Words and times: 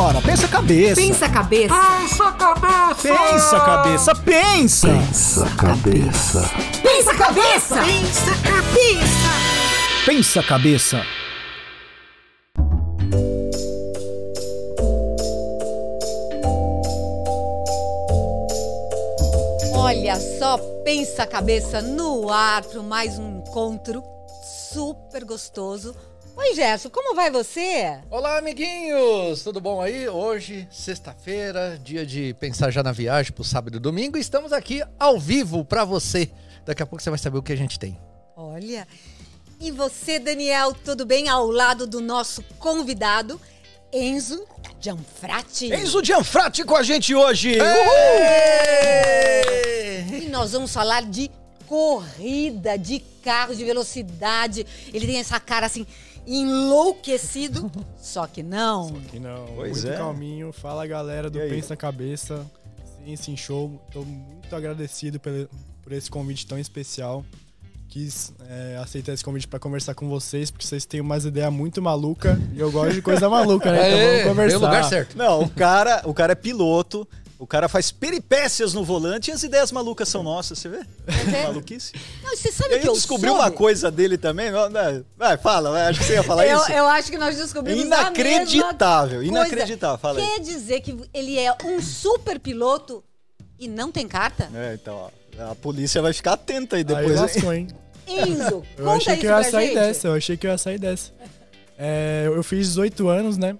Pensa 0.00 0.46
a 0.46 0.48
cabeça. 0.48 0.94
Pensa 0.96 1.26
a 1.26 1.28
cabeça. 1.28 1.74
Pensa 1.74 2.32
cabeça! 2.32 3.02
Pensa 3.02 3.56
a 3.56 3.60
cabeça, 3.60 4.14
pensa. 4.14 4.88
Pensa 4.88 5.46
cabeça. 5.56 6.50
Pensa 6.82 7.10
a 7.10 7.14
cabeça. 7.14 7.82
Pensa 7.84 8.34
cabeça! 8.42 9.30
Pensa 10.06 10.40
a 10.40 10.42
cabeça. 10.42 11.02
Olha 19.74 20.18
só, 20.18 20.56
pensa 20.82 21.24
a 21.24 21.26
cabeça 21.26 21.82
no 21.82 22.32
ar 22.32 22.62
para 22.64 22.82
mais 22.82 23.18
um 23.18 23.40
encontro 23.40 24.02
super 24.72 25.26
gostoso. 25.26 25.94
Oi, 26.42 26.54
Gerson, 26.54 26.88
como 26.88 27.14
vai 27.14 27.30
você? 27.30 28.00
Olá, 28.10 28.38
amiguinhos! 28.38 29.42
Tudo 29.42 29.60
bom 29.60 29.78
aí? 29.78 30.08
Hoje, 30.08 30.66
sexta-feira, 30.70 31.78
dia 31.84 32.06
de 32.06 32.32
pensar 32.40 32.70
já 32.70 32.82
na 32.82 32.92
viagem 32.92 33.30
pro 33.30 33.44
sábado 33.44 33.76
e 33.76 33.78
domingo. 33.78 34.16
e 34.16 34.22
Estamos 34.22 34.50
aqui 34.50 34.82
ao 34.98 35.20
vivo 35.20 35.62
pra 35.66 35.84
você. 35.84 36.30
Daqui 36.64 36.82
a 36.82 36.86
pouco 36.86 37.02
você 37.02 37.10
vai 37.10 37.18
saber 37.18 37.36
o 37.36 37.42
que 37.42 37.52
a 37.52 37.56
gente 37.56 37.78
tem. 37.78 38.00
Olha. 38.34 38.88
E 39.60 39.70
você, 39.70 40.18
Daniel, 40.18 40.72
tudo 40.72 41.04
bem? 41.04 41.28
Ao 41.28 41.46
lado 41.50 41.86
do 41.86 42.00
nosso 42.00 42.42
convidado, 42.58 43.38
Enzo 43.92 44.42
Gianfratti. 44.80 45.70
Enzo 45.70 46.02
Gianfratti 46.02 46.64
com 46.64 46.74
a 46.74 46.82
gente 46.82 47.14
hoje. 47.14 47.58
E 50.10 50.26
nós 50.30 50.52
vamos 50.52 50.72
falar 50.72 51.02
de 51.02 51.30
corrida, 51.66 52.78
de 52.78 52.98
carro, 53.22 53.54
de 53.54 53.64
velocidade. 53.64 54.66
Ele 54.92 55.06
tem 55.06 55.18
essa 55.18 55.38
cara 55.38 55.66
assim, 55.66 55.86
enlouquecido. 56.26 57.70
Só 57.96 58.26
que 58.26 58.42
não. 58.42 58.92
Que 59.10 59.18
não, 59.18 59.46
Pois 59.54 59.82
muito 59.84 59.94
é. 59.94 59.96
calminho. 59.96 60.52
Fala 60.52 60.86
galera 60.86 61.28
do 61.30 61.38
E 61.38 61.42
aí? 61.42 61.50
Pensa 61.50 61.76
Cabeça. 61.76 62.46
Sim, 63.04 63.16
sim, 63.16 63.36
show. 63.36 63.80
Tô 63.92 64.02
muito 64.02 64.54
agradecido 64.54 65.18
pelo, 65.18 65.48
por 65.82 65.92
esse 65.92 66.10
convite 66.10 66.46
tão 66.46 66.58
especial. 66.58 67.24
Quis 67.88 68.32
é, 68.48 68.78
aceitar 68.80 69.12
esse 69.12 69.24
convite 69.24 69.48
pra 69.48 69.58
conversar 69.58 69.94
com 69.94 70.08
vocês, 70.08 70.48
porque 70.48 70.64
vocês 70.64 70.86
têm 70.86 71.00
umas 71.00 71.24
ideias 71.24 71.52
muito 71.52 71.82
malucas 71.82 72.38
e 72.54 72.60
eu 72.60 72.70
gosto 72.70 72.94
de 72.94 73.02
coisa 73.02 73.28
maluca, 73.28 73.72
né? 73.72 73.78
Então 73.88 73.98
Aê, 73.98 74.22
vamos 74.22 74.28
conversar. 74.28 74.46
veio 74.46 74.58
o 74.58 74.70
lugar 74.70 74.84
certo. 74.88 75.18
Não, 75.18 75.42
o 75.42 75.50
cara, 75.50 76.02
o 76.04 76.14
cara 76.14 76.32
é 76.32 76.36
piloto, 76.36 77.08
o 77.40 77.46
cara 77.46 77.70
faz 77.70 77.90
peripécias 77.90 78.74
no 78.74 78.84
volante 78.84 79.30
e 79.30 79.32
as 79.32 79.42
ideias 79.42 79.72
malucas 79.72 80.08
são 80.10 80.22
nossas, 80.22 80.58
você 80.58 80.68
vê? 80.68 80.80
Maluquice. 81.44 81.92
Não, 82.22 82.36
você 82.36 82.52
sabe 82.52 82.74
aí 82.74 82.80
que 82.80 82.88
eu 82.88 82.92
descobri 82.92 83.28
soube? 83.30 83.42
uma 83.42 83.50
coisa 83.50 83.90
dele 83.90 84.18
também. 84.18 84.50
não, 84.50 84.70
Vai, 85.16 85.38
fala, 85.38 85.70
vai, 85.70 85.86
acho 85.86 86.00
que 86.00 86.04
você 86.04 86.12
ia 86.12 86.22
falar 86.22 86.46
eu, 86.46 86.58
isso. 86.58 86.70
eu 86.70 86.86
acho 86.86 87.10
que 87.10 87.16
nós 87.16 87.38
descobrimos 87.38 87.80
a 87.80 87.86
Inacreditável, 87.86 89.22
inacreditável, 89.22 89.96
fala 89.96 90.20
aí. 90.20 90.26
Quer 90.26 90.40
dizer 90.40 90.80
que 90.82 90.94
ele 91.14 91.38
é 91.38 91.50
um 91.64 91.80
super 91.80 92.38
piloto 92.38 93.02
e 93.58 93.66
não 93.66 93.90
tem 93.90 94.06
carta? 94.06 94.50
É, 94.54 94.74
então, 94.74 95.10
ó, 95.38 95.50
a 95.50 95.54
polícia 95.54 96.02
vai 96.02 96.12
ficar 96.12 96.34
atenta 96.34 96.76
aí 96.76 96.80
Aí 96.80 96.84
depois. 96.84 97.10
hein? 97.10 97.16
lascou, 97.16 97.52
hein? 97.54 97.68
Enzo, 98.06 98.62
Eu 98.76 98.84
conta 98.84 98.96
achei 98.96 99.12
isso 99.14 99.20
que 99.20 99.26
eu 99.26 99.30
ia 99.38 99.44
sair 99.44 99.66
gente. 99.68 99.74
dessa, 99.76 100.08
eu 100.08 100.14
achei 100.14 100.36
que 100.36 100.46
eu 100.46 100.50
ia 100.50 100.58
sair 100.58 100.78
dessa. 100.78 101.10
É, 101.78 102.24
eu 102.26 102.42
fiz 102.42 102.66
18 102.68 103.08
anos, 103.08 103.38
né? 103.38 103.56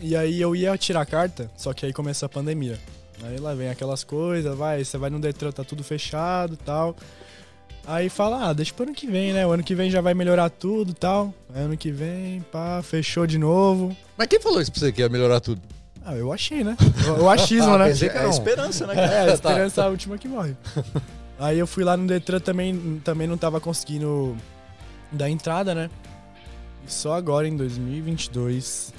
E 0.00 0.16
aí 0.16 0.40
eu 0.40 0.56
ia 0.56 0.76
tirar 0.76 1.02
a 1.02 1.06
carta, 1.06 1.48
só 1.56 1.72
que 1.72 1.86
aí 1.86 1.92
começou 1.92 2.26
a 2.26 2.28
pandemia. 2.28 2.76
Aí 3.24 3.38
lá 3.38 3.54
vem 3.54 3.68
aquelas 3.68 4.02
coisas, 4.04 4.56
vai, 4.56 4.84
você 4.84 4.98
vai 4.98 5.08
no 5.10 5.18
Detran, 5.20 5.52
tá 5.52 5.62
tudo 5.64 5.84
fechado 5.84 6.54
e 6.54 6.56
tal. 6.56 6.96
Aí 7.86 8.08
fala, 8.08 8.48
ah, 8.48 8.52
deixa 8.52 8.72
pro 8.72 8.84
ano 8.84 8.94
que 8.94 9.06
vem, 9.06 9.32
né? 9.32 9.46
O 9.46 9.50
ano 9.52 9.62
que 9.62 9.74
vem 9.74 9.90
já 9.90 10.00
vai 10.00 10.14
melhorar 10.14 10.50
tudo 10.50 10.90
e 10.92 10.94
tal. 10.94 11.34
Aí 11.54 11.62
ano 11.62 11.76
que 11.76 11.90
vem, 11.90 12.40
pá, 12.42 12.80
fechou 12.82 13.26
de 13.26 13.38
novo. 13.38 13.96
Mas 14.16 14.28
quem 14.28 14.40
falou 14.40 14.60
isso 14.60 14.70
pra 14.70 14.80
você 14.80 14.92
que 14.92 15.00
ia 15.00 15.08
melhorar 15.08 15.40
tudo? 15.40 15.60
Ah, 16.04 16.14
eu 16.16 16.32
achei, 16.32 16.64
né? 16.64 16.76
O, 17.20 17.28
achismo, 17.28 17.74
Ah, 17.74 17.78
né? 17.78 17.92
que 17.94 18.06
É 18.06 18.18
a 18.24 18.28
esperança, 18.28 18.86
né, 18.86 18.94
cara? 18.94 19.12
É, 19.12 19.20
a 19.22 19.26
Tá. 19.26 19.32
esperança 19.34 19.80
é 19.82 19.84
a 19.84 19.88
última 19.88 20.18
que 20.18 20.26
morre. 20.28 20.56
Aí 21.38 21.58
eu 21.58 21.66
fui 21.66 21.82
lá 21.84 21.96
no 21.96 22.06
Detran 22.06 22.38
também, 22.40 23.00
também 23.04 23.26
não 23.26 23.36
tava 23.36 23.60
conseguindo 23.60 24.36
dar 25.10 25.28
entrada, 25.28 25.74
né? 25.74 25.90
E 26.86 26.92
só 26.92 27.14
agora 27.14 27.46
em 27.48 27.56
2022 27.56 28.92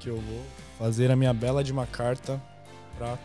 que 0.00 0.08
eu 0.08 0.16
vou 0.16 0.42
fazer 0.78 1.10
a 1.10 1.16
minha 1.16 1.32
bela 1.32 1.62
de 1.62 1.72
uma 1.72 1.86
carta 1.86 2.40
pra 2.98 3.16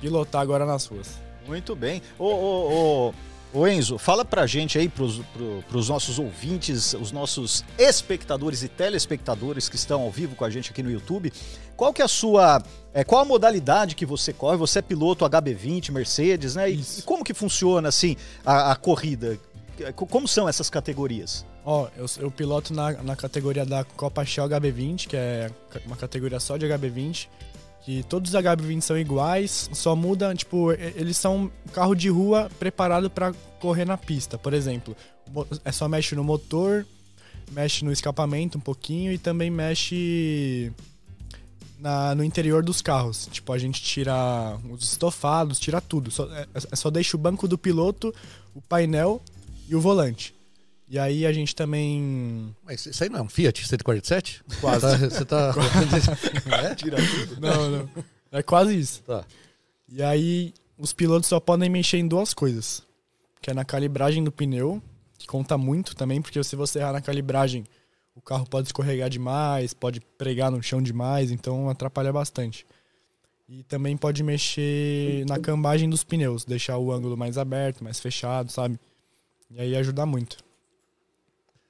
pilotar 0.00 0.40
agora 0.42 0.64
nas 0.66 0.86
ruas. 0.86 1.08
Muito 1.46 1.74
bem. 1.76 2.02
Ô, 2.18 2.24
ô, 2.24 3.12
ô, 3.52 3.58
ô, 3.60 3.66
Enzo, 3.68 3.98
fala 3.98 4.24
pra 4.24 4.46
gente 4.46 4.76
aí, 4.78 4.88
pros, 4.88 5.20
pro, 5.32 5.62
pros 5.68 5.88
nossos 5.88 6.18
ouvintes, 6.18 6.92
os 6.94 7.12
nossos 7.12 7.64
espectadores 7.78 8.62
e 8.62 8.68
telespectadores 8.68 9.68
que 9.68 9.76
estão 9.76 10.02
ao 10.02 10.10
vivo 10.10 10.34
com 10.34 10.44
a 10.44 10.50
gente 10.50 10.70
aqui 10.70 10.82
no 10.82 10.90
YouTube, 10.90 11.32
qual 11.76 11.92
que 11.92 12.02
é 12.02 12.04
a 12.04 12.08
sua. 12.08 12.62
É, 12.92 13.04
qual 13.04 13.20
a 13.20 13.24
modalidade 13.24 13.94
que 13.94 14.04
você 14.06 14.32
corre? 14.32 14.56
Você 14.56 14.78
é 14.78 14.82
piloto 14.82 15.24
HB20, 15.24 15.92
Mercedes, 15.92 16.54
né? 16.56 16.70
E, 16.70 16.80
e 16.98 17.02
como 17.02 17.22
que 17.22 17.34
funciona, 17.34 17.88
assim, 17.88 18.16
a, 18.44 18.72
a 18.72 18.76
corrida? 18.76 19.38
Co- 19.94 20.06
Como 20.06 20.26
são 20.26 20.48
essas 20.48 20.70
categorias? 20.70 21.44
Ó, 21.64 21.88
eu, 21.96 22.06
eu 22.18 22.30
piloto 22.30 22.72
na, 22.72 22.92
na 23.02 23.14
categoria 23.14 23.66
da 23.66 23.84
Copa 23.84 24.24
Shell 24.24 24.48
HB20, 24.48 25.06
que 25.08 25.16
é 25.16 25.50
uma 25.84 25.96
categoria 25.96 26.40
só 26.40 26.56
de 26.56 26.64
HB20. 26.66 27.28
Que 27.84 28.02
todos 28.02 28.34
os 28.34 28.40
HB20 28.40 28.80
são 28.80 28.98
iguais, 28.98 29.70
só 29.72 29.94
muda, 29.94 30.34
tipo, 30.34 30.72
eles 30.72 31.16
são 31.16 31.50
carro 31.72 31.94
de 31.94 32.08
rua 32.08 32.50
preparado 32.58 33.08
pra 33.08 33.32
correr 33.60 33.84
na 33.84 33.96
pista. 33.96 34.36
Por 34.36 34.52
exemplo, 34.52 34.96
é 35.64 35.70
só 35.70 35.86
mexe 35.88 36.16
no 36.16 36.24
motor, 36.24 36.84
mexe 37.52 37.84
no 37.84 37.92
escapamento 37.92 38.58
um 38.58 38.60
pouquinho 38.60 39.12
e 39.12 39.18
também 39.18 39.50
mexe 39.50 40.72
na- 41.78 42.12
no 42.14 42.24
interior 42.24 42.60
dos 42.62 42.82
carros. 42.82 43.28
Tipo, 43.30 43.52
a 43.52 43.58
gente 43.58 43.80
tira 43.80 44.58
os 44.68 44.82
estofados, 44.92 45.60
tira 45.60 45.80
tudo. 45.80 46.10
Só, 46.10 46.24
é, 46.32 46.46
é 46.72 46.76
só 46.76 46.90
deixa 46.90 47.16
o 47.16 47.20
banco 47.20 47.46
do 47.46 47.56
piloto, 47.56 48.12
o 48.52 48.60
painel 48.60 49.22
e 49.68 49.76
o 49.76 49.80
volante. 49.80 50.34
E 50.88 50.98
aí 50.98 51.26
a 51.26 51.32
gente 51.32 51.54
também. 51.54 52.54
Mas 52.64 52.86
isso 52.86 53.02
aí 53.02 53.10
não 53.10 53.20
é 53.20 53.22
um 53.22 53.28
Fiat 53.28 53.66
147? 53.66 54.44
Quase. 54.60 54.80
Tá, 54.80 54.96
você 54.96 55.24
tá. 55.24 55.54
é? 56.62 56.74
Tira 56.74 56.96
tudo. 56.96 57.40
Não, 57.40 57.70
não. 57.70 57.90
É 58.30 58.42
quase 58.42 58.78
isso. 58.78 59.02
Tá. 59.02 59.24
E 59.88 60.02
aí 60.02 60.54
os 60.78 60.92
pilotos 60.92 61.28
só 61.28 61.40
podem 61.40 61.68
mexer 61.68 61.98
em 61.98 62.06
duas 62.06 62.32
coisas. 62.32 62.82
Que 63.40 63.50
é 63.50 63.54
na 63.54 63.64
calibragem 63.64 64.22
do 64.22 64.32
pneu, 64.32 64.82
que 65.18 65.26
conta 65.26 65.58
muito 65.58 65.94
também, 65.94 66.20
porque 66.22 66.42
se 66.42 66.56
você 66.56 66.78
errar 66.78 66.92
na 66.92 67.00
calibragem, 67.00 67.64
o 68.14 68.20
carro 68.20 68.46
pode 68.46 68.68
escorregar 68.68 69.10
demais, 69.10 69.74
pode 69.74 70.00
pregar 70.00 70.50
no 70.50 70.62
chão 70.62 70.80
demais, 70.80 71.30
então 71.30 71.68
atrapalha 71.68 72.12
bastante. 72.12 72.66
E 73.48 73.62
também 73.64 73.96
pode 73.96 74.22
mexer 74.22 75.24
na 75.26 75.38
cambagem 75.38 75.88
dos 75.88 76.02
pneus, 76.02 76.44
deixar 76.44 76.78
o 76.78 76.90
ângulo 76.90 77.16
mais 77.16 77.38
aberto, 77.38 77.84
mais 77.84 78.00
fechado, 78.00 78.50
sabe? 78.50 78.80
E 79.50 79.60
aí 79.60 79.76
ajuda 79.76 80.04
muito. 80.04 80.38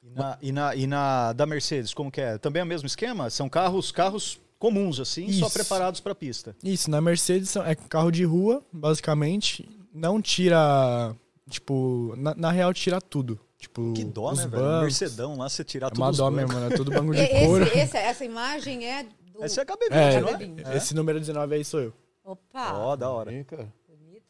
E 0.07 0.19
na, 0.19 0.39
e, 0.41 0.53
na, 0.53 0.75
e 0.77 0.87
na 0.87 1.33
da 1.33 1.45
Mercedes, 1.47 1.93
como 1.93 2.11
que 2.11 2.21
é? 2.21 2.39
Também 2.39 2.61
é 2.61 2.65
o 2.65 2.67
mesmo 2.67 2.87
esquema? 2.87 3.29
São 3.31 3.49
carros, 3.49 3.91
carros 3.93 4.41
comuns, 4.59 4.99
assim, 5.01 5.31
só 5.33 5.47
Isso. 5.47 5.55
preparados 5.55 6.01
pra 6.01 6.15
pista. 6.15 6.57
Isso, 6.65 6.91
na 6.91 7.01
Mercedes 7.01 7.55
é 7.57 7.75
carro 7.75 8.11
de 8.11 8.25
rua, 8.25 8.63
basicamente. 8.73 9.69
Não 9.93 10.21
tira. 10.21 11.15
Tipo, 11.49 12.15
na, 12.17 12.35
na 12.35 12.51
real, 12.51 12.73
tira 12.75 13.01
tudo. 13.01 13.39
Tipo, 13.59 13.93
Que 13.95 14.05
dó, 14.05 14.33
os 14.33 14.39
né, 14.39 14.47
velho? 14.49 14.63
bancos. 14.63 14.83
Mercedão 14.83 15.37
lá, 15.39 15.49
você 15.49 15.65
tirar 15.65 15.87
É 15.89 15.91
tudo 15.91 16.03
uma 16.03 16.13
dó 16.13 16.31
bancos. 16.31 16.55
mesmo, 16.55 16.61
né? 16.69 16.77
Tudo 16.77 16.91
banco 16.91 17.15
de 17.15 17.27
couro. 17.47 17.65
Esse, 17.65 17.79
esse- 17.79 17.97
essa 17.97 18.25
imagem 18.25 18.85
é 18.87 19.05
do... 19.05 19.45
Esse 19.45 19.61
é 19.61 19.65
HB20, 19.65 19.77
É, 19.93 20.21
não 20.21 20.29
é? 20.29 20.33
HB20. 20.35 20.77
Esse 20.77 20.95
número 20.95 21.19
19 21.21 21.55
aí 21.55 21.65
sou 21.65 21.81
eu. 21.81 21.93
Opa, 22.25 22.73
Ó, 22.75 22.97
da 22.97 23.09
hora. 23.11 23.31
Bonito, 23.31 23.57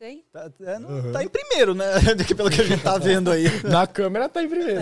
hein? 0.00 0.24
Tá, 0.32 0.50
é, 0.60 0.78
não- 0.78 0.88
Uhum. 0.88 1.12
tá 1.12 1.22
em 1.24 1.28
primeiro, 1.28 1.74
né? 1.74 1.84
Pelo 2.36 2.50
que 2.50 2.60
a 2.60 2.64
gente 2.64 2.82
tá 2.82 2.98
vendo 2.98 3.30
aí. 3.30 3.44
Na 3.64 3.86
câmera 3.86 4.28
tá 4.28 4.42
em 4.42 4.48
primeiro. 4.48 4.80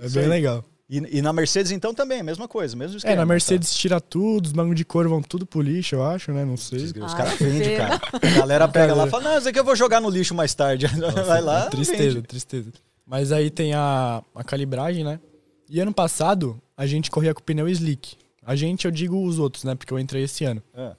é 0.00 0.06
Isso 0.06 0.14
bem 0.18 0.28
legal. 0.28 0.64
E, 0.88 1.18
e 1.18 1.22
na 1.22 1.32
Mercedes, 1.32 1.72
então, 1.72 1.94
também, 1.94 2.20
a 2.20 2.22
mesma 2.22 2.46
coisa, 2.46 2.76
mesmo 2.76 2.96
É, 2.96 2.98
esquema. 2.98 3.16
na 3.16 3.24
Mercedes 3.26 3.74
tira 3.74 4.00
tudo, 4.00 4.46
os 4.46 4.52
bancos 4.52 4.76
de 4.76 4.84
couro 4.84 5.08
vão 5.08 5.22
tudo 5.22 5.46
pro 5.46 5.62
lixo, 5.62 5.94
eu 5.94 6.04
acho, 6.04 6.30
né? 6.30 6.44
Não 6.44 6.58
sei. 6.58 6.78
Os 6.84 6.92
Ah, 7.14 7.16
caras 7.16 7.38
vendem, 7.38 7.76
cara. 7.78 8.00
A 8.12 8.38
galera 8.38 8.68
pega 8.68 8.94
lá 8.94 9.06
e 9.06 9.10
fala, 9.10 9.22
não, 9.30 9.38
isso 9.38 9.48
aqui 9.48 9.58
eu 9.58 9.64
vou 9.64 9.74
jogar 9.74 10.00
no 10.00 10.10
lixo 10.10 10.34
mais 10.34 10.54
tarde. 10.54 10.86
Vai 11.26 11.40
lá, 11.40 11.66
Tristeza, 11.70 12.16
vende. 12.16 12.26
tristeza. 12.28 12.70
Mas 13.06 13.32
aí 13.32 13.50
tem 13.50 13.72
a, 13.74 14.22
a 14.34 14.44
calibragem, 14.44 15.04
né? 15.04 15.18
E 15.70 15.80
ano 15.80 15.92
passado, 15.92 16.60
a 16.76 16.86
gente 16.86 17.10
corria 17.10 17.32
com 17.34 17.42
pneu 17.42 17.66
slick. 17.68 18.16
A 18.46 18.54
gente, 18.54 18.84
eu 18.84 18.90
digo 18.90 19.24
os 19.26 19.38
outros, 19.38 19.64
né? 19.64 19.74
Porque 19.74 19.92
eu 19.92 19.98
entrei 19.98 20.24
esse 20.24 20.44
ano. 20.44 20.62
É. 20.74 20.92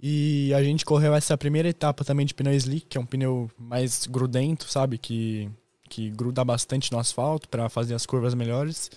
E 0.00 0.52
a 0.54 0.62
gente 0.62 0.84
correu 0.84 1.14
essa 1.14 1.36
primeira 1.36 1.68
etapa 1.68 2.04
também 2.04 2.24
de 2.24 2.32
pneu 2.34 2.52
slick, 2.54 2.86
que 2.86 2.98
é 2.98 3.00
um 3.00 3.06
pneu 3.06 3.50
mais 3.58 4.06
grudento, 4.06 4.70
sabe? 4.70 4.96
Que, 4.96 5.50
que 5.88 6.08
gruda 6.10 6.44
bastante 6.44 6.92
no 6.92 6.98
asfalto 6.98 7.48
para 7.48 7.68
fazer 7.68 7.94
as 7.94 8.06
curvas 8.06 8.34
melhores. 8.34 8.90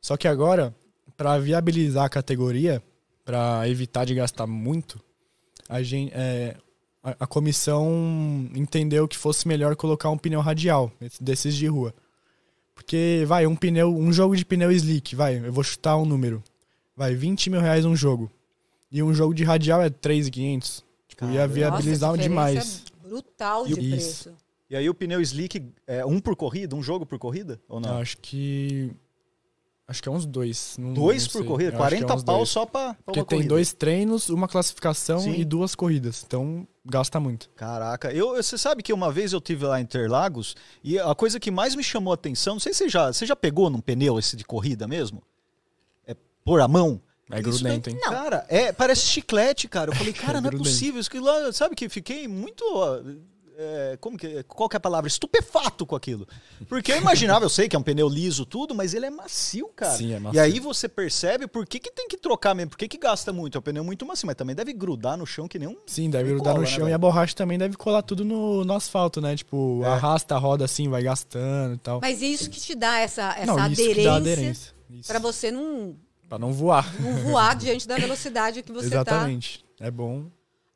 Só 0.00 0.16
que 0.16 0.28
agora, 0.28 0.74
para 1.16 1.38
viabilizar 1.38 2.04
a 2.04 2.08
categoria, 2.10 2.82
para 3.24 3.66
evitar 3.68 4.04
de 4.04 4.14
gastar 4.14 4.46
muito, 4.46 5.00
a, 5.68 5.82
gente, 5.82 6.12
é, 6.14 6.54
a, 7.02 7.16
a 7.20 7.26
comissão 7.26 7.90
entendeu 8.54 9.08
que 9.08 9.16
fosse 9.16 9.48
melhor 9.48 9.74
colocar 9.74 10.10
um 10.10 10.18
pneu 10.18 10.40
radial, 10.40 10.92
esse- 11.00 11.22
desses 11.22 11.54
de 11.56 11.66
rua. 11.66 11.94
Porque, 12.74 13.24
vai, 13.26 13.46
um 13.46 13.56
pneu, 13.56 13.96
um 13.96 14.12
jogo 14.12 14.36
de 14.36 14.44
pneu 14.44 14.70
slick, 14.70 15.16
vai, 15.16 15.38
eu 15.38 15.52
vou 15.52 15.64
chutar 15.64 15.96
um 15.96 16.04
número. 16.04 16.44
vai, 16.94 17.14
20 17.14 17.48
mil 17.48 17.60
reais 17.60 17.86
um 17.86 17.96
jogo. 17.96 18.30
E 18.96 19.02
um 19.02 19.12
jogo 19.12 19.34
de 19.34 19.44
radial 19.44 19.82
é 19.82 19.90
3,500. 19.90 20.82
Tipo, 21.06 21.26
ia 21.26 21.46
viabilizar 21.46 22.10
Nossa, 22.12 22.22
a 22.22 22.22
demais. 22.22 22.82
é 23.04 23.08
Brutal 23.08 23.66
de 23.66 23.72
Isso. 23.72 23.90
preço. 23.90 24.34
E 24.70 24.74
aí 24.74 24.88
o 24.88 24.94
pneu 24.94 25.20
slick 25.20 25.62
é 25.86 26.04
um 26.06 26.18
por 26.18 26.34
corrida, 26.34 26.74
um 26.74 26.82
jogo 26.82 27.04
por 27.04 27.18
corrida? 27.18 27.60
Ou 27.68 27.78
não? 27.78 27.90
Eu 27.90 27.96
acho 27.98 28.16
que. 28.16 28.90
Acho 29.86 30.02
que 30.02 30.08
é 30.08 30.12
uns 30.12 30.24
dois. 30.24 30.76
não- 30.78 30.94
dois 30.94 31.24
não 31.26 31.32
por 31.32 31.38
sei. 31.40 31.46
corrida? 31.46 31.76
Eu 31.76 31.82
acho 31.82 31.88
que 31.90 31.94
é 31.94 31.98
40 32.06 32.14
uns 32.16 32.24
pau 32.24 32.36
dois. 32.38 32.48
só 32.48 32.64
pra, 32.64 32.94
pra 32.94 33.02
Porque 33.04 33.20
uma 33.20 33.26
tem 33.26 33.38
corrida. 33.38 33.54
dois 33.54 33.72
treinos, 33.74 34.30
uma 34.30 34.48
classificação 34.48 35.20
Sim. 35.20 35.34
e 35.34 35.44
duas 35.44 35.74
corridas. 35.74 36.24
Então 36.26 36.66
gasta 36.82 37.20
muito. 37.20 37.50
Caraca, 37.50 38.10
eu, 38.12 38.30
você 38.34 38.56
sabe 38.56 38.82
que 38.82 38.94
uma 38.94 39.12
vez 39.12 39.34
eu 39.34 39.42
tive 39.42 39.66
lá 39.66 39.78
em 39.78 39.82
Interlagos 39.84 40.56
e 40.82 40.98
a 40.98 41.14
coisa 41.14 41.38
que 41.38 41.50
mais 41.50 41.74
me 41.76 41.84
chamou 41.84 42.12
a 42.12 42.14
atenção, 42.14 42.54
não 42.54 42.60
sei 42.60 42.72
se 42.72 42.78
você 42.78 42.88
já, 42.88 43.12
você 43.12 43.26
já 43.26 43.36
pegou 43.36 43.68
num 43.68 43.80
pneu 43.80 44.18
esse 44.18 44.36
de 44.36 44.44
corrida 44.44 44.88
mesmo? 44.88 45.22
É 46.06 46.16
pôr 46.42 46.60
a 46.62 46.66
mão? 46.66 46.98
É 47.30 47.40
Isso 47.40 47.48
grudento, 47.62 47.90
hein? 47.90 47.98
Não. 48.00 48.10
Cara, 48.12 48.46
é, 48.48 48.72
parece 48.72 49.02
chiclete, 49.06 49.66
cara. 49.68 49.90
Eu 49.90 49.96
falei, 49.96 50.12
cara, 50.14 50.40
não 50.40 50.48
é 50.48 50.52
possível. 50.56 51.00
Isso 51.00 51.10
que 51.10 51.18
lá, 51.18 51.52
sabe 51.52 51.74
que 51.74 51.88
fiquei 51.88 52.28
muito. 52.28 52.64
é, 53.58 53.96
como 54.00 54.16
que, 54.18 54.42
qual 54.44 54.68
que 54.68 54.76
é 54.76 54.78
a 54.78 54.80
palavra? 54.80 55.08
Estupefato 55.08 55.84
com 55.86 55.96
aquilo. 55.96 56.28
Porque 56.68 56.92
eu 56.92 56.98
imaginava, 56.98 57.44
eu 57.44 57.48
sei 57.48 57.68
que 57.68 57.74
é 57.74 57.78
um 57.78 57.82
pneu 57.82 58.08
liso, 58.08 58.44
tudo, 58.46 58.74
mas 58.74 58.92
ele 58.94 59.06
é 59.06 59.10
macio, 59.10 59.68
cara. 59.74 59.96
Sim, 59.96 60.12
é 60.12 60.16
E 60.18 60.20
macio. 60.20 60.40
aí 60.40 60.60
você 60.60 60.88
percebe 60.88 61.46
por 61.48 61.66
que, 61.66 61.80
que 61.80 61.90
tem 61.90 62.06
que 62.06 62.16
trocar 62.16 62.54
mesmo, 62.54 62.70
por 62.70 62.76
que, 62.78 62.86
que 62.86 62.98
gasta 62.98 63.32
muito. 63.32 63.56
É 63.56 63.58
um 63.58 63.62
pneu 63.62 63.82
muito 63.82 64.04
macio, 64.06 64.26
mas 64.26 64.36
também 64.36 64.54
deve 64.54 64.72
grudar 64.72 65.16
no 65.16 65.26
chão 65.26 65.48
que 65.48 65.58
nem 65.58 65.68
um. 65.68 65.76
Sim, 65.86 66.08
deve 66.10 66.28
E 66.28 66.32
grudar 66.34 66.52
cola, 66.52 66.64
no 66.64 66.70
né, 66.70 66.74
chão 66.76 66.82
e 66.82 66.84
velho? 66.84 66.94
a 66.94 66.98
borracha 66.98 67.34
também 67.34 67.58
deve 67.58 67.76
colar 67.76 68.02
tudo 68.02 68.24
no, 68.24 68.64
no 68.64 68.72
asfalto, 68.74 69.20
né? 69.20 69.34
Tipo, 69.34 69.80
É. 69.82 69.88
arrasta 69.88 70.34
a 70.34 70.38
roda 70.38 70.64
assim, 70.64 70.88
vai 70.88 71.02
gastando 71.02 71.74
e 71.74 71.78
tal. 71.78 71.98
Mas 72.00 72.22
isso 72.22 72.48
que 72.50 72.60
te 72.60 72.74
dá 72.76 72.98
essa, 73.00 73.34
essa 73.36 73.46
Não, 73.46 73.56
isso 73.66 73.74
que 73.82 73.82
aderência, 73.82 74.04
dá 74.10 74.16
aderência. 74.16 74.76
Isso. 74.88 75.08
pra 75.08 75.18
você 75.18 75.50
não, 75.50 75.96
Pra 76.28 76.38
não 76.38 76.52
voar. 76.52 76.92
não 77.00 77.12
voar 77.22 77.54
diante 77.56 77.86
da 77.86 77.96
velocidade 77.96 78.62
que 78.62 78.72
você 78.72 78.90
tá. 78.90 78.96
Exatamente. 78.96 79.64
É 79.78 79.90
bom. 79.90 80.26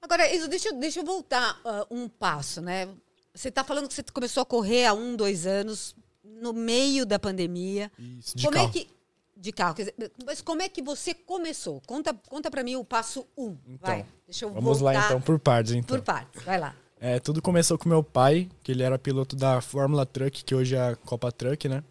Agora, 0.00 0.32
Iso, 0.34 0.48
deixa, 0.48 0.68
eu- 0.68 0.78
deixa 0.78 1.00
eu 1.00 1.04
voltar 1.04 1.58
ah, 1.64 1.86
um 1.90 2.08
passo, 2.08 2.60
né? 2.60 2.88
Você 3.34 3.50
tá 3.50 3.62
falando 3.64 3.86
que 3.88 3.94
você 3.94 4.02
começou 4.02 4.42
a 4.42 4.46
correr 4.46 4.86
há 4.86 4.92
um, 4.94 5.14
dois 5.16 5.46
anos, 5.46 5.94
no 6.24 6.52
meio 6.52 7.04
da 7.04 7.18
pandemia. 7.18 7.90
Isso, 7.98 8.36
de 8.36 8.44
como 8.44 8.56
carro. 8.56 8.68
é 8.68 8.72
que. 8.72 8.88
De 9.36 9.52
carro, 9.52 9.74
quer 9.74 9.82
dizer, 9.84 10.12
mas 10.26 10.42
como 10.42 10.60
é 10.60 10.68
que 10.68 10.82
você 10.82 11.14
começou? 11.14 11.80
Conta, 11.86 12.12
conta 12.28 12.50
pra 12.50 12.62
mim 12.62 12.76
o 12.76 12.84
passo 12.84 13.26
um. 13.36 13.56
vai. 13.80 14.04
Deixa 14.26 14.44
eu 14.44 14.50
Vamos 14.52 14.80
voltar 14.80 14.98
lá 14.98 15.06
então, 15.06 15.20
por 15.20 15.38
partes 15.38 15.72
então. 15.72 15.96
por 15.96 16.04
partes. 16.04 16.42
Vai 16.44 16.58
lá. 16.60 16.74
É, 17.00 17.18
tudo 17.18 17.40
começou 17.40 17.78
com 17.78 17.88
meu 17.88 18.02
pai, 18.02 18.50
que 18.62 18.70
ele 18.70 18.82
era 18.82 18.98
piloto 18.98 19.34
da 19.34 19.62
Fórmula 19.62 20.04
Truck, 20.04 20.44
que 20.44 20.54
hoje 20.54 20.74
é 20.76 20.88
a 20.90 20.96
Copa 20.96 21.32
Truck, 21.32 21.66
né? 21.70 21.82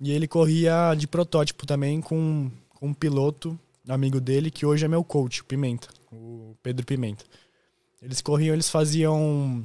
E 0.00 0.12
ele 0.12 0.28
corria 0.28 0.94
de 0.96 1.08
protótipo 1.08 1.66
também 1.66 2.00
com, 2.00 2.48
com 2.82 2.88
um 2.88 2.94
piloto, 2.94 3.56
amigo 3.88 4.20
dele, 4.20 4.50
que 4.50 4.66
hoje 4.66 4.84
é 4.84 4.88
meu 4.88 5.04
coach, 5.04 5.40
o 5.40 5.44
Pimenta, 5.44 5.86
o 6.10 6.56
Pedro 6.64 6.84
Pimenta. 6.84 7.24
Eles 8.02 8.20
corriam, 8.20 8.54
eles 8.54 8.68
faziam 8.68 9.64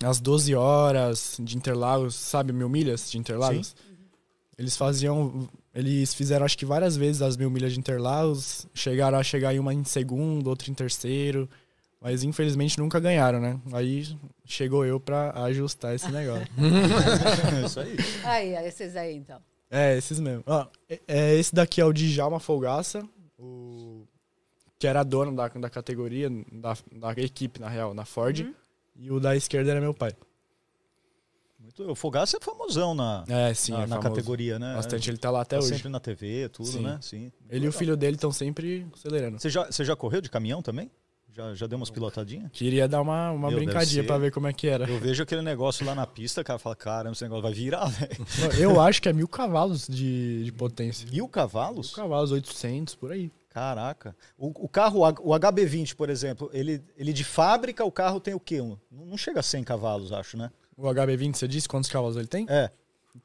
as 0.00 0.20
12 0.20 0.54
horas 0.54 1.36
de 1.42 1.56
Interlagos, 1.56 2.14
sabe, 2.14 2.52
mil 2.52 2.68
milhas 2.68 3.10
de 3.10 3.18
Interlagos? 3.18 3.74
Eles 4.56 4.76
faziam, 4.76 5.48
eles 5.74 6.14
fizeram 6.14 6.46
acho 6.46 6.56
que 6.56 6.64
várias 6.64 6.96
vezes 6.96 7.22
as 7.22 7.36
mil 7.36 7.50
milhas 7.50 7.72
de 7.72 7.80
Interlagos, 7.80 8.68
chegaram 8.72 9.18
a 9.18 9.24
chegar 9.24 9.52
em 9.52 9.58
uma 9.58 9.74
em 9.74 9.82
segundo, 9.82 10.46
outra 10.46 10.70
em 10.70 10.74
terceiro, 10.74 11.50
mas 12.00 12.22
infelizmente 12.22 12.78
nunca 12.78 13.00
ganharam, 13.00 13.40
né? 13.40 13.60
Aí 13.72 14.16
chegou 14.44 14.86
eu 14.86 15.00
pra 15.00 15.32
ajustar 15.46 15.92
esse 15.92 16.08
negócio. 16.08 16.46
Isso 17.66 17.80
aí. 17.80 17.96
Aí, 18.22 18.56
aí, 18.56 18.68
esses 18.68 18.94
aí, 18.94 19.16
então. 19.16 19.42
É, 19.70 19.96
esses 19.96 20.18
mesmo. 20.20 20.42
Ó, 20.46 20.66
é- 21.06 21.34
esse 21.36 21.54
daqui 21.54 21.80
é 21.80 21.84
o 21.84 21.92
Djalma 21.92 22.38
Folgaça, 22.40 23.06
o, 23.38 24.06
que 24.78 24.86
era 24.86 25.02
dono 25.02 25.34
da, 25.34 25.48
da 25.48 25.70
categoria, 25.70 26.28
da, 26.52 26.76
da 26.92 27.12
equipe, 27.22 27.60
na 27.60 27.68
real, 27.68 27.92
na 27.94 28.04
Ford. 28.04 28.46
E 28.96 29.10
o 29.10 29.18
da 29.18 29.34
esquerda 29.34 29.70
era 29.72 29.80
meu 29.80 29.92
pai. 29.92 30.12
Muito, 31.58 31.90
o 31.90 31.94
Fogaça 31.94 32.36
é 32.36 32.40
famosão 32.40 32.94
na, 32.94 33.24
É, 33.26 33.52
sim, 33.54 33.72
na, 33.72 33.82
é 33.82 33.86
na 33.86 33.98
categoria, 33.98 34.58
né? 34.58 34.74
Bastante, 34.76 35.08
ele 35.10 35.16
tá 35.18 35.30
lá 35.30 35.40
até 35.40 35.56
Tá 35.56 35.62
hoje. 35.64 35.74
sempre 35.74 35.88
na 35.88 35.98
TV, 35.98 36.48
tudo, 36.50 36.68
Sim. 36.68 36.82
né? 36.82 36.98
Sim. 37.00 37.32
Ele 37.48 37.64
e 37.66 37.68
o 37.68 37.72
filho 37.72 37.96
dele 37.96 38.16
estão 38.16 38.30
sempre 38.30 38.86
acelerando. 38.94 39.40
Você 39.40 39.48
já, 39.48 39.64
você 39.64 39.82
já 39.84 39.96
correu 39.96 40.20
de 40.20 40.28
caminhão 40.30 40.60
também? 40.62 40.90
Já, 41.34 41.52
já 41.54 41.66
deu 41.66 41.76
umas 41.76 41.90
pilotadinhas? 41.90 42.48
Queria 42.52 42.86
dar 42.86 43.02
uma, 43.02 43.32
uma 43.32 43.48
Meu, 43.50 43.58
brincadinha 43.58 44.04
pra 44.04 44.16
ver 44.18 44.30
como 44.30 44.46
é 44.46 44.52
que 44.52 44.68
era. 44.68 44.88
Eu 44.88 45.00
vejo 45.00 45.20
aquele 45.22 45.42
negócio 45.42 45.84
lá 45.84 45.92
na 45.94 46.06
pista, 46.06 46.44
cara, 46.44 46.58
fala, 46.60 46.76
caramba, 46.76 47.12
esse 47.12 47.24
negócio 47.24 47.42
vai 47.42 47.52
virar, 47.52 47.86
velho. 47.90 48.16
Eu 48.58 48.80
acho 48.80 49.02
que 49.02 49.08
é 49.08 49.12
mil 49.12 49.26
cavalos 49.26 49.86
de, 49.88 50.44
de 50.44 50.52
potência. 50.52 51.08
Mil 51.10 51.26
cavalos? 51.26 51.88
Mil 51.88 51.96
cavalos, 51.96 52.30
800, 52.30 52.94
por 52.94 53.10
aí. 53.10 53.32
Caraca. 53.50 54.16
O, 54.38 54.64
o 54.64 54.68
carro, 54.68 55.00
o 55.00 55.04
H- 55.04 55.20
o 55.22 55.30
HB20, 55.30 55.94
por 55.96 56.08
exemplo, 56.08 56.48
ele, 56.52 56.80
ele 56.96 57.12
de 57.12 57.24
fábrica, 57.24 57.84
o 57.84 57.90
carro 57.90 58.20
tem 58.20 58.34
o 58.34 58.40
quê? 58.40 58.60
Um- 58.60 58.76
Não 58.90 59.16
chega 59.16 59.40
a 59.40 59.42
100 59.42 59.64
cavalos, 59.64 60.12
acho, 60.12 60.36
né? 60.36 60.50
O 60.76 60.82
HB20, 60.84 61.34
você 61.36 61.48
disse 61.48 61.68
quantos 61.68 61.90
cavalos 61.90 62.16
ele 62.16 62.26
tem? 62.28 62.46
É. 62.48 62.70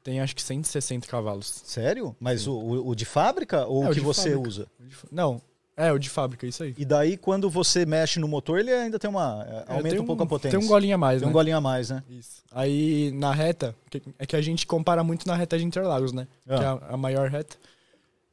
Tem 0.04 0.20
acho 0.20 0.34
que 0.36 0.42
160 0.42 1.06
cavalos. 1.08 1.46
Sério? 1.64 2.14
Mas 2.20 2.46
o, 2.46 2.56
o, 2.86 2.94
de 2.94 3.04
fábrica 3.04 3.66
ou 3.66 3.84
É, 3.84 3.90
o 3.90 3.92
que 3.92 3.98
você 4.00 4.30
fábrica. 4.30 4.48
usa? 4.48 4.66
Não, 5.10 5.42
é 5.86 5.92
o 5.92 5.98
de 5.98 6.08
fábrica, 6.10 6.46
isso 6.46 6.62
aí. 6.62 6.74
E 6.76 6.84
daí, 6.84 7.16
quando 7.16 7.48
você 7.50 7.84
mexe 7.86 8.18
no 8.20 8.28
motor, 8.28 8.58
ele 8.58 8.72
ainda 8.72 8.98
tem 8.98 9.08
uma. 9.08 9.46
é, 9.48 9.52
É, 9.52 9.72
Aumenta 9.72 9.90
tem 9.90 10.00
um 10.00 10.06
pouco 10.06 10.22
a 10.22 10.26
potência. 10.26 10.58
Tem 10.58 10.66
um 10.66 10.68
golinho 10.68 10.94
a 10.94 10.98
mais, 10.98 11.20
Tem 11.20 11.26
né? 11.26 11.30
um 11.30 11.32
golinho 11.32 11.56
a 11.56 11.60
mais, 11.60 11.90
né? 11.90 12.02
Isso. 12.08 12.42
Aí 12.52 13.10
na 13.12 13.32
reta, 13.32 13.74
é 14.18 14.26
que 14.26 14.36
a 14.36 14.40
gente 14.42 14.66
compara 14.66 15.02
muito 15.04 15.26
na 15.26 15.34
reta 15.34 15.58
de 15.58 15.64
Interlagos, 15.64 16.12
né? 16.12 16.26
Ah. 16.48 16.58
Que 16.58 16.64
é 16.64 16.66
a, 16.66 16.72
a 16.90 16.96
maior 16.96 17.28
reta. 17.28 17.56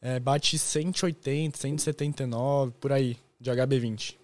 É, 0.01 0.19
bate 0.19 0.57
180, 0.59 1.57
179, 1.57 2.71
por 2.79 2.91
aí, 2.91 3.17
de 3.39 3.49
HB20. 3.51 4.15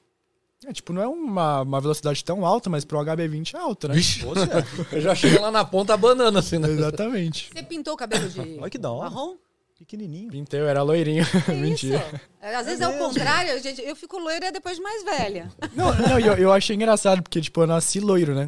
É, 0.65 0.71
tipo, 0.71 0.93
não 0.93 1.01
é 1.01 1.07
uma, 1.07 1.61
uma 1.61 1.81
velocidade 1.81 2.23
tão 2.23 2.45
alta, 2.45 2.69
mas 2.69 2.85
pro 2.85 2.97
HB20 2.99 3.53
é 3.53 3.57
alta, 3.57 3.89
né? 3.89 3.95
Vixe, 3.95 4.23
Você, 4.23 4.47
eu 4.93 5.01
já 5.01 5.13
chego 5.13 5.41
lá 5.41 5.51
na 5.51 5.65
ponta 5.65 5.97
banana, 5.97 6.39
assim, 6.39 6.57
né? 6.57 6.69
Exatamente. 6.69 7.49
Você 7.53 7.63
pintou 7.63 7.93
o 7.93 7.97
cabelo 7.97 8.29
de 8.29 8.39
Olha 8.59 8.69
que 8.69 8.77
da 8.77 8.91
hora. 8.91 9.09
marrom? 9.09 9.35
Pequenininho. 9.85 10.29
Pintei, 10.29 10.59
eu 10.59 10.67
era 10.67 10.81
loirinho. 10.81 11.23
É 11.47 11.53
Mentira. 11.53 11.97
isso. 11.97 12.21
Às 12.41 12.65
vezes 12.65 12.81
é, 12.81 12.87
o 12.87 12.91
mesmo? 12.91 13.07
contrário, 13.07 13.61
gente. 13.61 13.81
Eu 13.81 13.95
fico 13.95 14.17
loira 14.17 14.51
depois 14.51 14.77
de 14.77 14.81
mais 14.83 15.03
velha. 15.03 15.49
Não, 15.75 15.93
não 15.95 16.19
eu, 16.19 16.33
eu 16.35 16.51
achei 16.51 16.75
engraçado, 16.75 17.21
porque, 17.21 17.39
tipo, 17.41 17.61
eu 17.61 17.67
nasci 17.67 17.99
loiro, 17.99 18.33
né? 18.33 18.47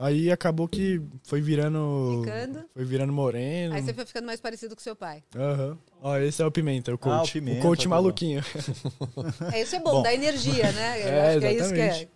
Aí 0.00 0.30
acabou 0.30 0.68
que 0.68 1.02
foi 1.24 1.40
virando. 1.40 2.22
Ficando. 2.24 2.64
Foi 2.72 2.84
virando 2.84 3.12
moreno. 3.12 3.74
Aí 3.74 3.82
você 3.82 3.92
foi 3.92 4.06
ficando 4.06 4.26
mais 4.26 4.40
parecido 4.40 4.76
com 4.76 4.80
seu 4.80 4.94
pai. 4.94 5.24
Aham. 5.34 5.76
Ó, 6.00 6.16
esse 6.18 6.40
é 6.40 6.46
o 6.46 6.52
Pimenta, 6.52 6.94
o 6.94 6.98
coach. 6.98 7.12
Ah, 7.14 7.20
o 7.22 7.24
o, 7.24 7.32
Pimenta, 7.32 7.62
coach 7.62 7.82
tá 7.82 7.88
maluquinho. 7.88 8.40
É, 9.52 9.62
isso 9.62 9.74
é 9.74 9.80
bom, 9.80 9.90
Bom. 9.90 10.02
dá 10.02 10.14
energia, 10.14 10.70
né? 10.70 11.02
Eu 11.02 11.08
É, 11.08 11.30
acho 11.30 11.40
que 11.40 11.46
é 11.46 11.52
isso 11.52 11.74
que 11.74 11.80
é. 11.80 11.86
exatamente. 11.86 12.08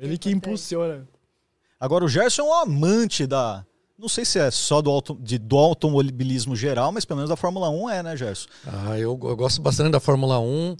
Ele 0.00 0.18
que 0.18 0.30
impulsiona. 0.30 1.08
Agora, 1.78 2.04
o 2.04 2.08
Gerson 2.08 2.42
é 2.42 2.44
um 2.44 2.54
amante 2.54 3.24
da. 3.26 3.64
Não 3.98 4.08
sei 4.08 4.24
se 4.24 4.38
é 4.38 4.48
só 4.50 4.80
do, 4.80 4.90
auto, 4.90 5.18
de, 5.20 5.38
do 5.38 5.56
automobilismo 5.58 6.54
geral, 6.54 6.92
mas 6.92 7.04
pelo 7.04 7.16
menos 7.16 7.28
da 7.30 7.36
Fórmula 7.36 7.68
1 7.68 7.90
é, 7.90 8.02
né, 8.02 8.16
Gerson? 8.16 8.48
Ah, 8.66 8.96
eu, 8.98 9.18
eu 9.22 9.36
gosto 9.36 9.60
bastante 9.60 9.90
da 9.90 9.98
Fórmula 9.98 10.38
1, 10.38 10.76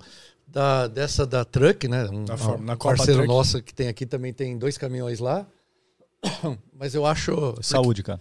da, 0.47 0.87
dessa 0.87 1.27
da 1.27 1.45
Truck, 1.45 1.89
né? 1.89 2.05
Um, 2.11 2.25
Da 2.25 2.37
Fórmula- 2.37 2.61
um 2.63 2.65
na 2.65 2.77
Copa 2.77 2.97
parceiro 2.97 3.21
Truck. 3.23 3.35
nosso 3.35 3.61
que 3.63 3.75
tem 3.75 3.89
aqui 3.89 4.07
também 4.07 4.33
tem 4.33 4.57
dois 4.57 4.79
caminhões 4.79 5.19
lá. 5.19 5.45
Mas 6.73 6.95
eu 6.95 7.05
acho. 7.05 7.57
Saúde, 7.61 8.03
cara. 8.05 8.21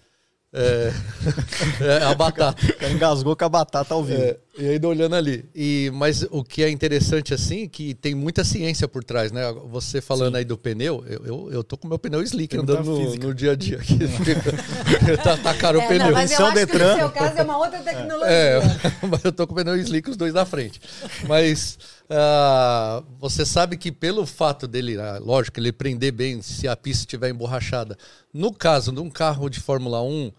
É, 0.51 0.91
é 1.99 2.03
a 2.03 2.15
batata. 2.15 2.65
O 2.65 2.73
cara 2.77 2.91
engasgou 2.91 3.35
com 3.35 3.45
a 3.45 3.49
batata 3.49 3.93
ao 3.93 4.03
vivo. 4.03 4.21
É, 4.21 4.39
e 4.57 4.67
ainda 4.67 4.87
olhando 4.87 5.15
ali. 5.15 5.45
E, 5.53 5.91
mas 5.93 6.25
o 6.31 6.43
que 6.43 6.63
é 6.63 6.69
interessante, 6.69 7.33
assim, 7.33 7.63
é 7.63 7.67
que 7.67 7.93
tem 7.93 8.15
muita 8.15 8.43
ciência 8.43 8.87
por 8.87 9.03
trás, 9.03 9.31
né? 9.31 9.43
Você 9.69 10.01
falando 10.01 10.35
aí 10.35 10.43
do 10.43 10.57
pneu, 10.57 11.03
eu, 11.07 11.25
eu, 11.25 11.49
eu 11.51 11.63
tô 11.63 11.77
com 11.77 11.87
meu 11.87 11.99
pneu 11.99 12.21
slick 12.23 12.49
Tem 12.49 12.59
andando 12.59 12.83
no, 12.83 13.15
no 13.15 13.33
dia 13.33 13.51
a 13.51 13.55
dia 13.55 13.77
aqui. 13.77 13.97
tá, 15.23 15.37
tá 15.37 15.53
caro 15.53 15.77
o 15.79 15.81
É, 15.81 15.87
pneu. 15.87 16.07
não, 16.07 16.11
mas 16.13 16.31
eu 16.31 16.37
São 16.37 16.47
acho 16.47 16.55
que 16.55 16.65
Detran. 16.65 16.93
no 16.93 16.99
seu 16.99 17.09
caso 17.11 17.37
é 17.37 17.43
uma 17.43 17.57
outra 17.57 17.79
tecnologia. 17.79 18.33
É, 18.33 18.59
mas 19.07 19.23
eu 19.23 19.31
tô 19.31 19.45
com 19.45 19.53
o 19.53 19.55
pneu 19.55 19.75
slick, 19.75 20.09
os 20.09 20.17
dois 20.17 20.33
na 20.33 20.45
frente. 20.45 20.81
Mas 21.27 21.77
ah, 22.09 23.03
você 23.19 23.45
sabe 23.45 23.77
que 23.77 23.91
pelo 23.91 24.25
fato 24.25 24.67
dele, 24.67 24.99
ah, 24.99 25.19
lógico, 25.21 25.59
ele 25.59 25.71
prender 25.71 26.11
bem 26.11 26.41
se 26.41 26.67
a 26.67 26.75
pista 26.75 27.01
estiver 27.03 27.29
emborrachada. 27.29 27.97
No 28.33 28.53
caso 28.53 28.91
de 28.91 28.99
um 28.99 29.09
carro 29.09 29.49
de 29.49 29.59
Fórmula 29.59 30.01
1 30.01 30.31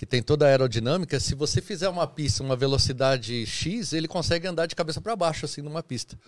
que 0.00 0.06
tem 0.06 0.22
toda 0.22 0.46
a 0.46 0.48
aerodinâmica, 0.48 1.20
se 1.20 1.34
você 1.34 1.60
fizer 1.60 1.86
uma 1.86 2.06
pista, 2.06 2.42
uma 2.42 2.56
velocidade 2.56 3.44
X, 3.44 3.92
ele 3.92 4.08
consegue 4.08 4.46
andar 4.46 4.64
de 4.64 4.74
cabeça 4.74 4.98
para 4.98 5.14
baixo 5.14 5.44
assim 5.44 5.60
numa 5.60 5.82
pista. 5.82 6.18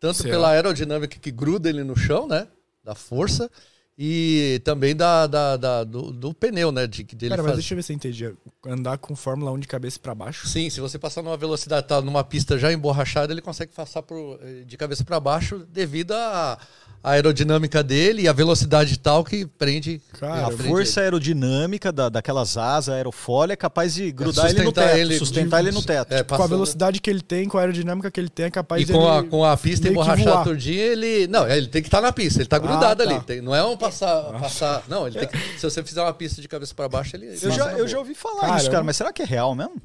Tanto 0.00 0.22
pela 0.22 0.48
aerodinâmica 0.48 1.18
que 1.18 1.30
gruda 1.30 1.68
ele 1.68 1.84
no 1.84 1.94
chão, 1.94 2.26
né? 2.26 2.48
Da 2.82 2.94
força. 2.94 3.50
E 3.98 4.62
também 4.64 4.96
da, 4.96 5.26
da- 5.26 5.58
da- 5.58 5.84
do, 5.84 6.10
do 6.10 6.32
pneu, 6.32 6.72
né? 6.72 6.86
De, 6.86 7.02
de 7.04 7.26
ele 7.26 7.28
Cara, 7.28 7.42
mas 7.42 7.50
faz- 7.50 7.56
deixa 7.58 7.74
eu 7.74 7.76
ver 7.76 7.82
se 7.82 7.92
eu 7.92 7.96
entendi. 7.96 8.34
Andar 8.66 8.96
com 8.96 9.14
Fórmula 9.14 9.52
1 9.52 9.58
de 9.58 9.68
cabeça 9.68 9.98
pra 10.00 10.14
baixo? 10.14 10.48
Sim, 10.48 10.70
se 10.70 10.80
você 10.80 10.98
passar 10.98 11.20
numa 11.22 11.36
velocidade, 11.36 11.86
tá 11.86 12.00
numa 12.00 12.24
pista 12.24 12.58
já 12.58 12.72
emborrachada, 12.72 13.34
ele 13.34 13.42
consegue 13.42 13.70
passar 13.74 14.00
por, 14.00 14.38
eh, 14.42 14.62
de 14.64 14.78
cabeça 14.78 15.04
para 15.04 15.20
baixo 15.20 15.58
devido 15.68 16.12
a, 16.12 16.58
a 17.02 17.12
aerodinâmica 17.12 17.82
dele 17.82 18.22
e 18.22 18.28
a 18.28 18.32
velocidade 18.32 18.98
tal 18.98 19.24
que 19.24 19.46
prende. 19.46 20.00
Cara, 20.18 20.48
a 20.48 20.50
força 20.50 21.00
aerodinâmica 21.00 21.90
da, 21.90 22.08
daquelas 22.10 22.56
asas, 22.58 22.94
aerofólio, 22.94 23.52
é 23.54 23.56
capaz 23.56 23.94
de 23.94 24.12
grudar 24.12 24.46
ele 24.50 24.58
no 24.58 24.64
sustentar 24.66 24.84
teto. 24.88 24.98
ele 24.98 25.18
sustentar 25.18 25.62
de- 25.62 25.68
ele 25.68 25.74
no 25.76 25.82
teto. 25.82 26.12
É, 26.12 26.22
Com 26.22 26.42
a 26.42 26.46
velocidade 26.46 27.00
que 27.00 27.08
ele 27.08 27.22
tem, 27.22 27.48
com 27.48 27.56
a 27.56 27.62
aerodinâmica 27.62 28.10
que 28.10 28.20
ele 28.20 28.28
tem, 28.28 28.46
é 28.46 28.50
capaz 28.50 28.82
E 28.82 28.84
de 28.84 28.92
com 28.92 29.08
a, 29.10 29.18
ele 29.18 29.28
com 29.28 29.44
a 29.44 29.56
pista 29.56 29.88
emborrachada 29.88 30.30
voar. 30.30 30.44
todinha, 30.44 30.82
ele. 30.82 31.26
Não, 31.26 31.48
ele 31.48 31.68
tem 31.68 31.80
que 31.80 31.88
estar 31.88 32.02
na 32.02 32.12
pista, 32.12 32.40
ele 32.40 32.48
tá 32.48 32.58
grudado 32.58 33.02
tá. 33.02 33.10
ali. 33.10 33.20
tem- 33.24 33.40
não 33.40 33.54
é 33.54 33.64
um 33.64 33.76
passar. 33.76 34.24
passar 34.38 34.82
não, 34.88 35.06
ele 35.06 35.18
tem 35.18 35.28
que. 35.28 35.38
Se 35.58 35.62
você 35.70 35.82
fizer 35.82 36.02
uma 36.02 36.12
pista 36.12 36.42
de 36.42 36.48
cabeça 36.48 36.74
para 36.74 36.88
baixo, 36.88 37.16
ele. 37.16 37.26
Eu 37.40 37.50
já, 37.50 37.72
eu 37.72 37.88
já 37.88 37.98
ouvi 37.98 38.14
falar 38.14 38.40
Caramba. 38.40 38.58
isso, 38.58 38.70
cara, 38.70 38.84
mas 38.84 38.96
será 38.96 39.12
que 39.12 39.22
é 39.22 39.24
real 39.24 39.54
mesmo? 39.54 39.80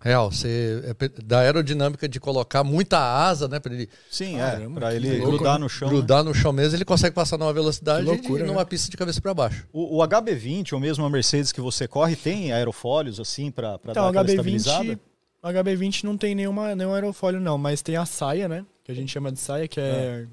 Real, 0.00 0.30
você. 0.30 0.82
É 0.84 1.22
da 1.22 1.40
aerodinâmica 1.40 2.08
de 2.08 2.18
colocar 2.18 2.64
muita 2.64 2.98
asa, 2.98 3.46
né? 3.46 3.60
Pra 3.60 3.72
ele 3.72 3.88
Sim, 4.10 4.38
Caramba, 4.38 4.78
é. 4.78 4.80
Pra 4.80 4.90
que 4.90 4.96
ele 4.96 5.18
louco, 5.18 5.36
grudar 5.36 5.54
né? 5.54 5.58
no 5.60 5.68
chão. 5.68 5.88
né? 5.88 5.94
grudar 5.94 6.24
no 6.24 6.34
chão 6.34 6.52
mesmo, 6.52 6.76
ele 6.76 6.84
consegue 6.86 7.14
passar 7.14 7.36
numa 7.36 7.52
velocidade 7.52 8.06
loucura, 8.06 8.42
de, 8.42 8.48
numa 8.48 8.60
né? 8.60 8.64
pista 8.64 8.90
de 8.90 8.96
cabeça 8.96 9.20
para 9.20 9.34
baixo. 9.34 9.66
O, 9.72 9.98
o 9.98 10.08
HB20 10.08 10.72
ou 10.72 10.80
mesmo 10.80 11.04
a 11.04 11.10
Mercedes 11.10 11.52
que 11.52 11.60
você 11.60 11.86
corre 11.86 12.16
tem 12.16 12.50
aerofólios 12.50 13.20
assim 13.20 13.50
pra, 13.50 13.78
pra 13.78 13.92
Então, 13.92 14.04
dar 14.04 14.06
o 14.06 14.10
aquela 14.10 14.30
estabilizada? 14.30 14.84
HB20, 14.84 14.98
o 15.42 15.48
HB20 15.48 16.04
não 16.04 16.16
tem 16.16 16.34
nenhuma, 16.34 16.74
nenhum 16.74 16.94
aerofólio 16.94 17.40
não, 17.40 17.58
mas 17.58 17.82
tem 17.82 17.96
a 17.96 18.06
saia, 18.06 18.48
né? 18.48 18.64
Que 18.82 18.92
a 18.92 18.94
gente 18.94 19.12
chama 19.12 19.30
de 19.30 19.38
saia, 19.38 19.68
que 19.68 19.80
é, 19.80 20.26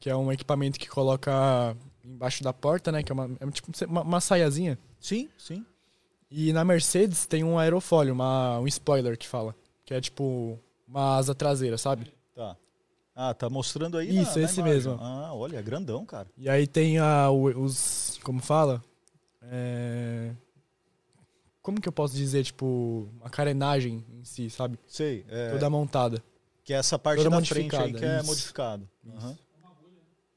que 0.00 0.10
é 0.10 0.16
um 0.16 0.32
equipamento 0.32 0.78
que 0.78 0.88
coloca 0.88 1.76
embaixo 2.04 2.42
da 2.42 2.52
porta, 2.52 2.90
né? 2.90 3.02
Que 3.02 3.12
é 3.12 3.14
uma, 3.14 3.30
é 3.38 3.50
tipo 3.50 3.70
uma, 3.86 4.02
uma 4.02 4.20
saiazinha. 4.20 4.78
Sim, 5.00 5.28
sim. 5.38 5.64
E 6.30 6.52
na 6.52 6.64
Mercedes 6.64 7.26
tem 7.26 7.42
um 7.44 7.58
aerofólio, 7.58 8.12
uma, 8.12 8.58
um 8.58 8.66
spoiler 8.66 9.16
que 9.16 9.26
fala. 9.26 9.54
Que 9.84 9.94
é 9.94 10.00
tipo 10.00 10.58
uma 10.86 11.16
asa 11.16 11.34
traseira, 11.34 11.78
sabe? 11.78 12.12
Tá. 12.34 12.56
Ah, 13.14 13.34
tá 13.34 13.48
mostrando 13.50 13.96
aí. 13.98 14.08
Isso, 14.10 14.32
na- 14.32 14.36
na 14.36 14.42
esse 14.42 14.60
imagem. 14.60 14.64
mesmo. 14.76 14.98
Ah, 15.00 15.34
olha, 15.34 15.56
é 15.56 15.62
grandão, 15.62 16.04
cara. 16.06 16.28
E 16.36 16.48
aí 16.48 16.66
tem 16.66 16.98
a, 16.98 17.30
os. 17.30 18.18
Como 18.22 18.40
fala? 18.40 18.82
É, 19.42 20.32
Como 21.62 21.80
que 21.80 21.88
eu 21.88 21.92
posso 21.92 22.14
dizer? 22.14 22.44
Tipo, 22.44 23.08
a 23.22 23.30
carenagem 23.30 24.04
em 24.12 24.24
si, 24.24 24.48
sabe? 24.50 24.78
Sei. 24.86 25.24
É, 25.28 25.50
Toda 25.50 25.68
montada. 25.70 26.22
Que 26.64 26.74
é 26.74 26.76
essa 26.76 26.98
parte 26.98 27.22
toda 27.24 27.30
da 27.30 27.44
frente 27.44 27.74
aí 27.74 27.82
modificada, 27.92 27.98
que 27.98 28.04
é 28.04 28.16
isso. 28.18 28.26
modificado. 28.26 28.88
Aham. 29.16 29.38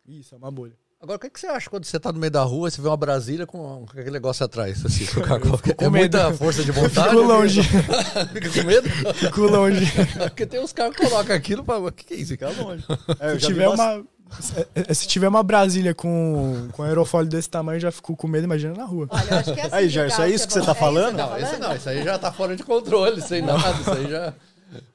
Isso, 0.08 0.34
é 0.36 0.38
uma 0.38 0.50
bolha. 0.52 0.74
Agora, 1.02 1.16
o 1.18 1.20
que, 1.20 1.32
que 1.32 1.40
você 1.40 1.48
acha 1.48 1.68
quando 1.68 1.84
você 1.84 2.00
tá 2.00 2.12
no 2.12 2.20
meio 2.20 2.30
da 2.30 2.44
rua 2.44 2.68
e 2.68 2.72
você 2.72 2.80
vê 2.80 2.88
uma 2.88 2.96
Brasília 2.96 3.48
com, 3.48 3.86
aquele 3.90 4.12
negócio 4.12 4.46
atrás? 4.46 4.86
Assim, 4.86 5.06
com 5.12 5.22
o 5.22 5.24
carro? 5.24 5.40
com 5.60 5.86
é 5.86 5.90
medo. 5.90 5.98
muita 5.98 6.34
força 6.34 6.64
de 6.64 6.72
vontade? 6.72 7.10
Fico 7.10 7.22
longe, 7.24 7.64
Fica 7.64 8.50
com 8.62 8.68
medo? 8.68 8.90
fico 9.16 9.42
longe. 9.42 9.92
Porque 10.30 10.46
tem 10.46 10.60
uns 10.60 10.72
caras 10.72 10.96
que 10.96 11.04
colocam 11.04 11.36
aquilo 11.36 11.64
pra. 11.64 11.80
O 11.80 11.92
que, 11.92 12.06
que 12.06 12.14
é 12.14 12.18
isso? 12.18 12.32
Fica 12.34 12.50
longe. 12.50 12.86
É, 13.20 13.32
Se 13.40 13.48
tiver, 13.48 13.68
uma, 13.68 14.04
se- 14.40 14.68
é, 14.76 14.94
se 14.94 15.08
tiver 15.08 15.28
uma 15.28 15.42
Brasília 15.42 15.96
com, 15.96 16.68
com 16.72 16.84
aerofólio 16.84 17.30
desse 17.32 17.50
tamanho, 17.50 17.78
eu 17.78 17.82
já 17.82 17.92
fico 17.92 18.16
com 18.16 18.28
medo, 18.28 18.44
imagina 18.44 18.76
na 18.76 18.86
rua. 18.86 19.08
Olha, 19.10 19.28
eu 19.32 19.38
acho 19.40 19.54
que 19.56 19.60
é 19.60 19.64
assim. 19.66 19.76
Aí, 19.76 19.84
que 19.88 19.90
Gerson, 19.90 20.14
o 20.14 20.18
carro 20.20 20.30
é 20.30 20.36
isso 20.36 20.48
que 20.48 20.54
você 20.54 20.60
tá 20.62 20.68
é 20.68 20.72
isso 20.72 20.80
falando? 20.80 21.18
Não, 21.18 21.38
esse 21.40 21.58
não, 21.58 21.76
isso 21.76 21.90
aí 21.90 22.04
já 22.04 22.20
tá 22.20 22.32
fora 22.32 22.56
de 22.56 22.64
controle, 22.64 23.20
sem 23.24 23.42
nada. 23.42 23.72
Isso 23.82 23.92
aí 23.92 24.08
já 24.08 24.34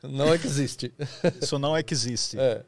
não 0.05 0.33
existe. 0.33 0.95
Isso 1.43 1.59
não 1.59 1.77
é 1.77 1.83
existe. 1.85 2.39
É. 2.39 2.63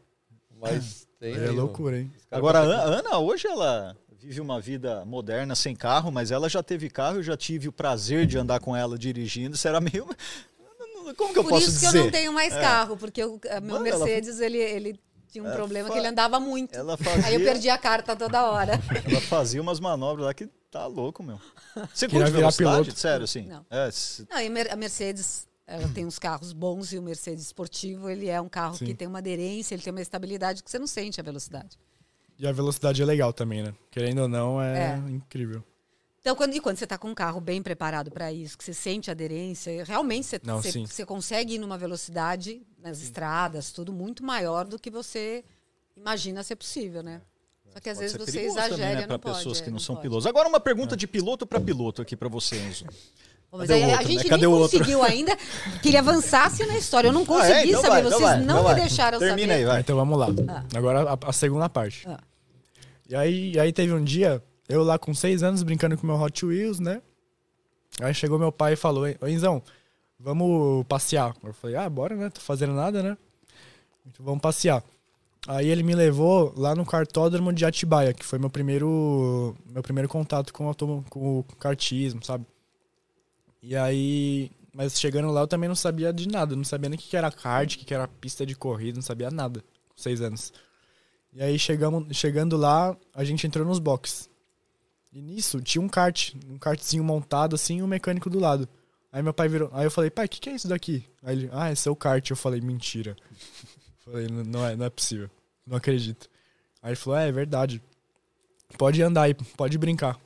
Mas 0.60 1.06
tem. 1.18 1.34
É 1.34 1.50
loucura, 1.50 1.98
hein? 1.98 2.12
Agora, 2.30 2.60
a 2.60 2.82
Ana, 2.84 3.18
hoje 3.18 3.46
ela 3.46 3.96
vive 4.20 4.40
uma 4.40 4.60
vida 4.60 5.04
moderna 5.04 5.54
sem 5.54 5.74
carro, 5.76 6.10
mas 6.10 6.30
ela 6.30 6.48
já 6.48 6.62
teve 6.62 6.90
carro, 6.90 7.16
eu 7.18 7.22
já 7.22 7.36
tive 7.36 7.68
o 7.68 7.72
prazer 7.72 8.26
de 8.26 8.36
andar 8.38 8.60
com 8.60 8.74
ela 8.76 8.98
dirigindo. 8.98 9.54
Isso 9.56 9.66
era 9.68 9.80
meio. 9.80 10.06
Como 11.16 11.32
que 11.32 11.38
eu 11.38 11.42
Por 11.44 11.50
posso 11.50 11.68
isso 11.70 11.72
dizer? 11.80 11.90
que 11.92 11.96
eu 11.98 12.04
não 12.04 12.10
tenho 12.10 12.32
mais 12.32 12.52
carro, 12.54 12.96
porque 12.96 13.24
o 13.24 13.40
a 13.50 13.60
meu 13.60 13.76
Mano, 13.76 13.86
ela- 13.86 14.04
Mercedes, 14.04 14.40
ele, 14.40 14.58
ele 14.58 15.00
tinha 15.32 15.42
um 15.42 15.48
É, 15.48 15.54
problema 15.54 15.88
fa- 15.88 15.94
que 15.94 16.00
ele 16.00 16.08
andava 16.08 16.38
muito. 16.38 16.74
Ela 16.74 16.96
fazia, 16.98 17.24
Aí 17.26 17.34
eu 17.34 17.40
perdi 17.40 17.70
a 17.70 17.78
carta 17.78 18.14
toda 18.14 18.44
hora. 18.50 18.72
ela 19.10 19.20
fazia 19.22 19.62
umas 19.62 19.80
manobras 19.80 20.26
lá 20.26 20.34
que 20.34 20.46
tá 20.70 20.86
louco, 20.86 21.22
meu. 21.22 21.40
Você 21.94 22.06
curte 22.08 22.30
velocidade? 22.30 22.56
piloto. 22.82 23.00
Sério, 23.00 23.24
assim? 23.24 23.42
Não. 23.46 23.64
É, 23.70 23.90
se- 23.90 24.26
Não, 24.30 24.38
e 24.38 24.68
a 24.68 24.76
Mercedes, 24.76 25.47
ela 25.68 25.86
tem 25.90 26.06
uns 26.06 26.18
carros 26.18 26.52
bons 26.54 26.92
e 26.92 26.98
o 26.98 27.02
Mercedes 27.02 27.44
esportivo, 27.44 28.08
ele 28.08 28.26
é 28.28 28.40
um 28.40 28.48
carro 28.48 28.76
Sim. 28.76 28.86
que 28.86 28.94
tem 28.94 29.06
uma 29.06 29.18
aderência, 29.18 29.74
ele 29.74 29.82
tem 29.82 29.90
uma 29.92 30.00
estabilidade 30.00 30.64
que 30.64 30.70
você 30.70 30.78
não 30.78 30.86
sente 30.86 31.20
a 31.20 31.22
velocidade. 31.22 31.78
E 32.38 32.46
a 32.46 32.52
velocidade 32.52 33.02
é 33.02 33.04
legal 33.04 33.32
também, 33.32 33.62
né? 33.62 33.74
Querendo 33.90 34.22
ou 34.22 34.28
não, 34.28 34.60
é, 34.62 34.94
É. 34.94 35.10
incrível. 35.10 35.62
Então, 36.20 36.34
quando, 36.34 36.54
e 36.54 36.60
quando 36.60 36.76
você 36.76 36.84
está 36.84 36.96
com 36.98 37.08
um 37.10 37.14
carro 37.14 37.40
bem 37.40 37.62
preparado 37.62 38.10
para 38.10 38.32
isso, 38.32 38.56
que 38.56 38.64
você 38.64 38.74
sente 38.74 39.10
aderência, 39.10 39.84
realmente 39.84 40.26
você, 40.26 40.40
Não, 40.42 40.60
você, 40.60 40.72
sim. 40.72 40.86
você 40.86 41.04
consegue 41.06 41.54
ir 41.54 41.58
numa 41.58 41.76
velocidade 41.78 42.62
nas 42.78 43.00
estradas, 43.02 43.70
tudo 43.70 43.92
muito 43.92 44.24
maior 44.24 44.64
do 44.66 44.78
que 44.78 44.90
você 44.90 45.44
imagina 45.96 46.42
ser 46.42 46.56
possível, 46.56 47.02
né? 47.02 47.20
Só 47.72 47.80
que 47.80 47.90
às 47.90 47.98
pode 47.98 48.12
vezes 48.12 48.26
você 48.32 48.40
exagera, 48.40 48.68
também, 48.76 48.94
né, 48.94 49.00
não 49.02 49.06
pra 49.08 49.18
pode. 49.18 49.36
pessoas 49.36 49.60
é, 49.60 49.64
que 49.64 49.70
não, 49.70 49.78
são 49.78 49.94
pode. 49.96 50.08
pilotos. 50.08 50.26
Agora 50.26 50.48
uma 50.48 50.60
pergunta 50.60 50.96
de 50.96 51.06
piloto 51.06 51.46
para 51.46 51.60
piloto 51.60 52.00
aqui 52.02 52.16
para 52.16 52.28
você, 52.28 52.56
Enzo. 52.56 52.84
Bom, 53.50 53.58
Mas 53.58 53.70
aí 53.70 53.82
a 53.82 53.88
outro, 53.92 54.06
gente 54.06 54.24
né? 54.24 54.28
Cadê 54.30 54.46
nem 54.46 54.54
outro? 54.54 54.78
conseguiu 54.78 55.02
ainda 55.02 55.36
que 55.80 55.88
ele 55.88 55.96
avançasse 55.96 56.66
na 56.66 56.76
história. 56.76 57.08
Eu 57.08 57.12
não 57.12 57.22
Ah, 57.22 57.26
consegui 57.26 57.52
é? 57.52 57.66
Então 57.68 57.80
saber, 57.80 57.88
vai, 57.88 58.00
então 58.00 58.10
vocês 58.18 58.22
vai, 58.30 58.36
não 58.38 58.44
então 58.44 58.56
me 58.58 58.62
vai. 58.64 58.74
deixaram 58.74 59.18
Termina 59.18 59.52
saber. 59.54 59.54
aí, 59.54 59.64
vai. 59.64 59.80
Então 59.80 59.96
vamos 59.96 60.18
lá. 60.18 60.26
Ah. 60.48 60.64
Agora 60.76 61.10
a, 61.12 61.18
a 61.28 61.32
segunda 61.32 61.68
parte. 61.68 62.06
Ah. 62.06 62.18
E 63.08 63.16
aí, 63.16 63.58
aí 63.58 63.72
teve 63.72 63.92
um 63.94 64.04
dia, 64.04 64.42
eu 64.68 64.82
lá 64.82 64.98
com 64.98 65.14
seis 65.14 65.42
anos 65.42 65.62
brincando 65.62 65.96
com 65.96 66.06
meu 66.06 66.20
Hot 66.20 66.44
Wheels, 66.44 66.78
né? 66.78 67.00
Aí 68.02 68.12
chegou 68.12 68.38
meu 68.38 68.52
pai 68.52 68.74
e 68.74 68.76
falou: 68.76 69.06
"Ô, 69.20 69.26
Enzão, 69.26 69.62
vamos 70.20 70.84
passear. 70.86 71.34
Eu 71.42 71.54
falei: 71.54 71.76
Ah, 71.76 71.88
bora, 71.88 72.14
né? 72.14 72.28
Tô 72.28 72.40
fazendo 72.42 72.74
nada, 72.74 73.02
né? 73.02 73.16
Então 74.06 74.24
vamos 74.26 74.42
passear. 74.42 74.84
Aí 75.46 75.68
ele 75.68 75.82
me 75.82 75.94
levou 75.94 76.52
lá 76.54 76.74
no 76.74 76.84
cartódromo 76.84 77.50
de 77.50 77.64
Atibaia, 77.64 78.12
que 78.12 78.24
foi 78.24 78.38
meu 78.38 78.50
primeiro 78.50 79.56
meu 79.70 79.82
primeiro 79.82 80.06
contato 80.08 80.52
com, 80.52 80.68
o 80.68 80.74
com 81.08 81.38
o 81.38 81.44
kartismo, 81.58 82.22
sabe? 82.22 82.44
E 83.62 83.74
aí, 83.76 84.50
mas 84.72 84.98
chegando 84.98 85.30
lá 85.30 85.40
eu 85.42 85.48
também 85.48 85.68
não 85.68 85.74
sabia 85.76 86.12
de 86.12 86.28
nada, 86.28 86.54
não 86.54 86.64
sabia 86.64 86.88
nem 86.88 86.98
o 86.98 87.02
que 87.02 87.16
era 87.16 87.30
kart, 87.30 87.74
o 87.74 87.78
que 87.78 87.92
era 87.92 88.06
pista 88.06 88.46
de 88.46 88.54
corrida, 88.54 88.96
não 88.96 89.02
sabia 89.02 89.30
nada, 89.30 89.60
com 89.60 89.96
seis 89.96 90.20
anos. 90.20 90.52
E 91.32 91.42
aí 91.42 91.58
chegamos, 91.58 92.16
chegando 92.16 92.56
lá, 92.56 92.96
a 93.14 93.24
gente 93.24 93.46
entrou 93.46 93.66
nos 93.66 93.78
boxes. 93.78 94.30
E 95.12 95.20
nisso 95.20 95.60
tinha 95.60 95.82
um 95.82 95.88
kart, 95.88 96.34
um 96.48 96.58
kartzinho 96.58 97.02
montado 97.02 97.54
assim, 97.54 97.78
e 97.78 97.82
um 97.82 97.86
mecânico 97.86 98.30
do 98.30 98.38
lado. 98.38 98.68
Aí 99.10 99.22
meu 99.22 99.32
pai 99.32 99.48
virou, 99.48 99.70
aí 99.72 99.84
eu 99.86 99.90
falei, 99.90 100.10
pai, 100.10 100.26
o 100.26 100.28
que, 100.28 100.38
que 100.38 100.50
é 100.50 100.54
isso 100.54 100.68
daqui? 100.68 101.04
Aí 101.22 101.34
ele, 101.34 101.50
ah, 101.52 101.72
esse 101.72 101.88
é 101.88 101.90
o 101.90 101.96
kart. 101.96 102.28
Eu 102.30 102.36
falei, 102.36 102.60
mentira. 102.60 103.16
falei, 104.04 104.28
"Não- 104.28 104.44
não 104.44 104.66
é, 104.66 104.76
não 104.76 104.86
é 104.86 104.90
possível, 104.90 105.30
não 105.66 105.76
acredito. 105.76 106.28
Aí 106.82 106.90
ele 106.90 106.96
falou, 106.96 107.18
é, 107.18 107.28
é 107.28 107.32
verdade. 107.32 107.82
Pode 108.76 109.02
andar 109.02 109.22
aí, 109.22 109.34
pode 109.34 109.78
brincar. 109.78 110.18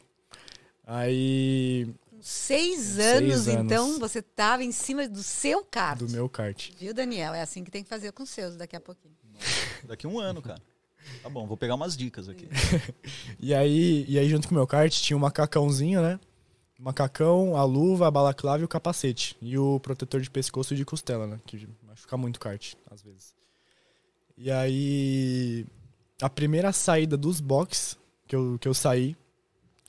Aí, 0.85 1.89
seis 2.23 2.99
anos, 2.99 3.49
anos. 3.49 3.64
então, 3.64 3.99
você 3.99 4.21
estava 4.21 4.62
em 4.62 4.73
cima 4.73 5.09
do 5.09 5.23
seu 5.23 5.64
kart. 5.64 5.99
do 5.99 6.09
meu 6.09 6.29
kart. 6.29 6.71
Viu, 6.79 6.95
Daniel? 6.95 7.35
É 7.35 7.43
assim 7.43 7.64
que 7.64 7.71
tem 7.71 7.83
que 7.83 7.88
fazer 7.88 8.12
com 8.12 8.23
os 8.23 8.31
seus 8.31 8.57
daqui 8.57 8.76
a 8.76 8.81
pouquinho. 8.81 9.14
Daqui 9.85 10.07
um 10.07 10.19
ano, 10.19 10.41
cara. 10.41 10.62
Tá 11.23 11.29
bom, 11.29 11.47
vou 11.47 11.57
pegar 11.57 11.75
umas 11.75 11.97
dicas 11.97 12.29
aqui. 12.29 12.49
E 13.41 13.52
aí, 13.52 14.05
e 14.09 14.19
aí 14.19 14.29
junto 14.29 14.47
com 14.47 14.55
o 14.55 14.59
meu 14.59 14.67
kart 14.67 14.93
tinha 14.93 15.17
um 15.17 15.21
macacãozinho, 15.21 16.00
né? 16.00 16.21
Macacão, 16.79 17.57
a 17.57 17.64
luva, 17.64 18.07
a 18.07 18.11
balaclava 18.11 18.62
e 18.62 18.64
o 18.64 18.69
capacete. 18.69 19.37
E 19.41 19.59
o 19.59 19.79
protetor 19.81 20.21
de 20.21 20.31
pescoço 20.31 20.75
e 20.75 20.76
de 20.76 20.85
costela, 20.85 21.26
né? 21.26 21.41
Que 21.47 21.69
machuca 21.83 22.17
muito 22.17 22.37
o 22.37 22.41
kart, 22.41 22.75
às 22.91 23.02
vezes. 23.02 23.35
E 24.37 24.50
aí, 24.50 25.67
a 26.21 26.31
primeira 26.31 26.73
saída 26.73 27.17
dos 27.17 27.41
box 27.41 27.97
que 28.26 28.35
eu, 28.35 28.59
que 28.61 28.67
eu 28.67 28.75
saí, 28.75 29.17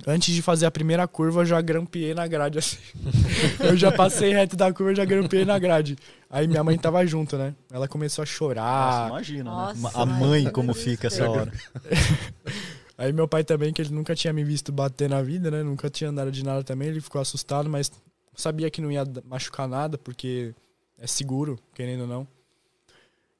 antes 0.05 0.33
de 0.33 0.41
fazer 0.41 0.65
a 0.65 0.71
primeira 0.71 1.07
curva, 1.07 1.41
eu 1.41 1.45
já 1.45 1.61
grampeei 1.61 2.13
na 2.13 2.27
grade, 2.27 2.59
assim. 2.59 2.77
eu 3.61 3.75
já 3.77 3.91
passei 3.91 4.33
reto 4.33 4.55
da 4.55 4.71
curva, 4.73 4.95
já 4.95 5.05
grampeei 5.05 5.45
na 5.45 5.57
grade. 5.57 5.97
Aí 6.29 6.47
minha 6.47 6.63
mãe 6.63 6.77
tava 6.77 7.05
junto, 7.05 7.37
né? 7.37 7.53
Ela 7.71 7.87
começou 7.87 8.21
a 8.21 8.25
Nossa, 8.25 8.33
chorar. 8.33 9.07
imagina, 9.09 9.51
Nossa, 9.51 9.81
né? 9.81 9.91
A 9.93 10.05
mãe 10.05 10.49
como 10.51 10.73
fica 10.73 11.07
essa 11.07 11.17
céu. 11.17 11.31
hora. 11.31 11.53
Aí 12.97 13.11
meu 13.11 13.27
pai 13.27 13.43
também, 13.43 13.73
que 13.73 13.81
ele 13.81 13.93
nunca 13.93 14.15
tinha 14.15 14.31
me 14.31 14.43
visto 14.43 14.71
bater 14.71 15.09
na 15.09 15.21
vida, 15.21 15.49
né? 15.49 15.63
Nunca 15.63 15.89
tinha 15.89 16.09
andado 16.09 16.31
de 16.31 16.43
nada 16.43 16.63
também, 16.63 16.89
ele 16.89 17.01
ficou 17.01 17.19
assustado, 17.19 17.69
mas 17.69 17.91
sabia 18.35 18.69
que 18.69 18.81
não 18.81 18.91
ia 18.91 19.03
machucar 19.25 19.67
nada, 19.67 19.97
porque 19.97 20.53
é 20.99 21.07
seguro, 21.07 21.59
querendo 21.73 22.01
ou 22.01 22.07
não. 22.07 22.27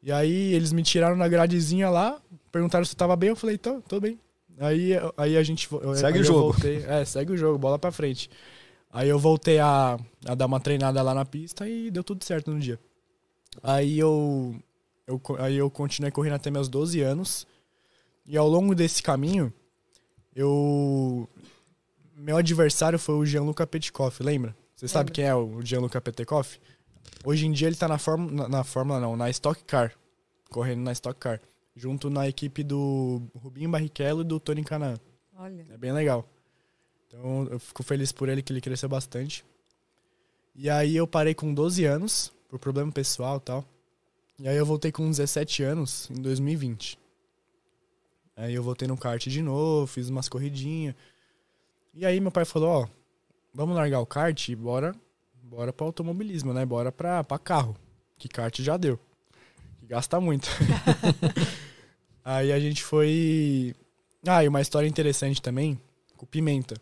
E 0.02 0.12
aí 0.12 0.54
eles 0.54 0.74
me 0.74 0.84
tiraram 0.84 1.16
na 1.16 1.28
gradezinha 1.28 1.90
lá, 1.90 2.20
perguntaram 2.52 2.84
se 2.84 2.94
eu 2.94 2.98
tava 2.98 3.16
bem, 3.16 3.30
eu 3.30 3.36
falei, 3.36 3.58
tô, 3.58 3.80
tô 3.82 4.00
bem. 4.00 4.20
Aí, 4.60 4.92
aí 5.18 5.38
a 5.38 5.44
gente... 5.44 5.68
Segue 5.96 6.06
aí 6.06 6.14
o 6.14 6.18
eu 6.20 6.24
jogo. 6.24 6.40
voltei- 6.52 6.84
é, 6.86 7.04
segue 7.06 7.32
o 7.34 7.38
jogo, 7.38 7.58
bola 7.58 7.78
pra 7.80 7.92
frente. 7.92 8.30
Aí 8.92 9.10
eu 9.10 9.18
voltei 9.18 9.60
a, 9.60 9.98
a 10.26 10.36
dar 10.36 10.46
uma 10.46 10.60
treinada 10.60 11.02
lá 11.02 11.14
na 11.14 11.26
pista 11.26 11.68
e 11.68 11.90
deu 11.90 12.04
tudo 12.04 12.24
certo 12.24 12.52
no 12.52 12.60
dia. 12.60 12.80
Aí 13.64 13.98
eu, 13.98 14.56
eu, 15.08 15.22
aí 15.40 15.56
eu 15.58 15.70
continuei 15.70 16.12
correndo 16.12 16.34
até 16.36 16.52
meus 16.52 16.70
12 16.70 17.02
anos. 17.02 17.48
E 18.26 18.38
ao 18.38 18.48
longo 18.48 18.74
desse 18.76 19.02
caminho, 19.02 19.52
eu. 20.36 21.28
Meu 22.16 22.38
adversário 22.38 22.98
foi 23.00 23.16
o 23.16 23.26
Gianluca 23.26 23.66
Petkoff, 23.66 24.22
lembra? 24.24 24.56
Você 24.76 24.88
sabe 24.88 25.12
quem 25.12 25.26
é 25.26 25.36
o 25.36 25.62
Gianluca 25.62 26.00
Petkoff? 26.00 26.60
Hoje 27.26 27.46
em 27.48 27.52
dia 27.52 27.68
ele 27.68 27.76
tá 27.76 27.88
na 27.88 27.98
Fórmula. 27.98 28.32
Na, 28.32 28.48
na 28.58 28.64
Fórmula 28.64 29.00
não, 29.00 29.16
na 29.18 29.30
Stock 29.30 29.64
Car. 29.66 29.94
Correndo 30.50 30.82
na 30.82 30.92
Stock 30.92 31.20
Car. 31.20 31.42
Junto 31.76 32.10
na 32.10 32.28
equipe 32.28 32.64
do 32.64 33.22
Rubinho 33.36 33.70
Barrichello 33.70 34.22
e 34.22 34.26
do 34.26 34.40
Tony 34.40 34.64
Canaan. 34.64 35.00
Olha. 35.36 35.66
É 35.72 35.78
bem 35.78 35.92
legal. 35.92 36.28
Então 37.08 37.48
eu 37.50 37.60
fico 37.60 37.84
feliz 37.84 38.12
por 38.12 38.30
ele 38.30 38.42
que 38.42 38.52
ele 38.52 38.62
cresceu 38.62 38.90
bastante. 38.90 39.46
E 40.56 40.70
aí 40.70 40.96
eu 40.96 41.08
parei 41.08 41.34
com 41.34 41.54
12 41.54 41.84
anos, 41.86 42.32
por 42.48 42.60
problema 42.60 42.92
pessoal 42.92 43.38
e 43.38 43.42
tal. 43.42 43.66
E 44.40 44.48
aí 44.48 44.56
eu 44.56 44.66
voltei 44.66 44.92
com 44.92 45.10
17 45.10 45.64
anos 45.64 46.10
em 46.10 46.22
2020. 46.22 47.00
Aí 48.36 48.54
eu 48.54 48.64
voltei 48.64 48.88
no 48.88 48.98
kart 48.98 49.28
de 49.28 49.42
novo, 49.42 49.88
fiz 49.88 50.10
umas 50.10 50.28
corridinhas. 50.28 50.96
E 51.94 52.06
aí 52.06 52.20
meu 52.20 52.32
pai 52.32 52.46
falou, 52.46 52.70
ó, 52.70 52.88
vamos 53.54 53.76
largar 53.76 54.00
o 54.00 54.06
kart 54.06 54.50
e 54.50 54.56
bora, 54.56 54.96
bora 55.42 55.72
pro 55.72 55.86
automobilismo, 55.86 56.54
né? 56.54 56.66
Bora 56.66 56.92
pra, 56.92 57.24
pra 57.24 57.38
carro. 57.38 57.76
Que 58.18 58.28
kart 58.28 58.60
já 58.62 58.78
deu. 58.78 59.00
Que 59.80 59.86
gasta 59.86 60.20
muito. 60.20 60.50
aí 62.24 62.52
a 62.52 62.60
gente 62.60 62.84
foi. 62.84 63.76
Ah, 64.26 64.44
e 64.44 64.48
uma 64.48 64.62
história 64.62 64.88
interessante 64.88 65.42
também, 65.42 65.80
com 66.16 66.26
o 66.26 66.28
Pimenta. 66.28 66.76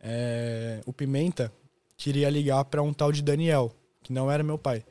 É, 0.00 0.80
o 0.86 0.92
Pimenta 0.92 1.52
queria 1.96 2.30
ligar 2.30 2.64
pra 2.64 2.82
um 2.82 2.92
tal 2.92 3.10
de 3.12 3.22
Daniel, 3.22 3.72
que 4.02 4.12
não 4.12 4.30
era 4.30 4.42
meu 4.42 4.58
pai. 4.58 4.84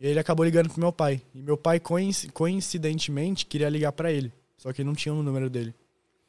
E 0.00 0.06
ele 0.06 0.18
acabou 0.18 0.44
ligando 0.44 0.68
pro 0.70 0.80
meu 0.80 0.92
pai. 0.92 1.20
E 1.34 1.40
meu 1.42 1.56
pai, 1.56 1.78
coinc- 1.78 2.30
coincidentemente, 2.32 3.46
queria 3.46 3.68
ligar 3.68 3.92
pra 3.92 4.10
ele. 4.10 4.32
Só 4.58 4.72
que 4.72 4.82
não 4.84 4.94
tinha 4.94 5.14
o 5.14 5.22
número 5.22 5.48
dele. 5.48 5.74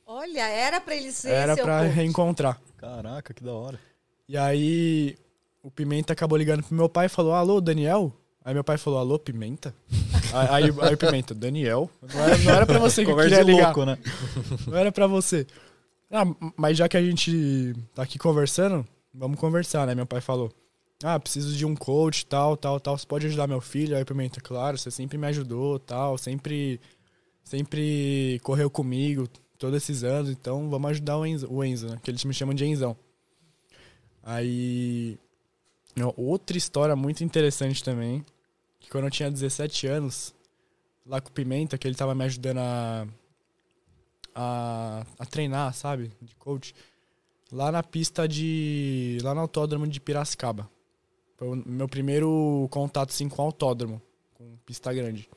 Olha, 0.05 0.47
era 0.47 0.79
pra 0.79 0.95
ele 0.95 1.11
ser 1.11 1.29
Era 1.31 1.55
seu 1.55 1.63
pra 1.63 1.79
coach. 1.83 1.93
reencontrar. 1.93 2.61
Caraca, 2.77 3.33
que 3.33 3.43
da 3.43 3.53
hora. 3.53 3.79
E 4.27 4.37
aí 4.37 5.17
o 5.61 5.71
Pimenta 5.71 6.13
acabou 6.13 6.37
ligando 6.37 6.63
pro 6.63 6.75
meu 6.75 6.87
pai 6.89 7.07
e 7.07 7.09
falou, 7.09 7.33
alô, 7.33 7.59
Daniel? 7.59 8.13
Aí 8.45 8.53
meu 8.53 8.63
pai 8.63 8.77
falou, 8.77 8.99
alô, 8.99 9.17
Pimenta? 9.17 9.73
aí, 10.33 10.65
aí, 10.81 10.97
Pimenta, 10.97 11.33
Daniel? 11.33 11.89
Não 12.01 12.21
era, 12.21 12.37
não 12.37 12.53
era 12.53 12.65
pra 12.65 12.79
você 12.79 13.05
que 13.05 13.15
queria 13.15 13.41
ligar. 13.41 13.65
louco, 13.65 13.85
né? 13.85 13.97
Não 14.67 14.77
era 14.77 14.91
pra 14.91 15.07
você. 15.07 15.47
Ah, 16.11 16.25
mas 16.57 16.77
já 16.77 16.89
que 16.89 16.97
a 16.97 17.01
gente 17.01 17.73
tá 17.95 18.03
aqui 18.03 18.19
conversando, 18.19 18.85
vamos 19.13 19.39
conversar, 19.39 19.87
né? 19.87 19.95
Meu 19.95 20.05
pai 20.05 20.19
falou. 20.19 20.51
Ah, 21.03 21.19
preciso 21.19 21.55
de 21.55 21.65
um 21.65 21.75
coach, 21.75 22.25
tal, 22.25 22.55
tal, 22.57 22.79
tal. 22.79 22.97
Você 22.97 23.05
pode 23.05 23.27
ajudar 23.27 23.47
meu 23.47 23.61
filho? 23.61 23.95
Aí 23.95 24.05
Pimenta, 24.05 24.41
claro, 24.41 24.77
você 24.77 24.91
sempre 24.91 25.17
me 25.17 25.27
ajudou, 25.27 25.79
tal. 25.79 26.17
Sempre, 26.17 26.81
sempre 27.43 28.39
correu 28.43 28.69
comigo 28.69 29.27
todos 29.57 29.77
esses 29.77 30.03
anos. 30.03 30.29
Então 30.29 30.69
vamos 30.69 30.91
ajudar 30.91 31.17
o 31.17 31.25
Enzo, 31.25 31.47
o 31.49 31.63
Enzo 31.63 31.87
né? 31.87 31.99
Que 32.03 32.11
eles 32.11 32.23
me 32.25 32.33
chamam 32.33 32.53
de 32.53 32.65
Enzão. 32.65 32.95
Aí... 34.21 35.17
Outra 36.17 36.57
história 36.57 36.95
muito 36.95 37.23
interessante 37.23 37.83
também. 37.83 38.25
Que 38.79 38.89
quando 38.89 39.05
eu 39.05 39.11
tinha 39.11 39.31
17 39.31 39.87
anos, 39.87 40.33
lá 41.05 41.21
com 41.21 41.29
o 41.29 41.31
Pimenta, 41.31 41.77
que 41.77 41.87
ele 41.87 41.95
tava 41.95 42.15
me 42.15 42.23
ajudando 42.25 42.57
a 42.57 43.07
a, 44.35 45.05
a 45.19 45.25
treinar, 45.25 45.73
sabe? 45.73 46.11
De 46.21 46.35
coach. 46.35 46.73
Lá 47.51 47.71
na 47.71 47.83
pista 47.83 48.27
de. 48.27 49.17
Lá 49.21 49.33
no 49.33 49.41
autódromo 49.41 49.87
de 49.87 49.99
Piracicaba. 49.99 50.69
Foi 51.37 51.47
o 51.47 51.55
meu 51.55 51.87
primeiro 51.87 52.67
contato 52.71 53.09
assim, 53.09 53.29
com 53.29 53.41
autódromo, 53.41 54.01
com 54.33 54.57
pista 54.65 54.93
grande. 54.93 55.29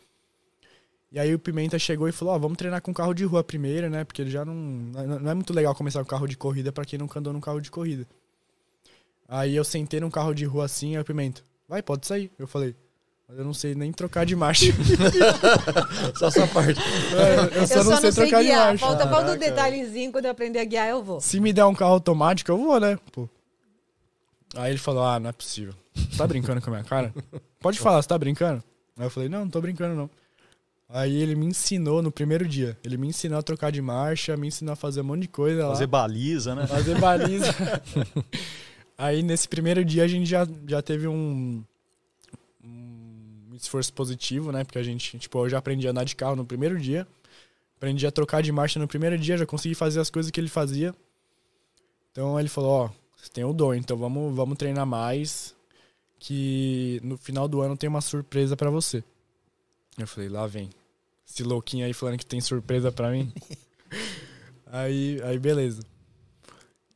E 1.13 1.19
aí 1.19 1.35
o 1.35 1.39
Pimenta 1.39 1.79
chegou 1.79 2.09
e 2.09 2.13
falou: 2.13 2.35
Ó, 2.35 2.39
vamos 2.39 2.57
treinar 2.57 2.81
com 2.81 2.93
carro 2.93 3.15
de 3.15 3.25
rua 3.25 3.45
primeiro, 3.45 3.91
né? 3.91 4.05
Porque 4.05 4.23
ele 4.23 4.31
já 4.31 4.45
não. 4.45 4.55
Não 4.55 5.31
é 5.31 5.35
muito 5.35 5.53
legal 5.53 5.75
começar 5.75 6.01
com 6.03 6.09
carro 6.09 6.27
de 6.27 6.37
corrida 6.37 6.73
pra 6.73 6.85
quem 6.85 6.99
nunca 6.99 7.19
andou 7.19 7.33
num 7.33 7.41
carro 7.41 7.61
de 7.61 7.71
corrida. 7.71 8.07
Aí 9.29 9.57
eu 9.57 9.65
sentei 9.65 10.01
num 10.01 10.11
carro 10.11 10.35
de 10.35 10.45
rua 10.45 10.65
assim, 10.65 10.95
aí 10.95 11.03
o 11.03 11.05
Pimenta, 11.05 11.43
vai, 11.69 11.83
pode 11.83 12.07
sair. 12.07 12.31
Eu 12.39 12.47
falei, 12.47 12.75
mas 13.29 13.39
eu 13.39 13.45
não 13.45 13.53
sei 13.53 13.75
nem 13.75 13.93
trocar 13.93 14.25
de 14.25 14.37
marcha. 14.37 14.67
Só 16.15 16.29
essa 16.29 16.47
parte. 16.47 16.81
eu, 17.11 17.61
eu 17.61 17.67
só 17.67 17.83
não 17.83 17.97
sei 18.01 18.13
trocar 18.13 18.41
de 18.41 18.47
guiar. 18.47 18.67
marcha. 18.69 18.87
Falta, 18.87 19.09
falta 19.09 19.33
um 19.33 19.37
detalhezinho. 19.37 20.13
Quando 20.13 20.27
eu 20.27 20.31
aprender 20.31 20.61
a 20.61 20.65
guiar, 20.65 20.89
eu 20.89 21.03
vou. 21.03 21.21
Se 21.21 21.41
me 21.41 21.53
der 21.53 21.65
um 21.65 21.75
carro 21.75 21.95
automático, 21.95 22.51
eu 22.53 22.57
vou, 22.57 22.79
né? 22.79 22.97
Pô. 23.11 23.29
Aí 24.55 24.71
ele 24.71 24.79
falou: 24.79 25.03
Ah, 25.03 25.19
não 25.19 25.31
é 25.31 25.33
possível. 25.33 25.75
Você 25.93 26.17
tá 26.17 26.27
brincando 26.27 26.61
com 26.61 26.71
a 26.71 26.75
minha 26.75 26.85
cara? 26.85 27.13
Pode 27.59 27.81
falar, 27.81 28.01
você 28.01 28.09
tá 28.09 28.17
brincando? 28.17 28.63
Aí 28.97 29.07
eu 29.07 29.11
falei: 29.11 29.29
Não, 29.29 29.41
não 29.41 29.51
tô 29.51 29.61
brincando, 29.61 29.97
não. 29.97 30.09
Aí 30.89 31.21
ele 31.21 31.35
me 31.35 31.47
ensinou 31.47 32.01
no 32.01 32.13
primeiro 32.13 32.47
dia. 32.47 32.79
Ele 32.85 32.97
me 32.97 33.09
ensinou 33.09 33.41
a 33.41 33.43
trocar 33.43 33.73
de 33.73 33.83
marcha, 33.83 34.37
me 34.37 34.47
ensinou 34.47 34.73
a 34.73 34.77
fazer 34.77 35.01
um 35.01 35.05
monte 35.05 35.23
de 35.23 35.29
coisa 35.29 35.65
lá. 35.65 35.71
Fazer 35.71 35.89
baliza, 35.89 36.55
né? 36.55 36.65
Fazer 36.69 36.97
baliza. 37.01 37.53
Aí 38.99 39.23
nesse 39.23 39.47
primeiro 39.49 39.85
dia 39.85 40.05
a 40.05 40.09
gente 40.09 40.27
já, 40.27 40.47
já 40.67 40.81
teve 40.81 41.07
um, 41.07 41.63
um 42.65 43.55
esforço 43.55 43.93
positivo, 43.93 44.51
né? 44.51 44.65
Porque 44.65 44.79
a 44.79 44.83
gente, 44.83 45.19
tipo, 45.19 45.39
eu 45.39 45.49
já 45.49 45.59
aprendi 45.59 45.87
a 45.87 45.91
andar 45.91 46.05
de 46.05 46.17
carro 46.17 46.37
no 46.37 46.45
primeiro 46.45 46.79
dia. 46.79 47.07
Aprendi 47.77 48.07
a 48.07 48.11
trocar 48.11 48.43
de 48.43 48.51
marcha 48.51 48.79
no 48.79 48.89
primeiro 48.89 49.19
dia, 49.19 49.37
já 49.37 49.45
consegui 49.45 49.75
fazer 49.75 50.01
as 50.01 50.09
coisas 50.09 50.31
que 50.31 50.41
ele 50.41 50.49
fazia. 50.49 50.95
Então 52.11 52.41
ele 52.41 52.49
falou, 52.49 52.71
ó, 52.71 52.91
você 53.17 53.31
tem 53.31 53.45
o 53.45 53.53
dom, 53.53 53.75
então 53.75 53.97
vamos, 53.97 54.35
vamos 54.35 54.57
treinar 54.57 54.87
mais. 54.87 55.55
Que 56.19 56.99
no 57.05 57.19
final 57.19 57.47
do 57.47 57.61
ano 57.61 57.77
tem 57.77 57.89
uma 57.89 58.01
surpresa 58.01 58.57
pra 58.57 58.71
você. 58.71 59.05
Eu 59.99 60.07
falei, 60.07 60.31
lá 60.31 60.47
vem. 60.47 60.71
Esse 61.29 61.43
louquinho 61.43 61.85
aí 61.85 61.93
falando 61.93 62.19
que 62.19 62.25
tem 62.25 62.41
surpresa 62.41 62.91
pra 62.91 63.11
mim. 63.11 63.31
aí, 64.67 65.21
aí 65.23 65.39
beleza. 65.39 65.83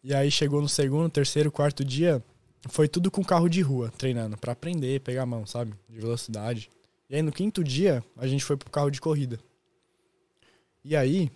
E 0.03 0.15
aí 0.15 0.31
chegou 0.31 0.63
no 0.63 0.69
segundo, 0.69 1.11
terceiro, 1.11 1.53
quarto 1.53 1.85
dia, 1.85 2.23
foi 2.69 2.89
tudo 2.89 3.11
com 3.11 3.23
carro 3.23 3.49
de 3.49 3.61
rua, 3.61 3.93
treinando, 3.97 4.37
pra 4.37 4.53
aprender, 4.53 5.01
pegar 5.01 5.23
a 5.23 5.27
mão, 5.27 5.47
sabe? 5.47 5.75
De 5.89 6.01
velocidade. 6.01 6.71
E 7.09 7.17
aí 7.17 7.23
no 7.23 7.33
quinto 7.33 7.63
dia, 7.63 8.03
a 8.17 8.27
gente 8.27 8.45
foi 8.45 8.57
pro 8.57 8.71
carro 8.71 8.91
de 8.91 9.01
corrida. 9.01 9.39
E 10.85 10.97
aí, 10.97 11.31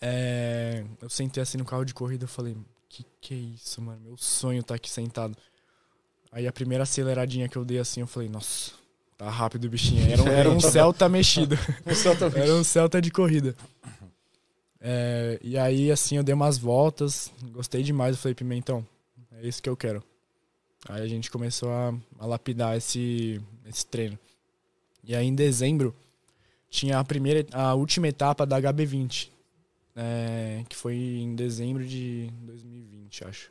é, 0.00 0.84
eu 1.00 1.08
sentei 1.08 1.42
assim 1.42 1.56
no 1.56 1.64
carro 1.64 1.84
de 1.84 1.94
corrida 1.94 2.24
e 2.24 2.28
falei, 2.28 2.56
que 2.88 3.04
que 3.20 3.34
é 3.34 3.36
isso, 3.36 3.80
mano? 3.80 4.00
Meu 4.02 4.16
sonho 4.16 4.62
tá 4.62 4.74
aqui 4.74 4.90
sentado. 4.90 5.36
Aí 6.30 6.46
a 6.46 6.52
primeira 6.52 6.84
aceleradinha 6.84 7.48
que 7.48 7.56
eu 7.56 7.64
dei 7.64 7.78
assim, 7.78 8.00
eu 8.00 8.06
falei, 8.06 8.28
nossa, 8.28 8.72
tá 9.16 9.28
rápido 9.30 9.64
o 9.64 9.70
bichinho. 9.70 10.10
Era 10.10 10.22
um, 10.22 10.28
era 10.28 10.50
um 10.50 10.60
Celta 10.60 11.08
mexido. 11.08 11.56
Um 11.86 11.94
Celta 11.94 12.26
Era 12.38 12.54
um 12.54 12.64
Celta 12.64 13.00
de 13.00 13.10
corrida. 13.10 13.56
É, 14.88 15.40
e 15.42 15.58
aí, 15.58 15.90
assim, 15.90 16.16
eu 16.16 16.22
dei 16.22 16.32
umas 16.32 16.58
voltas, 16.58 17.32
gostei 17.50 17.82
demais. 17.82 18.14
Eu 18.14 18.22
falei, 18.22 18.36
Pimentão, 18.36 18.86
é 19.32 19.44
isso 19.44 19.60
que 19.60 19.68
eu 19.68 19.76
quero. 19.76 20.00
Aí 20.88 21.02
a 21.02 21.08
gente 21.08 21.28
começou 21.28 21.70
a, 21.70 21.92
a 22.20 22.24
lapidar 22.24 22.76
esse, 22.76 23.42
esse 23.64 23.84
treino. 23.84 24.16
E 25.02 25.12
aí, 25.16 25.26
em 25.26 25.34
dezembro, 25.34 25.92
tinha 26.70 27.00
a 27.00 27.04
primeira, 27.04 27.44
a 27.52 27.74
última 27.74 28.06
etapa 28.06 28.46
da 28.46 28.62
HB20, 28.62 29.28
é, 29.96 30.62
que 30.68 30.76
foi 30.76 30.94
em 30.94 31.34
dezembro 31.34 31.84
de 31.84 32.30
2020, 32.42 33.24
acho. 33.24 33.50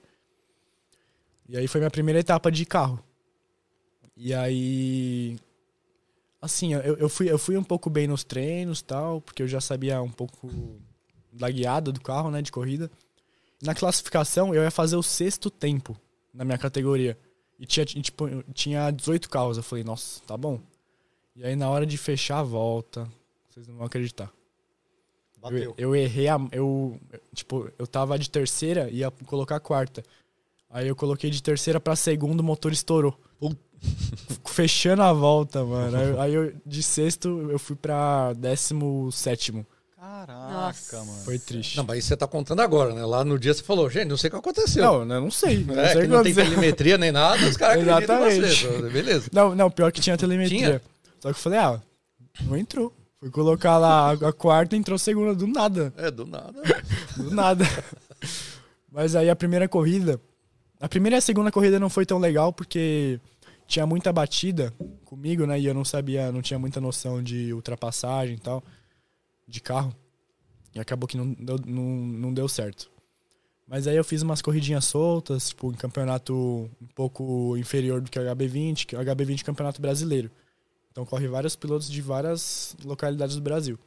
E 1.50 1.58
aí 1.58 1.68
foi 1.68 1.82
minha 1.82 1.92
primeira 1.92 2.22
etapa 2.22 2.50
de 2.50 2.66
carro. 2.66 2.98
E 4.16 4.34
aí, 4.34 5.38
assim, 6.42 6.74
eu, 6.76 6.96
eu, 6.96 7.10
fui, 7.10 7.30
eu 7.30 7.38
fui 7.38 7.58
um 7.58 7.64
pouco 7.64 7.90
bem 7.90 8.08
nos 8.08 8.24
treinos 8.24 8.82
tal, 8.82 9.20
porque 9.20 9.44
eu 9.44 9.48
já 9.50 9.60
sabia 9.60 10.02
um 10.02 10.12
pouco 10.12 10.80
da 11.36 11.50
guiada 11.50 11.92
do 11.92 12.02
carro, 12.02 12.32
né, 12.32 12.42
de 12.42 12.52
corrida. 12.52 12.90
Na 13.62 13.76
classificação, 13.76 14.54
eu 14.54 14.64
ia 14.64 14.72
fazer 14.72 14.96
o 14.96 15.04
sexto 15.04 15.50
tempo 15.50 15.96
na 16.34 16.44
minha 16.44 16.58
categoria. 16.58 17.18
E 17.60 17.66
tinha, 17.66 17.86
tipo, 17.86 18.28
tinha 18.54 18.92
18 18.92 19.30
carros. 19.30 19.58
Eu 19.58 19.64
falei, 19.64 19.84
nossa, 19.84 20.22
tá 20.26 20.36
bom. 20.36 20.60
E 21.36 21.44
aí, 21.44 21.56
na 21.56 21.70
hora 21.70 21.86
de 21.86 21.98
fechar 21.98 22.40
a 22.40 22.44
volta, 22.44 23.08
vocês 23.50 23.68
não 23.68 23.76
vão 23.76 23.86
acreditar. 23.86 24.32
Eu, 25.36 25.42
Bateu. 25.42 25.76
eu 25.78 25.96
errei 25.96 26.28
a. 26.28 26.38
Eu, 26.52 27.00
tipo, 27.34 27.70
eu 27.78 27.86
tava 27.86 28.18
de 28.18 28.30
terceira 28.30 28.90
e 28.90 28.98
ia 28.98 29.12
colocar 29.12 29.58
a 29.58 29.60
quarta. 29.60 30.04
Aí 30.70 30.88
eu 30.88 30.96
coloquei 30.96 31.30
de 31.30 31.42
terceira 31.42 31.80
pra 31.80 31.96
segunda, 31.96 32.42
o 32.42 32.46
motor 32.46 32.72
estourou. 32.72 33.18
Fechando 34.46 35.04
a 35.04 35.14
volta, 35.14 35.64
mano. 35.64 35.98
Aí, 35.98 36.20
aí 36.20 36.34
eu, 36.34 36.54
de 36.66 36.82
sexto, 36.82 37.50
eu 37.50 37.60
fui 37.60 37.76
pra 37.76 38.34
décimo 38.34 39.12
sétimo. 39.12 39.66
Caraca, 40.26 40.52
Nossa. 40.52 41.04
mano. 41.04 41.24
Foi 41.24 41.38
triste. 41.38 41.78
Não, 41.78 41.84
mas 41.84 42.00
isso 42.00 42.08
você 42.08 42.18
tá 42.18 42.26
contando 42.26 42.60
agora, 42.62 42.94
né? 42.94 43.06
Lá 43.06 43.24
no 43.24 43.38
dia 43.38 43.54
você 43.54 43.62
falou, 43.62 43.88
gente, 43.90 44.08
não 44.08 44.18
sei 44.18 44.30
o 44.30 44.32
que 44.32 44.38
aconteceu. 44.38 44.84
Não, 44.84 45.00
eu 45.02 45.22
não 45.22 45.30
sei. 45.30 45.60
Não 45.66 45.80
é, 45.80 45.94
sei 45.94 46.02
que 46.02 46.08
não 46.08 46.24
tem 46.24 46.34
telemetria 46.34 46.98
nem 46.98 47.12
nada, 47.12 47.46
os 47.48 47.56
caras 47.56 47.88
acreditam 47.88 48.20
você. 48.26 48.90
Beleza. 48.90 49.30
Não, 49.32 49.54
não, 49.54 49.70
pior 49.70 49.92
que 49.92 50.02
tinha 50.02 50.18
telemetria. 50.18 50.58
Tinha? 50.58 50.82
Só 51.20 51.30
que 51.32 51.38
eu 51.38 51.42
falei, 51.42 51.60
ah, 51.60 51.82
não 52.42 52.58
entrou. 52.58 52.92
Fui 53.20 53.30
colocar 53.30 53.78
lá 53.78 54.12
a, 54.12 54.30
a 54.30 54.34
quarta, 54.34 54.76
entrou 54.76 54.96
a 54.96 55.00
segunda 55.00 55.36
do 55.36 55.46
nada. 55.46 55.94
É, 55.96 56.10
do 56.10 56.26
nada. 56.26 56.54
Do 57.16 57.32
nada. 57.32 57.66
Mas 58.92 59.16
aí 59.16 59.30
a 59.30 59.36
primeira 59.36 59.70
corrida. 59.70 60.20
A 60.82 60.90
primeira 60.90 61.16
e 61.16 61.20
a 61.20 61.22
segunda 61.22 61.52
corrida 61.52 61.80
não 61.80 61.90
foi 61.90 62.06
tão 62.06 62.18
legal 62.18 62.52
porque 62.52 63.20
tinha 63.68 63.86
muita 63.86 64.12
batida 64.12 64.74
comigo, 65.06 65.46
né? 65.46 65.60
E 65.60 65.66
eu 65.66 65.74
não 65.74 65.86
sabia, 65.86 66.32
não 66.32 66.42
tinha 66.42 66.60
muita 66.60 66.82
noção 66.82 67.24
de 67.24 67.54
ultrapassagem 67.54 68.36
e 68.36 68.40
tal, 68.40 68.62
de 69.48 69.62
carro. 69.62 69.96
E 70.76 70.80
acabou 70.80 71.08
que 71.08 71.18
não 71.18 71.34
deu, 71.34 71.58
não, 71.66 71.84
não 71.84 72.34
deu 72.34 72.48
certo. 72.50 72.92
Mas 73.66 73.88
aí 73.88 73.96
eu 73.96 74.04
fiz 74.04 74.22
umas 74.22 74.42
corridinhas 74.42 74.86
soltas, 74.86 75.50
tipo, 75.50 75.72
em 75.72 75.76
campeonato 75.76 76.36
um 76.80 76.88
pouco 76.94 77.58
inferior 77.58 78.02
do 78.02 78.12
que 78.12 78.20
o 78.20 78.22
HB20, 78.22 78.86
que 78.86 78.96
é 78.96 79.00
o 79.00 79.02
HB20 79.02 79.42
é 79.42 79.44
campeonato 79.44 79.82
brasileiro. 79.82 80.30
Então 80.92 81.06
corre 81.06 81.28
vários 81.28 81.56
pilotos 81.56 81.90
de 81.90 82.02
várias 82.02 82.76
localidades 82.84 83.36
do 83.36 83.42
Brasil. 83.42 83.80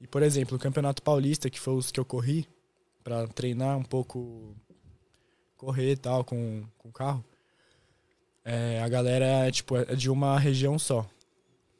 E, 0.00 0.06
por 0.06 0.22
exemplo, 0.22 0.56
o 0.56 0.60
Campeonato 0.60 1.02
Paulista, 1.02 1.48
que 1.48 1.60
foi 1.60 1.74
os 1.74 1.90
que 1.90 2.00
eu 2.00 2.04
corri, 2.04 2.46
pra 3.02 3.26
treinar 3.28 3.76
um 3.76 3.82
pouco, 3.82 4.56
correr 5.56 5.92
e 5.92 5.96
tal 5.96 6.24
com, 6.24 6.64
o 6.82 6.92
carro, 6.92 7.24
é, 8.44 8.82
a 8.82 8.88
galera 8.88 9.50
tipo, 9.50 9.76
é 9.76 9.94
de 9.94 10.10
uma 10.10 10.38
região 10.38 10.78
só. 10.78 11.06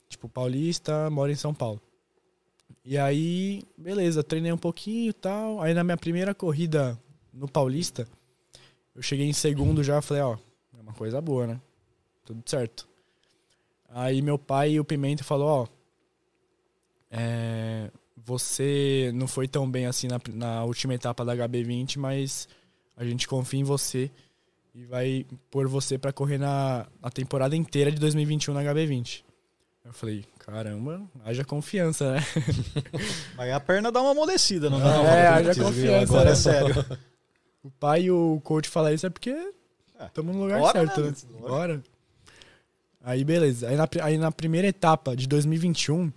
Tipo, 0.08 0.28
paulista, 0.28 1.10
mora 1.10 1.32
em 1.32 1.36
São 1.36 1.52
Paulo. 1.52 1.80
E 2.84 2.98
aí, 2.98 3.62
beleza, 3.76 4.22
treinei 4.22 4.52
um 4.52 4.58
pouquinho 4.58 5.10
e 5.10 5.12
tal. 5.12 5.60
Aí 5.60 5.72
na 5.72 5.82
minha 5.82 5.96
primeira 5.96 6.34
corrida 6.34 6.98
no 7.32 7.48
Paulista, 7.48 8.06
eu 8.94 9.02
cheguei 9.02 9.26
em 9.26 9.32
segundo 9.32 9.82
já, 9.82 10.00
falei, 10.02 10.22
ó, 10.22 10.36
é 10.78 10.82
uma 10.82 10.92
coisa 10.92 11.20
boa, 11.20 11.46
né? 11.46 11.60
Tudo 12.24 12.42
certo. 12.46 12.88
Aí 13.88 14.20
meu 14.20 14.38
pai 14.38 14.72
e 14.72 14.80
o 14.80 14.84
Pimenta 14.84 15.24
falou, 15.24 15.48
ó, 15.48 15.68
é, 17.10 17.90
você 18.16 19.12
não 19.14 19.26
foi 19.26 19.46
tão 19.46 19.70
bem 19.70 19.86
assim 19.86 20.08
na, 20.08 20.20
na 20.32 20.64
última 20.64 20.94
etapa 20.94 21.24
da 21.24 21.36
HB20, 21.36 21.98
mas 21.98 22.48
a 22.96 23.04
gente 23.04 23.28
confia 23.28 23.60
em 23.60 23.64
você 23.64 24.10
e 24.74 24.84
vai 24.84 25.26
pôr 25.50 25.68
você 25.68 25.96
pra 25.96 26.12
correr 26.12 26.38
na, 26.38 26.86
na 27.00 27.10
temporada 27.10 27.54
inteira 27.54 27.90
de 27.92 27.98
2021 27.98 28.54
na 28.54 28.62
HB20. 28.62 29.22
Eu 29.84 29.92
falei, 29.92 30.24
caramba, 30.44 31.02
haja 31.24 31.44
confiança, 31.44 32.14
né? 32.14 32.20
Mas 33.36 33.52
a 33.52 33.60
perna 33.60 33.90
dá 33.90 34.00
uma 34.00 34.10
amolecida, 34.10 34.68
não 34.68 34.78
dá? 34.78 35.02
É, 35.04 35.26
haja 35.28 35.54
confiança, 35.54 36.12
Agora 36.12 36.24
né? 36.26 36.30
é 36.32 36.34
sério. 36.34 36.86
O 37.62 37.70
pai 37.70 38.02
e 38.02 38.10
o 38.10 38.40
coach 38.44 38.68
falar 38.68 38.92
isso 38.92 39.06
é 39.06 39.10
porque 39.10 39.34
estamos 40.00 40.36
no 40.36 40.42
lugar 40.42 40.60
Bora, 40.60 40.80
certo, 40.80 41.00
né? 41.00 41.08
né? 41.08 41.14
Bora. 41.40 41.48
Bora. 41.48 41.82
Aí, 43.02 43.24
beleza. 43.24 43.68
Aí 43.68 43.76
na, 43.76 43.88
aí 44.02 44.18
na 44.18 44.32
primeira 44.32 44.66
etapa 44.68 45.14
de 45.16 45.26
2021, 45.26 46.12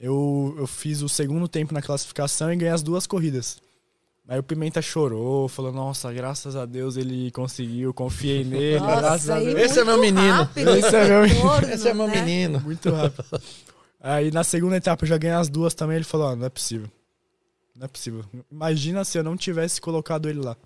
eu, 0.00 0.54
eu 0.58 0.66
fiz 0.66 1.02
o 1.02 1.08
segundo 1.08 1.46
tempo 1.46 1.72
na 1.72 1.82
classificação 1.82 2.52
e 2.52 2.56
ganhei 2.56 2.72
as 2.72 2.82
duas 2.82 3.06
corridas. 3.06 3.62
Aí 4.26 4.38
o 4.38 4.42
Pimenta 4.42 4.80
chorou, 4.80 5.48
falou, 5.48 5.70
nossa, 5.70 6.10
graças 6.12 6.56
a 6.56 6.64
Deus 6.64 6.96
ele 6.96 7.30
conseguiu, 7.30 7.92
confiei 7.92 8.42
nele, 8.42 8.80
graças 8.80 9.28
a 9.28 9.38
Deus. 9.38 9.60
Esse 9.60 9.80
é 9.80 9.84
meu 9.84 9.98
menino. 10.00 10.32
rápido, 10.32 10.70
Esse 10.70 10.96
é 10.96 11.04
meu 11.08 11.22
retorno, 11.24 11.68
Esse 11.68 11.88
é 11.88 11.94
meu 11.94 12.06
né? 12.08 12.20
menino. 12.22 12.60
Muito 12.60 12.90
rápido. 12.90 13.24
Aí 14.00 14.30
na 14.30 14.42
segunda 14.42 14.76
etapa 14.76 15.04
eu 15.04 15.08
já 15.08 15.18
ganhei 15.18 15.36
as 15.36 15.48
duas 15.50 15.74
também. 15.74 15.96
Ele 15.96 16.04
falou: 16.04 16.28
Ó, 16.28 16.36
não 16.36 16.46
é 16.46 16.48
possível. 16.48 16.88
Não 17.76 17.84
é 17.84 17.88
possível. 17.88 18.24
Imagina 18.50 19.04
se 19.04 19.18
eu 19.18 19.22
não 19.24 19.36
tivesse 19.36 19.78
colocado 19.80 20.28
ele 20.28 20.40
lá. 20.40 20.56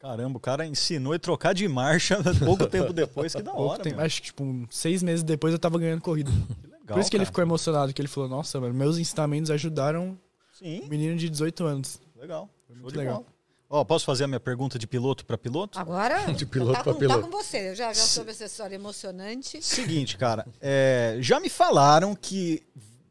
Caramba, 0.00 0.36
o 0.36 0.40
cara 0.40 0.64
ensinou 0.66 1.12
a 1.12 1.18
trocar 1.18 1.52
de 1.52 1.66
marcha 1.68 2.18
pouco 2.44 2.66
tempo 2.66 2.92
depois, 2.92 3.32
que 3.34 3.42
da 3.42 3.50
Pouco 3.52 3.72
hora, 3.74 3.82
tempo- 3.82 4.00
acho 4.00 4.20
que, 4.22 4.26
tipo, 4.28 4.66
seis 4.70 5.02
meses 5.02 5.22
depois 5.24 5.52
eu 5.52 5.58
tava 5.58 5.76
ganhando 5.78 6.00
corrida. 6.00 6.30
Que 6.30 6.66
legal, 6.68 6.86
Por 6.94 7.00
isso 7.00 7.10
que 7.10 7.16
ele 7.16 7.24
cara. 7.24 7.32
ficou 7.32 7.42
emocionado, 7.42 7.92
que 7.92 8.00
ele 8.00 8.08
falou: 8.08 8.28
Nossa, 8.28 8.60
mano, 8.60 8.74
meus 8.74 8.96
ensinamentos 8.98 9.50
ajudaram 9.52 10.16
Sim, 10.52 10.82
um 10.84 10.88
menino 10.88 11.16
de 11.16 11.28
18 11.28 11.64
anos. 11.64 12.00
legal. 12.20 12.48
Muito 12.68 12.96
legal. 12.96 13.14
bola. 13.22 13.38
Ó, 13.70 13.84
posso 13.84 14.06
fazer 14.06 14.24
a 14.24 14.26
minha 14.26 14.40
pergunta 14.40 14.78
de 14.78 14.86
piloto 14.86 15.26
para 15.26 15.36
piloto? 15.36 15.78
Agora, 15.78 16.24
De 16.32 16.46
piloto 16.46 16.72
tá, 16.72 16.84
com, 16.84 16.94
piloto. 16.94 17.20
tá 17.20 17.26
com 17.26 17.30
você. 17.30 17.70
Eu 17.70 17.74
já, 17.74 17.92
já 17.92 18.02
soube 18.02 18.30
essa 18.30 18.46
história 18.46 18.74
emocionante. 18.74 19.60
Seguinte, 19.62 20.16
cara, 20.16 20.46
é, 20.60 21.18
já 21.20 21.38
me 21.38 21.50
falaram 21.50 22.14
que, 22.14 22.62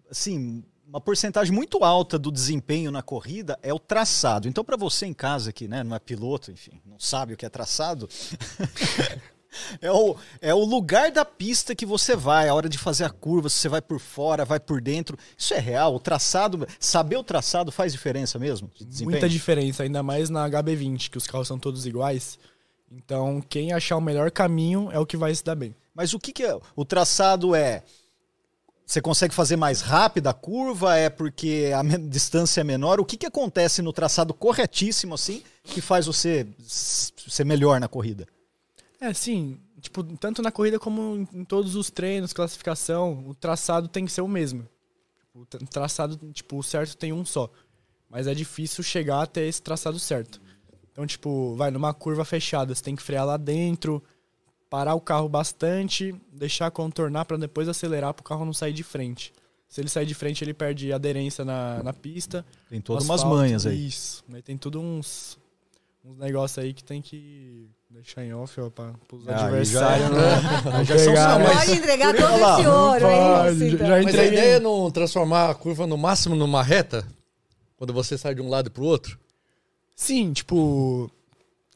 assim, 0.09 0.63
uma 0.87 0.99
porcentagem 0.99 1.53
muito 1.53 1.83
alta 1.83 2.17
do 2.17 2.31
desempenho 2.31 2.89
na 2.89 3.03
corrida 3.03 3.59
é 3.61 3.71
o 3.71 3.77
traçado. 3.77 4.47
Então, 4.47 4.63
para 4.63 4.77
você 4.77 5.05
em 5.05 5.13
casa 5.13 5.53
que 5.53 5.67
né, 5.67 5.83
não 5.83 5.95
é 5.95 5.99
piloto, 5.99 6.49
enfim, 6.49 6.81
não 6.85 6.99
sabe 6.99 7.33
o 7.33 7.37
que 7.37 7.45
é 7.45 7.49
traçado, 7.49 8.09
é, 9.81 9.91
o, 9.91 10.15
é 10.41 10.53
o 10.53 10.63
lugar 10.63 11.11
da 11.11 11.25
pista 11.25 11.75
que 11.75 11.85
você 11.85 12.15
vai, 12.15 12.47
a 12.47 12.53
hora 12.53 12.69
de 12.69 12.77
fazer 12.77 13.03
a 13.03 13.09
curva, 13.09 13.49
se 13.49 13.57
você 13.57 13.69
vai 13.69 13.81
por 13.81 13.99
fora, 13.99 14.45
vai 14.45 14.59
por 14.59 14.81
dentro. 14.81 15.17
Isso 15.37 15.53
é 15.53 15.59
real? 15.59 15.95
O 15.95 15.99
traçado, 15.99 16.67
saber 16.79 17.17
o 17.17 17.23
traçado 17.23 17.71
faz 17.71 17.91
diferença 17.91 18.37
mesmo? 18.37 18.69
de? 18.79 19.03
Muita 19.03 19.29
diferença, 19.29 19.83
ainda 19.83 20.03
mais 20.03 20.29
na 20.29 20.49
HB20, 20.49 21.09
que 21.09 21.17
os 21.17 21.27
carros 21.27 21.47
são 21.47 21.59
todos 21.59 21.85
iguais. 21.85 22.37
Então, 22.91 23.41
quem 23.41 23.73
achar 23.73 23.97
o 23.97 24.01
melhor 24.01 24.31
caminho 24.31 24.89
é 24.91 24.99
o 24.99 25.05
que 25.05 25.17
vai 25.17 25.33
se 25.33 25.43
dar 25.43 25.55
bem. 25.55 25.75
Mas 25.93 26.13
o 26.13 26.19
que, 26.19 26.31
que 26.31 26.43
é? 26.43 26.57
O 26.75 26.85
traçado 26.85 27.55
é. 27.55 27.83
Você 28.85 29.01
consegue 29.01 29.33
fazer 29.33 29.57
mais 29.57 29.81
rápida 29.81 30.29
a 30.29 30.33
curva? 30.33 30.95
É 30.95 31.09
porque 31.09 31.71
a 31.75 31.83
distância 31.97 32.61
é 32.61 32.63
menor? 32.63 33.01
O 33.01 33.05
que, 33.05 33.17
que 33.17 33.25
acontece 33.25 33.81
no 33.81 33.91
traçado 33.91 34.33
corretíssimo, 34.33 35.13
assim, 35.13 35.43
que 35.63 35.81
faz 35.81 36.05
você 36.05 36.47
ser 36.65 37.43
melhor 37.43 37.81
na 37.81 37.89
corrida? 37.89 38.25
É, 38.99 39.13
sim. 39.13 39.59
Tipo, 39.79 40.03
tanto 40.17 40.41
na 40.41 40.51
corrida 40.51 40.79
como 40.79 41.27
em 41.31 41.43
todos 41.43 41.75
os 41.75 41.89
treinos, 41.91 42.33
classificação, 42.33 43.23
o 43.27 43.35
traçado 43.35 43.87
tem 43.87 44.05
que 44.05 44.11
ser 44.11 44.21
o 44.21 44.27
mesmo. 44.27 44.67
O 45.33 45.45
tra- 45.45 45.59
traçado, 45.67 46.17
tipo, 46.33 46.57
o 46.57 46.63
certo 46.63 46.97
tem 46.97 47.13
um 47.13 47.23
só. 47.23 47.49
Mas 48.09 48.25
é 48.25 48.33
difícil 48.33 48.83
chegar 48.83 49.21
até 49.21 49.45
esse 49.45 49.61
traçado 49.61 49.99
certo. 49.99 50.41
Então, 50.91 51.05
tipo, 51.05 51.55
vai 51.55 51.69
numa 51.69 51.93
curva 51.93 52.25
fechada, 52.25 52.73
você 52.73 52.81
tem 52.83 52.95
que 52.95 53.03
frear 53.03 53.25
lá 53.25 53.37
dentro, 53.37 54.01
parar 54.67 54.95
o 54.95 55.01
carro 55.01 55.29
bastante, 55.29 56.15
deixar 56.33 56.71
contornar 56.71 57.25
para 57.25 57.37
depois 57.37 57.67
acelerar 57.67 58.13
para 58.15 58.21
o 58.21 58.23
carro 58.23 58.45
não 58.45 58.53
sair 58.53 58.73
de 58.73 58.83
frente. 58.83 59.31
Se 59.67 59.79
ele 59.79 59.89
sair 59.89 60.05
de 60.07 60.15
frente, 60.15 60.43
ele 60.43 60.53
perde 60.53 60.91
aderência 60.91 61.45
na, 61.45 61.83
na 61.83 61.93
pista. 61.93 62.43
Tem 62.69 62.81
todas 62.81 63.03
umas 63.03 63.23
manhas 63.23 63.65
aí. 63.67 63.85
Isso. 63.87 64.23
Aí 64.33 64.41
tem 64.41 64.57
tudo 64.57 64.79
uns, 64.79 65.37
uns 66.03 66.17
negócios 66.17 66.57
aí 66.57 66.73
que 66.73 66.83
tem 66.83 67.01
que 67.01 67.69
deixar 67.89 68.23
em 68.25 68.33
off, 68.33 68.59
ó, 68.59 68.69
pra, 68.69 68.93
pros 69.07 69.27
Ah, 69.27 69.37
aí 69.37 69.43
adversários. 69.45 70.07
já- 70.09 70.15
né? 70.15 70.71
Não 70.71 70.83
já 70.83 70.97
são 70.99 71.15
só 71.15 71.37
né? 71.39 71.43
mais- 71.45 71.59
Pode 71.65 71.71
entregar 71.79 72.15
todo 72.15 72.29
esse 72.59 72.67
ouro, 72.67 73.05
é 73.05 73.51
isso. 73.51 73.63
então. 73.75 73.87
já 73.87 74.03
Mas 74.03 74.15
a 74.19 74.25
ideia 74.25 74.55
é 74.55 74.59
não 74.59 74.91
transformar 74.91 75.49
a 75.49 75.55
curva 75.55 75.87
no 75.87 75.97
máximo 75.97 76.35
numa 76.35 76.61
reta? 76.63 77.07
Quando 77.77 77.93
você 77.93 78.17
sai 78.17 78.35
de 78.35 78.41
um 78.41 78.49
lado 78.49 78.69
pro 78.71 78.83
outro? 78.83 79.19
Sim, 79.95 80.31
tipo, 80.33 81.09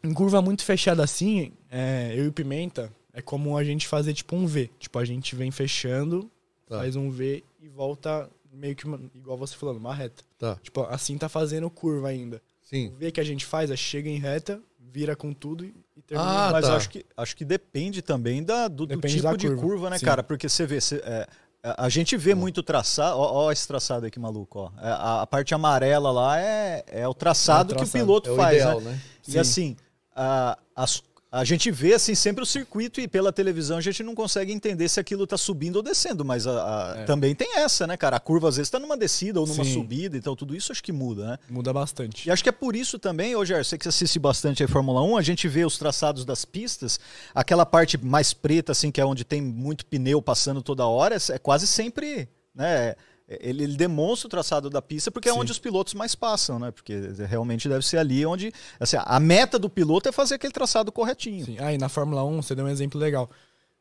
em 0.04 0.14
curva 0.14 0.42
muito 0.42 0.64
fechada 0.64 1.04
assim, 1.04 1.54
é, 1.70 2.14
eu 2.16 2.26
e 2.26 2.28
o 2.28 2.34
Pimenta, 2.34 2.92
é 3.14 3.22
como 3.22 3.58
a 3.58 3.64
gente 3.64 3.88
fazer 3.88 4.14
tipo 4.14 4.36
um 4.36 4.46
V. 4.46 4.70
Tipo, 4.80 5.00
a 5.00 5.06
gente 5.06 5.36
vem 5.36 5.50
fechando, 5.52 6.30
Tá. 6.68 6.80
faz 6.80 6.96
um 6.96 7.10
V 7.10 7.44
e 7.62 7.68
volta 7.70 8.30
meio 8.54 8.76
que, 8.76 8.86
uma- 8.86 9.00
igual 9.16 9.38
você 9.38 9.56
falando, 9.56 9.78
uma 9.78 9.94
reta. 9.94 10.24
Tá. 10.38 10.58
Tipo, 10.62 10.82
assim 10.84 11.18
tá 11.18 11.28
fazendo 11.30 11.70
curva 11.70 12.10
ainda. 12.10 12.42
Sim. 12.64 12.90
O 12.90 12.96
V 12.96 13.12
que 13.12 13.20
a 13.20 13.24
gente 13.24 13.46
faz 13.46 13.70
é 13.72 13.76
chega 13.76 14.10
em 14.10 14.18
reta, 14.18 14.62
vira 14.90 15.16
com 15.16 15.34
tudo 15.34 15.66
e, 15.66 15.74
e 15.96 16.02
termina. 16.02 16.48
Ah, 16.48 16.52
Mas 16.52 16.66
tá. 16.68 16.76
acho, 16.76 16.90
que, 16.90 17.06
acho 17.16 17.36
que 17.36 17.46
depende 17.46 18.02
também 18.02 18.44
da, 18.44 18.68
do, 18.68 18.86
do 18.86 18.88
Depende 18.88 19.16
tipo 19.16 19.24
da 19.24 19.36
de 19.36 19.48
curva, 19.48 19.62
curva, 19.62 19.90
né, 19.90 19.98
sim. 19.98 20.06
cara? 20.06 20.24
Porque 20.24 20.48
você 20.50 20.66
vê, 20.66 20.82
você- 20.82 21.02
é, 21.06 21.28
a 21.64 21.88
gente 21.90 22.18
vê 22.18 22.34
muito 22.36 22.62
traçado. 22.64 23.18
Ó, 23.18 23.46
ó 23.46 23.52
esse 23.52 23.68
traçado 23.68 24.06
aí 24.06 24.12
que 24.12 24.20
maluco, 24.20 24.60
ó. 24.60 24.72
É, 24.82 24.90
A, 24.92 25.22
a 25.22 25.28
parte 25.28 25.54
amarela 25.54 26.12
lá 26.12 26.40
é, 26.40 26.84
é 26.88 27.08
o 27.08 27.14
traçado, 27.14 27.74
É 27.74 27.76
o 27.76 27.78
que 27.78 27.84
o 27.84 27.88
traçado. 27.88 28.04
piloto 28.06 28.30
É 28.30 28.34
o 28.34 28.36
faz, 28.36 28.58
ideal, 28.58 28.82
né? 28.82 28.92
né? 28.92 29.00
E 29.28 29.32
Sim. 29.32 29.40
assim, 29.40 29.78
a, 30.16 30.58
as- 30.76 31.04
a 31.32 31.46
gente 31.46 31.72
vê 31.72 31.94
assim 31.94 32.14
sempre 32.14 32.44
o 32.44 32.46
circuito 32.46 33.00
e 33.00 33.08
pela 33.08 33.32
televisão 33.32 33.78
a 33.78 33.82
gente 33.82 34.04
não 34.04 34.14
consegue 34.14 34.52
entender 34.52 34.90
se 34.90 35.00
aquilo 35.00 35.26
tá 35.26 35.38
subindo 35.38 35.78
ou 35.78 35.82
descendo, 35.82 36.26
mas 36.26 36.46
a- 36.46 36.52
a- 36.92 36.98
É. 37.00 37.04
também 37.06 37.34
tem 37.34 37.58
essa, 37.58 37.88
né, 37.88 37.96
cara? 37.96 38.18
A 38.18 38.20
curva 38.20 38.50
às 38.50 38.58
vezes 38.58 38.70
tá 38.70 38.78
numa 38.78 38.98
descida 38.98 39.40
ou 39.40 39.48
numa 39.48 39.64
Sim. 39.64 39.74
subida, 39.74 40.18
então 40.18 40.36
tudo 40.36 40.54
isso 40.54 40.74
acho 40.74 40.84
que 40.84 40.92
muda, 40.92 41.26
né? 41.26 41.38
Muda 41.50 41.72
bastante. 41.72 42.28
E 42.28 42.32
acho 42.32 42.44
que 42.44 42.50
é 42.50 42.52
por 42.52 42.76
isso 42.76 43.00
também, 43.00 43.34
hoje, 43.34 43.54
você 43.64 43.78
que 43.78 43.88
assiste 43.88 44.20
bastante 44.20 44.62
a 44.62 44.68
Fórmula 44.68 45.02
1, 45.02 45.16
a 45.16 45.22
gente 45.22 45.48
vê 45.48 45.64
os 45.64 45.78
traçados 45.78 46.26
das 46.26 46.44
pistas, 46.44 47.00
aquela 47.34 47.66
parte 47.66 47.98
mais 47.98 48.34
preta, 48.34 48.74
assim, 48.74 48.92
que 48.92 49.00
é 49.00 49.06
onde 49.06 49.24
tem 49.24 49.42
muito 49.42 49.86
pneu 49.86 50.22
passando 50.22 50.62
toda 50.62 50.86
hora, 50.86 51.16
é 51.30 51.38
quase 51.40 51.66
sempre, 51.66 52.28
né? 52.54 52.94
Ele, 53.40 53.64
ele 53.64 53.76
demonstra 53.78 54.28
o 54.28 54.30
traçado 54.30 54.70
da 54.70 54.82
pista 54.82 55.10
porque 55.12 55.30
é 55.30 55.34
Sim. 55.34 55.40
onde 55.40 55.52
os 55.52 55.60
pilotos 55.60 55.94
mais 55.94 56.16
passam, 56.16 56.60
né? 56.60 56.72
Porque 56.72 56.94
realmente 57.28 57.70
deve 57.70 57.86
ser 57.86 57.98
ali 57.98 58.26
onde. 58.26 58.52
Assim, 58.80 58.98
a 59.00 59.20
meta 59.20 59.58
do 59.58 59.70
piloto 59.70 60.10
é 60.10 60.12
fazer 60.12 60.36
aquele 60.36 60.52
traçado 60.54 60.92
corretinho. 60.92 61.46
Sim. 61.46 61.58
Ah, 61.60 61.74
e 61.74 61.78
na 61.78 61.88
Fórmula 61.90 62.24
1, 62.24 62.42
você 62.42 62.56
deu 62.56 62.66
um 62.66 62.70
exemplo 62.70 63.00
legal. 63.00 63.30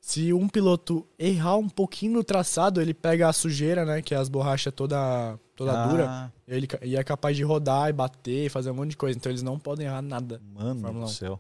Se 0.00 0.32
um 0.32 0.48
piloto 0.48 1.06
errar 1.18 1.56
um 1.56 1.68
pouquinho 1.68 2.14
no 2.14 2.24
traçado, 2.24 2.80
ele 2.80 2.94
pega 2.94 3.28
a 3.28 3.32
sujeira, 3.32 3.84
né? 3.84 4.00
Que 4.00 4.14
é 4.14 4.16
as 4.16 4.28
borrachas 4.30 4.72
toda, 4.74 5.38
toda 5.54 5.72
Ah, 5.72 5.86
dura. 5.86 6.32
E 6.48 6.54
ele 6.54 6.68
e 6.82 6.96
é 6.96 7.04
capaz 7.04 7.36
de 7.36 7.42
rodar 7.42 7.90
e 7.90 7.92
bater, 7.92 8.48
fazer 8.50 8.70
um 8.70 8.74
monte 8.74 8.90
de 8.90 8.96
coisa. 8.96 9.18
Então 9.18 9.30
eles 9.30 9.42
não 9.42 9.58
podem 9.58 9.86
errar 9.86 10.00
nada. 10.00 10.40
Mano 10.54 10.80
do 10.92 10.98
1. 11.00 11.06
céu. 11.08 11.38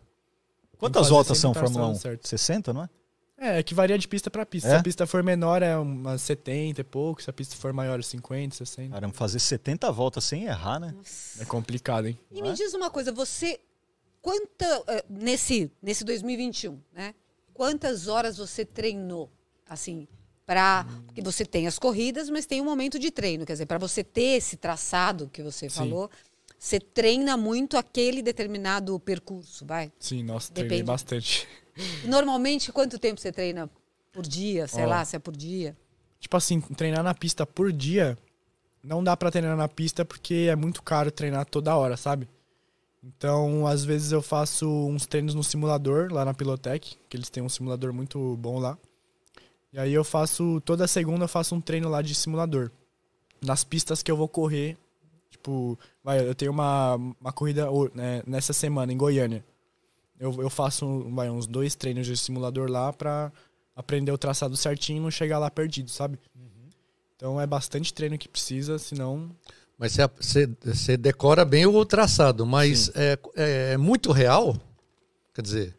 Quantas 0.78 1.08
voltas 1.08 1.38
são 1.38 1.52
Fórmula 1.54 1.86
1? 1.86 1.90
traçado 1.92 2.02
certo. 2.02 2.28
60, 2.28 2.72
não 2.72 2.82
é? 2.84 2.88
É, 3.40 3.58
é 3.58 3.62
que 3.62 3.74
varia 3.74 3.96
de 3.96 4.06
pista 4.06 4.30
pra 4.30 4.44
pista. 4.44 4.68
É? 4.68 4.72
Se 4.72 4.76
a 4.76 4.82
pista 4.82 5.06
for 5.06 5.22
menor, 5.22 5.62
é 5.62 5.76
umas 5.76 6.20
70 6.20 6.82
e 6.82 6.84
pouco. 6.84 7.22
Se 7.22 7.30
a 7.30 7.32
pista 7.32 7.56
for 7.56 7.72
maior, 7.72 8.02
50, 8.02 8.54
60. 8.54 8.92
Caramba, 8.92 9.14
fazer 9.14 9.40
70 9.40 9.90
voltas 9.90 10.24
sem 10.24 10.44
errar, 10.44 10.78
né? 10.78 10.94
É 11.40 11.46
complicado, 11.46 12.06
hein? 12.06 12.18
E 12.30 12.42
me 12.42 12.52
diz 12.52 12.74
uma 12.74 12.90
coisa, 12.90 13.10
você 13.10 13.58
quanta 14.20 14.84
eh, 14.88 15.04
nesse 15.08 15.72
nesse 15.82 16.04
2021, 16.04 16.78
né? 16.92 17.14
Quantas 17.54 18.08
horas 18.08 18.36
você 18.36 18.64
treinou 18.64 19.30
assim 19.66 20.06
para 20.44 20.84
porque 21.06 21.22
você 21.22 21.44
tem 21.46 21.66
as 21.66 21.78
corridas, 21.78 22.28
mas 22.28 22.44
tem 22.44 22.60
um 22.60 22.64
momento 22.64 22.98
de 22.98 23.10
treino, 23.10 23.46
quer 23.46 23.52
dizer, 23.52 23.66
para 23.66 23.78
você 23.78 24.04
ter 24.04 24.36
esse 24.36 24.56
traçado 24.56 25.30
que 25.32 25.42
você 25.42 25.70
Sim. 25.70 25.76
falou, 25.76 26.10
você 26.58 26.78
treina 26.78 27.36
muito 27.36 27.78
aquele 27.78 28.20
determinado 28.20 28.98
percurso, 29.00 29.64
vai? 29.64 29.90
Sim, 29.98 30.22
nossa, 30.24 30.52
treinei 30.52 30.78
Depende. 30.78 30.86
bastante. 30.86 31.48
Normalmente 32.04 32.72
quanto 32.72 32.98
tempo 32.98 33.20
você 33.20 33.32
treina 33.32 33.70
por 34.12 34.22
dia, 34.22 34.66
sei 34.66 34.84
Ó. 34.84 34.88
lá, 34.88 35.04
se 35.04 35.16
é 35.16 35.18
por 35.18 35.36
dia? 35.36 35.76
Tipo 36.18 36.36
assim, 36.36 36.60
treinar 36.60 37.02
na 37.02 37.14
pista 37.14 37.46
por 37.46 37.72
dia, 37.72 38.18
não 38.82 39.02
dá 39.02 39.16
pra 39.16 39.30
treinar 39.30 39.56
na 39.56 39.68
pista 39.68 40.04
porque 40.04 40.48
é 40.50 40.56
muito 40.56 40.82
caro 40.82 41.10
treinar 41.10 41.46
toda 41.46 41.76
hora, 41.76 41.96
sabe? 41.96 42.28
Então, 43.02 43.66
às 43.66 43.84
vezes 43.84 44.12
eu 44.12 44.20
faço 44.20 44.68
uns 44.68 45.06
treinos 45.06 45.34
no 45.34 45.42
simulador 45.42 46.12
lá 46.12 46.24
na 46.24 46.34
Pilotec, 46.34 46.96
que 47.08 47.16
eles 47.16 47.30
têm 47.30 47.42
um 47.42 47.48
simulador 47.48 47.92
muito 47.92 48.36
bom 48.36 48.58
lá. 48.58 48.76
E 49.72 49.78
aí 49.78 49.92
eu 49.92 50.04
faço 50.04 50.60
toda 50.64 50.86
segunda 50.86 51.24
eu 51.24 51.28
faço 51.28 51.54
um 51.54 51.60
treino 51.60 51.88
lá 51.88 52.02
de 52.02 52.14
simulador. 52.14 52.70
Nas 53.40 53.64
pistas 53.64 54.02
que 54.02 54.10
eu 54.10 54.16
vou 54.16 54.28
correr, 54.28 54.76
tipo, 55.30 55.78
vai, 56.04 56.20
eu 56.26 56.34
tenho 56.34 56.52
uma, 56.52 56.96
uma 56.96 57.32
corrida 57.32 57.68
né, 57.94 58.22
nessa 58.26 58.52
semana 58.52 58.92
em 58.92 58.96
Goiânia. 58.96 59.44
Eu, 60.20 60.42
eu 60.42 60.50
faço 60.50 61.08
vai, 61.14 61.30
uns 61.30 61.46
dois 61.46 61.74
treinos 61.74 62.06
de 62.06 62.14
simulador 62.16 62.70
lá 62.70 62.92
pra 62.92 63.32
aprender 63.74 64.12
o 64.12 64.18
traçado 64.18 64.54
certinho 64.56 64.98
e 64.98 65.00
não 65.00 65.10
chegar 65.10 65.38
lá 65.38 65.50
perdido, 65.50 65.90
sabe? 65.90 66.18
Então 67.16 67.40
é 67.40 67.46
bastante 67.46 67.92
treino 67.92 68.18
que 68.18 68.28
precisa, 68.28 68.78
senão 68.78 69.30
Mas 69.78 69.96
você, 70.18 70.96
decora 70.96 71.44
bem 71.44 71.66
o 71.66 71.84
traçado, 71.86 72.44
mas 72.44 72.90
é, 72.94 73.18
é, 73.34 73.72
é 73.72 73.76
muito 73.78 74.12
real? 74.12 74.56
Quer 75.34 75.42
dizer, 75.42 75.76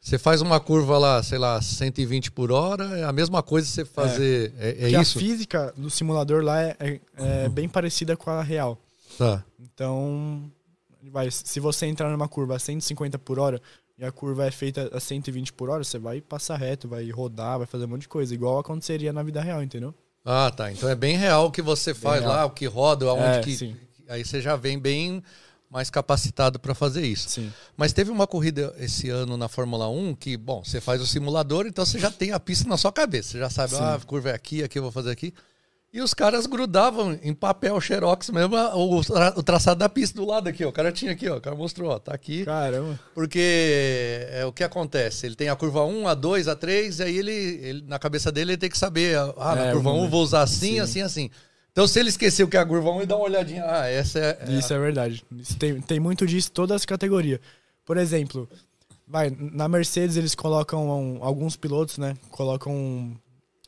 você 0.00 0.18
faz 0.18 0.40
uma 0.40 0.58
curva 0.58 0.96
lá, 0.96 1.22
sei 1.22 1.38
lá, 1.38 1.60
120 1.60 2.30
por 2.32 2.50
hora, 2.50 2.84
é 2.98 3.04
a 3.04 3.12
mesma 3.12 3.42
coisa 3.42 3.66
que 3.68 3.74
você 3.74 3.84
fazer. 3.84 4.54
É, 4.58 4.68
é 4.68 4.72
Porque 4.74 4.96
a 4.96 5.02
isso? 5.02 5.18
física 5.18 5.74
do 5.76 5.90
simulador 5.90 6.42
lá 6.42 6.62
é, 6.62 6.76
é- 6.80 7.00
é 7.16 7.48
bem 7.48 7.68
parecida 7.68 8.16
com 8.16 8.30
a 8.30 8.42
real. 8.42 8.78
Tá. 9.18 9.44
Então, 9.58 10.50
vai, 11.10 11.30
se 11.30 11.60
você 11.60 11.86
entrar 11.86 12.10
numa 12.10 12.28
curva 12.28 12.56
a 12.56 12.58
150 12.58 13.18
por 13.18 13.38
hora 13.38 13.60
e 14.00 14.04
a 14.04 14.10
curva 14.10 14.46
é 14.46 14.50
feita 14.50 14.90
a 14.96 14.98
120 14.98 15.52
por 15.52 15.68
hora, 15.68 15.84
você 15.84 15.98
vai 15.98 16.22
passar 16.22 16.56
reto, 16.56 16.88
vai 16.88 17.08
rodar, 17.10 17.58
vai 17.58 17.66
fazer 17.66 17.84
um 17.84 17.88
monte 17.88 18.02
de 18.02 18.08
coisa, 18.08 18.32
igual 18.32 18.58
aconteceria 18.58 19.12
na 19.12 19.22
vida 19.22 19.42
real, 19.42 19.62
entendeu? 19.62 19.94
Ah, 20.24 20.50
tá. 20.50 20.72
Então 20.72 20.88
é 20.88 20.94
bem 20.94 21.16
real 21.16 21.46
o 21.46 21.50
que 21.50 21.60
você 21.60 21.92
faz 21.92 22.24
lá, 22.24 22.46
o 22.46 22.50
que 22.50 22.64
roda, 22.66 23.06
aonde 23.06 23.38
É, 23.38 23.40
que. 23.40 23.54
sim. 23.54 23.76
Aí 24.08 24.24
você 24.24 24.40
já 24.40 24.56
vem 24.56 24.78
bem 24.78 25.22
mais 25.70 25.88
capacitado 25.90 26.58
para 26.58 26.74
fazer 26.74 27.06
isso. 27.06 27.28
Sim. 27.28 27.52
Mas 27.76 27.92
teve 27.92 28.10
uma 28.10 28.26
corrida 28.26 28.74
esse 28.78 29.08
ano 29.08 29.36
na 29.36 29.48
Fórmula 29.48 29.88
1 29.88 30.14
que, 30.16 30.36
bom, 30.36 30.64
você 30.64 30.80
faz 30.80 31.00
o 31.00 31.06
simulador, 31.06 31.66
então 31.66 31.84
você 31.84 31.98
já 31.98 32.10
tem 32.10 32.32
a 32.32 32.40
pista 32.40 32.68
na 32.68 32.76
sua 32.76 32.90
cabeça. 32.90 33.32
Você 33.32 33.38
já 33.38 33.50
sabe, 33.50 33.76
ah, 33.76 33.94
a 33.94 34.00
curva 34.00 34.30
é 34.30 34.34
aqui, 34.34 34.64
aqui 34.64 34.78
eu 34.78 34.82
vou 34.82 34.90
fazer 34.90 35.10
aqui. 35.10 35.32
E 35.92 36.00
os 36.00 36.14
caras 36.14 36.46
grudavam 36.46 37.18
em 37.20 37.34
papel 37.34 37.80
xerox 37.80 38.30
mesmo 38.30 38.54
o, 38.56 39.02
tra- 39.04 39.34
o 39.36 39.42
traçado 39.42 39.80
da 39.80 39.88
pista 39.88 40.16
do 40.20 40.24
lado 40.24 40.48
aqui, 40.48 40.64
ó. 40.64 40.68
O 40.68 40.72
cara 40.72 40.92
tinha 40.92 41.10
aqui, 41.10 41.28
ó. 41.28 41.36
O 41.38 41.40
cara 41.40 41.56
mostrou, 41.56 41.90
ó, 41.90 41.98
tá 41.98 42.14
aqui. 42.14 42.44
Caramba. 42.44 42.98
Porque 43.12 43.40
é 44.30 44.46
o 44.46 44.52
que 44.52 44.62
acontece. 44.62 45.26
Ele 45.26 45.34
tem 45.34 45.48
a 45.48 45.56
curva 45.56 45.84
1, 45.84 46.06
a 46.06 46.14
2, 46.14 46.46
a 46.46 46.54
3, 46.54 47.00
e 47.00 47.02
aí 47.02 47.18
ele, 47.18 47.32
ele- 47.32 47.84
na 47.88 47.98
cabeça 47.98 48.30
dele 48.30 48.52
ele 48.52 48.58
tem 48.58 48.70
que 48.70 48.78
saber, 48.78 49.18
ah, 49.36 49.56
na 49.56 49.66
É, 49.66 49.72
curva 49.72 49.88
o 49.90 49.92
1 49.92 49.94
eu 49.94 49.96
número. 50.02 50.10
vou 50.12 50.22
usar 50.22 50.42
assim, 50.42 50.74
Sim. 50.74 50.80
assim, 50.80 51.02
assim. 51.02 51.30
Então 51.72 51.88
se 51.88 51.98
ele 51.98 52.08
esqueceu 52.08 52.46
que 52.46 52.56
é 52.56 52.60
a 52.60 52.66
curva 52.66 52.90
1, 52.90 52.96
ele 52.98 53.06
dá 53.06 53.16
uma 53.16 53.24
olhadinha, 53.24 53.64
ah, 53.66 53.88
essa 53.88 54.18
é, 54.20 54.38
é 54.48 54.52
Isso 54.52 54.72
é 54.72 54.78
verdade. 54.78 55.24
Isso 55.32 55.56
tem, 55.56 55.80
tem 55.80 55.98
muito 55.98 56.24
disso 56.24 56.52
todas 56.52 56.76
as 56.76 56.84
categorias. 56.86 57.40
Por 57.84 57.96
exemplo, 57.96 58.48
vai, 59.08 59.36
na 59.36 59.66
Mercedes 59.68 60.16
eles 60.16 60.36
colocam 60.36 61.18
alguns 61.20 61.56
pilotos, 61.56 61.98
né? 61.98 62.16
Colocam 62.30 63.16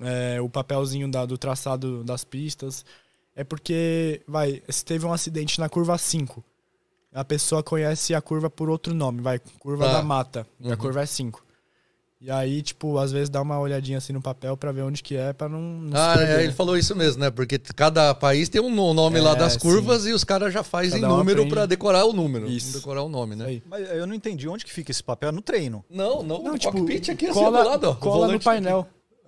é, 0.02 0.40
o 0.40 0.48
papelzinho 0.48 1.10
da- 1.10 1.24
do 1.26 1.38
traçado 1.38 2.02
das 2.04 2.24
pistas. 2.24 2.84
É 3.34 3.42
porque, 3.44 4.20
vai, 4.28 4.62
se 4.68 4.84
teve 4.84 5.06
um 5.06 5.12
acidente 5.12 5.58
na 5.58 5.68
curva 5.68 5.96
5, 5.96 6.44
a 7.14 7.24
pessoa 7.24 7.62
conhece 7.62 8.14
a 8.14 8.20
curva 8.20 8.50
por 8.50 8.68
outro 8.68 8.92
nome, 8.94 9.20
vai, 9.22 9.40
curva 9.58 9.86
Tá. 9.86 9.92
da 9.94 10.02
mata, 10.02 10.46
e 10.60 10.66
Uhum. 10.66 10.72
a 10.72 10.76
curva 10.76 11.02
é 11.02 11.06
5. 11.06 11.42
E 12.20 12.30
aí, 12.30 12.62
tipo, 12.62 12.98
às 12.98 13.10
vezes 13.10 13.28
dá 13.28 13.42
uma 13.42 13.58
olhadinha 13.58 13.98
assim 13.98 14.12
no 14.12 14.22
papel 14.22 14.56
pra 14.56 14.70
ver 14.70 14.82
onde 14.82 15.02
que 15.02 15.16
é, 15.16 15.32
pra 15.32 15.48
não, 15.48 15.60
não 15.60 16.00
Ah, 16.00 16.14
é, 16.20 16.36
né? 16.36 16.44
ele 16.44 16.52
falou 16.52 16.76
isso 16.78 16.94
mesmo, 16.94 17.20
né? 17.20 17.30
Porque 17.32 17.58
cada 17.58 18.14
país 18.14 18.48
tem 18.48 18.60
um 18.60 18.72
no- 18.72 18.94
nome 18.94 19.18
lá 19.18 19.32
É, 19.32 19.36
das 19.36 19.56
curvas 19.56 20.06
e 20.06 20.12
os 20.12 20.22
caras 20.22 20.52
já 20.54 20.62
fazem 20.62 21.00
Cada 21.00 21.12
um 21.12 21.16
número 21.16 21.48
pra 21.48 21.66
decorar 21.66 22.04
o 22.04 22.12
número. 22.12 22.46
Isso. 22.48 22.74
Decorar 22.78 23.02
o 23.02 23.08
nome, 23.08 23.34
né? 23.34 23.60
Mas 23.66 23.90
eu 23.90 24.06
não 24.06 24.14
entendi 24.14 24.46
onde 24.48 24.64
que 24.64 24.72
fica 24.72 24.92
esse 24.92 25.02
papel 25.02 25.32
no 25.32 25.42
treino. 25.42 25.84
Não, 25.90 26.22
não, 26.22 26.42
Não, 26.44 26.52
no 26.52 26.58
tipo, 26.58 26.72
cockpit 26.72 27.08
aqui 27.10 27.26
assim 27.26 27.40
cola, 27.40 27.62
do 27.64 27.68
lado, 27.70 27.84
ó. 27.90 27.94
Cola 27.96 28.28
no 28.28 28.38
tá 28.38 28.52
aqui. 28.52 28.62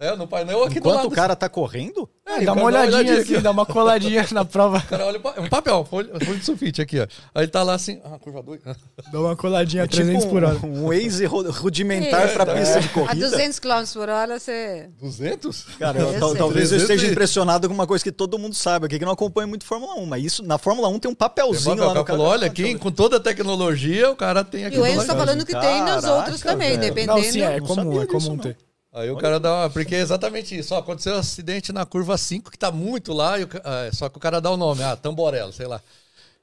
É, 0.05 0.17
no 0.17 0.27
painel 0.27 0.63
aqui 0.65 0.75
do 0.75 0.79
Enquanto 0.81 0.97
lado. 0.97 1.09
o 1.09 1.11
cara 1.11 1.35
tá 1.37 1.49
correndo? 1.49 2.09
É, 2.27 2.33
É, 2.39 2.43
e 2.43 2.45
dá 2.47 2.53
uma 2.53 2.71
cara 2.73 2.87
olhadinha 2.87 3.21
aqui, 3.21 3.41
dá 3.41 3.51
uma 3.51 3.67
coladinha 3.67 4.27
na 4.33 4.45
prova. 4.45 4.79
O 4.79 4.83
cara 4.83 5.07
olha, 5.07 5.21
é 5.37 5.41
um 5.41 5.49
papel, 5.49 5.85
folha, 5.85 6.09
folha 6.25 6.39
de 6.39 6.45
sulfite 6.45 6.83
aqui, 6.83 7.01
ó. 7.01 7.07
Aí 7.35 7.47
tá 7.47 7.63
lá 7.63 7.75
assim, 7.75 8.01
ah, 8.05 8.19
curva 8.19 8.43
2. 8.43 8.61
Dá 9.13 9.21
uma 9.21 9.37
coladinha 9.37 9.83
a 9.83 9.85
É 9.85 9.89
tipo 9.89 10.03
300 10.03 10.25
por 10.27 10.43
hora. 10.45 10.57
um, 10.65 10.85
um 10.85 10.89
Waze 10.89 11.25
ru- 11.27 11.51
rudimentar 11.51 12.23
É. 12.23 12.27
pra 12.29 12.47
pista 12.47 12.81
de 12.81 12.87
A 12.87 12.91
corrida. 12.91 13.29
200 13.31 13.59
km 13.59 13.85
por 13.95 14.09
hora, 14.09 14.39
você... 14.39 14.89
200? 15.01 15.65
Cara, 15.79 15.99
eu- 15.99 16.13
Eu 16.13 16.21
tal- 16.21 16.35
talvez 16.37 16.73
eu 16.73 16.79
300 16.79 16.83
esteja 16.83 17.13
impressionado 17.13 17.69
com 17.69 17.75
uma 17.75 17.87
coisa 17.87 18.03
que 18.03 18.13
todo 18.13 18.39
mundo 18.39 18.55
sabe 18.55 18.87
aqui, 18.87 18.99
que 18.99 19.05
não 19.05 19.13
acompanha 19.13 19.47
muito 19.47 19.65
Fórmula 19.65 19.95
1. 19.97 20.07
Mas 20.07 20.25
isso, 20.25 20.43
na 20.43 20.59
Fórmula 20.59 20.89
1 20.89 20.99
tem 20.99 21.11
um 21.11 21.15
papelzinho 21.15 21.77
Papel, 21.77 21.89
lá 21.89 21.95
no 21.95 22.05
cara 22.05 22.17
falou, 22.19 22.31
olha, 22.33 22.47
aqui 22.47 22.75
com 22.79 22.91
toda 22.91 23.17
a 23.19 23.21
tecnologia, 23.21 24.11
o 24.11 24.17
cara 24.17 24.43
tem 24.45 24.65
aqui 24.67 24.77
E 24.77 24.79
o 24.79 24.83
do 24.83 24.89
Enzo 24.89 25.07
tá 25.07 25.15
falando 25.17 25.45
que 25.47 25.53
tem 25.59 25.83
nas 25.83 26.05
outras 26.05 26.41
também, 26.41 26.79
dependendo. 26.79 27.17
Não, 27.19 27.23
sim, 27.23 27.43
é 27.43 27.61
comum, 27.61 28.03
é 28.03 28.07
comum 28.07 28.37
ter. 28.39 28.57
Aí 28.95 29.11
o 29.11 29.17
cara 29.17 29.41
dá 29.41 29.53
uma. 29.53 29.71
Porque 29.71 29.95
é 29.95 29.99
exatamente 29.99 30.57
isso. 30.57 30.73
Ó, 30.75 30.79
aconteceu 30.79 31.15
um 31.15 31.19
acidente 31.19 31.73
na 31.73 31.85
curva 31.85 32.17
5, 32.17 32.51
que 32.51 32.59
tá 32.59 32.71
muito 32.71 33.13
lá, 33.13 33.39
e 33.41 33.45
o 33.45 33.49
ah, 33.65 33.91
só 33.93 34.09
que 34.09 34.17
o 34.17 34.21
cara 34.21 34.41
dá 34.41 34.51
o 34.51 34.57
nome, 34.57 34.83
ah, 34.85 34.95
Tamborello, 34.95 35.53
sei 35.53 35.67
lá. 35.67 35.81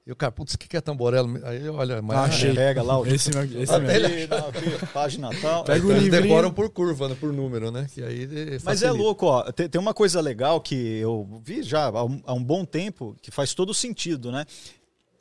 E 0.06 0.12
o 0.12 0.16
cara, 0.16 0.32
putz, 0.32 0.56
o 0.56 0.58
que 0.58 0.68
que 0.68 0.76
é 0.76 0.82
Tamborello? 0.82 1.40
Aí 1.46 1.70
olha, 1.70 2.02
mas. 2.02 2.18
Ah, 2.18 2.24
achei. 2.24 2.54
Pega 2.54 2.82
lá 2.82 3.00
o 3.00 3.06
Esse, 3.06 3.30
esse 3.30 3.72
Até 3.74 3.80
mesmo. 4.00 4.08
ele- 4.08 4.24
Aqui, 4.24 4.86
página 4.88 5.30
tal. 5.42 5.64
Pega 5.64 5.78
Então 5.78 5.90
o 5.92 5.94
eles 5.98 6.10
decoram 6.10 6.52
por 6.52 6.70
curva, 6.72 7.08
né, 7.08 7.16
por 7.18 7.32
número, 7.32 7.72
né? 7.72 7.88
Que 7.94 8.04
aí 8.04 8.24
eh, 8.24 8.58
Mas 8.64 8.82
é 8.82 8.92
louco, 8.92 9.28
ó. 9.28 9.44
Tem, 9.52 9.70
tem 9.70 9.80
uma 9.80 9.94
coisa 9.94 10.20
legal 10.20 10.60
que 10.60 10.76
eu 10.98 11.42
vi 11.46 11.64
já 11.64 11.86
há 11.86 12.04
um, 12.04 12.22
há 12.26 12.34
um 12.34 12.44
bom 12.44 12.66
tempo, 12.66 13.16
que 13.22 13.30
faz 13.32 13.54
todo 13.54 13.74
sentido, 13.74 14.32
né? 14.32 14.46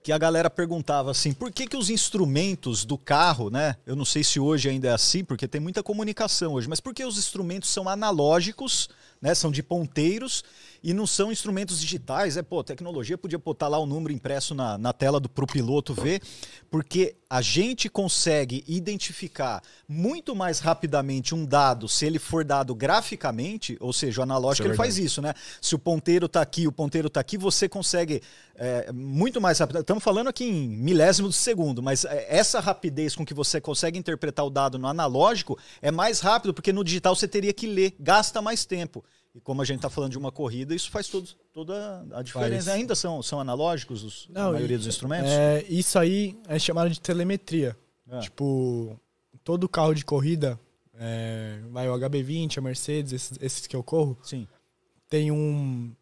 Que 0.03 0.13
a 0.13 0.19
galera 0.19 0.49
perguntava 0.49 1.11
assim, 1.11 1.33
por 1.33 1.53
que, 1.53 1.67
que 1.67 1.77
os 1.77 1.91
instrumentos 1.91 2.85
do 2.87 2.97
carro, 2.97 3.51
né? 3.51 3.77
Eu 3.85 3.95
não 3.95 4.05
sei 4.05 4.25
se 4.25 4.41
hoje 4.41 4.69
ainda 4.69 4.89
é 4.89 4.93
assim, 4.93 5.23
porque 5.23 5.47
tem 5.47 5.61
muita 5.61 5.83
comunicação 5.83 6.55
hoje, 6.55 6.69
mas 6.69 6.81
por 6.81 6.95
que 6.95 7.05
os 7.05 7.19
instrumentos 7.19 7.69
são 7.69 7.89
analógicos, 7.89 8.89
né? 9.21 9.35
São 9.35 9.51
de 9.51 9.63
ponteiros 9.63 10.43
e 10.83 10.93
não 10.95 11.07
são 11.07 11.31
instrumentos 11.31 11.81
digitais? 11.81 12.37
É, 12.37 12.43
pô, 12.43 12.63
tecnologia 12.65 13.19
podia 13.19 13.39
botar 13.39 13.69
lá 13.69 13.79
o 13.79 13.87
número 13.87 14.13
impresso 14.13 14.55
na, 14.55 14.79
na 14.79 14.93
tela 14.93 15.21
do, 15.21 15.29
pro 15.29 15.47
piloto 15.47 15.95
ver, 15.95 16.23
porque 16.71 17.17
a 17.29 17.41
gente 17.41 17.89
consegue 17.89 18.65
identificar 18.67 19.63
muito 19.89 20.35
mais 20.35 20.59
rapidamente 20.59 21.35
um 21.35 21.45
dado 21.45 21.89
se 21.89 22.05
ele 22.05 22.19
for 22.19 22.45
dado 22.45 22.75
graficamente, 22.75 23.77
ou 23.81 23.93
seja, 23.93 24.21
o 24.21 24.23
analógico 24.25 24.67
Isso 24.67 24.69
é 24.69 24.71
ele 24.71 24.77
faz 24.77 24.99
isso, 24.99 25.23
né? 25.23 25.35
Se 25.61 25.75
o 25.75 25.79
ponteiro 25.79 26.29
tá 26.29 26.41
aqui, 26.41 26.67
o 26.67 26.73
ponteiro 26.73 27.09
tá 27.09 27.21
aqui, 27.21 27.39
você 27.39 27.69
consegue 27.69 28.23
é, 28.57 28.91
muito 28.93 29.41
mais 29.41 29.59
rápido. 29.59 29.81
Estamos 29.81 30.03
falando 30.03 30.29
aqui 30.29 30.45
em 30.45 30.69
milésimo 30.69 31.29
de 31.29 31.35
segundo, 31.35 31.83
mas 31.83 32.05
é, 32.05 32.27
essa 32.29 32.59
rapidez 32.59 33.15
com 33.15 33.25
que 33.25 33.33
você 33.33 33.61
consegue 33.61 33.99
interpretar 33.99 34.45
o 34.45 34.51
dado 34.51 34.79
no 34.79 34.89
analógico 34.89 35.59
é 35.81 35.91
mais 35.91 36.21
rápido, 36.21 36.53
porque 36.53 36.73
no 36.73 36.83
digital 36.83 37.15
você 37.15 37.29
teria 37.29 37.53
que 37.53 37.67
ler, 37.67 37.95
gasta 37.99 38.43
mais 38.43 38.65
tempo. 38.65 39.05
E 39.35 39.41
como 39.41 39.63
a 39.63 39.65
gente 39.65 39.77
está 39.77 39.89
falando 39.89 40.11
de 40.11 40.19
uma 40.19 40.33
corrida, 40.33 40.75
isso 40.75 40.91
faz 40.91 41.07
todo, 41.09 41.29
toda 41.53 42.05
a 42.13 42.23
diferença. 42.23 42.65
Faz. 42.65 42.69
Ainda 42.77 42.95
são, 42.97 43.23
são 43.23 43.39
analógicos 43.41 44.03
os, 44.03 44.29
a 44.35 44.41
Não, 44.45 44.53
maioria 44.53 44.75
e- 44.75 44.79
dos 44.79 44.87
instrumentos? 44.89 45.31
É, 45.31 45.65
isso 45.69 45.99
aí 45.99 46.37
é 46.49 46.59
chamado 46.59 46.91
de 46.91 47.01
telemetria. 47.01 47.77
É. 48.11 48.19
Tipo, 48.19 48.99
todo 49.45 49.69
carro 49.69 49.95
de 49.95 50.05
corrida, 50.05 50.59
é, 50.99 51.61
vai 51.71 51.89
o 51.89 51.93
HB20, 51.95 52.59
a 52.59 52.61
Mercedes, 52.61 53.13
esses, 53.13 53.39
esses 53.41 53.67
que 53.69 53.77
eu 53.77 53.85
corro, 53.85 54.19
Sim. 54.23 54.49
tem 55.09 55.31
um 55.31 55.93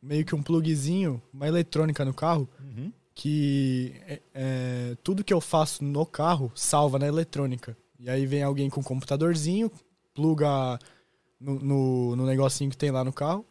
meio 0.00 0.24
que 0.24 0.34
um 0.36 0.42
plugzinho, 0.42 1.20
uma 1.34 1.48
eletrônica 1.48 2.04
no 2.04 2.14
carro, 2.14 2.48
Uhum. 2.60 2.92
que 3.16 3.94
é, 4.06 4.20
é, 4.32 4.96
tudo 5.02 5.24
que 5.24 5.34
eu 5.34 5.40
faço 5.40 5.82
no 5.82 6.06
carro 6.06 6.52
salva 6.54 7.00
na 7.00 7.08
eletrônica. 7.08 7.76
E 7.98 8.08
aí 8.08 8.26
vem 8.26 8.44
alguém 8.44 8.70
com 8.70 8.80
um 8.80 8.84
computadorzinho, 8.84 9.72
pluga 10.14 10.78
no, 11.40 11.58
no, 11.58 12.16
no 12.16 12.26
negocinho 12.26 12.70
que 12.70 12.76
tem 12.76 12.90
lá 12.90 13.04
no 13.04 13.12
carro 13.12 13.44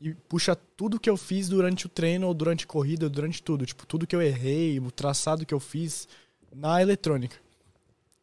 e 0.00 0.14
puxa 0.14 0.54
tudo 0.54 1.00
que 1.00 1.08
eu 1.08 1.16
fiz 1.16 1.48
durante 1.48 1.86
o 1.86 1.88
treino, 1.88 2.26
ou 2.26 2.34
durante 2.34 2.64
a 2.64 2.68
corrida, 2.68 3.06
ou 3.06 3.10
durante 3.10 3.42
tudo. 3.42 3.64
Tipo, 3.64 3.86
tudo 3.86 4.06
que 4.06 4.14
eu 4.14 4.20
errei, 4.20 4.78
o 4.78 4.90
traçado 4.90 5.46
que 5.46 5.54
eu 5.54 5.60
fiz 5.60 6.06
na 6.54 6.80
eletrônica. 6.82 7.36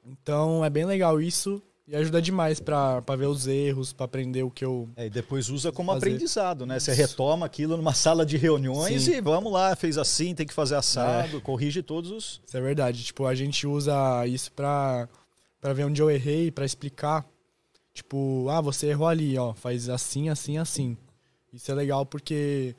Então 0.06 0.63
é 0.63 0.69
bem 0.69 0.86
legal 0.86 1.19
isso 1.21 1.62
e 1.88 1.95
ajuda 1.95 2.21
demais 2.21 2.60
pra 2.60 2.99
ver 3.17 3.26
os 3.26 3.47
erros, 3.47 3.91
pra 3.91 4.06
aprender 4.06 4.43
o 4.43 4.52
que 4.52 4.63
eu. 4.63 4.88
É, 4.95 5.08
e 5.08 5.10
depois 5.10 5.49
usa 5.49 5.71
como 5.71 5.91
Fazer. 5.91 6.06
aprendizado, 6.06 6.65
né? 6.65 6.80
Você 6.80 6.93
retoma 6.93 7.45
aquilo 7.45 7.76
numa 7.76 7.93
sala 7.93 8.26
de 8.26 8.38
reuniões 8.38 9.04
Sim. 9.04 9.15
e 9.15 9.21
vamos 9.21 9.52
lá, 9.52 9.76
fez 9.76 9.97
assim, 9.97 10.36
tem 10.36 10.45
que 10.45 10.54
fazer 10.54 10.76
assado, 10.76 11.41
corrige 11.41 11.82
todos 11.82 12.12
os. 12.12 12.41
Isso 12.45 12.56
é 12.56 12.62
verdade. 12.62 13.04
Tipo, 13.04 13.26
a 13.26 13.34
gente 13.34 13.65
usa 13.65 14.28
isso 14.28 14.52
pra 14.52 15.08
ver 15.73 15.86
onde 15.86 16.02
eu 16.02 16.12
errei, 16.12 16.52
pra 16.52 16.65
explicar. 16.65 17.26
Tipo, 17.93 18.47
ah, 18.49 18.60
você 18.62 18.88
errou 18.88 19.08
ali, 19.08 19.38
ó, 19.38 19.53
faz 19.53 19.88
assim, 19.89 20.29
assim, 20.29 20.58
assim. 20.58 20.97
Isso 21.51 21.71
é 21.71 21.75
legal 21.75 22.06
porque, 22.06 22.75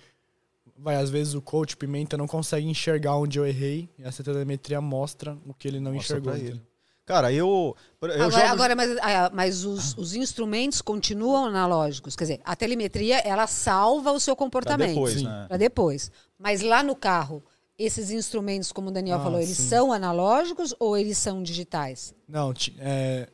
vai, 0.76 0.96
às 0.96 1.08
vezes 1.08 1.34
o 1.34 1.40
coach 1.42 1.76
Pimenta 1.76 2.16
não 2.16 2.26
consegue 2.26 2.66
enxergar 2.66 3.16
onde 3.16 3.38
eu 3.38 3.46
errei 3.46 3.88
e 3.98 4.02
essa 4.02 4.24
telemetria 4.24 4.80
mostra 4.80 5.38
o 5.46 5.54
que 5.54 5.68
ele 5.68 5.78
não 5.78 5.92
Mostra 5.94 6.16
enxergou. 6.18 6.32
pra 6.32 6.40
ele. 6.42 6.60
Cara, 7.06 7.30
eu. 7.30 7.76
eu 8.00 8.08
Agora, 8.14 8.30
jogo- 8.30 8.42
agora, 8.52 8.74
mas, 8.74 8.96
ah, 9.02 9.30
mas 9.32 9.64
os, 9.64 9.96
os 9.98 10.14
instrumentos 10.14 10.80
continuam 10.80 11.44
analógicos. 11.44 12.16
Quer 12.16 12.24
dizer, 12.24 12.40
a 12.42 12.56
telemetria, 12.56 13.18
ela 13.18 13.46
salva 13.46 14.10
o 14.10 14.18
seu 14.18 14.34
comportamento. 14.34 14.88
depois, 14.88 15.14
Sim. 15.14 15.24
né? 15.24 15.44
Pra 15.46 15.56
depois. 15.58 16.10
Mas 16.38 16.62
lá 16.62 16.82
no 16.82 16.96
carro, 16.96 17.42
esses 17.78 18.10
instrumentos, 18.10 18.72
como 18.72 18.88
o 18.88 18.90
Daniel 18.90 19.18
Ah, 19.18 19.22
falou, 19.22 19.38
eles 19.38 19.54
sim. 19.56 19.68
são 19.68 19.92
analógicos 19.92 20.74
ou 20.80 20.96
eles 20.96 21.18
são 21.18 21.42
digitais? 21.42 22.14
Não, 22.26 22.54
é... 22.78 23.28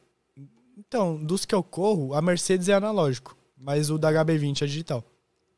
Então, 0.87 1.23
dos 1.23 1.45
que 1.45 1.55
eu 1.55 1.63
corro, 1.63 2.15
a 2.15 2.23
Mercedes 2.23 2.69
é 2.69 2.75
analógico, 2.75 3.37
mas 3.57 3.91
o 3.91 3.99
da 3.99 4.11
HB20 4.11 4.63
é 4.63 4.67
digital. 4.67 5.05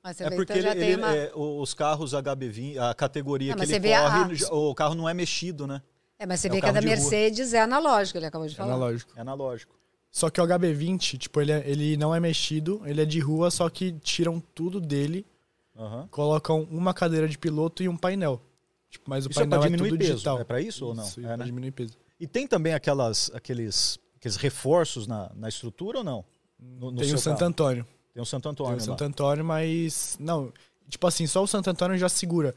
Mas 0.03 0.17
você 0.17 0.25
É 0.25 0.31
vê, 0.31 0.37
porque 0.37 0.53
então 0.53 0.63
já 0.63 0.71
ele- 0.73 0.81
tem 0.81 0.89
ele- 0.91 1.03
uma... 1.03 1.15
é, 1.15 1.33
os 1.35 1.75
carros 1.75 2.13
HB20, 2.13 2.77
a 2.79 2.93
categoria 2.93 3.51
Não, 3.51 3.55
que 3.55 3.61
mas 3.61 3.71
ele 3.71 3.79
vê 3.81 3.95
a- 3.95 4.03
corre, 4.27 4.45
o 4.51 4.75
carro 4.75 4.95
não 4.97 5.09
é 5.09 5.15
mexido, 5.15 5.67
né? 5.67 5.81
É, 6.19 6.27
mas 6.27 6.41
você 6.41 6.49
é 6.49 6.51
vê 6.51 6.61
que 6.61 6.67
a 6.67 6.73
da 6.73 6.81
de 6.81 6.87
rua. 6.87 6.97
Mercedes 6.97 7.55
é 7.55 7.61
analógica, 7.61 8.19
ele 8.19 8.27
acabou 8.27 8.47
de 8.49 8.55
É 8.55 8.57
falar. 8.57 8.75
analógico. 8.75 9.13
É 9.17 9.21
analógico. 9.21 9.75
Só 10.11 10.29
que 10.29 10.41
o 10.41 10.45
HB20, 10.45 11.17
tipo, 11.19 11.41
ele, 11.41 11.53
é- 11.53 11.63
ele 11.69 11.97
não 11.97 12.15
é 12.15 12.19
mexido, 12.21 12.83
ele 12.85 13.01
é 13.01 13.05
de 13.05 13.21
rua, 13.21 13.51
só 13.51 13.69
que 13.71 13.93
tiram 13.93 14.41
tudo 14.55 14.81
dele, 14.81 15.25
Aham. 15.77 16.07
colocam 16.11 16.67
uma 16.71 16.93
cadeira 16.93 17.29
de 17.29 17.39
piloto 17.39 17.83
e 17.83 17.89
um 17.89 17.97
painel. 17.97 18.43
Tipo, 18.91 19.09
mas 19.09 19.25
o 19.25 19.31
Isso 19.31 19.39
é 19.39 19.43
painel 19.43 19.59
pra 19.61 19.67
é, 19.67 19.71
diminuir 19.71 19.89
tudo 19.91 19.99
peso. 20.01 20.13
digital. 20.13 20.41
É 20.41 20.45
pra 20.45 20.61
isso 20.61 20.85
ou 20.87 20.95
não? 20.95 21.05
Isso, 21.05 21.21
É, 21.21 21.23
pra 21.23 21.37
né? 21.39 21.45
diminuir 21.45 21.71
peso. 21.71 21.97
E 22.21 22.27
tem 22.27 22.47
também 22.47 22.75
aquelas, 22.75 23.31
aqueles, 23.35 23.99
aqueles 24.23 24.37
reforços 24.37 25.09
na, 25.09 25.31
na 25.35 25.49
estrutura 25.49 25.99
ou 25.99 26.05
não? 26.05 26.25
No, 26.59 26.93
no 26.93 27.01
Tem 27.01 27.13
o 27.13 27.19
Santo 27.19 27.39
carro? 27.41 27.49
Antônio. 27.51 27.87
Tem 28.15 28.23
o 28.23 28.27
Santo 28.27 28.43
Tem 28.45 28.53
Antônio. 28.53 28.75
o 28.75 28.79
lá. 28.79 28.85
Santo 28.85 29.05
Antônio, 29.05 29.45
mas. 29.45 30.17
Não, 30.21 30.53
tipo 30.89 31.05
assim, 31.09 31.27
só 31.27 31.43
o 31.43 31.47
Santo 31.47 31.69
Antônio 31.69 31.99
já 31.99 32.09
segura. 32.09 32.55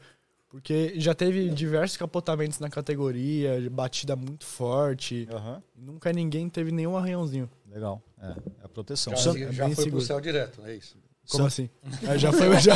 Porque 0.48 0.94
já 0.98 1.12
teve 1.12 1.50
diversos 1.50 1.96
capotamentos 1.96 2.60
na 2.60 2.70
categoria, 2.70 3.68
batida 3.68 4.14
muito 4.14 4.46
forte. 4.46 5.26
Aham. 5.30 5.60
Nunca 5.74 6.12
ninguém 6.12 6.48
teve 6.48 6.70
nenhum 6.70 6.96
arranhãozinho. 6.96 7.50
Legal. 7.68 8.00
É, 8.22 8.28
é 8.28 8.34
a 8.64 8.68
proteção. 8.68 9.14
Já, 9.16 9.32
já 9.32 9.66
bem 9.66 9.74
foi 9.74 9.84
seguro. 9.84 9.90
pro 9.90 10.00
céu 10.06 10.20
direto, 10.20 10.62
é 10.64 10.76
isso. 10.76 10.96
Como 11.30 11.46
assim? 11.46 11.68
É, 12.06 12.16
já 12.16 12.32
foi, 12.32 12.58
já, 12.60 12.74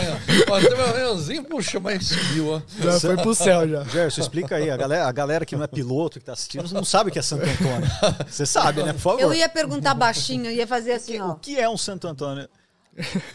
Ó, 0.50 0.60
teve 0.60 0.74
um 0.74 0.84
arranhãozinho, 0.84 1.44
puxa, 1.44 1.78
mas 1.78 2.06
subiu, 2.08 2.48
ó. 2.54 2.62
já 2.80 2.98
foi 2.98 3.16
pro 3.16 3.34
céu 3.34 3.68
já. 3.68 3.84
Gerson, 3.84 4.20
explica 4.20 4.56
aí. 4.56 4.68
A 4.70 4.76
galera, 4.76 5.06
a 5.06 5.12
galera 5.12 5.46
que 5.46 5.54
não 5.54 5.62
é 5.62 5.68
piloto, 5.68 6.18
que 6.18 6.24
tá 6.24 6.32
assistindo, 6.32 6.68
não 6.72 6.84
sabe 6.84 7.10
o 7.10 7.12
que 7.12 7.18
é 7.18 7.22
Santo 7.22 7.44
Antônio. 7.44 7.88
Você 8.28 8.44
sabe, 8.44 8.82
né? 8.82 8.92
Por 8.92 8.98
favor. 9.00 9.20
Eu 9.20 9.32
ia 9.32 9.48
perguntar 9.48 9.94
baixinho, 9.94 10.46
eu 10.46 10.52
ia 10.52 10.66
fazer 10.66 10.92
assim, 10.92 11.20
ó. 11.20 11.30
O 11.30 11.34
que 11.36 11.58
é 11.58 11.68
um 11.68 11.76
Santo 11.76 12.08
Antônio? 12.08 12.48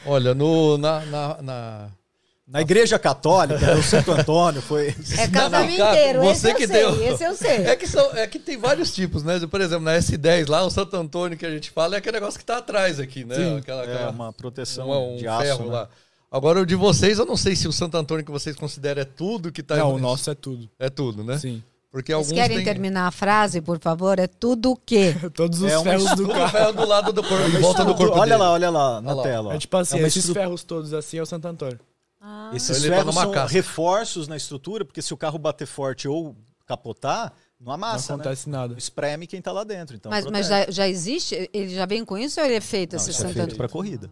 Olha, 0.06 0.34
no, 0.36 0.78
na, 0.78 0.99
na, 1.06 1.41
na- 1.41 1.89
Na 2.47 2.62
igreja 2.62 2.99
católica, 2.99 3.73
o 3.75 3.81
Santo 3.81 4.12
Antônio 4.12 4.62
foi. 4.62 4.89
É 5.17 5.25
Não, 5.25 5.31
casamenteiro, 5.31 6.19
não, 6.19 6.31
esse 6.31 6.41
você 6.41 6.51
eu 6.51 6.55
que 6.55 6.67
sei, 6.67 6.77
deu. 6.77 7.13
esse 7.13 7.23
eu 7.23 7.36
sei. 7.36 7.58
É 7.65 7.75
que, 7.75 7.88
são, 7.88 8.12
é 8.15 8.27
que 8.27 8.38
tem 8.38 8.55
vários 8.55 8.93
tipos, 8.93 9.23
né? 9.23 9.39
Por 9.49 9.60
exemplo, 9.62 9.84
na 9.84 9.97
S10 9.97 10.47
lá, 10.47 10.63
o 10.63 10.69
Santo 10.69 10.95
Antônio 10.95 11.36
que 11.38 11.45
a 11.45 11.49
gente 11.49 11.71
fala 11.71 11.95
é 11.95 11.97
aquele 11.97 12.19
negócio 12.19 12.39
que 12.39 12.45
tá 12.45 12.58
atrás 12.58 12.99
aqui, 12.99 13.25
né? 13.25 13.34
Sim. 13.36 13.58
Aquela, 13.58 13.84
É 13.84 13.93
aquela- 13.95 14.12
uma 14.12 14.31
proteção 14.31 14.89
um, 14.91 15.13
um 15.15 15.17
de 15.17 15.27
aço. 15.27 15.41
ferro 15.41 15.65
né? 15.65 15.71
lá. 15.73 15.89
Agora, 16.31 16.62
o 16.62 16.65
de 16.67 16.75
vocês, 16.75 17.17
eu 17.17 17.25
não 17.25 17.36
sei 17.38 17.55
se 17.55 17.67
o 17.67 17.71
Santo 17.73 17.97
Antônio 17.97 18.23
que 18.23 18.31
vocês 18.31 18.55
consideram 18.55 19.01
é 19.01 19.05
tudo 19.05 19.51
que 19.51 19.63
tá 19.63 19.77
Não, 19.77 19.95
o 19.95 19.97
nosso 19.99 20.29
é 20.29 20.36
tudo. 20.36 20.69
É 20.77 20.89
tudo, 20.89 21.23
né? 21.23 21.39
Sim. 21.39 21.63
Porque 21.91 22.12
Vocês 22.13 22.27
alguns 22.27 22.34
querem 22.43 22.58
têm 22.58 22.65
terminar 22.65 23.08
a 23.08 23.12
frase, 23.12 23.60
por 23.62 23.79
favor? 23.79 24.19
É 24.19 24.27
tudo 24.27 24.71
o 24.73 24.75
quê? 24.77 25.15
Todos 25.34 25.62
os 25.63 25.71
É 25.71 25.77
uma 25.77 25.84
ferros 25.84 26.15
do 26.15 26.27
carro. 26.27 26.49
ferro 26.49 26.73
do 26.73 26.86
lado 26.86 27.12
do 27.13 27.23
corpo, 27.23 27.47
em 27.47 27.60
volta 27.62 27.86
do 27.86 27.95
corpo 27.95 28.19
olha 28.19 28.31
dele. 28.36 28.43
lá, 28.43 28.51
olha 28.51 28.69
lá 28.69 29.01
na 29.01 29.10
Olha 29.12 29.15
lá. 29.17 29.23
tela. 29.23 29.49
ó. 29.49 29.53
É 29.53 29.58
tipo 29.58 29.77
assim, 29.77 29.95
É 29.97 30.01
uma 30.01 30.08
esses 30.08 30.25
estru- 30.25 30.34
ferros 30.36 30.63
todos 30.63 30.93
assim 30.93 31.17
é 31.17 31.21
o 31.23 31.25
Santo 31.25 31.47
Antônio. 31.47 31.79
Esses 32.54 32.78
Ele 32.84 32.90
tá 32.90 32.96
ferros 32.98 33.16
são 33.16 33.32
casca. 33.32 33.54
reforços 33.54 34.28
na 34.28 34.36
estrutura, 34.38 34.84
porque 34.86 35.02
se 35.02 35.14
o 35.14 35.18
carro 35.18 35.38
bater 35.38 35.68
forte 35.68 36.08
ou 36.08 36.36
capotar, 36.66 37.34
não 37.60 37.68
Não 37.68 37.74
amassa, 37.74 38.14
acontece 38.14 38.50
nada. 38.50 38.74
né? 38.74 38.78
Espreme 38.80 39.28
quem 39.28 39.42
tá 39.42 39.52
lá 39.52 39.64
dentro. 39.64 39.96
Então 39.96 40.10
mas 40.10 40.26
mas 40.26 40.48
já, 40.48 40.70
já 40.70 40.88
existe? 40.88 41.50
Ele 41.54 41.74
já 41.74 41.86
vem 41.86 42.04
com 42.04 42.18
isso 42.18 42.40
ou 42.40 42.46
ele 42.46 42.56
é 42.56 42.62
feito, 42.62 42.94
Não, 42.94 42.98
esse 43.02 43.12
isso 43.12 43.26
é 43.26 43.32
feito 43.34 43.56
para 43.56 43.70
corrida. 43.70 44.10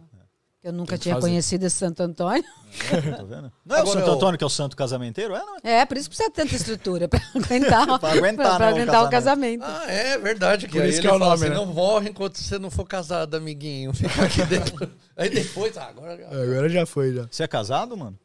Eu 0.64 0.72
nunca 0.72 0.92
Tem 0.92 0.98
que 0.98 1.02
tinha 1.02 1.14
fazer. 1.16 1.26
conhecido 1.28 1.64
esse 1.66 1.76
Santo 1.76 2.02
Antônio. 2.02 2.42
Tá 2.90 3.22
vendo? 3.22 3.52
Não 3.66 3.76
é 3.76 3.80
o 3.80 3.82
Agora, 3.82 4.00
Santo 4.00 4.10
o- 4.10 4.14
Antônio 4.14 4.38
que 4.38 4.44
é 4.44 4.46
o 4.46 4.50
santo 4.50 4.74
casamenteiro? 4.76 5.34
É, 5.34 5.38
não 5.40 5.56
é? 5.62 5.80
É, 5.80 5.84
por 5.86 5.96
isso 5.98 6.08
precisa 6.08 6.30
de 6.30 6.34
tanta 6.34 6.54
estrutura, 6.56 7.06
para 7.08 7.20
aguentar, 7.34 7.98
Pra 8.00 8.12
aguentar, 8.12 8.56
pra 8.56 8.66
né, 8.66 8.72
o 8.72 8.74
aguentar 8.76 9.04
o 9.04 9.10
casamento. 9.10 9.62
Ah, 9.62 9.84
é 9.92 10.16
verdade. 10.16 10.66
Que 10.66 10.72
Por 10.72 10.86
isso 10.86 11.02
que 11.02 11.06
é 11.06 11.12
o 11.12 11.18
nome, 11.18 11.34
assim, 11.34 11.50
né? 11.50 11.54
não 11.54 11.66
morre 11.66 12.08
enquanto 12.08 12.38
você 12.38 12.58
não 12.58 12.70
for 12.70 12.86
casado, 12.86 13.36
amiguinho. 13.36 13.92
Fica 13.94 14.24
aqui 14.24 14.42
dentro. 14.46 14.90
aí 15.16 15.28
depois, 15.28 15.76
ah, 15.76 15.84
agora... 15.88 16.14
É, 16.22 16.42
Agora 16.42 16.68
já 16.70 16.86
foi, 16.86 17.12
já. 17.14 17.26
Você 17.30 17.42
é 17.42 17.46
casado, 17.46 17.94
mano? 17.96 18.18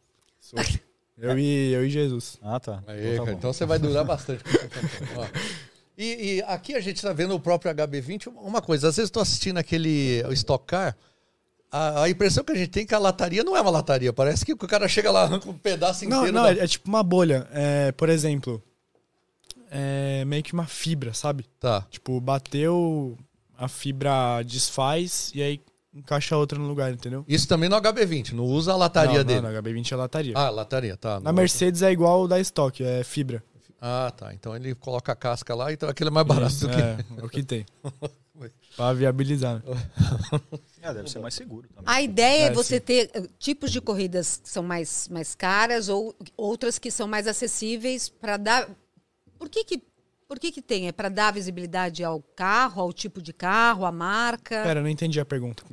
Eu 1.18 1.38
e, 1.38 1.74
eu 1.74 1.86
e 1.86 1.90
Jesus. 1.90 2.38
Ah, 2.42 2.60
tá. 2.60 2.82
Aí, 2.88 3.14
Então 3.16 3.26
tá 3.26 3.32
então 3.34 3.54
você 3.54 3.66
vai 3.66 3.78
durar 3.78 4.06
bastante. 4.06 4.42
o. 4.46 5.60
E, 6.02 6.38
e 6.38 6.42
aqui 6.44 6.74
a 6.76 6.80
gente 6.80 6.96
está 6.96 7.12
vendo 7.12 7.36
o 7.36 7.40
próprio 7.40 7.74
HB20. 7.76 8.28
Uma 8.38 8.62
coisa, 8.62 8.88
às 8.88 8.96
vezes 8.96 9.10
estou 9.10 9.22
assistindo 9.22 9.58
aquele 9.58 10.24
o 10.30 10.32
Stock 10.32 10.66
Car, 10.66 10.96
a, 11.72 12.04
a 12.04 12.10
impressão 12.10 12.44
que 12.44 12.52
a 12.52 12.56
gente 12.56 12.70
tem 12.70 12.84
é 12.84 12.86
que 12.86 12.96
a 12.96 13.00
lataria 13.00 13.44
não 13.44 13.56
é 13.56 13.62
uma 13.62 13.70
lataria. 13.72 14.12
Parece 14.14 14.46
que 14.46 14.54
o 14.54 14.58
cara 14.58 14.88
chega 14.88 15.12
lá, 15.12 15.24
arranca 15.24 15.50
um 15.50 15.54
pedaço 15.58 16.08
Não, 16.08 16.18
inteiro. 16.20 16.36
não, 16.36 16.44
da- 16.44 16.54
é, 16.54 16.60
é 16.64 16.68
tipo 16.68 16.88
uma 16.90 17.04
bolha. 17.04 17.48
É, 17.52 17.92
por 17.92 18.10
exemplo, 18.10 18.62
é 19.72 20.24
meio 20.26 20.44
que 20.44 20.54
uma 20.54 20.66
fibra, 20.66 21.14
sabe? 21.14 21.46
Tá. 21.60 21.86
Tipo, 21.90 22.20
bateu, 22.20 23.18
a 23.58 23.68
fibra 23.68 24.42
desfaz 24.44 25.32
e 25.36 25.42
aí 25.44 25.62
encaixa 25.94 26.36
outra 26.38 26.58
no 26.58 26.68
lugar, 26.68 26.92
entendeu? 26.92 27.24
Isso 27.28 27.48
também 27.48 27.68
no 27.70 27.76
HB20, 27.80 28.32
não 28.34 28.46
usa 28.46 28.72
a 28.74 28.76
lataria 28.76 29.20
não, 29.20 29.24
dele. 29.26 29.42
Não, 29.42 29.52
na 29.52 29.62
HB20 29.62 29.92
é 29.92 29.96
lataria. 29.96 30.34
Ah, 30.36 30.50
lataria, 30.50 30.96
tá. 30.98 31.20
na 31.20 31.32
No- 31.32 31.38
Mercedes 31.38 31.82
é 31.82 31.92
igual 31.92 32.24
o 32.24 32.28
da 32.28 32.40
Stock, 32.40 32.84
é 32.84 33.04
fibra. 33.04 33.44
Ah, 33.82 34.12
tá. 34.16 34.34
Então 34.34 34.56
ele 34.56 34.76
coloca 34.76 35.12
a 35.12 35.16
casca 35.16 35.56
lá, 35.56 35.72
então 35.72 35.88
aquele 35.88 36.10
é 36.10 36.12
mais 36.12 36.28
barato 36.28 36.52
Isso, 36.54 36.68
do 36.68 36.74
que. 36.76 36.82
É, 36.82 36.98
é 37.18 37.24
o 37.26 37.30
que 37.30 37.44
tem. 37.44 37.66
pra 38.76 38.94
viabilizar. 38.94 39.56
né? 39.58 39.62
É, 40.82 40.94
deve 40.94 41.10
ser 41.10 41.20
mais 41.20 41.34
seguro 41.34 41.68
também. 41.68 41.84
A 41.86 42.02
ideia 42.02 42.46
é, 42.46 42.50
É, 42.50 42.54
você 42.54 42.80
sim. 42.80 42.86
ter 42.86 43.12
eh, 43.14 43.28
tipos 43.38 43.70
de 43.72 43.82
corridas 43.82 44.38
que 44.38 44.50
são 44.50 44.64
mais, 44.64 45.10
mais 45.10 45.36
caras 45.36 45.90
ou 45.90 46.16
outras 46.38 46.80
que 46.80 46.90
são 46.90 47.08
mais 47.08 47.28
acessíveis 47.28 48.08
para 48.08 48.38
dar. 48.38 48.70
Por 49.38 49.50
que 49.50 49.64
que, 49.66 49.82
por 50.28 50.40
que 50.40 50.52
que 50.54 50.62
tem? 50.62 50.88
É 50.88 50.92
para 50.94 51.10
dar 51.10 51.34
visibilidade 51.34 52.04
ao 52.04 52.22
carro, 52.36 52.82
ao 52.82 52.94
tipo 52.94 53.22
de 53.22 53.34
carro, 53.34 53.86
à 53.86 53.92
marca? 53.92 54.64
Pera, 54.64 54.80
eu 54.80 54.84
não 54.84 54.90
entendi 54.90 55.20
a 55.20 55.26
pergunta. 55.26 55.64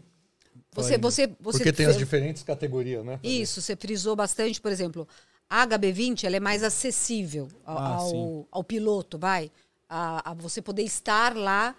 você, 0.75 0.99
você, 0.99 1.27
você 1.41 1.59
Porque 1.59 1.73
tem 1.73 1.87
as 1.87 1.95
fe- 1.95 2.01
diferentes 2.01 2.43
categorias, 2.43 3.05
né? 3.05 3.19
Isso, 3.23 3.63
você 3.63 3.77
frisou 3.77 4.17
bastante, 4.17 4.61
por 4.61 4.71
exemplo, 4.73 5.07
a 5.49 5.63
HB20 5.67 6.25
ela 6.25 6.37
é 6.37 6.41
mais 6.41 6.63
acessível 6.63 7.49
ao, 7.65 7.79
Ah, 7.79 7.97
ao, 7.97 8.49
ao 8.51 8.65
piloto, 8.65 9.19
vai. 9.19 9.51
A, 9.89 10.31
a 10.31 10.35
você 10.35 10.61
poder 10.61 10.83
estar 10.83 11.37
lá, 11.37 11.75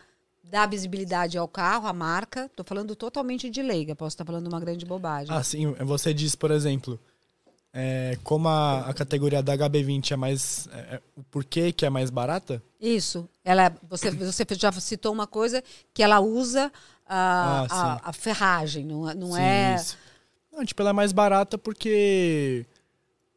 dar 0.49 0.67
visibilidade 0.67 1.37
ao 1.37 1.47
carro, 1.47 1.87
à 1.87 1.93
marca. 1.93 2.45
Estou 2.45 2.65
falando 2.65 2.95
totalmente 2.95 3.49
de 3.49 3.61
leiga, 3.61 3.95
posso 3.95 4.13
estar 4.15 4.25
falando 4.25 4.47
uma 4.47 4.59
grande 4.59 4.85
bobagem. 4.85 5.33
Ah, 5.35 5.43
sim. 5.43 5.71
Você 5.73 6.13
diz, 6.13 6.35
por 6.35 6.51
exemplo, 6.51 6.99
é, 7.73 8.17
como 8.23 8.47
a, 8.47 8.87
a 8.89 8.93
categoria 8.93 9.43
da 9.43 9.55
HB20 9.57 10.11
é 10.11 10.15
mais. 10.15 10.67
é, 10.71 10.95
é, 10.95 11.01
o 11.15 11.23
porquê 11.23 11.71
que 11.71 11.85
é 11.85 11.89
mais 11.89 12.09
barata? 12.09 12.61
Isso. 12.79 13.27
Ela, 13.43 13.75
você, 13.89 14.09
você 14.11 14.45
já 14.57 14.71
citou 14.73 15.11
uma 15.13 15.27
coisa 15.27 15.63
que 15.93 16.01
ela 16.01 16.19
usa 16.19 16.71
a, 17.07 17.65
Ah, 17.69 17.99
a, 18.05 18.09
a 18.09 18.13
ferragem, 18.13 18.85
não, 18.85 19.09
é- 19.09 19.13
não 19.15 19.33
Sim, 19.33 19.41
é. 19.41 19.75
isso. 19.75 19.97
Não, 20.51 20.65
tipo, 20.65 20.81
ela 20.81 20.89
é 20.89 20.93
mais 20.93 21.11
barata 21.11 21.57
porque. 21.57 22.65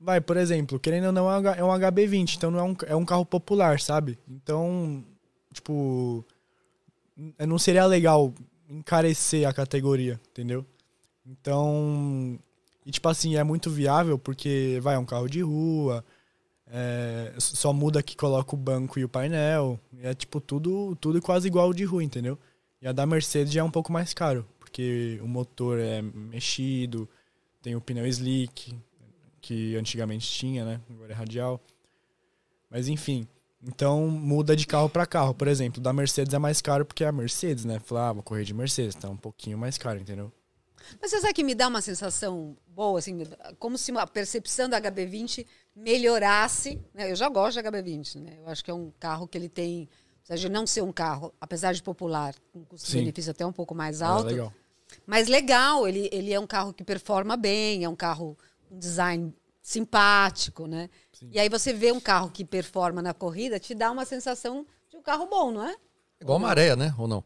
Vai, 0.03 0.19
por 0.19 0.39
exemplo, 0.39 0.81
querendo 0.81 1.07
ou 1.09 1.13
não, 1.13 1.31
é 1.31 1.39
um 1.39 1.47
é 1.49 1.65
um 1.65 1.69
HB20, 1.79 2.37
então 2.37 2.51
não 2.51 2.59
é 2.59 2.63
um, 2.63 2.77
é 2.87 2.97
um 2.97 3.05
carro 3.05 3.27
popular, 3.27 3.79
sabe? 3.81 4.19
Então, 4.27 5.05
tipo. 5.53 6.25
N- 7.21 7.35
Não 7.47 7.59
seria 7.59 7.85
legal 7.87 8.33
encarecer 8.69 9.47
a 9.49 9.53
categoria, 9.53 10.21
entendeu? 10.31 10.65
Então. 11.27 12.39
E 12.87 12.91
tipo 12.91 13.09
assim, 13.09 13.37
é 13.37 13.45
muito 13.45 13.71
viável 13.71 14.19
porque, 14.19 14.79
vai, 14.83 14.95
é 14.95 14.99
um 14.99 15.05
carro 15.05 15.29
de 15.29 15.43
rua. 15.43 16.05
é, 16.73 17.35
só 17.39 17.73
muda 17.73 18.03
que 18.03 18.17
coloca 18.17 18.55
o 18.55 18.59
banco 18.59 18.99
e 18.99 19.05
o 19.05 19.09
painel. 19.09 19.79
É 20.03 20.15
tipo 20.15 20.41
tudo, 20.41 20.97
tudo 21.01 21.21
quase 21.21 21.49
igual 21.49 21.73
de 21.75 21.85
rua, 21.85 22.03
entendeu? 22.05 22.39
E 22.81 22.87
a 22.89 22.93
da 22.93 23.05
Mercedes 23.07 23.53
já 23.53 23.61
é 23.61 23.65
um 23.65 23.71
pouco 23.71 23.93
mais 23.93 24.15
caro, 24.15 24.47
porque 24.59 25.19
o 25.23 25.29
motor 25.29 25.79
é 25.79 26.01
mexido, 26.03 27.09
tem 27.63 27.75
o 27.77 27.81
pneu 27.81 28.07
slick, 28.07 28.75
que 29.41 29.77
antigamente 29.77 30.27
tinha, 30.31 30.65
né? 30.65 30.81
Agora 30.91 31.13
é 31.13 31.15
radial. 31.15 31.61
Mas 32.71 32.89
enfim, 32.89 33.27
então 33.63 34.07
muda 34.09 34.57
de 34.57 34.67
carro 34.67 34.89
para 34.89 35.07
carro. 35.07 35.35
Por 35.35 35.49
exemplo, 35.49 35.81
da 35.81 35.93
Mercedes 35.93 36.33
é 36.35 36.39
mais 36.39 36.61
caro 36.61 36.85
porque 36.85 37.05
é 37.05 37.09
a 37.09 37.13
Mercedes, 37.13 37.65
né? 37.65 37.79
Falar, 37.79 38.09
ah, 38.09 38.13
vou 38.13 38.23
correr 38.23 38.45
de 38.45 38.55
Mercedes, 38.55 38.95
tá 38.95 39.09
um 39.09 39.17
pouquinho 39.17 39.59
mais 39.59 39.77
caro, 39.79 39.99
entendeu? 40.01 40.33
Mas 41.01 41.11
você 41.11 41.21
sabe 41.21 41.35
que 41.35 41.45
me 41.45 41.55
dá 41.55 41.69
uma 41.69 41.83
sensação 41.83 42.57
boa, 42.69 42.99
assim, 42.99 43.23
como 43.59 43.77
se 43.77 43.93
a 43.97 44.07
percepção 44.07 44.69
da 44.69 44.81
HB20 44.81 45.47
melhorasse. 45.77 46.81
né? 46.95 47.11
Eu 47.11 47.17
já 47.17 47.29
gosto 47.29 47.63
da 47.63 47.71
HB20, 47.71 48.21
né? 48.23 48.39
Eu 48.39 48.49
acho 48.49 48.65
que 48.65 48.71
é 48.71 48.75
um 48.75 48.91
carro 48.99 49.29
que 49.29 49.37
ele 49.37 49.49
tem, 49.49 49.89
apesar 50.25 50.37
de 50.41 50.49
não 50.49 50.67
ser 50.67 50.83
um 50.83 50.91
carro, 50.91 51.33
apesar 51.41 51.73
de 51.75 51.83
popular, 51.83 52.35
com 52.53 52.65
custo-benefício 52.65 53.31
até 53.31 53.45
um 53.45 53.53
pouco 53.53 53.75
mais 53.75 54.01
É 54.01 54.05
alto, 54.05 54.27
legal. 54.29 54.53
mas 55.07 55.29
legal. 55.29 55.87
Ele, 55.87 56.09
ele 56.11 56.33
é 56.33 56.41
um 56.41 56.47
carro 56.47 56.73
que 56.73 56.83
performa 56.83 57.37
bem, 57.37 57.85
é 57.85 57.89
um 57.89 57.95
carro 57.97 58.37
um 58.71 58.79
design 58.79 59.35
simpático, 59.63 60.67
né? 60.67 60.89
E 61.31 61.39
aí 61.39 61.49
você 61.49 61.73
vê 61.73 61.93
um 61.93 62.01
carro 62.01 62.31
que 62.31 62.45
performa 62.45 63.03
na 63.03 63.13
corrida, 63.13 63.59
te 63.59 63.75
dá 63.75 63.91
uma 63.91 64.05
sensação 64.05 64.67
de 64.89 64.97
um 64.97 65.03
carro 65.03 65.27
bom, 65.27 65.51
não 65.51 65.67
é? 65.67 65.77
Igual 66.21 66.39
maré, 66.39 66.75
né? 66.77 66.95
Ou 66.99 67.09
não? 67.09 67.25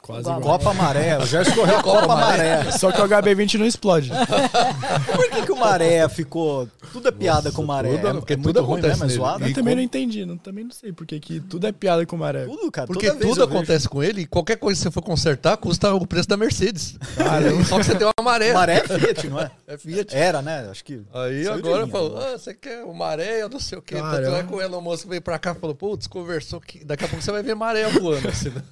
Quase 0.00 0.22
Igual. 0.22 0.40
Copa 0.40 0.72
Maré, 0.72 1.18
o 1.18 1.26
Gerson 1.26 1.54
correu 1.54 1.78
a 1.78 1.82
Copa 1.82 2.06
Maré. 2.16 2.70
Só 2.78 2.90
que 2.90 3.00
o 3.00 3.04
HB20 3.06 3.54
não 3.58 3.66
explode. 3.66 4.10
Por 5.14 5.28
que, 5.30 5.42
que 5.42 5.52
o 5.52 5.56
Maré 5.56 6.08
ficou. 6.08 6.68
Tudo 6.92 7.08
é 7.08 7.12
piada 7.12 7.52
com 7.52 7.62
o 7.62 7.66
Maré. 7.66 7.90
tudo- 7.96 8.08
é, 8.08 8.12
porque 8.14 8.32
é 8.32 8.36
tudo 8.36 8.62
ruim 8.62 8.78
acontece 8.78 9.00
mesmo, 9.00 9.12
é 9.12 9.16
zoado. 9.16 9.44
Eu 9.44 9.48
E 9.50 9.52
também 9.52 9.72
como- 9.72 9.76
não 9.76 9.82
entendi, 9.82 10.24
não, 10.24 10.38
também 10.38 10.64
não 10.64 10.70
sei 10.70 10.92
porque 10.92 11.20
que 11.20 11.40
tudo 11.40 11.66
é 11.66 11.72
piada 11.72 12.06
com 12.06 12.16
maré. 12.16 12.46
Tudo, 12.46 12.70
cara. 12.72 12.86
Porque 12.86 13.10
tudo 13.10 13.22
eu 13.24 13.28
vejo. 13.34 13.42
acontece 13.42 13.88
com 13.88 14.02
ele 14.02 14.22
e 14.22 14.26
qualquer 14.26 14.56
coisa 14.56 14.78
que 14.78 14.84
você 14.84 14.90
for 14.90 15.02
consertar 15.02 15.56
custa 15.58 15.92
o 15.92 16.06
preço 16.06 16.28
da 16.28 16.36
Mercedes. 16.38 16.96
Só 17.68 17.78
que 17.78 17.84
você 17.84 17.94
tem 17.94 18.06
uma 18.06 18.24
maré. 18.24 18.52
Maré 18.54 18.78
é 18.78 18.98
Fiat, 18.98 19.28
não 19.28 19.40
é? 19.40 19.50
É 19.66 19.76
Fiat. 19.76 20.16
Era, 20.16 20.40
né? 20.40 20.68
Acho 20.70 20.82
que. 20.84 21.02
Aí 21.12 21.46
agora 21.48 21.82
linha, 21.82 21.88
falou, 21.92 22.16
ah, 22.18 22.38
você 22.38 22.54
quer 22.54 22.82
o 22.84 22.94
maré, 22.94 23.42
eu 23.42 23.48
não 23.50 23.60
sei 23.60 23.76
o 23.78 23.82
quê. 23.82 23.96
Caramba. 23.96 24.22
Tanto 24.22 24.36
é 24.36 24.42
que 24.44 24.54
o 24.54 24.62
Elon 24.62 24.80
Musk 24.80 25.06
veio 25.06 25.20
pra 25.20 25.38
cá 25.38 25.52
e 25.56 25.60
falou, 25.60 25.74
putz, 25.76 26.06
conversou 26.06 26.60
que 26.60 26.82
daqui 26.84 27.04
a 27.04 27.08
pouco 27.08 27.22
você 27.22 27.30
vai 27.30 27.42
ver 27.42 27.54
maré 27.54 27.86
voando. 27.88 28.28
Assim, 28.28 28.48
né? 28.50 28.62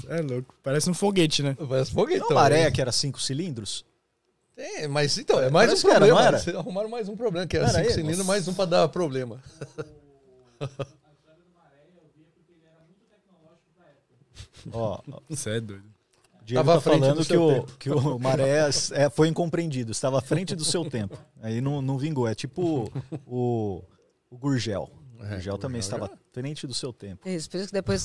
É 0.08 0.20
louco. 0.20 0.54
Parece 0.62 0.90
um 0.90 0.94
foguete, 0.94 1.42
né? 1.42 1.56
Parece 1.68 1.90
foguete. 1.92 2.20
Não, 2.20 2.30
Maré 2.30 2.70
que 2.70 2.80
era 2.80 2.92
cinco 2.92 3.20
cilindros? 3.20 3.84
É, 4.56 4.86
mas 4.86 5.18
então, 5.18 5.40
é 5.40 5.50
mais 5.50 5.66
Parece 5.68 5.84
um 5.84 5.88
que 5.90 5.96
era, 5.96 6.00
problema. 6.06 6.20
não 6.20 6.26
era? 6.28 6.38
Vocês 6.38 6.56
arrumaram 6.56 6.88
mais 6.88 7.08
um 7.08 7.16
problema, 7.16 7.46
que 7.46 7.56
era 7.56 7.66
Era 7.66 7.74
cinco 7.74 7.88
aí? 7.88 7.92
cilindros, 7.94 8.18
Nossa. 8.18 8.28
mais 8.30 8.48
um 8.48 8.54
pra 8.54 8.64
dar 8.64 8.88
problema. 8.88 9.40
Ó, 14.72 15.00
Você 15.28 15.50
é 15.56 15.60
doido. 15.60 15.84
o 16.40 16.44
Diego 16.44 16.64
Tava 16.64 16.72
à 16.72 16.74
tá 16.76 16.80
falando 16.80 17.18
do 17.18 17.24
que 17.26 17.36
o, 17.36 17.48
tempo. 17.54 17.72
que 17.78 17.90
o 17.90 18.18
Maré 18.18 18.68
é, 18.92 19.10
foi 19.10 19.28
incompreendido, 19.28 19.92
estava 19.92 20.18
à 20.18 20.22
frente 20.22 20.54
do 20.54 20.64
seu 20.64 20.84
tempo. 20.88 21.18
Aí 21.42 21.60
não, 21.60 21.82
não 21.82 21.98
vingou. 21.98 22.26
É 22.28 22.34
tipo 22.34 22.90
o, 23.26 23.82
o 24.30 24.36
Gurgel. 24.38 24.90
O 25.18 25.24
É, 25.24 25.28
Gurgel 25.30 25.58
também 25.58 25.80
Gurgel 25.80 25.96
estava 25.98 26.06
à 26.06 26.18
frente 26.32 26.66
do 26.66 26.74
seu 26.74 26.92
tempo. 26.92 27.28
Isso, 27.28 27.48
por 27.50 27.58
isso 27.58 27.66
que 27.68 27.72
depois 27.74 28.04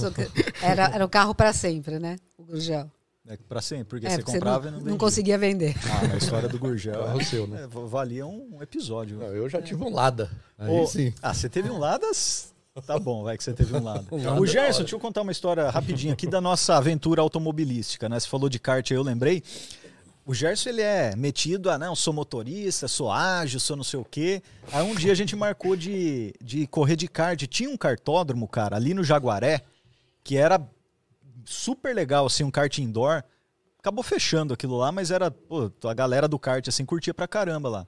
era, 0.61 0.89
era 0.93 1.05
o 1.05 1.09
carro 1.09 1.33
para 1.33 1.51
sempre, 1.53 1.99
né? 1.99 2.17
O 2.37 2.43
Gurgel. 2.43 2.89
É 3.27 3.37
pra 3.37 3.61
sempre, 3.61 3.85
porque 3.85 4.07
É, 4.07 4.11
você 4.11 4.17
porque 4.17 4.31
comprava 4.31 4.61
você 4.63 4.67
e 4.67 4.71
não 4.71 4.71
não, 4.71 4.79
vendia. 4.79 4.91
não 4.91 4.97
conseguia 4.97 5.37
vender. 5.37 5.75
Ah, 5.85 6.13
a 6.13 6.17
história 6.17 6.49
do 6.49 6.57
Gurgel 6.57 7.07
é, 7.19 7.23
seu, 7.23 7.45
né? 7.45 7.63
é, 7.63 7.67
valia 7.67 8.25
um 8.25 8.57
episódio. 8.61 9.17
Não, 9.19 9.27
eu 9.27 9.47
já 9.47 9.61
tive 9.61 9.83
um 9.83 9.93
Lada. 9.93 10.31
Aí 10.57 10.87
sim. 10.87 11.13
Ah, 11.21 11.33
você 11.33 11.47
teve 11.47 11.69
um 11.69 11.77
Ladas? 11.77 12.53
Tá 12.87 12.97
bom, 12.97 13.23
vai 13.23 13.37
que 13.37 13.43
você 13.43 13.53
teve 13.53 13.75
um 13.75 13.83
Lada. 13.83 14.05
Lada 14.09 14.39
o 14.39 14.45
é 14.45 14.47
Gerson, 14.47 14.79
deixa 14.79 14.95
eu 14.95 14.99
contar 14.99 15.21
uma 15.21 15.31
história 15.31 15.69
rapidinho 15.69 16.13
aqui 16.13 16.25
da 16.25 16.39
nossa 16.39 16.77
aventura 16.77 17.21
automobilística, 17.21 18.07
né? 18.07 18.19
Você 18.19 18.27
falou 18.27 18.47
de 18.49 18.57
kart 18.57 18.89
aí, 18.89 18.97
eu 18.97 19.03
lembrei. 19.03 19.43
O 20.29 20.33
Gerson, 20.35 20.69
ele 20.69 20.83
é 20.83 21.15
metido 21.15 21.71
a, 21.71 21.77
não, 21.79 21.95
sou 21.95 22.13
motorista, 22.13 22.87
sou 22.87 23.11
ágil, 23.11 23.59
sou 23.59 23.75
não 23.75 23.83
sei 23.83 23.99
o 23.99 24.05
quê. 24.05 24.43
Aí 24.71 24.83
um 24.83 24.93
dia 24.93 25.11
a 25.11 25.15
gente 25.15 25.35
marcou 25.35 25.75
de, 25.75 26.35
de 26.39 26.67
correr 26.67 26.95
de 26.95 27.07
kart. 27.07 27.41
Tinha 27.47 27.67
um 27.67 27.75
kartódromo, 27.75 28.47
cara, 28.47 28.75
ali 28.75 28.93
no 28.93 29.03
Jaguaré, 29.03 29.63
que 30.23 30.37
era 30.37 30.61
super 31.43 31.95
legal, 31.95 32.27
assim, 32.27 32.43
um 32.43 32.51
kart 32.51 32.77
indoor. 32.77 33.23
Acabou 33.79 34.03
fechando 34.03 34.53
aquilo 34.53 34.77
lá, 34.77 34.91
mas 34.91 35.09
era, 35.09 35.31
pô, 35.31 35.71
a 35.83 35.93
galera 35.95 36.27
do 36.27 36.37
kart, 36.37 36.67
assim, 36.67 36.85
curtia 36.85 37.11
pra 37.11 37.27
caramba 37.27 37.67
lá. 37.67 37.87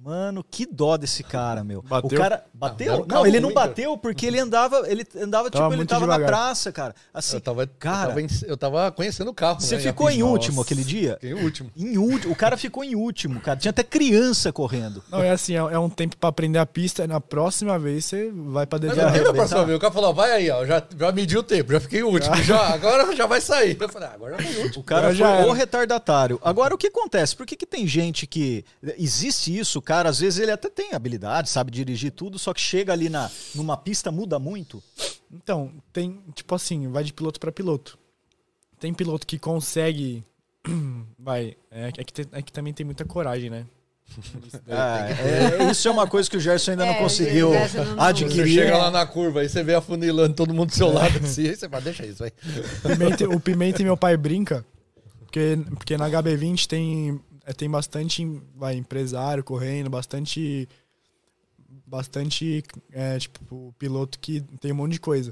Mano, 0.00 0.44
que 0.48 0.64
dó 0.64 0.96
desse 0.96 1.22
cara, 1.24 1.64
meu. 1.64 1.82
Bateu? 1.82 2.08
O 2.18 2.20
cara 2.22 2.44
Não, 2.54 2.60
bateu? 2.60 2.98
Não, 2.98 3.04
carro 3.06 3.26
ele 3.26 3.40
não 3.40 3.52
bateu 3.52 3.98
porque 3.98 4.26
ele 4.26 4.38
andava, 4.38 4.84
ele 4.88 5.04
andava 5.20 5.48
tipo, 5.50 5.58
Tava 5.58 5.70
ele 5.70 5.76
muito 5.78 5.88
tava 5.90 6.06
na 6.06 6.14
devagar. 6.14 6.28
praça, 6.28 6.70
cara. 6.72 6.94
Assim, 7.12 7.36
Eu 7.36 7.40
tava, 7.40 7.66
cara, 7.66 8.02
eu, 8.04 8.08
tava 8.08 8.20
em- 8.22 8.28
eu 8.46 8.56
tava 8.56 8.92
conhecendo 8.92 9.30
o 9.30 9.34
carro. 9.34 9.60
você 9.60 9.76
né? 9.76 9.82
ficou 9.82 10.08
em 10.08 10.22
último 10.22 10.58
Nossa, 10.58 10.66
aquele 10.68 10.84
dia? 10.84 11.14
Fiquei 11.20 11.30
em 11.30 11.34
último. 11.44 11.70
Em 11.76 11.98
último, 11.98 12.32
o 12.32 12.36
cara 12.36 12.56
ficou 12.56 12.84
em 12.84 12.94
último, 12.94 13.40
cara. 13.40 13.58
Tinha 13.58 13.70
até 13.70 13.82
criança 13.82 14.52
correndo. 14.52 15.02
Não, 15.10 15.20
é 15.20 15.30
assim, 15.30 15.54
é, 15.54 15.58
é 15.58 15.78
um 15.78 15.90
tempo 15.90 16.16
pra 16.16 16.28
aprender 16.30 16.58
a 16.60 16.66
pista. 16.66 17.06
Na 17.06 17.20
próxima 17.20 17.78
vez 17.78 18.04
você 18.04 18.30
vai 18.32 18.66
pra 18.66 18.78
Mas 18.78 18.90
dedar. 18.90 19.02
não 19.02 19.08
arrebentar. 19.10 19.34
próxima 19.34 19.64
vez. 19.64 19.76
O 19.76 19.80
cara 19.80 19.92
falou, 19.92 20.14
vai 20.14 20.30
aí, 20.32 20.50
ó. 20.50 20.64
Já, 20.64 20.82
já 20.98 21.12
mediu 21.12 21.40
o 21.40 21.42
tempo, 21.42 21.72
já 21.72 21.80
fiquei 21.80 22.00
em 22.00 22.04
último. 22.04 22.36
Já, 22.44 22.68
agora 22.72 23.14
já 23.16 23.26
vai 23.26 23.40
sair. 23.40 23.76
Eu 23.78 23.88
falei, 23.88 24.08
ah, 24.08 24.12
agora 24.14 24.40
já 24.42 24.48
em 24.50 24.62
último. 24.62 24.80
O 24.82 24.84
cara 24.84 25.00
Agora 25.08 25.14
já 25.14 25.36
foi 25.42 25.50
o 25.50 25.52
retardatário. 25.52 26.38
Agora, 26.42 26.74
o 26.74 26.78
que 26.78 26.86
acontece? 26.86 27.34
Por 27.36 27.44
que, 27.44 27.56
que 27.56 27.66
tem 27.66 27.86
gente 27.86 28.26
que. 28.26 28.64
Existe 28.96 29.56
isso, 29.58 29.82
cara? 29.88 30.10
Às 30.10 30.20
vezes 30.20 30.38
ele 30.38 30.50
até 30.50 30.68
tem 30.68 30.92
habilidade, 30.92 31.48
sabe 31.48 31.70
dirigir 31.70 32.12
tudo, 32.12 32.38
só 32.38 32.52
que 32.52 32.60
chega 32.60 32.92
ali 32.92 33.08
na, 33.08 33.30
numa 33.54 33.74
pista, 33.76 34.10
muda 34.12 34.38
muito. 34.38 34.82
Então, 35.32 35.72
tem, 35.92 36.20
tipo 36.34 36.54
assim, 36.54 36.88
vai 36.88 37.02
de 37.02 37.12
piloto 37.14 37.40
pra 37.40 37.50
piloto. 37.50 37.98
Tem 38.78 38.92
piloto 38.92 39.26
que 39.26 39.38
consegue. 39.38 40.22
Vai, 41.18 41.56
é, 41.70 41.88
é 41.88 42.04
que, 42.04 42.12
tem- 42.12 42.26
é 42.32 42.42
que 42.42 42.52
também 42.52 42.72
tem 42.74 42.84
muita 42.84 43.04
coragem, 43.04 43.48
né? 43.50 43.64
É, 44.68 45.64
é, 45.66 45.70
isso 45.70 45.86
é 45.88 45.90
uma 45.90 46.06
coisa 46.06 46.28
que 46.30 46.36
o 46.36 46.40
Gerson 46.40 46.72
ainda 46.72 46.84
não 46.86 46.92
É, 46.94 46.98
conseguiu 46.98 47.50
o 47.50 47.52
Gerson 47.52 47.78
não- 47.78 47.96
não- 47.96 48.04
Você 48.04 48.24
adquirir. 48.24 48.54
chega 48.54 48.76
lá 48.78 48.90
na 48.90 49.06
curva, 49.06 49.40
aí 49.40 49.48
você 49.48 49.62
vê 49.62 49.74
afunilando 49.74 50.34
todo 50.34 50.52
mundo 50.54 50.68
do 50.70 50.74
seu 50.74 50.92
lado 50.92 51.18
assim, 51.24 51.48
aí 51.48 51.56
você 51.56 51.68
fala, 51.68 51.82
deixa 51.82 52.04
isso, 52.06 52.18
vai. 52.20 52.30
Pimenta- 52.82 53.28
o 53.28 53.40
Pimenta 53.40 53.82
e 53.82 53.84
meu 53.84 53.96
pai 53.96 54.16
brinca, 54.16 54.64
porque, 55.20 55.58
porque 55.74 55.96
na 55.98 56.08
HB20 56.08 56.66
tem, 56.66 57.20
é, 57.48 57.52
tem 57.54 57.68
bastante 57.70 58.22
vai, 58.54 58.76
empresário 58.76 59.42
correndo, 59.42 59.88
bastante. 59.88 60.68
Bastante 61.86 62.62
é, 62.92 63.18
tipo, 63.18 63.74
piloto 63.78 64.18
que 64.18 64.42
tem 64.60 64.72
um 64.72 64.76
monte 64.76 64.92
de 64.92 65.00
coisa. 65.00 65.30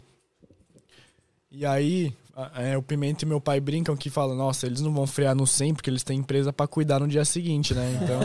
E 1.51 1.67
aí, 1.67 2.15
é, 2.57 2.77
o 2.77 2.83
Pimenta 2.83 3.25
e 3.25 3.29
meu 3.29 3.41
pai 3.41 3.59
brincam 3.61 3.97
que 3.97 4.11
falam, 4.11 4.37
nossa, 4.37 4.67
eles 4.67 4.81
não 4.81 4.93
vão 4.93 5.07
frear 5.07 5.35
no 5.35 5.47
100 5.47 5.75
porque 5.75 5.89
eles 5.89 6.03
têm 6.03 6.19
empresa 6.19 6.53
pra 6.53 6.67
cuidar 6.67 7.01
no 7.01 7.09
dia 7.09 7.25
seguinte, 7.25 7.73
né? 7.75 7.99
Então. 8.03 8.21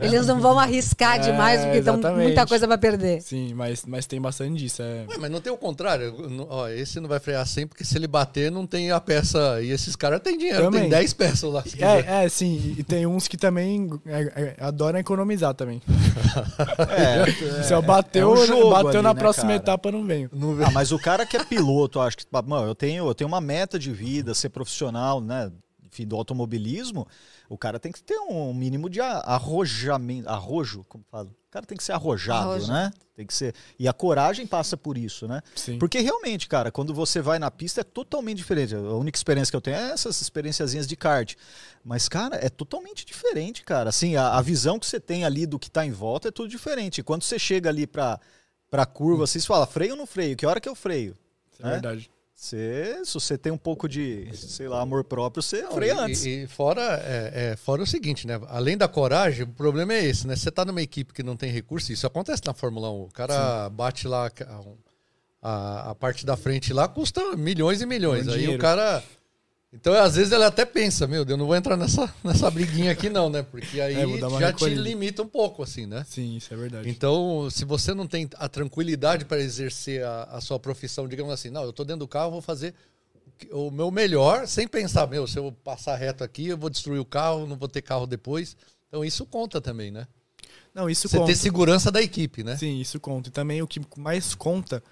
Eles 0.00 0.26
não 0.26 0.40
vão 0.40 0.58
arriscar 0.58 1.16
É, 1.16 1.18
demais, 1.18 1.60
porque 1.62 1.78
estão 1.78 1.94
exatamente. 1.94 2.26
muita 2.26 2.46
coisa 2.46 2.66
para 2.68 2.78
perder. 2.78 3.20
Sim, 3.22 3.52
mas, 3.54 3.84
mas 3.86 4.06
tem 4.06 4.20
bastante 4.20 4.58
disso. 4.58 4.82
É, 4.82 5.04
Ué, 5.08 5.16
mas 5.18 5.30
não 5.30 5.40
tem 5.40 5.52
o 5.52 5.56
contrário. 5.56 6.28
Não- 6.28 6.46
Ó, 6.48 6.68
esse 6.68 7.00
não 7.00 7.08
vai 7.08 7.18
frear 7.18 7.44
sempre, 7.46 7.70
porque 7.70 7.84
se 7.84 7.96
ele 7.98 8.06
bater, 8.06 8.52
não 8.52 8.66
tem 8.66 8.90
a 8.92 9.00
peça. 9.00 9.60
E 9.62 9.70
esses 9.70 9.96
caras 9.96 10.20
têm 10.20 10.38
dinheiro, 10.38 10.62
tem 10.62 10.70
Também. 10.70 10.88
10 10.88 11.12
peças 11.14 11.52
lá. 11.52 11.64
é, 11.78 12.24
é, 12.24 12.28
sim. 12.28 12.74
E 12.78 12.82
tem 12.84 13.06
uns 13.06 13.26
que 13.26 13.36
também 13.36 13.90
é, 14.06 14.20
é, 14.20 14.56
adoram 14.64 14.98
economizar 14.98 15.54
também. 15.54 15.82
É, 16.88 17.24
Se 17.64 17.72
eu 17.72 17.80
bateu, 17.82 18.34
é 18.34 18.38
um 18.40 18.46
jogo 18.46 18.70
bateu 18.70 18.88
ali, 18.90 19.02
na 19.02 19.14
né, 19.14 19.20
próxima 19.20 19.46
cara? 19.48 19.56
etapa, 19.56 19.88
eu 19.88 19.92
não 19.92 20.04
venho. 20.04 20.30
Ah, 20.66 20.70
mas 20.70 20.90
o 20.92 20.98
cara 20.98 21.24
que 21.26 21.36
é 21.36 21.44
piloto, 21.44 21.98
eu 21.98 22.02
acho 22.02 22.16
que. 22.18 22.24
Mano, 22.46 22.66
eu 22.68 22.74
tenho, 22.74 23.06
eu 23.06 23.14
tenho 23.14 23.23
uma 23.26 23.40
meta 23.40 23.78
de 23.78 23.92
vida, 23.92 24.34
ser 24.34 24.48
profissional, 24.50 25.20
né? 25.20 25.50
Enfim, 25.86 26.06
do 26.06 26.16
automobilismo. 26.16 27.06
O 27.48 27.56
cara 27.56 27.78
tem 27.78 27.92
que 27.92 28.02
ter 28.02 28.18
um 28.18 28.52
mínimo 28.52 28.90
de 28.90 29.00
arrojamento. 29.00 30.28
Arrojo, 30.28 30.84
como 30.88 31.04
fala? 31.10 31.26
O 31.28 31.50
cara 31.54 31.64
tem 31.64 31.78
que 31.78 31.84
ser 31.84 31.92
arrojado, 31.92 32.50
Arrojo. 32.50 32.72
né? 32.72 32.90
Tem 33.14 33.24
que 33.24 33.32
ser. 33.32 33.54
E 33.78 33.86
a 33.86 33.92
coragem 33.92 34.44
passa 34.44 34.76
por 34.76 34.98
isso, 34.98 35.28
né? 35.28 35.40
Sim. 35.54 35.78
Porque 35.78 36.00
realmente, 36.00 36.48
cara, 36.48 36.72
quando 36.72 36.92
você 36.92 37.20
vai 37.22 37.38
na 37.38 37.48
pista 37.48 37.80
é 37.80 37.84
totalmente 37.84 38.38
diferente. 38.38 38.74
A 38.74 38.80
única 38.94 39.16
experiência 39.16 39.52
que 39.52 39.56
eu 39.56 39.60
tenho 39.60 39.76
é 39.76 39.92
essas 39.92 40.20
experienciazinhas 40.20 40.86
de 40.88 40.96
kart. 40.96 41.36
Mas, 41.84 42.08
cara, 42.08 42.36
é 42.44 42.48
totalmente 42.48 43.04
diferente, 43.06 43.62
cara. 43.62 43.90
Assim, 43.90 44.16
a, 44.16 44.30
a 44.36 44.42
visão 44.42 44.80
que 44.80 44.86
você 44.86 44.98
tem 44.98 45.24
ali 45.24 45.46
do 45.46 45.60
que 45.60 45.70
tá 45.70 45.86
em 45.86 45.92
volta 45.92 46.26
é 46.26 46.32
tudo 46.32 46.48
diferente. 46.48 47.04
Quando 47.04 47.22
você 47.22 47.38
chega 47.38 47.68
ali 47.70 47.86
pra, 47.86 48.18
pra 48.68 48.84
curva, 48.84 49.28
você 49.28 49.38
fala, 49.40 49.64
freio 49.66 49.92
ou 49.92 49.98
não 49.98 50.06
freio? 50.06 50.36
Que 50.36 50.44
hora 50.46 50.60
que 50.60 50.68
eu 50.68 50.74
freio? 50.74 51.16
Isso 51.52 51.64
é 51.64 51.68
É? 51.68 51.70
verdade. 51.72 52.10
Você, 52.34 53.00
se 53.04 53.14
você 53.14 53.38
tem 53.38 53.52
um 53.52 53.56
pouco 53.56 53.88
de, 53.88 54.28
sei 54.34 54.66
lá, 54.68 54.80
amor 54.80 55.04
próprio, 55.04 55.40
você 55.42 55.62
Não, 55.62 55.72
freia 55.72 56.00
antes. 56.00 56.26
E, 56.26 56.42
e 56.42 56.46
fora, 56.48 56.82
é, 57.04 57.52
é, 57.52 57.56
fora 57.56 57.82
o 57.82 57.86
seguinte, 57.86 58.26
né? 58.26 58.40
Além 58.48 58.76
da 58.76 58.88
coragem, 58.88 59.44
o 59.44 59.46
problema 59.46 59.94
é 59.94 60.04
esse, 60.04 60.26
né? 60.26 60.34
Você 60.34 60.50
tá 60.50 60.64
numa 60.64 60.82
equipe 60.82 61.14
que 61.14 61.22
não 61.22 61.36
tem 61.36 61.50
recurso, 61.50 61.92
isso 61.92 62.06
acontece 62.06 62.42
na 62.44 62.52
Fórmula 62.52 62.90
1. 62.90 63.02
O 63.02 63.10
cara 63.12 63.70
bate 63.70 64.08
lá 64.08 64.30
a, 65.40 65.90
a, 65.90 65.94
parte 65.94 66.26
da 66.26 66.36
frente 66.36 66.72
lá, 66.72 66.88
custa 66.88 67.36
milhões 67.36 67.80
e 67.80 67.86
milhões. 67.86 68.26
Aí 68.26 68.48
o 68.48 68.58
cara. 68.58 69.02
Então, 69.74 69.92
às 69.94 70.14
vezes, 70.14 70.32
ele 70.32 70.44
até 70.44 70.64
pensa, 70.64 71.04
meu 71.06 71.24
Deus, 71.24 71.34
eu 71.34 71.36
não 71.38 71.46
vou 71.46 71.56
entrar 71.56 71.76
nessa, 71.76 72.12
nessa 72.22 72.48
briguinha 72.50 72.92
aqui, 72.92 73.10
não, 73.10 73.28
né? 73.28 73.42
Porque 73.42 73.80
aí 73.80 73.94
É, 73.94 74.18
já 74.18 74.28
te 74.30 74.44
recolhida. 74.44 74.80
limita 74.80 75.22
um 75.22 75.26
pouco, 75.26 75.62
assim, 75.64 75.84
né? 75.84 76.04
Sim, 76.08 76.36
isso 76.36 76.54
é 76.54 76.56
verdade. 76.56 76.88
Então, 76.88 77.48
se 77.50 77.64
você 77.64 77.92
não 77.92 78.06
tem 78.06 78.28
a 78.36 78.48
tranquilidade 78.48 79.24
para 79.24 79.40
exercer 79.40 80.04
a, 80.04 80.24
a 80.24 80.40
sua 80.40 80.60
profissão, 80.60 81.08
digamos 81.08 81.32
assim, 81.32 81.50
não, 81.50 81.64
eu 81.64 81.72
tô 81.72 81.82
dentro 81.84 82.00
do 82.00 82.08
carro, 82.08 82.30
vou 82.30 82.40
fazer 82.42 82.72
o 83.50 83.68
meu 83.70 83.90
melhor, 83.90 84.46
sem 84.46 84.68
pensar, 84.68 85.08
meu, 85.08 85.26
se 85.26 85.38
eu 85.38 85.50
passar 85.64 85.96
reto 85.96 86.22
aqui, 86.22 86.46
eu 86.48 86.56
vou 86.56 86.70
destruir 86.70 87.00
o 87.00 87.04
carro, 87.04 87.44
não 87.46 87.56
vou 87.56 87.68
ter 87.68 87.82
carro 87.82 88.06
depois. 88.06 88.56
Então, 88.88 89.04
isso 89.04 89.26
conta 89.26 89.60
também, 89.60 89.90
né? 89.90 90.06
Não, 90.72 90.88
isso 90.88 91.08
Você 91.08 91.16
conta. 91.18 91.32
ter 91.32 91.36
segurança 91.36 91.90
da 91.90 92.00
equipe, 92.00 92.44
né? 92.44 92.56
Sim, 92.56 92.80
isso 92.80 93.00
conta. 93.00 93.28
E 93.28 93.32
também 93.32 93.60
o 93.60 93.66
que 93.66 93.80
mais 93.96 94.34
conta, 94.36 94.82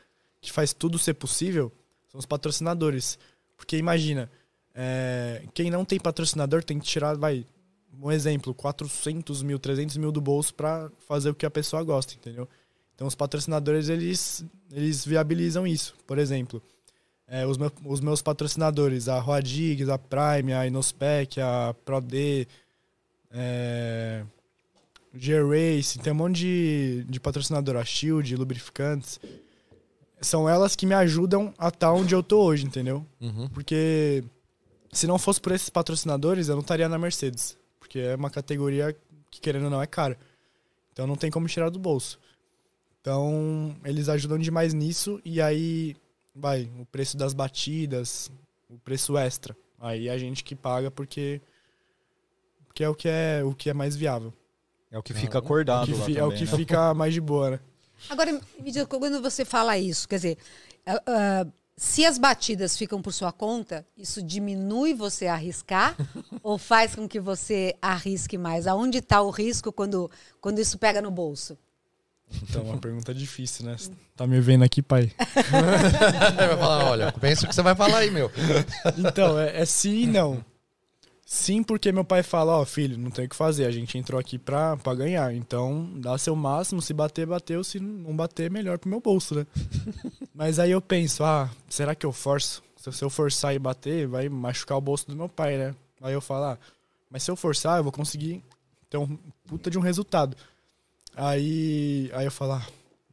que 0.41 0.51
faz 0.51 0.73
tudo 0.73 0.99
ser 0.99 1.15
possível, 1.15 1.73
são 2.11 2.19
os 2.19 2.27
patrocinadores. 2.27 3.17
Porque 3.57 3.77
imagina, 3.77 4.29
é, 4.75 5.43
quem 5.55 5.71
não 5.71 5.85
tem 5.85 5.99
patrocinador 6.01 6.63
tem 6.65 6.79
que 6.79 6.87
tirar, 6.87 7.17
vai, 7.17 7.45
um 8.01 8.11
exemplo, 8.11 8.55
400 8.55 9.43
mil, 9.43 9.59
300 9.59 9.97
mil 9.97 10.11
do 10.13 10.21
bolso 10.21 10.55
pra 10.55 10.91
fazer 11.07 11.31
o 11.31 11.35
que 11.35 11.45
a 11.47 11.51
pessoa 11.51 11.83
gosta, 11.83 12.15
entendeu? 12.15 12.49
Então 12.95 13.07
os 13.07 13.15
patrocinadores, 13.15 13.89
eles, 13.89 14.45
eles 14.71 15.05
viabilizam 15.05 15.67
isso. 15.67 15.95
Por 16.07 16.19
exemplo, 16.19 16.63
é, 17.27 17.47
os, 17.47 17.57
meu- 17.59 17.73
os 17.85 18.01
meus 18.01 18.23
patrocinadores, 18.23 19.09
a 19.09 19.19
Roadigs, 19.19 19.89
a 19.89 19.99
Prime, 19.99 20.53
a 20.53 20.67
Inospec, 20.67 21.41
a 21.41 21.75
ProD, 21.85 22.47
é, 23.31 24.25
G-Race, 25.15 25.99
tem 25.99 26.13
um 26.13 26.17
monte 26.17 26.37
de, 26.39 27.05
de 27.09 27.21
patrocinador, 27.21 27.77
a 27.77 27.85
Shield, 27.85 28.35
lubrificantes. 28.37 29.21
são 30.21 30.49
elas 30.49 30.75
que 30.77 30.87
me 30.87 30.95
ajudam 30.95 31.53
a 31.59 31.69
estar 31.69 31.93
onde 31.93 32.15
eu 32.15 32.23
tô 32.23 32.43
hoje, 32.45 32.65
entendeu? 32.67 33.05
Uhum. 33.21 33.49
Porque 33.49 34.25
se 34.93 35.07
não 35.07 35.19
fosse 35.19 35.41
por 35.41 35.53
esses 35.53 35.71
patrocinadores, 35.71 36.49
eu 36.49 36.55
não 36.55 36.61
estaria 36.63 36.89
na 36.89 36.99
Mercedes. 36.99 37.57
Porque 37.81 37.99
é 37.99 38.15
uma 38.15 38.31
categoria 38.31 38.97
que, 39.31 39.41
querendo 39.41 39.65
ou 39.65 39.71
não, 39.71 39.83
é 39.83 39.87
cara. 39.87 40.19
Então 40.93 41.07
não 41.07 41.17
tem 41.17 41.31
como 41.31 41.49
tirar 41.49 41.71
do 41.71 41.79
bolso. 41.79 42.19
Então, 43.01 43.75
eles 43.85 44.09
ajudam 44.09 44.39
demais 44.39 44.73
nisso. 44.75 45.21
E 45.25 45.41
aí, 45.41 45.97
vai, 46.35 46.71
o 46.79 46.87
preço 46.87 47.17
das 47.17 47.33
batidas, 47.35 48.31
o 48.71 48.79
preço 48.79 49.17
extra. 49.19 49.57
Aí 49.81 50.09
a 50.09 50.17
gente 50.17 50.45
que 50.45 50.55
paga 50.55 50.91
porque, 50.91 51.41
porque 52.67 52.85
é 52.85 52.89
o 52.89 52.95
que 52.95 53.09
é 53.09 53.43
o 53.45 53.53
que 53.55 53.69
é 53.71 53.75
mais 53.75 53.97
viável. 53.97 54.33
É 54.91 54.99
o 54.99 55.03
que 55.03 55.15
fica 55.15 55.39
acordado 55.39 55.87
Que 55.87 55.95
lá 55.95 56.05
fi- 56.05 56.19
é 56.19 56.23
o 56.23 56.29
também, 56.29 56.39
que 56.47 56.51
né? 56.53 56.57
fica 56.57 56.95
mais 56.95 57.15
de 57.15 57.21
boa, 57.21 57.53
né? 57.53 57.61
Agora, 58.11 58.33
me 58.61 58.71
diz, 58.71 58.85
quando 58.85 59.21
você 59.23 59.45
fala 59.45 59.77
isso, 59.79 60.07
quer 60.09 60.17
dizer, 60.17 60.39
ah, 60.87 61.03
ah, 61.07 61.47
se 61.83 62.07
as 62.07 62.17
batidas 62.17 62.79
ficam 62.79 63.03
por 63.03 63.13
sua 63.13 63.33
conta, 63.33 63.85
isso 63.99 64.23
diminui 64.23 64.95
você 64.95 65.27
a 65.27 65.35
arriscar 65.35 65.97
ou 66.41 66.57
faz 66.57 66.95
com 66.95 67.09
que 67.09 67.19
você 67.19 67.75
arrisque 67.83 68.39
mais? 68.39 68.69
Aonde 68.69 68.99
está 68.99 69.21
o 69.21 69.31
risco 69.31 69.73
quando, 69.73 70.09
quando 70.41 70.61
isso 70.61 70.79
pega 70.79 71.03
no 71.03 71.11
bolso? 71.11 71.59
Então, 72.45 72.63
é 72.63 72.65
uma 72.67 72.79
pergunta 72.79 73.13
difícil, 73.13 73.67
né? 73.67 73.77
Você 73.77 73.91
Tá 74.15 74.29
me 74.29 74.41
vendo 74.41 74.63
aqui, 74.63 74.81
pai? 74.81 75.11
vai 76.39 76.57
falar, 76.57 76.85
olha, 76.85 77.13
pensa 77.21 77.47
o 77.47 77.49
que 77.49 77.55
você 77.55 77.63
vai 77.63 77.75
falar 77.75 77.99
aí, 77.99 78.13
meu. 78.13 78.31
Então, 78.97 79.37
é, 79.37 79.63
é 79.63 79.65
sim 79.65 80.03
e 80.03 80.07
não. 80.07 80.43
Sim, 81.35 81.63
porque 81.63 81.91
meu 81.91 82.05
pai 82.05 82.23
fala, 82.23 82.59
ó, 82.59 82.65
filho, 82.67 82.99
não 82.99 83.11
tem 83.11 83.25
o 83.25 83.29
que 83.29 83.35
fazer, 83.35 83.65
a 83.65 83.71
gente 83.71 83.97
entrou 83.97 84.21
aqui 84.21 84.39
pra, 84.39 84.77
pra 84.77 84.95
ganhar. 84.95 85.33
Então, 85.35 85.91
dá 85.97 86.19
seu 86.19 86.37
máximo, 86.37 86.83
se 86.83 86.93
bater, 86.93 87.25
bateu, 87.25 87.65
se 87.65 87.81
não 87.81 88.15
bater, 88.15 88.51
melhor 88.51 88.79
pro 88.79 88.91
meu 88.91 89.01
bolso, 89.01 89.35
né? 89.37 89.47
Mas 90.35 90.59
aí 90.59 90.71
eu 90.73 90.81
penso, 90.83 91.25
ah, 91.25 91.49
será 91.71 91.95
que 91.95 92.05
eu 92.05 92.13
forço? 92.13 92.63
Se 92.77 93.03
eu 93.03 93.09
forçar 93.09 93.55
e 93.55 93.59
bater, 93.59 94.07
vai 94.07 94.29
machucar 94.29 94.77
o 94.77 94.81
bolso 94.83 95.07
do 95.07 95.17
meu 95.17 95.27
pai, 95.27 95.57
né? 95.57 95.75
Aí 96.03 96.13
eu 96.13 96.21
falo, 96.21 96.45
ah, 96.45 96.59
mas 97.09 97.23
se 97.23 97.31
eu 97.31 97.37
forçar, 97.37 97.79
eu 97.79 97.83
vou 97.83 97.93
conseguir 97.93 98.45
ter 98.91 98.99
um 98.99 99.17
puta 99.47 99.71
de 99.71 99.79
um 99.79 99.81
resultado. 99.81 100.37
Aí, 101.17 102.11
aí 102.13 102.27
eu 102.27 102.31
falo, 102.31 102.53
ah, 102.53 102.67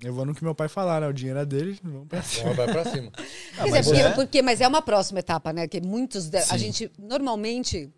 eu 0.04 0.14
vou 0.14 0.26
no 0.26 0.36
que 0.36 0.44
meu 0.44 0.54
pai 0.56 0.68
falar, 0.68 1.00
né? 1.00 1.08
O 1.08 1.14
dinheiro 1.14 1.40
é 1.40 1.46
dele, 1.46 1.80
vamos 1.84 2.08
pra 2.10 2.22
cima. 2.22 2.54
Vai 2.54 2.68
pra 2.70 2.84
cima. 2.84 3.12
Quer 3.56 3.64
dizer, 3.64 3.70
mas 3.72 3.86
porque, 3.88 4.02
é- 4.02 4.12
porque- 4.12 4.42
mas 4.42 4.60
é 4.60 4.68
uma 4.68 4.82
próxima 4.82 5.20
etapa, 5.20 5.54
né? 5.54 5.68
Que 5.70 5.80
muitos. 5.80 6.28
de- 6.30 6.38
a 6.38 6.58
gente, 6.58 6.92
normalmente, 6.98 7.90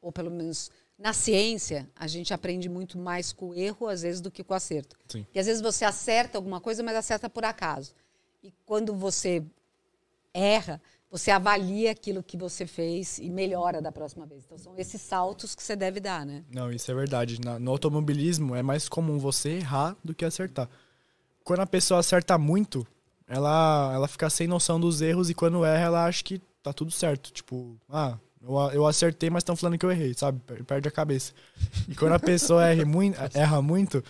ou 0.00 0.10
pelo 0.12 0.30
menos 0.30 0.70
na 0.98 1.14
ciência, 1.14 1.88
a 1.96 2.06
gente 2.06 2.34
aprende 2.34 2.68
muito 2.68 2.98
mais 2.98 3.32
com 3.32 3.50
o 3.50 3.54
erro, 3.54 3.88
às 3.88 4.02
vezes, 4.02 4.20
do 4.20 4.30
que 4.30 4.44
com 4.44 4.52
o 4.52 4.56
acerto. 4.56 4.96
Sim. 5.08 5.26
E 5.34 5.40
às 5.40 5.46
vezes 5.46 5.62
você 5.62 5.84
acerta 5.84 6.36
alguma 6.36 6.60
coisa, 6.60 6.82
mas 6.82 6.94
acerta 6.94 7.28
por 7.30 7.44
acaso. 7.44 7.94
E 8.42 8.52
quando 8.66 8.94
você 8.94 9.42
erra, 10.34 10.80
você 11.10 11.30
avalia 11.30 11.90
aquilo 11.90 12.22
que 12.22 12.36
você 12.36 12.66
fez 12.66 13.18
e 13.18 13.30
melhora 13.30 13.80
da 13.80 13.90
próxima 13.90 14.26
vez. 14.26 14.44
Então 14.44 14.58
são 14.58 14.78
esses 14.78 15.00
saltos 15.00 15.54
que 15.54 15.62
você 15.62 15.74
deve 15.74 16.00
dar, 16.00 16.24
né? 16.24 16.44
Não, 16.54 16.70
isso 16.70 16.90
é 16.90 16.94
verdade. 16.94 17.40
No 17.40 17.70
automobilismo 17.70 18.54
é 18.54 18.62
mais 18.62 18.88
comum 18.88 19.18
você 19.18 19.52
errar 19.54 19.96
do 20.04 20.14
que 20.14 20.24
acertar. 20.24 20.68
Quando 21.42 21.60
a 21.60 21.66
pessoa 21.66 22.00
acerta 22.00 22.38
muito, 22.38 22.86
ela, 23.26 23.92
ela 23.94 24.06
fica 24.06 24.28
sem 24.30 24.46
noção 24.46 24.78
dos 24.78 25.00
erros 25.00 25.30
e 25.30 25.34
quando 25.34 25.64
erra, 25.64 25.86
ela 25.86 26.04
acha 26.04 26.22
que 26.22 26.40
tá 26.62 26.72
tudo 26.72 26.92
certo. 26.92 27.32
Tipo, 27.32 27.76
ah, 27.88 28.18
eu, 28.42 28.54
eu 28.72 28.86
acertei, 28.86 29.30
mas 29.30 29.40
estão 29.42 29.56
falando 29.56 29.78
que 29.78 29.84
eu 29.86 29.90
errei, 29.90 30.14
sabe? 30.14 30.40
Per- 30.46 30.64
Perde 30.64 30.88
a 30.88 30.90
cabeça. 30.90 31.32
E 31.88 31.94
quando 31.94 32.12
a 32.12 32.18
pessoa 32.18 32.66
erra 32.66 32.84
muito, 32.84 33.18
erra 33.34 33.62
muito, 33.62 34.02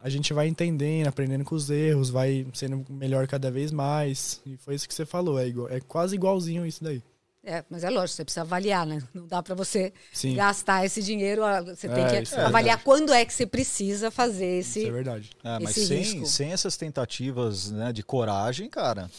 a 0.00 0.08
gente 0.08 0.32
vai 0.32 0.48
entendendo, 0.48 1.08
aprendendo 1.08 1.44
com 1.44 1.54
os 1.54 1.70
erros, 1.70 2.10
vai 2.10 2.46
sendo 2.54 2.84
melhor 2.90 3.26
cada 3.26 3.50
vez 3.50 3.72
mais. 3.72 4.40
E 4.46 4.56
foi 4.56 4.74
isso 4.74 4.88
que 4.88 4.94
você 4.94 5.06
falou, 5.06 5.38
é, 5.38 5.48
igual, 5.48 5.68
é 5.70 5.80
quase 5.80 6.14
igualzinho 6.16 6.66
isso 6.66 6.82
daí. 6.84 7.02
É, 7.42 7.64
mas 7.70 7.82
é 7.84 7.88
lógico, 7.88 8.16
você 8.16 8.24
precisa 8.24 8.42
avaliar, 8.42 8.84
né? 8.84 9.00
Não 9.14 9.26
dá 9.26 9.42
para 9.42 9.54
você 9.54 9.92
Sim. 10.12 10.34
gastar 10.34 10.84
esse 10.84 11.02
dinheiro. 11.02 11.42
Você 11.66 11.88
tem 11.88 12.04
É, 12.04 12.08
que 12.10 12.22
isso 12.22 12.34
é 12.34 12.44
avaliar 12.44 12.76
verdade. 12.76 12.84
quando 12.84 13.12
é 13.12 13.24
que 13.24 13.32
você 13.32 13.46
precisa 13.46 14.10
fazer 14.10 14.58
esse. 14.58 14.80
Isso 14.80 14.88
é 14.88 14.92
verdade. 14.92 15.30
É, 15.42 15.58
mas 15.58 15.74
sem, 15.74 15.98
risco. 15.98 16.26
sem 16.26 16.52
essas 16.52 16.76
tentativas 16.76 17.70
né, 17.70 17.92
de 17.92 18.02
coragem, 18.02 18.68
cara, 18.68 19.10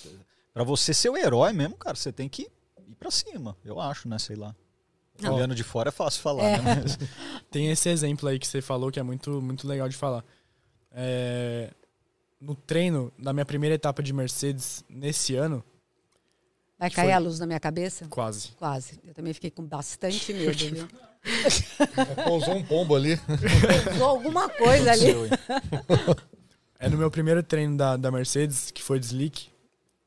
pra 0.53 0.63
você 0.63 0.93
ser 0.93 1.09
o 1.09 1.17
herói 1.17 1.53
mesmo, 1.53 1.75
cara, 1.75 1.95
você 1.95 2.11
tem 2.11 2.29
que 2.29 2.47
ir 2.89 2.95
pra 2.95 3.11
cima, 3.11 3.55
eu 3.63 3.79
acho, 3.79 4.07
né? 4.09 4.17
Sei 4.19 4.35
lá. 4.35 4.55
Não. 5.21 5.35
Olhando 5.35 5.53
de 5.53 5.63
fora 5.63 5.89
é 5.89 5.91
fácil 5.91 6.21
falar, 6.21 6.43
É. 6.43 6.57
né? 6.61 6.75
Mas- 6.81 6.97
Tem 7.51 7.69
esse 7.69 7.89
exemplo 7.89 8.27
aí 8.29 8.39
que 8.39 8.47
você 8.47 8.61
falou 8.61 8.91
que 8.91 8.99
é 8.99 9.03
muito, 9.03 9.41
muito 9.41 9.67
legal 9.67 9.89
de 9.89 9.95
falar. 9.97 10.23
É, 10.91 11.71
no 12.39 12.55
treino, 12.55 13.11
na 13.17 13.33
minha 13.33 13.45
primeira 13.45 13.75
etapa 13.75 14.01
de 14.01 14.13
Mercedes 14.13 14.83
nesse 14.89 15.35
ano, 15.35 15.63
Vai 16.77 16.89
cair 16.89 17.07
foi- 17.07 17.13
a 17.13 17.19
luz 17.19 17.37
na 17.39 17.45
minha 17.45 17.59
cabeça? 17.59 18.07
quase. 18.09 18.49
Quase. 18.57 18.97
Eu 19.05 19.13
também 19.13 19.33
fiquei 19.33 19.51
com 19.51 19.63
bastante 19.63 20.31
medo, 20.33 20.57
viu? 20.57 20.87
Pousou 22.23 22.55
um 22.55 22.63
pombo 22.63 22.95
ali. 22.95 23.19
Usou 23.93 24.07
alguma 24.07 24.47
coisa 24.47 24.91
ali. 24.93 25.07
É 26.79 26.87
no 26.87 26.97
meu 26.97 27.11
primeiro 27.11 27.43
treino 27.43 27.75
da, 27.75 27.97
da 27.97 28.09
Mercedes, 28.09 28.71
que 28.71 28.81
foi 28.81 28.99
de 29.01 29.05
slick, 29.07 29.49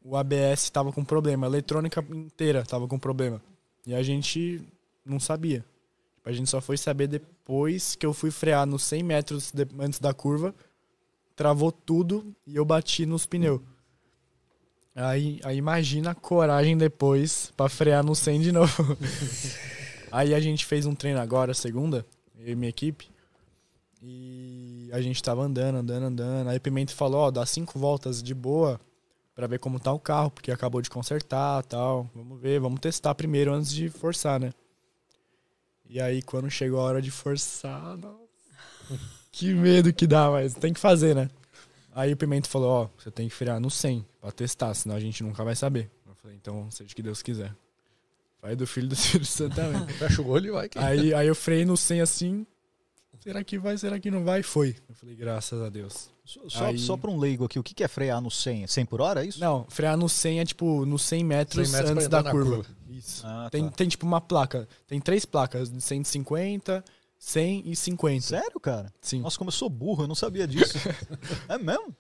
o 0.05 0.17
ABS 0.17 0.71
tava 0.71 0.93
com 0.93 1.05
problema, 1.05 1.47
a 1.47 1.49
eletrônica 1.49 2.05
inteira 2.11 2.65
tava 2.65 2.89
com 2.89 2.99
problema. 2.99 3.41
E 3.87 3.95
a 3.95 4.03
gente 4.03 4.63
não 5.05 5.19
sabia. 5.19 5.65
A 6.25 6.33
gente 6.33 6.49
só 6.49 6.61
foi 6.61 6.77
saber 6.77 7.09
depois 7.09 7.97
que 7.97 8.07
eu 8.07 8.13
fui 8.13 8.31
frear 8.31 8.67
nos 8.67 8.85
100 8.85 9.03
metros 9.03 9.53
antes 9.79 9.99
da 9.99 10.15
curva, 10.15 10.55
travou 11.35 11.73
tudo 11.73 12.35
e 12.47 12.57
eu 12.57 12.65
bati 12.65 13.05
nos 13.07 13.27
pneus. 13.27 13.61
Aí, 14.95 15.41
aí 15.43 15.57
imagina 15.57 16.11
a 16.11 16.15
coragem 16.15 16.77
depois 16.77 17.53
pra 17.57 17.69
frear 17.69 18.05
no 18.05 18.15
100 18.15 18.41
de 18.41 18.53
novo. 18.53 18.97
aí 20.13 20.35
a 20.35 20.41
gente 20.41 20.67
fez 20.67 20.87
um 20.87 20.95
treino 20.95 21.19
agora, 21.19 21.55
segunda, 21.55 22.07
eu 22.39 22.53
e 22.53 22.55
minha 22.55 22.69
equipe. 22.69 23.11
E 24.01 24.91
a 24.93 25.01
gente 25.01 25.23
tava 25.23 25.43
andando, 25.43 25.77
andando, 25.77 26.05
andando. 26.05 26.49
Aí 26.49 26.59
o 26.59 26.61
Pimenta 26.61 26.93
falou, 26.93 27.21
ó, 27.21 27.31
dá 27.31 27.47
cinco 27.47 27.79
voltas 27.79 28.23
de 28.23 28.35
boa 28.35 28.81
pra 29.35 29.47
ver 29.47 29.59
como 29.59 29.81
tá 29.81 29.93
o 29.93 29.99
carro, 29.99 30.31
porque 30.31 30.51
acabou 30.51 30.81
de 30.83 30.91
consertar 30.91 31.63
tal. 31.65 32.09
Vamos 32.15 32.41
ver, 32.41 32.61
vamos 32.61 32.81
testar 32.81 33.15
primeiro 33.15 33.53
antes 33.53 33.73
de 33.73 33.89
forçar, 33.89 34.39
né? 34.41 34.53
E 35.89 36.01
aí 36.01 36.23
quando 36.23 36.51
chegou 36.51 36.81
a 36.81 36.85
hora 36.85 37.03
de 37.03 37.11
forçar, 37.11 37.97
nossa, 37.99 38.19
que 39.31 39.53
medo 39.55 39.93
que 39.93 40.07
dá, 40.07 40.31
mas 40.31 40.55
tem 40.55 40.73
que 40.73 40.81
fazer, 40.81 41.15
né? 41.15 41.29
Aí 41.95 42.13
o 42.13 42.17
Pimenta 42.17 42.49
falou, 42.49 42.71
ó, 42.71 42.89
você 42.99 43.11
tem 43.11 43.29
que 43.29 43.35
frear 43.35 43.61
no 43.61 43.71
100 43.71 44.07
pra 44.21 44.33
testar, 44.33 44.73
senão 44.75 44.97
a 44.97 45.01
gente 45.01 45.23
nunca 45.23 45.45
vai 45.45 45.55
saber. 45.55 45.91
Eu 46.07 46.15
falei, 46.15 46.37
então 46.41 46.71
seja 46.71 46.91
o 46.93 46.97
que 46.97 47.03
Deus 47.03 47.21
quiser. 47.23 47.55
Pai 48.41 48.57
do 48.57 48.67
Filho 48.67 48.89
do 48.89 48.95
Espírito 48.95 49.27
Santo 49.27 49.55
também. 49.55 49.87
Fecha 49.99 50.23
o 50.23 50.27
olho 50.29 50.47
e 50.49 50.51
vai. 50.51 50.69
que- 50.69 50.79
Aí, 50.79 51.13
aí 51.15 51.27
eu 51.29 51.35
freiei 51.35 51.65
no 51.67 51.77
100 51.77 52.01
assim. 52.01 52.47
Será 53.23 53.45
que 53.45 53.59
vai? 53.59 53.79
Será 53.79 53.99
que 54.01 54.11
não 54.11 54.25
vai? 54.25 54.43
Foi. 54.43 54.77
Eu 54.89 54.95
falei, 54.95 55.15
graças 55.15 55.61
a 55.61 55.69
Deus. 55.69 56.11
Só, 56.25 56.41
só, 56.49 56.65
Aí- 56.67 56.79
só 56.79 56.97
pra 56.97 57.11
um 57.11 57.19
leigo 57.19 57.45
aqui, 57.45 57.59
o 57.59 57.63
que 57.63 57.75
que 57.75 57.85
é 57.85 57.89
frear 57.89 58.21
no 58.21 58.31
100? 58.31 58.67
100 58.67 58.87
por 58.87 59.01
hora, 59.01 59.25
é 59.25 59.27
isso? 59.29 59.41
Não, 59.41 59.65
frear 59.69 59.97
no 59.97 60.09
100 60.09 60.41
é 60.41 60.45
tipo 60.45 60.85
no 60.87 60.99
100 60.99 61.25
metros, 61.25 61.69
100 61.69 61.77
metros 61.77 61.91
antes 61.97 62.09
da 62.09 62.23
curva. 62.23 62.57
curva. 62.57 62.71
Isso. 62.91 63.23
Ah, 63.27 63.49
Tem, 63.51 63.65
tá. 63.65 63.71
tem 63.71 63.89
tipo 63.89 64.07
uma 64.07 64.21
placa. 64.21 64.69
Tem 64.87 65.01
três 65.01 65.25
placas, 65.25 65.71
de 65.71 65.81
150, 65.81 66.85
100 67.19 67.63
e 67.67 67.75
50. 67.77 68.21
Sério, 68.27 68.61
cara? 68.61 68.93
Sim. 69.01 69.21
Nossa, 69.21 69.39
como 69.39 69.49
eu 69.49 69.53
sou 69.53 69.69
burro, 69.71 70.05
eu 70.05 70.09
não 70.09 70.15
sabia 70.15 70.47
disso. 70.47 70.75
é 71.49 71.59
mesmo? 71.59 71.95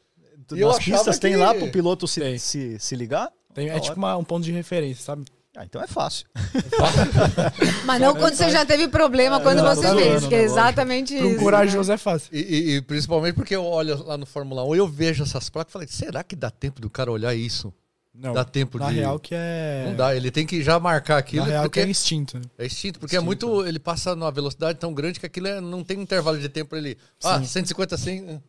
E 0.52 0.60
eu 0.60 0.68
Nas 0.68 0.78
achava 0.78 0.96
pistas 0.98 1.18
tem 1.18 1.32
que- 1.32 1.38
lá 1.38 1.54
pro 1.54 1.70
piloto 1.70 2.06
se, 2.08 2.20
Tem. 2.20 2.36
se, 2.38 2.78
se 2.78 2.94
ligar? 2.96 3.30
Tem- 3.54 3.68
é 3.68 3.72
hora. 3.72 3.80
tipo 3.80 3.96
uma- 3.96 4.16
um 4.16 4.24
ponto 4.24 4.44
de 4.44 4.52
referência, 4.52 5.04
sabe? 5.04 5.24
Ah, 5.55 5.64
então 5.64 5.82
é 5.82 5.86
fácil. 5.86 6.26
Mas 7.84 8.00
não 8.00 8.14
quando 8.14 8.34
você 8.34 8.50
já 8.50 8.64
teve 8.64 8.88
problema, 8.88 9.36
é, 9.36 9.40
quando 9.40 9.62
você 9.62 9.94
fez, 9.94 10.26
que 10.26 10.34
é 10.34 10.42
exatamente 10.42 11.14
isso. 11.14 11.26
Um 11.26 11.36
corajoso 11.36 11.90
né? 11.90 11.94
é 11.94 11.98
fácil. 11.98 12.30
E, 12.32 12.40
e, 12.40 12.76
e, 12.76 12.80
principalmente 12.80 13.34
porque 13.34 13.55
eu 13.55 13.64
olho 13.64 14.03
lá 14.03 14.16
no 14.16 14.24
Fórmula 14.24 14.64
1, 14.64 14.76
eu 14.76 14.88
vejo 14.88 15.22
essas 15.22 15.50
placas 15.50 15.70
e 15.70 15.72
falei, 15.72 15.88
será 15.88 16.24
que 16.24 16.34
dá 16.34 16.50
tempo 16.50 16.80
do 16.80 16.88
cara 16.88 17.12
olhar 17.12 17.34
isso? 17.34 17.72
Não. 18.14 18.34
Dá 18.34 18.44
tempo 18.44 18.78
na 18.78 18.88
de. 18.88 18.96
Na 18.96 19.00
real 19.00 19.18
que 19.18 19.34
é. 19.34 19.84
Não 19.86 19.96
dá, 19.96 20.14
ele 20.14 20.30
tem 20.30 20.46
que 20.46 20.62
já 20.62 20.78
marcar 20.78 21.16
aquilo. 21.16 21.44
Na 21.44 21.50
real 21.50 21.62
porque... 21.64 21.80
que 21.80 21.86
é 21.86 21.90
instinto. 21.90 22.38
Né? 22.38 22.44
É 22.59 22.66
instinto, 22.66 23.00
porque 23.00 23.16
é 23.16 23.18
instinto. 23.18 23.46
é 23.46 23.48
muito. 23.48 23.66
Ele 23.66 23.78
passa 23.78 24.14
numa 24.14 24.30
velocidade 24.30 24.78
tão 24.78 24.92
grande 24.92 25.18
que 25.18 25.24
aquilo 25.24 25.48
é... 25.48 25.61
não 25.61 25.82
tem 25.82 25.98
intervalo 25.98 26.38
de 26.38 26.48
tempo 26.48 26.70
pra 26.70 26.78
ele. 26.78 26.98
Ah, 27.24 27.38
Sim. 27.38 27.46
150, 27.46 27.96
100. 27.96 28.42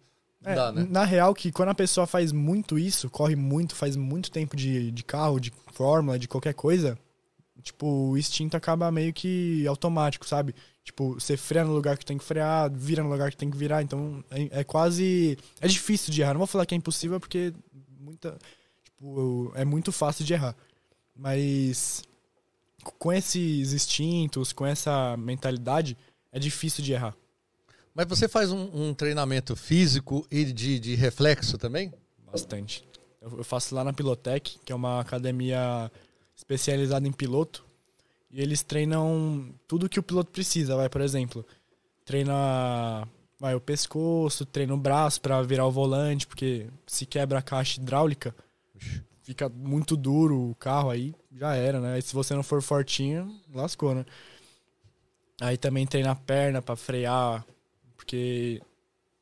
É, 0.43 0.55
dá, 0.55 0.71
né? 0.71 0.85
Na 0.89 1.03
real, 1.03 1.33
que 1.33 1.51
quando 1.51 1.69
a 1.69 1.75
pessoa 1.75 2.05
faz 2.05 2.31
muito 2.31 2.77
isso, 2.77 3.09
corre 3.09 3.35
muito, 3.35 3.75
faz 3.75 3.95
muito 3.95 4.31
tempo 4.31 4.55
de, 4.55 4.91
de 4.91 5.03
carro, 5.03 5.39
de 5.39 5.51
fórmula, 5.71 6.19
de 6.19 6.27
qualquer 6.27 6.53
coisa, 6.53 6.97
tipo, 7.61 8.11
o 8.11 8.17
instinto 8.17 8.57
acaba 8.57 8.91
meio 8.91 9.13
que 9.13 9.65
automático, 9.67 10.27
sabe? 10.27 10.53
Tipo, 10.83 11.13
você 11.13 11.37
freia 11.37 11.63
no 11.63 11.73
lugar 11.73 11.97
que 11.97 12.05
tem 12.05 12.17
que 12.17 12.23
frear, 12.23 12.69
vira 12.71 13.01
no 13.01 13.09
lugar 13.09 13.31
que 13.31 13.37
tem 13.37 13.49
que 13.49 13.57
virar, 13.57 13.81
então 13.81 14.23
é, 14.29 14.59
é 14.59 14.63
quase. 14.63 15.37
É 15.61 15.67
difícil 15.67 16.13
de 16.13 16.21
errar. 16.21 16.33
Não 16.33 16.39
vou 16.39 16.47
falar 16.47 16.65
que 16.65 16.75
é 16.75 16.77
impossível 16.77 17.19
porque 17.19 17.53
muita. 17.99 18.37
Tipo, 18.83 19.51
é 19.55 19.63
muito 19.63 19.91
fácil 19.91 20.25
de 20.25 20.33
errar. 20.33 20.55
Mas 21.15 22.03
com 22.99 23.13
esses 23.13 23.71
instintos, 23.71 24.51
com 24.51 24.65
essa 24.65 25.15
mentalidade, 25.15 25.97
é 26.31 26.39
difícil 26.39 26.83
de 26.83 26.91
errar. 26.91 27.15
Mas 27.93 28.07
você 28.07 28.27
faz 28.27 28.51
um, 28.51 28.69
um 28.73 28.93
treinamento 28.93 29.55
físico 29.55 30.25
e 30.31 30.45
de, 30.45 30.79
de 30.79 30.95
reflexo 30.95 31.57
também? 31.57 31.93
Bastante. 32.31 32.87
Eu 33.21 33.43
faço 33.43 33.73
lá 33.73 33.83
na 33.83 33.93
Pilotec, 33.93 34.59
que 34.65 34.71
é 34.71 34.75
uma 34.75 34.99
academia 34.99 35.91
especializada 36.35 37.07
em 37.07 37.11
piloto. 37.11 37.63
E 38.31 38.41
eles 38.41 38.63
treinam 38.63 39.53
tudo 39.67 39.87
que 39.87 39.99
o 39.99 40.03
piloto 40.03 40.31
precisa, 40.31 40.75
vai, 40.75 40.89
por 40.89 41.01
exemplo. 41.01 41.45
Treina 42.03 43.07
vai, 43.39 43.53
o 43.53 43.61
pescoço, 43.61 44.45
treina 44.45 44.73
o 44.73 44.77
braço 44.77 45.21
para 45.21 45.41
virar 45.43 45.67
o 45.67 45.71
volante, 45.71 46.25
porque 46.25 46.67
se 46.87 47.05
quebra 47.05 47.39
a 47.39 47.41
caixa 47.41 47.79
hidráulica, 47.79 48.35
fica 49.21 49.47
muito 49.49 49.95
duro 49.95 50.49
o 50.49 50.55
carro 50.55 50.89
aí, 50.89 51.13
já 51.31 51.53
era, 51.55 51.79
né? 51.79 51.99
E 51.99 52.01
se 52.01 52.13
você 52.13 52.33
não 52.33 52.43
for 52.43 52.61
fortinho, 52.61 53.39
lascou, 53.53 53.93
né? 53.93 54.05
Aí 55.41 55.57
também 55.57 55.85
treina 55.85 56.11
a 56.11 56.15
perna 56.15 56.61
para 56.61 56.75
frear, 56.75 57.45
porque 58.03 58.61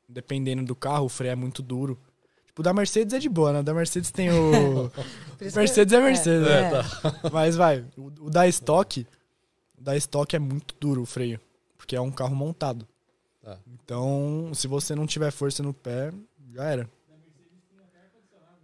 dependendo 0.08 0.64
do 0.64 0.74
carro, 0.74 1.06
o 1.06 1.08
freio 1.08 1.32
é 1.32 1.36
muito 1.36 1.62
duro. 1.62 1.96
Tipo, 2.44 2.60
o 2.60 2.64
da 2.64 2.74
Mercedes 2.74 3.14
é 3.14 3.18
de 3.18 3.28
boa, 3.28 3.52
né? 3.52 3.60
O 3.60 3.62
da 3.62 3.72
Mercedes 3.72 4.10
tem 4.10 4.30
o. 4.30 4.90
Mercedes 5.54 5.92
é 5.94 6.00
Mercedes, 6.00 6.46
É, 6.48 6.70
né? 6.70 6.78
é. 6.80 7.30
Mas 7.32 7.54
vai, 7.54 7.84
o, 7.96 8.12
o 8.26 8.30
da 8.30 8.46
Stock, 8.48 9.06
o 9.78 9.82
da 9.82 9.96
Stock 9.96 10.34
é 10.34 10.38
muito 10.38 10.74
duro 10.80 11.02
o 11.02 11.06
freio, 11.06 11.40
porque 11.78 11.94
é 11.94 12.00
um 12.00 12.10
carro 12.10 12.34
montado. 12.34 12.86
Tá. 13.40 13.56
Então, 13.66 14.50
se 14.52 14.66
você 14.66 14.94
não 14.94 15.06
tiver 15.06 15.30
força 15.30 15.62
no 15.62 15.72
pé, 15.72 16.12
já 16.52 16.64
era. 16.64 16.90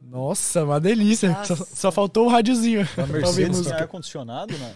Nossa, 0.03 0.65
uma 0.65 0.81
delícia. 0.81 1.31
Nossa. 1.31 1.57
Só, 1.57 1.65
só 1.65 1.93
faltou 1.93 2.27
o 2.27 2.29
rádiozinho. 2.29 2.81
A 2.97 3.07
Mercedes 3.07 3.61
tem 3.63 3.73
ar-condicionado, 3.73 4.57
né? 4.59 4.75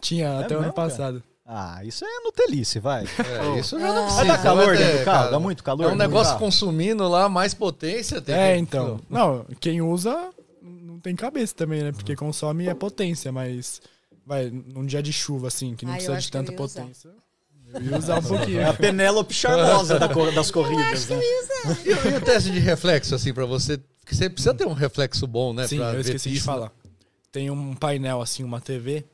Tinha 0.00 0.40
até 0.40 0.54
o 0.54 0.60
ano 0.60 0.72
mesmo, 0.74 0.96
cara? 0.98 1.22
Ah, 1.48 1.80
isso 1.84 2.04
é 2.04 2.08
Nutelice, 2.24 2.80
vai. 2.80 3.04
É, 3.54 3.60
isso 3.60 3.78
já 3.78 3.86
não 3.92 4.02
precisa. 4.02 4.16
Vai 4.16 4.26
dar 4.26 4.42
calor 4.42 4.66
vai 4.66 4.76
ter, 4.76 4.82
dentro 4.84 4.98
do 4.98 5.04
carro? 5.04 5.18
cara. 5.18 5.30
Dá 5.30 5.38
muito 5.40 5.62
calor 5.64 5.84
É 5.84 5.92
um 5.92 5.96
negócio 5.96 6.32
carro? 6.32 6.44
consumindo 6.44 7.06
lá 7.08 7.28
mais 7.28 7.54
potência. 7.54 8.20
Tem 8.20 8.34
É, 8.34 8.54
que- 8.54 8.60
então. 8.60 9.00
Não, 9.08 9.44
quem 9.60 9.80
usa 9.80 10.30
não 10.60 10.98
tem 10.98 11.14
cabeça 11.14 11.54
também, 11.54 11.82
né? 11.84 11.92
Porque 11.92 12.16
consome 12.16 12.66
é 12.66 12.74
potência, 12.74 13.30
mas 13.30 13.80
vai, 14.26 14.50
num 14.50 14.84
dia 14.84 15.00
de 15.02 15.12
chuva, 15.12 15.46
assim, 15.46 15.76
que 15.76 15.84
não 15.84 15.92
Ah, 15.92 15.94
eu 15.94 15.98
precisa 15.98 16.12
de 16.12 16.18
acho 16.18 16.30
que 16.32 16.36
eu 16.36 16.40
tanta 16.40 16.52
ia 16.52 16.60
usar. 16.64 16.80
potência. 16.82 17.10
Eu 17.74 17.82
ia 17.82 17.98
usar 17.98 18.18
um 18.18 18.22
pouquinho. 18.26 18.60
É 18.60 18.64
a 18.64 18.72
Penélope 18.74 19.32
charmosa 19.34 19.98
da 20.00 20.08
cor- 20.08 20.32
das 20.34 20.50
corridas, 20.50 21.08
né? 21.08 21.20
E, 21.84 21.90
o- 21.92 22.10
e 22.12 22.14
o 22.16 22.20
teste 22.22 22.50
de 22.50 22.58
reflexo, 22.58 23.14
assim, 23.14 23.32
pra 23.32 23.46
você. 23.46 23.78
Porque 24.00 24.14
você 24.16 24.28
precisa 24.28 24.52
ter 24.54 24.66
um 24.66 24.72
reflexo 24.72 25.26
bom, 25.28 25.52
né? 25.52 25.66
Sim, 25.68 25.78
pra 25.78 25.88
eu 25.90 25.92
ver 25.94 26.00
esqueci 26.00 26.30
de 26.30 26.40
falar. 26.40 26.72
Tem 27.30 27.50
um 27.50 27.74
painel, 27.74 28.20
assim, 28.22 28.42
uma 28.44 28.60
TV, 28.60 29.04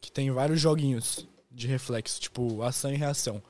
que 0.00 0.10
tem 0.10 0.30
vários 0.32 0.60
joguinhos 0.60 1.28
de 1.60 1.66
reflexo, 1.66 2.20
tipo 2.20 2.62
ação 2.62 2.92
e 2.92 2.96
reação. 2.96 3.42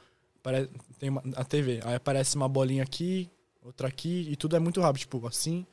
Tem 0.99 1.11
uma, 1.11 1.23
a 1.37 1.45
TV, 1.45 1.81
aí 1.85 1.95
aparece 1.95 2.37
uma 2.37 2.49
bolinha 2.49 2.83
aqui, 2.83 3.31
outra 3.63 3.89
aqui, 3.89 4.27
e 4.31 4.37
tudo 4.37 4.57
é 4.57 4.59
muito 4.59 4.81
rápido, 4.81 5.01
tipo 5.01 5.27
assim. 5.27 5.67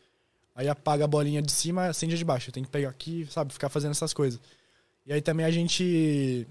Aí 0.56 0.68
apaga 0.68 1.06
a 1.06 1.08
bolinha 1.08 1.42
de 1.42 1.52
cima, 1.52 1.88
acende 1.88 2.16
a 2.16 2.18
de 2.18 2.26
baixo. 2.26 2.52
Tem 2.52 2.64
que 2.64 2.70
pegar 2.70 2.90
aqui, 2.90 3.28
sabe, 3.30 3.54
ficar 3.54 3.70
fazendo 3.70 3.92
essas 3.92 4.14
coisas. 4.14 4.40
E 5.06 5.14
aí 5.14 5.22
também 5.22 5.46
a 5.46 5.52
gente 5.52 6.48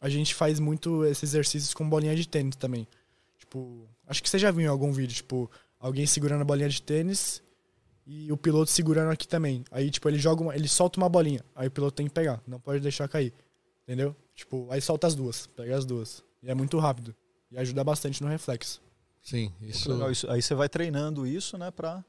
a 0.00 0.08
gente 0.08 0.34
faz 0.34 0.60
muito 0.60 1.04
esses 1.04 1.30
exercícios 1.30 1.74
com 1.74 1.88
bolinha 1.88 2.14
de 2.14 2.28
tênis 2.28 2.56
também. 2.56 2.86
Tipo, 3.38 3.88
acho 4.06 4.22
que 4.22 4.28
você 4.28 4.38
já 4.38 4.50
viu 4.50 4.62
em 4.62 4.68
algum 4.68 4.92
vídeo, 4.92 5.14
tipo, 5.14 5.50
alguém 5.80 6.06
segurando 6.06 6.42
a 6.42 6.44
bolinha 6.44 6.68
de 6.68 6.80
tênis 6.80 7.42
e 8.06 8.30
o 8.30 8.36
piloto 8.36 8.70
segurando 8.70 9.10
aqui 9.10 9.26
também. 9.26 9.64
Aí, 9.70 9.90
tipo, 9.90 10.08
ele 10.08 10.18
joga 10.18 10.42
uma, 10.42 10.54
ele 10.54 10.68
solta 10.68 11.00
uma 11.00 11.08
bolinha. 11.08 11.44
Aí 11.56 11.66
o 11.68 11.70
piloto 11.70 11.96
tem 11.96 12.06
que 12.06 12.12
pegar, 12.12 12.40
não 12.46 12.60
pode 12.60 12.80
deixar 12.80 13.08
cair. 13.08 13.32
Entendeu? 13.82 14.14
Tipo, 14.38 14.68
aí 14.70 14.80
solta 14.80 15.08
as 15.08 15.16
duas, 15.16 15.48
pega 15.48 15.76
as 15.76 15.84
duas. 15.84 16.22
E 16.40 16.48
é 16.48 16.54
muito 16.54 16.78
rápido. 16.78 17.12
E 17.50 17.58
ajuda 17.58 17.82
bastante 17.82 18.22
no 18.22 18.28
reflexo. 18.28 18.80
Sim, 19.20 19.52
isso. 19.60 19.90
Legal, 19.92 20.12
isso- 20.12 20.30
Aí 20.30 20.40
você 20.40 20.54
vai 20.54 20.68
treinando 20.68 21.26
isso, 21.26 21.58
né, 21.58 21.72
pra, 21.72 22.04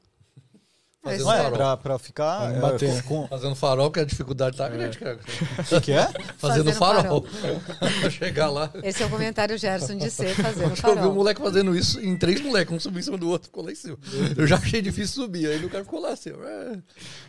Fazendo 1.02 1.24
não 1.24 1.32
é, 1.32 1.36
farol. 1.38 1.52
pra, 1.56 1.76
pra 1.78 1.98
ficar 1.98 2.54
é, 2.54 2.60
bater, 2.60 3.02
com, 3.04 3.26
Fazendo 3.26 3.54
farol, 3.54 3.90
que 3.90 4.00
a 4.00 4.04
dificuldade 4.04 4.56
tá 4.58 4.68
grande, 4.68 4.98
cara. 4.98 5.16
o 5.16 5.64
que, 5.64 5.80
que 5.80 5.92
é? 5.92 6.02
Fazendo 6.36 6.70
Fazendo 6.70 6.72
farol. 6.74 7.22
Pra 8.00 8.10
chegar 8.10 8.50
lá. 8.50 8.70
Esse 8.82 9.02
é 9.02 9.06
o 9.06 9.08
comentário 9.10 9.56
Gerson 9.56 9.96
de 9.96 10.10
ser 10.10 10.34
fazendo 10.34 10.64
Eu 10.68 10.68
vi 10.68 10.72
um 10.72 10.76
farol. 10.76 11.14
moleque 11.14 11.40
fazendo 11.40 11.74
isso 11.74 11.98
em 12.00 12.16
três 12.18 12.40
moleques, 12.42 12.74
um 12.74 12.78
subiu 12.78 13.00
em 13.00 13.02
cima 13.02 13.16
do 13.16 13.28
outro, 13.30 13.46
ficou 13.46 13.64
lá 13.64 13.72
em 13.72 13.74
cima. 13.74 13.96
Eu 14.36 14.46
já 14.46 14.56
achei 14.56 14.82
difícil 14.82 15.22
subir, 15.22 15.46
aí 15.48 15.64
o 15.64 15.70
cara 15.70 15.84
ficou 15.84 16.00
lá 16.00 16.10
assim. 16.10 16.30
é. 16.30 16.78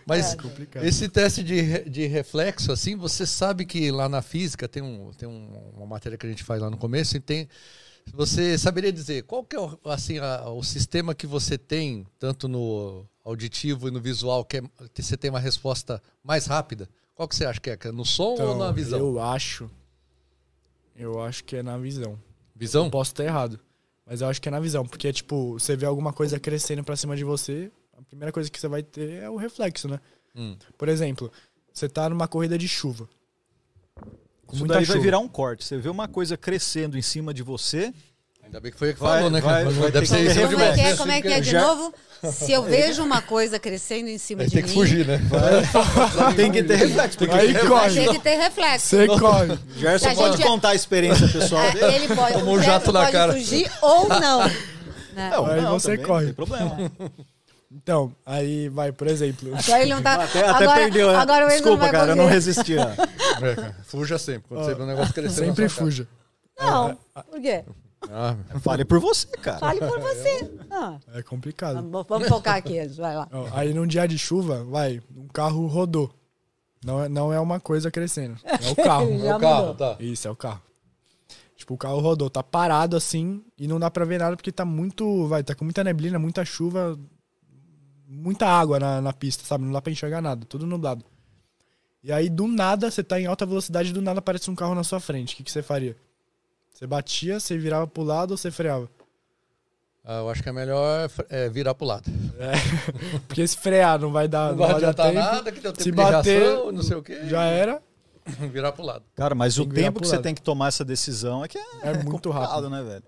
Mas 0.05 0.35
complicado. 0.35 0.83
esse 0.85 1.07
teste 1.07 1.41
de, 1.41 1.89
de 1.89 2.07
reflexo, 2.07 2.73
assim, 2.73 2.97
você 2.97 3.25
sabe 3.25 3.65
que 3.65 3.89
lá 3.89 4.09
na 4.09 4.21
física 4.21 4.67
tem, 4.67 4.83
um, 4.83 5.11
tem 5.17 5.29
um- 5.29 5.71
uma 5.77 5.85
matéria 5.85 6.17
que 6.17 6.25
a 6.25 6.29
gente 6.29 6.43
faz 6.43 6.61
lá 6.61 6.69
no 6.69 6.75
começo 6.77 7.15
e 7.15 7.21
tem. 7.21 7.47
Você 8.13 8.57
saberia 8.57 8.91
dizer 8.91 9.23
qual 9.23 9.43
que 9.45 9.55
é 9.55 9.59
o, 9.59 9.77
assim, 9.85 10.17
a- 10.19 10.49
o 10.49 10.61
sistema 10.63 11.15
que 11.15 11.25
você 11.27 11.57
tem, 11.57 12.05
tanto 12.19 12.47
no 12.49 13.05
auditivo 13.23 13.87
e 13.87 13.91
no 13.91 13.99
visual, 13.99 14.43
que, 14.45 14.57
é- 14.57 14.63
que 14.93 15.01
você 15.03 15.15
tem 15.17 15.29
uma 15.29 15.39
resposta 15.39 16.01
mais 16.23 16.45
rápida? 16.45 16.89
Qual 17.15 17.27
que 17.27 17.35
você 17.35 17.45
acha 17.45 17.59
que 17.59 17.69
é? 17.69 17.77
Que 17.77 17.87
é 17.87 17.91
No 17.91 18.05
som 18.05 18.35
ou 18.39 18.57
na 18.57 18.71
visão? 18.71 18.99
Então, 18.99 19.09
Eu 19.11 19.21
acho. 19.21 19.69
Eu 20.95 21.21
acho 21.21 21.43
que 21.43 21.55
é 21.55 21.63
na 21.63 21.77
visão. 21.77 22.17
Visão? 22.55 22.83
Não 22.83 22.89
posso 22.91 23.11
estar 23.11 23.23
errado. 23.23 23.59
Mas 24.05 24.21
eu 24.21 24.27
acho 24.27 24.41
que 24.41 24.47
é 24.49 24.51
na 24.51 24.59
visão. 24.59 24.85
Porque, 24.85 25.11
tipo, 25.13 25.53
você 25.53 25.75
vê 25.75 25.85
alguma 25.85 26.11
coisa 26.13 26.39
crescendo 26.39 26.83
pra 26.83 26.95
cima 26.95 27.15
de 27.15 27.23
você, 27.23 27.71
a 27.97 28.01
primeira 28.01 28.31
coisa 28.31 28.49
que 28.49 28.59
você 28.59 28.67
vai 28.67 28.83
ter 28.83 29.23
é 29.23 29.29
o 29.29 29.35
reflexo, 29.35 29.87
né? 29.87 29.99
Hum. 30.35 30.57
Por 30.77 30.89
exemplo, 30.89 31.31
você 31.73 31.87
tá 31.87 32.09
numa 32.09 32.27
corrida 32.27 32.57
de 32.57 32.67
chuva. 32.67 33.07
Isso 34.51 34.65
daí 34.65 34.83
chuva. 34.85 34.97
vai 34.97 35.03
virar 35.03 35.19
um 35.19 35.27
corte. 35.27 35.63
Você 35.63 35.77
vê 35.77 35.89
uma 35.89 36.07
coisa 36.07 36.35
crescendo 36.35 36.97
em 36.97 37.01
cima 37.01 37.33
de 37.33 37.41
você, 37.41 37.93
Ainda 38.51 38.59
bem 38.59 38.69
que 38.69 38.77
foi 38.77 38.89
ele 38.89 38.95
que 38.95 38.99
Vai- 39.01 39.15
falou, 39.15 39.29
né? 39.31 39.39
vai- 39.39 39.63
vai 39.63 39.91
Deve 39.91 40.05
ter 40.05 40.05
ser 40.07 40.27
que 40.27 40.33
cima 40.33 40.47
de 40.49 40.53
Como 40.55 40.61
é 40.65 40.73
que 40.73 40.81
é? 40.81 40.95
Como 40.97 41.11
é 41.13 41.21
que 41.21 41.27
é 41.29 41.39
de 41.39 41.51
Já- 41.51 41.61
novo? 41.61 41.93
Se 42.33 42.51
eu 42.51 42.63
vejo 42.67 43.01
uma 43.01 43.21
coisa 43.21 43.57
crescendo 43.57 44.09
em 44.09 44.17
cima 44.17 44.41
Aí 44.41 44.49
de 44.49 44.55
tem 44.55 44.63
que 44.63 44.69
mim, 44.71 44.75
fugir, 44.75 45.07
né? 45.07 45.21
tem 46.35 46.51
que 46.51 46.61
ter 46.61 46.75
reflexo. 46.75 47.17
Porque 47.17 47.33
Aí 47.33 47.53
vai 47.53 47.65
corre. 47.65 47.93
ter 47.93 48.09
que 48.09 48.19
ter 48.19 48.35
reflexo. 48.35 48.87
Você 48.89 49.07
corre. 49.07 49.53
o 49.53 49.59
Gerson 49.79 50.09
A 50.09 50.15
pode 50.15 50.35
gente- 50.37 50.45
contar 50.45 50.69
a 50.69 50.75
experiência 50.75 51.27
pessoal 51.29 51.63
É, 51.63 51.71
dele. 51.71 51.95
Ele 51.95 52.13
pode, 52.13 52.33
Tomou 52.33 52.55
o 52.55 52.57
um 52.57 52.61
jato 52.61 52.91
na 52.91 52.99
pode 52.99 53.11
cara. 53.13 53.31
fugir 53.33 53.71
ou 53.81 54.09
não. 54.09 54.39
né? 54.43 55.29
Não, 55.31 55.45
Aí 55.45 55.61
não, 55.61 55.79
você 55.79 55.91
também, 55.91 56.05
corre. 56.05 56.25
Não 56.25 56.33
tem 56.33 56.35
problema. 56.35 56.91
Então, 57.73 58.13
aí 58.25 58.67
vai, 58.67 58.91
por 58.91 59.07
exemplo. 59.07 59.53
Agora 59.57 59.81
ele 59.81 59.93
não 59.93 60.01
tá. 60.01 60.15
Até, 60.15 60.39
até 60.41 60.63
agora, 60.65 60.81
perdeu. 60.81 61.07
né? 61.09 61.15
Agora 61.15 61.47
Desculpa, 61.47 61.89
cara, 61.89 62.11
eu 62.11 62.15
não 62.17 62.25
resisti. 62.27 62.75
ó. 62.77 62.81
É, 63.45 63.71
Fuja 63.85 64.17
sempre. 64.17 64.43
Quando 64.49 64.65
você 64.65 64.75
vê 64.75 64.83
um 64.83 64.87
negócio 64.87 65.13
crescendo. 65.13 65.45
Sempre 65.45 65.69
sua 65.69 65.77
cara. 65.77 65.85
fuja. 65.91 66.07
Não. 66.59 66.97
Por 67.31 67.41
quê? 67.41 67.63
Ah, 68.09 68.35
Fale 68.61 68.83
por 68.83 68.99
você, 68.99 69.27
cara. 69.27 69.59
Fale 69.59 69.79
por 69.79 69.99
você. 69.99 70.51
Ah, 70.69 70.97
É 71.13 71.21
complicado. 71.21 71.75
vamos, 71.75 72.05
vamos 72.07 72.27
focar 72.27 72.55
aqui. 72.55 72.83
Vai 72.89 73.15
lá. 73.15 73.27
Aí 73.53 73.73
num 73.73 73.85
dia 73.85 74.07
de 74.07 74.17
chuva, 74.17 74.63
vai, 74.63 75.01
um 75.15 75.27
carro 75.27 75.65
rodou. 75.67 76.13
Não 76.83 77.03
é, 77.03 77.07
não 77.09 77.31
é 77.31 77.39
uma 77.39 77.59
coisa 77.59 77.91
crescendo. 77.91 78.37
É 78.43 78.71
o 78.71 78.75
carro. 78.75 79.07
É 79.23 79.35
o 79.35 79.39
carro, 79.39 79.73
tá. 79.75 79.95
Isso, 79.99 80.27
é 80.27 80.31
o 80.31 80.35
carro. 80.35 80.61
Tipo, 81.55 81.75
o 81.75 81.77
carro 81.77 81.99
rodou, 81.99 82.27
tá 82.27 82.41
parado 82.41 82.97
assim 82.97 83.43
e 83.55 83.67
não 83.67 83.79
dá 83.79 83.91
pra 83.91 84.03
ver 84.03 84.17
nada 84.19 84.35
porque 84.35 84.51
tá 84.51 84.65
muito. 84.65 85.27
Vai, 85.27 85.43
tá 85.43 85.53
com 85.53 85.63
muita 85.63 85.83
neblina, 85.83 86.17
muita 86.17 86.43
chuva, 86.43 86.97
muita 88.07 88.47
água 88.47 88.79
na, 88.79 88.99
na 88.99 89.13
pista, 89.13 89.43
sabe? 89.45 89.63
Não 89.63 89.71
dá 89.71 89.79
pra 89.81 89.91
enxergar 89.91 90.21
nada, 90.21 90.43
tudo 90.47 90.65
nublado. 90.65 91.05
E 92.03 92.11
aí, 92.11 92.29
do 92.29 92.47
nada, 92.47 92.89
você 92.89 93.03
tá 93.03 93.21
em 93.21 93.27
alta 93.27 93.45
velocidade, 93.45 93.93
do 93.93 94.01
nada 94.01 94.17
aparece 94.17 94.49
um 94.49 94.55
carro 94.55 94.73
na 94.73 94.83
sua 94.83 94.99
frente. 94.99 95.35
O 95.35 95.37
que, 95.37 95.43
que 95.43 95.51
você 95.51 95.61
faria? 95.61 95.95
Você 96.81 96.87
batia, 96.87 97.39
você 97.39 97.55
virava 97.59 97.85
pro 97.85 98.01
lado 98.01 98.31
ou 98.31 98.37
você 98.37 98.49
freava? 98.49 98.89
Ah, 100.03 100.17
eu 100.21 100.29
acho 100.31 100.41
que 100.41 100.49
é 100.49 100.51
melhor 100.51 101.07
é, 101.29 101.47
virar 101.47 101.75
pro 101.75 101.85
lado. 101.85 102.09
Porque 103.27 103.45
se 103.45 103.55
frear 103.55 103.99
não 103.99 104.11
vai 104.11 104.27
dar, 104.27 104.49
Não 104.49 104.57
não 104.57 104.65
vai 104.65 104.75
adiantar 104.77 105.05
tempo. 105.11 105.19
nada, 105.19 105.51
que 105.51 105.59
deu 105.59 105.71
tempo 105.71 105.83
Se 105.83 105.91
de 105.91 105.95
bater, 105.95 106.41
reação, 106.41 106.71
não 106.71 106.81
sei 106.81 106.97
o 106.97 107.03
quê. 107.03 107.19
Já 107.27 107.43
era, 107.43 107.79
Virar 108.51 108.71
pro 108.71 108.83
lado. 108.83 109.03
Cara, 109.15 109.35
mas 109.35 109.53
Tem 109.53 109.63
o 109.63 109.69
tempo 109.69 109.99
que 110.01 110.07
você 110.07 110.15
lado. 110.15 110.23
tem 110.23 110.33
que 110.33 110.41
tomar 110.41 110.69
essa 110.69 110.83
decisão 110.83 111.45
é 111.45 111.47
que 111.47 111.59
é, 111.59 111.63
é 111.83 112.03
muito 112.03 112.31
rápido. 112.31 112.67
né, 112.67 112.81
velho? 112.81 113.03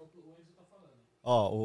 Ó, 1.24 1.49
o, 1.49 1.55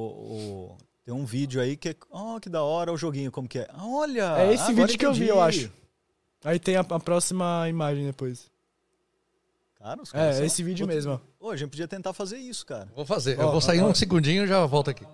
o- 0.73 0.77
tem 1.05 1.13
um 1.15 1.27
vídeo 1.27 1.61
aí 1.61 1.77
que 1.77 1.91
é. 1.91 1.95
Ó, 2.11 2.41
que 2.41 2.49
da 2.49 2.63
hora 2.63 2.91
o 2.91 2.97
joguinho, 2.97 3.31
como 3.31 3.47
que 3.47 3.59
é? 3.59 3.69
Olha! 3.79 4.35
É 4.39 4.55
esse 4.55 4.63
agora 4.71 4.87
vídeo 4.87 4.99
que 4.99 5.05
eu 5.05 5.13
vi, 5.13 5.25
entendi. 5.25 5.31
eu 5.39 5.43
acho. 5.43 5.71
Aí 6.43 6.59
tem 6.59 6.77
a, 6.77 6.81
a 6.81 7.01
próxima 7.01 7.69
imagem 7.69 8.07
depois. 8.07 8.51
Cara, 9.79 10.03
os 10.03 10.11
caras 10.11 10.35
É, 10.35 10.39
são- 10.39 10.47
esse 10.47 10.63
vídeo 10.63 10.87
mesmo. 10.87 11.21
Ô, 11.39 11.51
a 11.51 11.57
gente 11.57 11.71
podia 11.71 11.87
tentar 11.89 12.13
fazer 12.13 12.37
isso, 12.39 12.67
cara. 12.67 12.89
Vou 12.95 13.07
fazer. 13.07 13.39
Ó, 13.39 13.43
eu 13.45 13.53
vou 13.53 13.61
sair 13.61 13.81
ó, 13.81 13.87
um 13.87 13.91
ó. 13.91 13.95
segundinho 13.95 14.45
e 14.45 14.47
já 14.47 14.65
volto 14.67 14.91
aqui. 14.91 15.07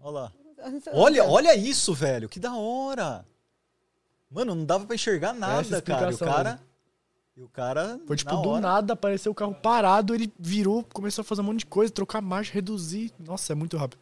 Olha 0.00 0.12
lá. 0.12 0.32
Olha, 0.92 1.24
olha 1.24 1.54
isso, 1.56 1.92
velho. 1.94 2.28
Que 2.28 2.38
da 2.40 2.54
hora. 2.54 3.24
Mano, 4.30 4.54
não 4.54 4.64
dava 4.64 4.84
pra 4.86 4.94
enxergar 4.94 5.32
nada, 5.32 5.80
cara. 5.82 6.10
E 6.10 6.14
o 6.14 6.18
cara. 6.18 6.60
E 7.36 7.42
o 7.42 7.48
cara. 7.48 8.00
Foi 8.06 8.16
tipo, 8.16 8.34
na 8.34 8.40
do 8.40 8.48
hora- 8.50 8.60
nada 8.60 8.92
apareceu 8.92 9.32
o 9.32 9.34
carro 9.34 9.54
parado, 9.54 10.14
ele 10.14 10.32
virou, 10.38 10.84
começou 10.92 11.22
a 11.22 11.24
fazer 11.24 11.40
um 11.40 11.44
monte 11.44 11.60
de 11.60 11.66
coisa, 11.66 11.92
trocar 11.92 12.20
marcha, 12.20 12.52
reduzir. 12.52 13.12
Nossa, 13.18 13.52
é 13.52 13.56
muito 13.56 13.76
rápido. 13.76 14.00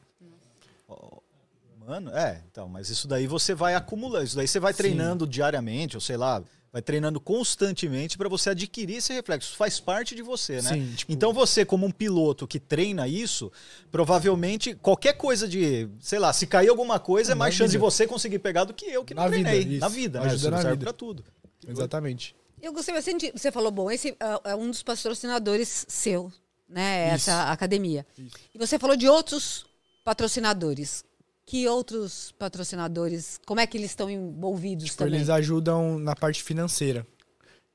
Mano, 1.87 2.11
é, 2.17 2.43
então, 2.51 2.69
mas 2.69 2.91
isso 2.91 3.07
daí 3.07 3.29
você 3.29 3.55
vai 3.55 3.77
acumulando, 3.77 4.25
isso 4.25 4.35
daí 4.35 4.49
você 4.49 4.59
vai 4.59 4.75
treinando 4.75 5.25
diariamente, 5.25 5.97
ou 5.97 6.01
sei 6.01 6.17
lá, 6.17 6.43
vai 6.77 6.83
treinando 6.83 7.19
constantemente 7.19 8.19
para 8.19 8.29
você 8.29 8.51
adquirir 8.51 8.97
esse 8.99 9.11
reflexo. 9.11 9.49
Isso 9.49 9.57
faz 9.57 9.81
parte 9.81 10.15
de 10.15 10.21
você, 10.21 10.61
né? 10.61 10.75
Sim, 10.75 10.93
tipo- 10.95 11.11
Então 11.11 11.33
você, 11.33 11.65
como 11.65 11.87
um 11.87 11.91
piloto 11.91 12.47
que 12.47 12.61
treina 12.61 13.09
isso, 13.09 13.51
provavelmente 13.91 14.75
qualquer 14.75 15.15
coisa 15.15 15.49
de, 15.49 15.89
sei 16.01 16.19
lá, 16.19 16.35
se 16.35 16.47
cair 16.47 16.69
alguma 16.69 16.99
coisa, 17.01 17.33
é 17.33 17.35
Na 17.35 17.39
mais 17.39 17.55
chance 17.55 17.71
de 17.71 17.79
vida. 17.79 17.91
você 17.91 18.07
conseguir 18.07 18.41
pegar 18.41 18.65
do 18.65 18.75
que 18.75 18.85
eu 18.85 19.07
que 19.07 19.15
não 19.15 19.23
Na 19.23 19.29
vida, 19.31 19.49
treinei. 19.49 19.73
isso. 19.73 19.81
na 19.81 19.89
vida, 19.89 20.21
né? 20.21 20.27
Ajuda 20.27 20.37
Isso 20.37 20.51
na 20.51 20.57
serve 20.59 20.71
vida. 20.73 20.85
pra 20.85 20.93
tudo. 20.93 21.25
Exatamente. 21.67 22.37
Eu 22.61 22.75
gostei 22.75 22.95
bastante. 22.95 23.33
de- 23.33 23.39
Você 23.39 23.51
falou, 23.51 23.71
bom, 23.71 23.91
esse 23.91 24.11
é, 24.11 24.51
é 24.51 24.55
um 24.55 24.69
dos 24.71 24.83
patrocinadores 24.83 25.87
seu, 25.89 26.31
né? 26.69 27.07
Isso. 27.07 27.31
Essa 27.31 27.51
academia. 27.53 28.07
Isso. 28.19 28.37
E 28.55 28.59
você 28.59 28.79
falou 28.79 28.97
de 28.99 29.09
outros 29.09 29.65
patrocinadores. 30.05 31.06
Que 31.47 31.69
outros 31.69 32.33
patrocinadores? 32.39 33.41
Como 33.47 33.61
é 33.61 33.67
que 33.67 33.79
eles 33.79 33.91
estão 33.91 34.11
envolvidos 34.11 34.87
Tipo, 34.87 34.99
também? 34.99 35.15
eles 35.15 35.31
ajudam 35.31 35.97
na 35.99 36.15
parte 36.17 36.43
financeira. 36.43 37.07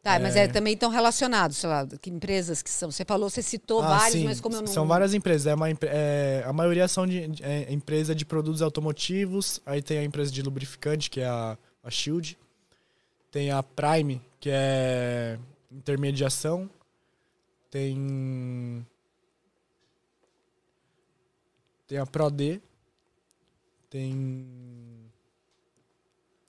Tá, 0.04 0.20
mas 0.20 0.36
é, 0.36 0.48
também 0.48 0.74
estão 0.74 0.90
relacionados, 0.90 1.58
sei 1.58 1.70
lá, 1.70 1.88
que 2.02 2.10
empresas 2.10 2.62
que 2.64 2.70
são. 2.72 2.90
Você 2.92 3.06
falou, 3.06 3.30
você 3.30 3.42
citou 3.44 3.82
Ah, 3.84 4.00
vários, 4.00 4.20
sim. 4.20 4.26
mas 4.26 4.42
como 4.42 4.56
eu 4.56 4.62
não. 4.62 4.68
São 4.68 4.88
várias 4.88 5.14
empresas. 5.14 5.46
É 5.48 5.54
uma, 5.54 5.70
é, 5.70 6.44
a 6.46 6.52
maioria 6.52 6.88
são 6.88 7.06
de, 7.06 7.28
de- 7.28 7.44
é, 7.44 7.72
empresa 7.72 8.14
de 8.16 8.26
produtos 8.26 8.62
automotivos. 8.64 9.62
Aí 9.66 9.80
tem 9.82 10.00
a 10.00 10.04
empresa 10.04 10.32
de 10.32 10.42
lubrificante, 10.42 11.08
que 11.10 11.22
é 11.22 11.28
a, 11.28 11.56
a 11.84 11.90
Shield. 11.92 12.36
Tem 13.30 13.52
a 13.52 13.62
Prime, 13.64 14.20
que 14.40 14.50
é 14.52 15.38
intermediação. 15.72 16.68
Tem. 17.70 18.86
Tem 21.88 22.00
a 22.00 22.06
ProD. 22.08 22.60
Tem. 23.92 24.48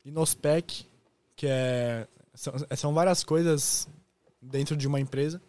Inospec, 0.04 0.86
que 1.36 1.46
é. 1.46 2.06
São, 2.34 2.54
são 2.76 2.94
várias 2.94 3.22
coisas 3.22 3.86
dentro 4.40 4.74
de 4.76 4.86
uma 4.88 4.98
empresa. 5.00 5.40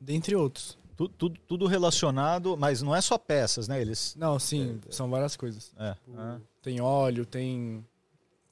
Dentre 0.00 0.36
outros. 0.36 0.78
Tu- 0.96 1.08
Tudo, 1.08 1.40
tudo 1.46 1.66
relacionado, 1.66 2.56
mas 2.56 2.80
não 2.82 2.94
é 2.94 3.00
só 3.00 3.18
peças, 3.18 3.66
né? 3.68 3.80
Eles. 3.80 4.14
Não, 4.16 4.38
sim, 4.38 4.80
são 4.90 5.10
várias 5.10 5.34
coisas. 5.36 5.72
É, 5.78 5.88
é. 5.90 6.40
Tem 6.62 6.80
óleo, 6.80 7.26
tem 7.26 7.84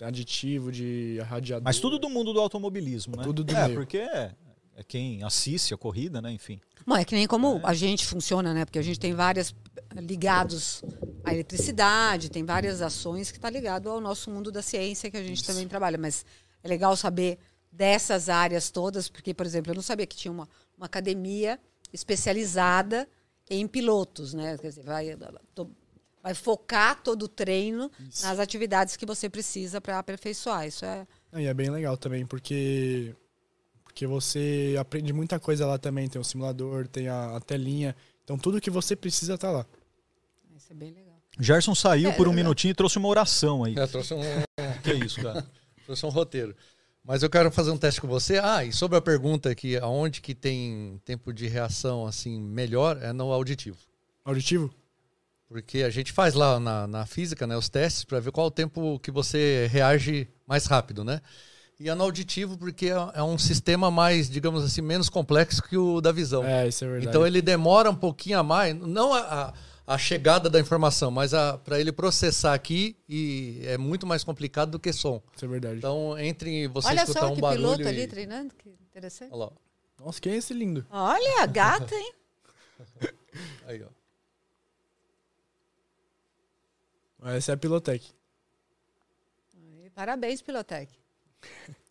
aditivo 0.02 0.70
de 0.72 1.20
radiador. 1.20 1.64
Mas 1.64 1.78
tudo 1.78 1.98
do 1.98 2.10
mundo 2.10 2.32
do 2.32 2.40
automobilismo, 2.40 3.16
né? 3.16 3.22
Tudo 3.22 3.44
do 3.44 3.54
É, 3.54 3.64
meio. 3.66 3.78
porque 3.78 3.98
é, 3.98 4.34
é 4.76 4.82
quem 4.82 5.22
assiste 5.22 5.72
a 5.72 5.76
corrida, 5.76 6.20
né? 6.20 6.30
Enfim. 6.32 6.60
Bom, 6.86 6.96
é 6.96 7.04
que 7.04 7.14
nem 7.14 7.26
como 7.26 7.60
a 7.62 7.74
gente 7.74 8.06
funciona, 8.06 8.52
né? 8.52 8.64
Porque 8.64 8.78
a 8.78 8.82
gente 8.82 8.98
tem 8.98 9.14
várias 9.14 9.54
ligados 9.94 10.82
à 11.22 11.32
eletricidade, 11.32 12.30
tem 12.30 12.44
várias 12.44 12.82
ações 12.82 13.30
que 13.30 13.38
estão 13.38 13.50
tá 13.50 13.56
ligado 13.56 13.88
ao 13.88 14.00
nosso 14.00 14.30
mundo 14.30 14.50
da 14.50 14.62
ciência 14.62 15.10
que 15.10 15.16
a 15.16 15.22
gente 15.22 15.44
também 15.44 15.68
trabalha. 15.68 15.96
Mas 15.96 16.24
é 16.62 16.68
legal 16.68 16.96
saber 16.96 17.38
dessas 17.70 18.28
áreas 18.28 18.70
todas, 18.70 19.08
porque, 19.08 19.32
por 19.32 19.46
exemplo, 19.46 19.72
eu 19.72 19.76
não 19.76 19.82
sabia 19.82 20.06
que 20.06 20.16
tinha 20.16 20.32
uma, 20.32 20.48
uma 20.76 20.86
academia 20.86 21.58
especializada 21.92 23.08
em 23.48 23.66
pilotos, 23.66 24.34
né? 24.34 24.58
Quer 24.58 24.68
dizer, 24.68 24.84
vai, 24.84 25.16
vai 26.22 26.34
focar 26.34 27.02
todo 27.02 27.24
o 27.24 27.28
treino 27.28 27.90
Isso. 28.08 28.26
nas 28.26 28.38
atividades 28.38 28.96
que 28.96 29.06
você 29.06 29.28
precisa 29.28 29.80
para 29.80 29.98
aperfeiçoar. 29.98 30.66
Isso 30.66 30.84
é 30.84 31.06
E 31.36 31.46
é 31.46 31.54
bem 31.54 31.70
legal 31.70 31.96
também, 31.96 32.26
porque 32.26 33.14
porque 33.94 34.08
você 34.08 34.74
aprende 34.78 35.12
muita 35.12 35.38
coisa 35.38 35.64
lá 35.64 35.78
também. 35.78 36.08
Tem 36.08 36.20
o 36.20 36.24
simulador, 36.24 36.88
tem 36.88 37.06
a, 37.06 37.36
a 37.36 37.40
telinha. 37.40 37.94
Então 38.24 38.36
tudo 38.36 38.60
que 38.60 38.68
você 38.68 38.96
precisa 38.96 39.38
tá 39.38 39.52
lá. 39.52 39.64
isso 40.56 40.72
é 40.72 40.74
bem 40.74 40.90
legal. 40.90 41.14
Gerson 41.38 41.74
saiu 41.74 42.12
por 42.12 42.26
um 42.26 42.32
minutinho 42.32 42.72
e 42.72 42.74
trouxe 42.74 42.98
uma 42.98 43.08
oração 43.08 43.62
aí. 43.62 43.76
Eu 43.76 43.86
trouxe 43.86 44.12
um, 44.12 44.20
Que 44.82 44.90
é 44.90 44.94
isso, 44.94 45.22
cara? 45.22 45.46
trouxe 45.86 46.04
um 46.04 46.08
roteiro. 46.08 46.56
Mas 47.04 47.22
eu 47.22 47.30
quero 47.30 47.52
fazer 47.52 47.70
um 47.70 47.76
teste 47.76 48.00
com 48.00 48.08
você. 48.08 48.38
Ah, 48.42 48.64
e 48.64 48.72
sobre 48.72 48.98
a 48.98 49.00
pergunta 49.00 49.48
aqui, 49.48 49.76
aonde 49.76 50.20
que 50.20 50.34
tem 50.34 51.00
tempo 51.04 51.32
de 51.32 51.46
reação 51.46 52.04
assim 52.04 52.40
melhor 52.40 52.98
é 53.00 53.12
no 53.12 53.30
auditivo. 53.30 53.78
Auditivo? 54.24 54.74
Porque 55.46 55.82
a 55.82 55.90
gente 55.90 56.10
faz 56.10 56.34
lá 56.34 56.58
na, 56.58 56.86
na 56.88 57.06
física, 57.06 57.46
né, 57.46 57.56
os 57.56 57.68
testes 57.68 58.04
para 58.04 58.18
ver 58.18 58.32
qual 58.32 58.48
o 58.48 58.50
tempo 58.50 58.98
que 58.98 59.12
você 59.12 59.68
reage 59.70 60.26
mais 60.48 60.66
rápido, 60.66 61.04
né? 61.04 61.20
E 61.78 61.88
é 61.88 61.94
no 61.94 62.04
auditivo 62.04 62.56
porque 62.56 62.88
é, 62.88 63.22
um 63.22 63.36
sistema 63.36 63.90
mais, 63.90 64.30
digamos 64.30 64.64
assim, 64.64 64.80
menos 64.80 65.08
complexo 65.08 65.62
que 65.62 65.76
o 65.76 66.00
da 66.00 66.12
visão. 66.12 66.44
É, 66.44 66.68
isso 66.68 66.84
é 66.84 66.88
verdade. 66.88 67.08
Então 67.08 67.26
ele 67.26 67.42
demora 67.42 67.90
um 67.90 67.96
pouquinho 67.96 68.38
a 68.38 68.42
mais, 68.42 68.74
não 68.76 69.12
a, 69.12 69.20
a, 69.86 69.94
a 69.94 69.98
chegada 69.98 70.48
da 70.48 70.60
informação, 70.60 71.10
mas 71.10 71.32
para 71.64 71.80
ele 71.80 71.90
processar 71.90 72.54
aqui 72.54 72.96
e 73.08 73.60
é 73.64 73.76
muito 73.76 74.06
mais 74.06 74.22
complicado 74.22 74.70
do 74.70 74.78
que 74.78 74.92
som. 74.92 75.20
Isso 75.34 75.44
é 75.44 75.48
verdade. 75.48 75.78
Então 75.78 76.16
entre 76.18 76.68
você 76.68 76.88
Olha 76.88 77.02
escutar 77.02 77.20
só 77.20 77.32
um 77.32 77.34
que 77.34 77.40
barulho 77.40 77.62
piloto 77.62 77.82
e... 77.82 77.88
ali 77.88 78.06
treinando, 78.06 78.54
que 78.54 78.68
interessante. 78.68 79.32
Olha 79.32 79.44
lá, 79.46 79.52
Nossa, 79.98 80.20
quem 80.20 80.32
é 80.32 80.36
esse 80.36 80.54
lindo? 80.54 80.86
Olha, 80.90 81.46
gata, 81.48 81.94
hein? 81.94 82.12
aí 83.66 83.82
ó. 83.82 83.88
Essa 87.30 87.52
é 87.52 87.54
a 87.54 87.56
Pilotec. 87.56 88.12
Parabéns, 89.94 90.42
Pilotec. 90.42 91.03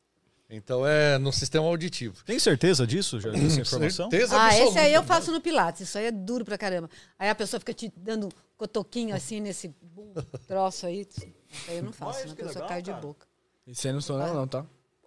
Então 0.55 0.85
é 0.85 1.17
no 1.17 1.33
sistema 1.33 1.65
auditivo. 1.65 2.23
Tem 2.25 2.37
certeza 2.37 2.85
disso, 2.85 3.19
Gerson, 3.19 3.43
essa 3.43 3.61
informação? 3.61 4.09
Certeza 4.11 4.39
Ah, 4.39 4.55
esse 4.55 4.77
aí 4.77 4.93
eu 4.93 5.01
faço 5.01 5.31
no 5.31 5.41
Pilates. 5.41 5.81
Isso 5.81 5.97
aí 5.97 6.05
é 6.05 6.11
duro 6.11 6.45
pra 6.45 6.59
caramba. 6.59 6.87
Aí 7.17 7.27
a 7.27 7.33
pessoa 7.33 7.59
fica 7.59 7.73
te 7.73 7.91
dando 7.97 8.29
cotoquinho 8.55 9.15
assim 9.15 9.39
nesse 9.39 9.73
bum, 9.81 10.13
troço 10.47 10.85
aí. 10.85 11.07
Isso 11.09 11.25
aí 11.71 11.77
eu 11.77 11.83
não 11.83 11.91
faço, 11.91 12.19
Mas 12.19 12.25
né? 12.27 12.31
A 12.33 12.35
que 12.35 12.43
pessoa 12.43 12.53
legal, 12.53 12.67
cai 12.69 12.81
de 12.83 12.91
cara. 12.91 13.01
boca. 13.01 13.27
Esse 13.65 13.87
aí 13.87 13.93
não 13.95 14.01
sou 14.01 14.21
eu 14.21 14.33
não, 14.33 14.47
tá? 14.47 14.63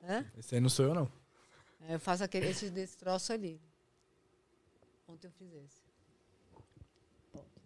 Hã? 0.08 0.24
Esse 0.36 0.54
aí 0.56 0.60
não 0.60 0.68
sou 0.68 0.84
eu 0.86 0.94
não. 0.94 1.08
Aí 1.86 1.92
Eu 1.94 2.00
faço 2.00 2.24
aquele, 2.24 2.48
esse 2.48 2.68
desse 2.68 2.96
troço 2.96 3.32
ali. 3.32 3.60
Ontem 5.06 5.28
eu 5.28 5.32
fiz 5.38 5.48
esse. 5.64 5.86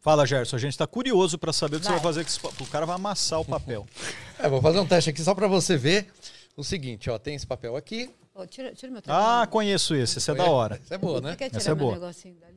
Fala, 0.03 0.26
Gerson, 0.26 0.57
a 0.57 0.59
gente 0.59 0.76
tá 0.76 0.87
curioso 0.87 1.39
pra 1.39 1.53
saber 1.53 1.76
o 1.76 1.78
que 1.81 1.87
você 1.87 1.93
Vai. 1.93 1.99
vai 1.99 2.12
fazer 2.12 2.24
com 2.24 2.28
esse 2.28 2.41
papel. 2.41 2.66
O 2.66 2.70
cara 2.70 2.85
vai 2.85 2.97
amassar 2.97 3.41
o 3.41 3.45
papel. 3.45 3.87
É, 4.43 4.49
vou 4.49 4.62
fazer 4.62 4.78
um 4.81 4.87
teste 4.87 5.11
aqui 5.11 5.22
só 5.22 5.35
para 5.35 5.47
você 5.47 5.76
ver 5.76 6.11
o 6.57 6.65
seguinte, 6.65 7.09
ó, 7.11 7.19
tem 7.19 7.35
esse 7.35 7.47
papel 7.47 7.77
aqui. 7.77 8.11
Ô, 8.35 8.47
tira, 8.47 8.73
tira 8.73 8.93
meu 8.93 9.03
Ah, 9.09 9.47
conheço 9.51 9.95
esse, 9.95 10.19
esse 10.19 10.31
é 10.31 10.35
da 10.35 10.45
hora. 10.45 10.81
Isso 10.83 10.95
é 10.95 10.99
boa, 10.99 11.21
né? 11.21 11.31
Você 11.33 11.37
quer 11.37 11.49
tirar 11.49 11.59
Essa 11.61 11.71
é 11.73 11.75
meu 11.75 11.85
boa. 11.99 12.13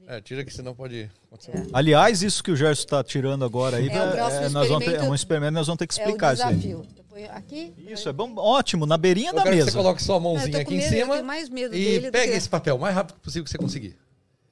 É, 0.08 0.22
tira 0.22 0.44
que 0.46 0.54
senão 0.54 0.76
pode 0.76 1.10
acontecer. 1.28 1.52
É. 1.58 1.64
Aliás, 1.74 2.22
isso 2.22 2.44
que 2.44 2.52
o 2.52 2.56
Gerson 2.56 2.88
tá 2.88 3.04
tirando 3.04 3.44
agora 3.44 3.78
aí, 3.78 3.90
É, 3.90 4.06
o 4.10 4.12
próximo 4.12 4.50
nós 4.50 4.68
vamos 4.68 4.86
ter, 4.86 4.92
é 4.92 4.94
experimento- 4.94 5.12
um 5.12 5.16
experimento, 5.16 5.54
nós 5.54 5.68
vamos 5.68 5.78
ter 5.80 5.88
que 5.88 5.94
É 6.00 6.04
o 6.04 6.06
explicar 6.08 6.34
isso 6.34 6.44
aí. 6.44 6.56
desafio. 6.56 6.88
Aqui. 7.32 7.74
Isso, 7.78 8.10
é 8.10 8.14
bom, 8.14 8.34
ótimo, 8.38 8.86
na 8.88 8.98
beirinha 8.98 9.30
Eu 9.30 9.36
da 9.36 9.44
quero 9.44 9.52
que 9.56 9.60
mesa. 9.60 9.72
você 9.72 9.78
coloque 9.78 10.02
sua 10.02 10.20
mãozinha 10.20 10.52
tô 10.52 10.58
aqui 10.62 10.74
em 10.74 10.78
medo, 10.78 10.94
eu 10.96 11.00
cima 11.02 11.14
tenho 11.14 11.26
mais 11.26 11.48
medo 11.50 11.76
e 11.76 12.02
pega 12.12 12.32
que- 12.32 12.38
esse 12.38 12.50
papel 12.50 12.76
o 12.76 12.80
mais 12.80 12.96
rápido 12.96 13.20
possível 13.20 13.44
que 13.44 13.52
você 13.52 13.58
conseguir. 13.58 13.96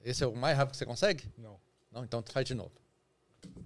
Esse 0.06 0.24
é 0.24 0.28
o 0.28 0.36
mais 0.36 0.56
rápido 0.56 0.72
que 0.74 0.78
você 0.78 0.86
consegue? 0.86 1.24
Não. 1.38 1.56
Não, 1.92 2.04
então 2.04 2.24
faz 2.32 2.46
de 2.46 2.54
novo. 2.54 2.72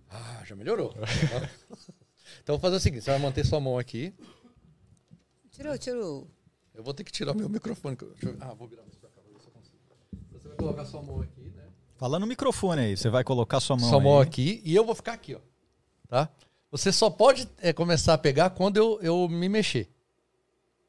Ah, 0.10 0.42
já 0.46 0.56
melhorou. 0.56 0.94
então 2.42 2.56
vou 2.56 2.60
fazer 2.60 2.78
o 2.78 2.80
seguinte, 2.80 3.04
você 3.04 3.12
vai 3.12 3.20
manter 3.20 3.46
sua 3.46 3.60
mão 3.60 3.78
aqui. 3.78 4.14
Tirou, 5.56 5.78
tirou. 5.78 6.28
Eu 6.74 6.84
vou 6.84 6.94
ter 6.94 7.04
que 7.04 7.12
tirar 7.12 7.32
o 7.32 7.36
meu 7.36 7.48
microfone. 7.50 7.98
eu- 8.02 8.14
eu- 8.22 8.38
Ah, 8.42 8.54
vou 8.54 8.68
virar 8.68 8.82
mais 8.84 8.96
pra 8.96 9.10
cá, 9.10 9.22
ver 9.22 9.40
se 9.40 9.48
eu 9.48 9.52
consigo. 9.52 9.78
Você 10.32 10.48
vai 10.50 10.58
colocar 10.58 10.86
sua 10.86 11.02
mão 11.02 11.22
aqui, 11.22 11.42
né? 11.56 11.64
Fala 11.98 12.20
no 12.20 12.28
microfone 12.28 12.82
aí, 12.82 12.98
você 12.98 13.10
vai 13.10 13.24
colocar 13.24 13.60
sua 13.62 13.78
mão 13.78 13.90
sua 13.90 14.00
mão 14.02 14.20
aí. 14.20 14.28
aqui 14.28 14.62
e 14.66 14.76
eu 14.76 14.84
vou 14.86 14.94
ficar 14.94 15.14
aqui, 15.14 15.34
ó. 15.36 15.40
Tá? 16.08 16.30
Você 16.72 16.92
só 16.92 17.10
pode 17.10 17.50
é, 17.60 17.72
começar 17.72 18.14
a 18.14 18.18
pegar 18.18 18.50
quando 18.50 18.76
eu, 18.78 19.00
eu 19.02 19.30
me 19.30 19.48
mexer. 19.48 19.90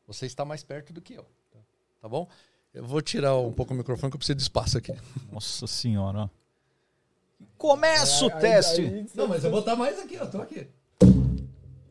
Você 0.09 0.27
está 0.27 0.45
mais 0.45 0.65
perto 0.65 0.93
do 0.93 1.01
que 1.01 1.15
eu. 1.15 1.25
Tá, 1.53 1.59
Tá 2.03 2.09
bom? 2.09 2.29
Eu 2.75 2.85
vou 2.85 3.01
tirar 3.01 3.37
um 3.37 3.53
pouco 3.53 3.73
o 3.73 3.77
microfone 3.77 4.11
que 4.11 4.17
eu 4.17 4.19
preciso 4.19 4.37
de 4.37 4.43
espaço 4.43 4.77
aqui. 4.79 4.93
Nossa 5.33 5.67
senhora, 5.67 6.25
ó. 6.25 6.29
Começa 7.57 8.25
o 8.27 8.31
teste. 8.31 9.07
Não, 9.15 9.29
mas 9.29 9.45
eu 9.45 9.51
vou 9.51 9.61
estar 9.61 9.77
mais 9.77 9.99
aqui, 9.99 10.19
ó. 10.21 10.27
Tô 10.27 10.43
aqui. 10.43 10.67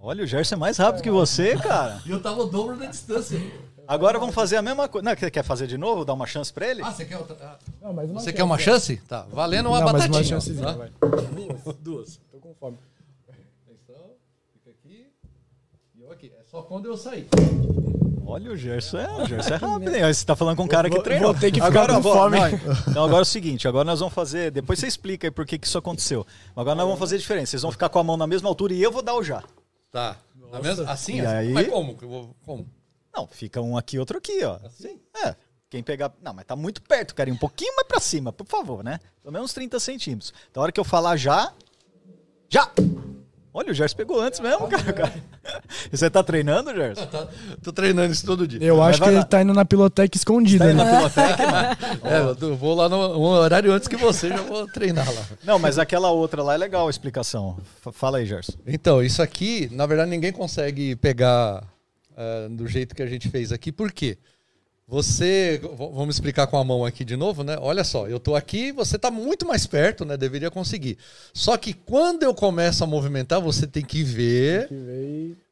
Olha, 0.08 0.24
o 0.24 0.28
Gerson 0.28 0.54
é 0.54 0.58
mais 0.60 0.78
rápido 0.78 1.02
que 1.02 1.10
você, 1.10 1.58
cara. 1.58 2.00
E 2.06 2.12
eu 2.12 2.22
tava 2.22 2.44
o 2.44 2.46
dobro 2.46 2.78
da 2.78 2.86
distância. 2.86 3.42
Agora 3.88 4.20
vamos 4.20 4.36
fazer 4.36 4.56
a 4.56 4.62
mesma 4.62 4.88
coisa. 4.88 5.04
Não, 5.04 5.16
quer 5.16 5.32
quer 5.32 5.44
fazer 5.44 5.66
de 5.66 5.80
novo? 5.80 6.06
Dar 6.06 6.14
uma 6.14 6.28
chance 6.28 6.54
pra 6.54 6.68
ele? 6.68 6.84
Ah, 6.84 6.92
você 6.92 7.06
quer 7.06 7.18
outra? 7.18 7.36
ah, 7.42 7.58
Não, 7.82 7.92
mais 7.92 8.10
uma 8.12 8.20
Você 8.20 8.32
quer 8.32 8.44
uma 8.44 8.60
chance? 8.60 8.98
Tá. 9.08 9.26
Valendo 9.32 9.70
uma 9.70 9.80
Não, 9.80 9.86
mais 9.92 10.08
batatinha. 10.08 10.18
uma 10.20 10.24
chancezinha, 10.24 10.66
tá? 10.68 10.74
vai. 10.74 10.92
Duas, 11.00 11.76
duas. 11.80 12.20
Tô 12.32 12.38
com 12.38 12.54
fome. 12.60 12.78
Atenção. 13.28 14.06
Fica 14.54 14.70
aqui. 14.70 15.08
E 15.96 16.02
eu 16.04 16.12
aqui. 16.12 16.32
É 16.40 16.44
só 16.44 16.62
quando 16.62 16.86
eu 16.86 16.98
sair. 16.98 17.28
Olha, 18.28 18.52
o 18.52 18.58
Gerson 18.58 19.00
é, 19.00 19.24
o 19.24 19.26
Gerson 19.26 19.54
é 19.56 19.58
rápido. 19.58 19.96
hein? 19.96 20.14
Você 20.14 20.24
tá 20.26 20.36
falando 20.36 20.56
com 20.58 20.64
um 20.64 20.68
cara 20.68 20.88
que 20.88 21.00
treinou. 21.02 21.32
vou 21.32 21.42
ter 21.42 21.52
que 21.52 21.60
ficar 21.60 21.68
agora, 21.68 21.94
com 21.96 22.04
fome. 22.04 22.40
não, 22.40 22.48
então 22.90 23.04
agora 23.06 23.20
é 23.20 23.22
o 23.22 23.26
seguinte, 23.26 23.68
agora 23.68 23.84
nós 23.86 24.00
vamos 24.00 24.14
fazer... 24.14 24.52
Depois 24.52 24.78
você 24.80 24.86
explica 24.88 25.26
aí 25.28 25.32
por 25.32 25.46
que, 25.48 25.58
que 25.60 25.66
isso 25.68 25.78
aconteceu. 25.80 26.26
Agora 26.56 26.76
nós 26.76 26.86
vamos 26.86 27.00
fazer 27.00 27.18
diferente. 27.18 27.50
Vocês 27.50 27.64
vão 27.64 27.72
ficar 27.72 27.90
com 27.90 27.98
a 28.00 28.04
mão 28.04 28.18
na 28.18 28.28
mesma 28.28 28.48
altura 28.50 28.74
e 28.74 28.82
eu 28.84 28.92
vou 28.92 29.02
dar 29.04 29.16
o 29.16 29.24
já. 29.24 29.44
Tá. 29.96 30.18
Na 30.52 30.60
mesma- 30.60 30.92
assim? 30.92 31.16
E 31.16 31.22
assim? 31.22 31.36
aí? 31.38 31.54
Mas 31.54 31.70
como? 31.70 31.96
Como? 32.46 32.70
Não, 33.16 33.26
fica 33.28 33.62
um 33.62 33.78
aqui, 33.78 33.98
outro 33.98 34.18
aqui, 34.18 34.44
ó. 34.44 34.60
Assim? 34.66 35.00
É. 35.24 35.34
Quem 35.70 35.82
pegar. 35.82 36.14
Não, 36.22 36.34
mas 36.34 36.44
tá 36.44 36.54
muito 36.54 36.82
perto, 36.82 37.16
cara. 37.16 37.32
Um 37.32 37.38
pouquinho 37.38 37.74
mais 37.78 37.88
pra 37.88 38.02
cima, 38.02 38.34
por 38.34 38.46
favor, 38.46 38.84
né? 38.84 39.00
Pelo 39.22 39.32
menos 39.32 39.54
30 39.54 39.80
centímetros. 39.80 40.34
Então, 40.52 40.60
a 40.62 40.64
hora 40.66 40.72
que 40.74 40.80
eu 40.82 40.84
falar 40.84 41.16
já. 41.16 41.54
Já! 42.50 42.70
Olha, 43.58 43.72
o 43.72 43.74
Gerson 43.74 43.96
pegou 43.96 44.20
antes 44.20 44.42
mesmo, 44.42 44.68
cara. 44.68 44.92
cara. 44.92 45.14
Você 45.90 46.10
tá 46.10 46.22
treinando, 46.22 46.76
Gerson? 46.76 47.08
Tô 47.64 47.72
treinando 47.72 48.12
isso 48.12 48.26
todo 48.26 48.46
dia. 48.46 48.60
Eu 48.62 48.84
acho 48.84 49.02
que 49.02 49.08
ele 49.08 49.16
lá. 49.20 49.24
tá 49.24 49.42
indo 49.42 49.54
na 49.54 49.64
Pilotec 49.64 50.18
escondida, 50.18 50.66
Tá 50.66 50.72
indo 50.74 50.84
né? 50.84 50.92
na 50.92 50.98
Pilotec, 50.98 51.42
mano? 51.42 52.36
É, 52.38 52.44
eu 52.46 52.56
vou 52.58 52.76
lá 52.76 52.90
no 52.90 52.98
um 53.18 53.24
horário 53.24 53.72
antes 53.72 53.88
que 53.88 53.96
você, 53.96 54.28
já 54.28 54.42
vou 54.42 54.68
treinar 54.68 55.10
lá. 55.10 55.26
Não, 55.46 55.58
mas 55.58 55.80
aquela 55.80 56.12
outra 56.12 56.44
lá 56.44 56.54
é 56.54 56.58
legal 56.58 56.88
a 56.88 56.90
explicação. 56.90 57.58
F- 57.82 57.94
Fala 57.98 58.18
aí, 58.18 58.26
Gerson. 58.26 58.52
Então, 58.68 59.02
isso 59.02 59.22
aqui, 59.22 59.70
na 59.72 59.86
verdade, 59.86 60.10
ninguém 60.12 60.34
consegue 60.34 60.94
pegar 60.98 61.64
ah, 62.18 62.48
do 62.50 62.68
jeito 62.68 62.94
que 62.94 63.02
a 63.02 63.08
gente 63.08 63.30
fez 63.30 63.54
aqui. 63.54 63.72
Por 63.72 63.90
quê? 63.94 64.18
Você, 64.88 65.60
vamos 65.78 66.16
explicar 66.16 66.46
com 66.46 66.58
a 66.58 66.64
mão 66.64 66.86
aqui 66.86 67.04
de 67.04 67.16
novo, 67.16 67.44
né? 67.44 67.58
Olha 67.60 67.84
só, 67.84 68.08
eu 68.08 68.20
tô 68.20 68.36
aqui, 68.36 68.72
você 68.72 69.00
tá 69.00 69.10
muito 69.10 69.46
mais 69.46 69.66
perto, 69.66 70.06
né? 70.06 70.16
Deveria 70.16 70.52
conseguir. 70.52 70.98
Só 71.34 71.58
que 71.58 71.74
quando 71.74 72.22
eu 72.22 72.36
começo 72.36 72.84
a 72.84 72.88
movimentar, 72.88 73.42
você 73.42 73.66
tem 73.66 73.84
que 73.84 74.04
ver, 74.04 74.70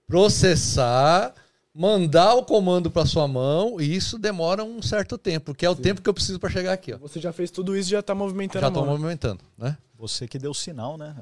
processar, 0.05 1.34
mandar 1.73 2.36
o 2.36 2.43
comando 2.43 2.91
para 2.91 3.07
sua 3.07 3.27
mão, 3.27 3.81
e 3.81 3.95
isso 3.95 4.19
demora 4.19 4.63
um 4.63 4.84
certo 4.84 5.17
tempo, 5.17 5.55
que 5.55 5.65
é 5.65 5.69
o 5.69 5.75
tempo 5.75 6.03
que 6.03 6.09
eu 6.09 6.13
preciso 6.13 6.39
para 6.39 6.51
chegar 6.51 6.71
aqui, 6.73 6.93
ó. 6.93 6.99
Você 6.99 7.19
já 7.19 7.34
fez 7.34 7.49
tudo 7.49 7.75
isso 7.75 7.89
e 7.89 7.93
já 7.93 8.03
tá 8.03 8.13
movimentando 8.13 8.61
Já 8.61 8.67
a 8.67 8.71
tô 8.71 8.81
mão. 8.81 8.86
né? 8.86 8.91
movimentando, 8.91 9.43
né? 9.57 9.75
Você 9.97 10.27
que 10.27 10.38
deu 10.38 10.51
o 10.51 10.55
sinal, 10.55 10.95
né? 10.95 11.15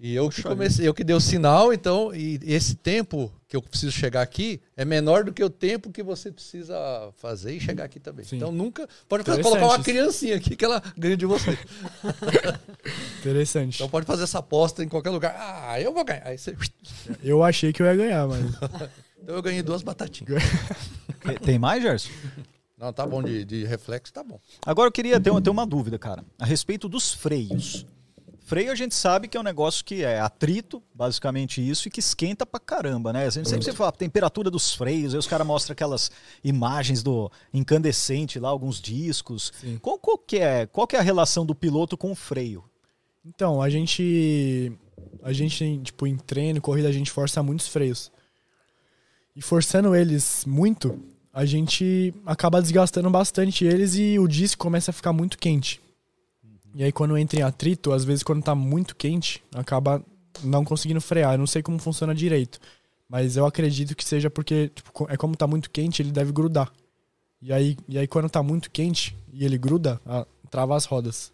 E 0.00 0.14
eu 0.14 0.28
que 0.30 0.42
comecei, 0.42 0.86
eu 0.86 0.94
que 0.94 1.02
dei 1.02 1.16
o 1.16 1.20
sinal, 1.20 1.72
então, 1.72 2.14
e 2.14 2.38
esse 2.44 2.76
tempo 2.76 3.32
que 3.48 3.56
eu 3.56 3.62
preciso 3.62 3.90
chegar 3.90 4.22
aqui 4.22 4.60
é 4.76 4.84
menor 4.84 5.24
do 5.24 5.32
que 5.32 5.42
o 5.42 5.50
tempo 5.50 5.90
que 5.90 6.02
você 6.04 6.30
precisa 6.30 6.76
fazer 7.16 7.54
e 7.56 7.60
chegar 7.60 7.84
aqui 7.84 7.98
também. 7.98 8.24
Sim. 8.24 8.36
Então 8.36 8.52
nunca 8.52 8.88
pode 9.08 9.24
colocar 9.24 9.64
uma 9.66 9.82
criancinha 9.82 10.36
aqui 10.36 10.54
que 10.54 10.64
ela 10.64 10.80
ganha 10.96 11.16
de 11.16 11.26
você. 11.26 11.58
Interessante. 13.20 13.76
Então 13.76 13.88
pode 13.88 14.06
fazer 14.06 14.24
essa 14.24 14.38
aposta 14.38 14.82
em 14.84 14.88
qualquer 14.88 15.10
lugar. 15.10 15.34
Ah, 15.38 15.80
eu 15.80 15.92
vou 15.92 16.04
ganhar. 16.04 16.26
Aí 16.26 16.38
você, 16.38 16.56
Eu 17.22 17.42
achei 17.42 17.72
que 17.72 17.82
eu 17.82 17.86
ia 17.86 17.96
ganhar, 17.96 18.26
mas. 18.26 18.44
então 19.22 19.34
eu 19.34 19.42
ganhei 19.42 19.62
duas 19.62 19.82
batatinhas. 19.82 20.42
Tem- 21.24 21.38
Tem 21.38 21.58
mais, 21.58 21.82
Gerson? 21.82 22.10
Não, 22.78 22.92
tá 22.92 23.04
bom 23.04 23.20
de, 23.22 23.44
de 23.44 23.64
reflexo, 23.64 24.12
tá 24.12 24.22
bom. 24.22 24.38
Agora 24.64 24.86
eu 24.86 24.92
queria 24.92 25.18
ter, 25.18 25.30
uma- 25.30 25.42
ter 25.42 25.50
uma 25.50 25.66
dúvida, 25.66 25.98
cara, 25.98 26.24
a 26.38 26.44
respeito 26.46 26.88
dos 26.88 27.12
freios. 27.12 27.84
Freio 28.48 28.72
a 28.72 28.74
gente 28.74 28.94
sabe 28.94 29.28
que 29.28 29.36
é 29.36 29.40
um 29.40 29.42
negócio 29.42 29.84
que 29.84 30.02
é 30.02 30.18
atrito, 30.18 30.82
basicamente 30.94 31.60
isso, 31.60 31.86
e 31.86 31.90
que 31.90 32.00
esquenta 32.00 32.46
pra 32.46 32.58
caramba, 32.58 33.12
né? 33.12 33.26
A 33.26 33.30
gente 33.30 33.46
sempre, 33.46 33.62
sempre 33.62 33.76
fala 33.76 33.90
a 33.90 33.92
temperatura 33.92 34.50
dos 34.50 34.74
freios, 34.74 35.12
aí 35.12 35.18
os 35.18 35.26
caras 35.26 35.46
mostram 35.46 35.74
aquelas 35.74 36.10
imagens 36.42 37.02
do 37.02 37.30
incandescente 37.52 38.38
lá, 38.38 38.48
alguns 38.48 38.80
discos. 38.80 39.52
Sim. 39.60 39.76
Qual, 39.82 39.98
qual 39.98 40.16
que 40.16 40.38
é, 40.38 40.64
qual 40.64 40.86
que 40.86 40.96
é 40.96 40.98
a 40.98 41.02
relação 41.02 41.44
do 41.44 41.54
piloto 41.54 41.94
com 41.94 42.10
o 42.10 42.14
freio? 42.14 42.64
Então, 43.22 43.60
a 43.60 43.68
gente. 43.68 44.72
A 45.22 45.30
gente, 45.30 45.80
tipo, 45.80 46.06
em 46.06 46.16
treino, 46.16 46.58
corrida, 46.58 46.88
a 46.88 46.92
gente 46.92 47.10
força 47.10 47.42
muitos 47.42 47.68
freios. 47.68 48.10
E 49.36 49.42
forçando 49.42 49.94
eles 49.94 50.46
muito, 50.46 50.98
a 51.34 51.44
gente 51.44 52.14
acaba 52.24 52.62
desgastando 52.62 53.10
bastante 53.10 53.66
eles 53.66 53.94
e 53.94 54.18
o 54.18 54.26
disco 54.26 54.62
começa 54.62 54.90
a 54.90 54.94
ficar 54.94 55.12
muito 55.12 55.36
quente. 55.36 55.82
E 56.74 56.84
aí, 56.84 56.92
quando 56.92 57.16
entra 57.16 57.40
em 57.40 57.42
atrito, 57.42 57.92
às 57.92 58.04
vezes, 58.04 58.22
quando 58.22 58.42
tá 58.42 58.54
muito 58.54 58.94
quente, 58.94 59.42
acaba 59.54 60.04
não 60.42 60.64
conseguindo 60.64 61.00
frear. 61.00 61.34
Eu 61.34 61.38
não 61.38 61.46
sei 61.46 61.62
como 61.62 61.78
funciona 61.78 62.14
direito. 62.14 62.60
Mas 63.08 63.36
eu 63.36 63.46
acredito 63.46 63.96
que 63.96 64.04
seja 64.04 64.28
porque, 64.28 64.68
tipo, 64.68 65.06
é 65.08 65.16
como 65.16 65.34
tá 65.34 65.46
muito 65.46 65.70
quente, 65.70 66.02
ele 66.02 66.12
deve 66.12 66.30
grudar. 66.30 66.70
E 67.40 67.52
aí, 67.52 67.76
e 67.88 67.98
aí 67.98 68.06
quando 68.06 68.28
tá 68.28 68.42
muito 68.42 68.70
quente 68.70 69.16
e 69.32 69.44
ele 69.44 69.56
gruda, 69.56 70.00
trava 70.50 70.76
as 70.76 70.84
rodas. 70.84 71.32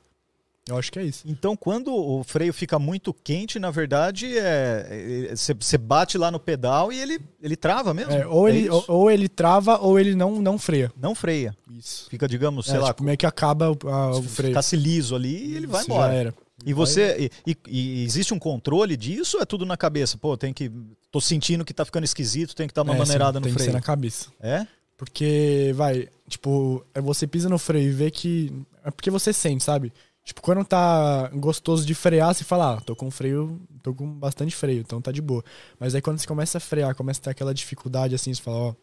Eu 0.69 0.79
acho 0.79 0.91
que 0.91 0.99
é 0.99 1.03
isso. 1.03 1.23
Então, 1.27 1.55
quando 1.55 1.95
o 1.95 2.25
freio 2.25 2.53
fica 2.53 2.79
muito 2.79 3.13
quente, 3.13 3.59
na 3.59 3.71
verdade, 3.71 4.39
é 4.39 5.31
você 5.61 5.77
bate 5.77 6.17
lá 6.17 6.31
no 6.31 6.41
pedal 6.41 6.91
e 6.91 6.99
ele, 6.99 7.21
ele 7.43 7.55
trava 7.55 7.93
mesmo. 7.93 8.13
É, 8.13 8.27
ou, 8.27 8.49
ele, 8.49 8.61
isso? 8.61 8.85
ou, 8.89 9.01
ou 9.01 9.11
ele 9.11 9.29
trava 9.29 9.79
ou 9.79 10.01
ele 10.01 10.15
não, 10.15 10.41
não 10.41 10.59
freia. 10.59 10.91
Não 10.99 11.15
freia. 11.15 11.55
Isso. 11.71 12.09
Fica, 12.09 12.27
digamos, 12.27 12.65
sei 12.67 12.77
é, 12.77 12.79
lá, 12.79 12.89
tipo, 12.89 13.05
meio 13.05 13.19
que 13.19 13.27
acaba 13.27 13.71
o, 13.71 13.79
a- 13.89 14.11
o 14.17 14.23
freio. 14.23 14.53
ficasse 14.53 14.75
liso 14.75 15.15
ali 15.15 15.53
e 15.53 15.57
ele 15.57 15.67
vai 15.67 15.83
Isso, 15.83 15.91
embora. 15.91 16.13
Já 16.13 16.19
era. 16.19 16.35
E 16.65 16.73
você. 16.73 17.31
E, 17.47 17.57
e- 17.69 18.05
existe 18.05 18.33
um 18.33 18.39
controle 18.39 18.97
disso 18.97 19.37
ou 19.37 19.43
é 19.43 19.47
tudo 19.47 19.67
na 19.67 19.77
cabeça? 19.77 20.17
Pô, 20.17 20.35
tem 20.35 20.53
que. 20.55 20.73
Tô 21.11 21.21
sentindo 21.21 21.63
que 21.65 21.75
tá 21.75 21.85
ficando 21.85 22.05
esquisito, 22.05 22.55
tem 22.57 22.67
que 22.67 22.73
dar 22.75 22.83
uma 22.83 22.95
É, 22.95 22.99
maneirada 22.99 23.39
sim, 23.39 23.41
no 23.41 23.45
tem 23.45 23.53
que 23.53 23.59
freio. 23.59 23.71
ser 23.71 23.77
na 23.77 23.83
cabeça. 23.83 24.29
É? 24.41 24.67
Porque, 24.97 25.73
vai, 25.75 26.09
tipo, 26.29 26.83
é 26.95 27.01
você 27.03 27.27
pisa 27.27 27.49
no 27.51 27.59
freio 27.59 27.89
e 27.91 27.93
vê 27.93 28.11
que. 28.11 28.51
É 28.83 28.91
porque 28.91 29.11
você 29.11 29.31
sente, 29.33 29.63
sabe? 29.63 29.93
Tipo, 30.25 30.41
quando 30.41 30.65
tá 30.65 31.29
gostoso 31.35 31.85
de 31.85 31.95
frear, 31.95 32.35
você 32.35 32.45
fala, 32.45 32.75
ah, 32.75 32.81
tô 32.81 32.97
com 32.97 33.11
freio, 33.11 33.61
tô 33.83 33.93
com 33.93 34.11
bastante 34.11 34.57
freio, 34.57 34.81
então 34.81 35.01
tá 35.01 35.13
de 35.13 35.21
boa. 35.21 35.45
Mas 35.79 35.95
aí 35.95 36.01
quando 36.01 36.19
você 36.19 36.27
começa 36.27 36.57
a 36.57 36.61
frear, 36.61 36.95
começa 36.95 37.21
a 37.21 37.25
ter 37.25 37.31
aquela 37.31 37.53
dificuldade 37.53 38.15
assim, 38.15 38.33
você 38.33 38.41
fala, 38.41 38.57
ó, 38.57 38.75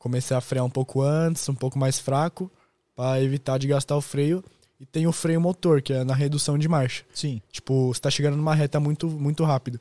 comecei 0.00 0.36
a 0.36 0.40
frear 0.40 0.64
um 0.64 0.70
pouco 0.70 1.00
antes, 1.00 1.48
um 1.48 1.54
pouco 1.54 1.78
mais 1.78 2.00
fraco, 2.00 2.50
pra 2.96 3.22
evitar 3.22 3.56
de 3.56 3.68
gastar 3.68 3.96
o 3.96 4.00
freio. 4.00 4.42
E 4.80 4.86
tem 4.86 5.06
o 5.06 5.12
freio 5.12 5.40
motor, 5.40 5.80
que 5.80 5.92
é 5.92 6.02
na 6.02 6.14
redução 6.14 6.58
de 6.58 6.66
marcha. 6.66 7.04
Sim. 7.14 7.40
Tipo, 7.52 7.94
você 7.94 8.00
tá 8.00 8.10
chegando 8.10 8.36
numa 8.36 8.54
reta 8.54 8.80
muito, 8.80 9.08
muito 9.08 9.44
rápido. 9.44 9.78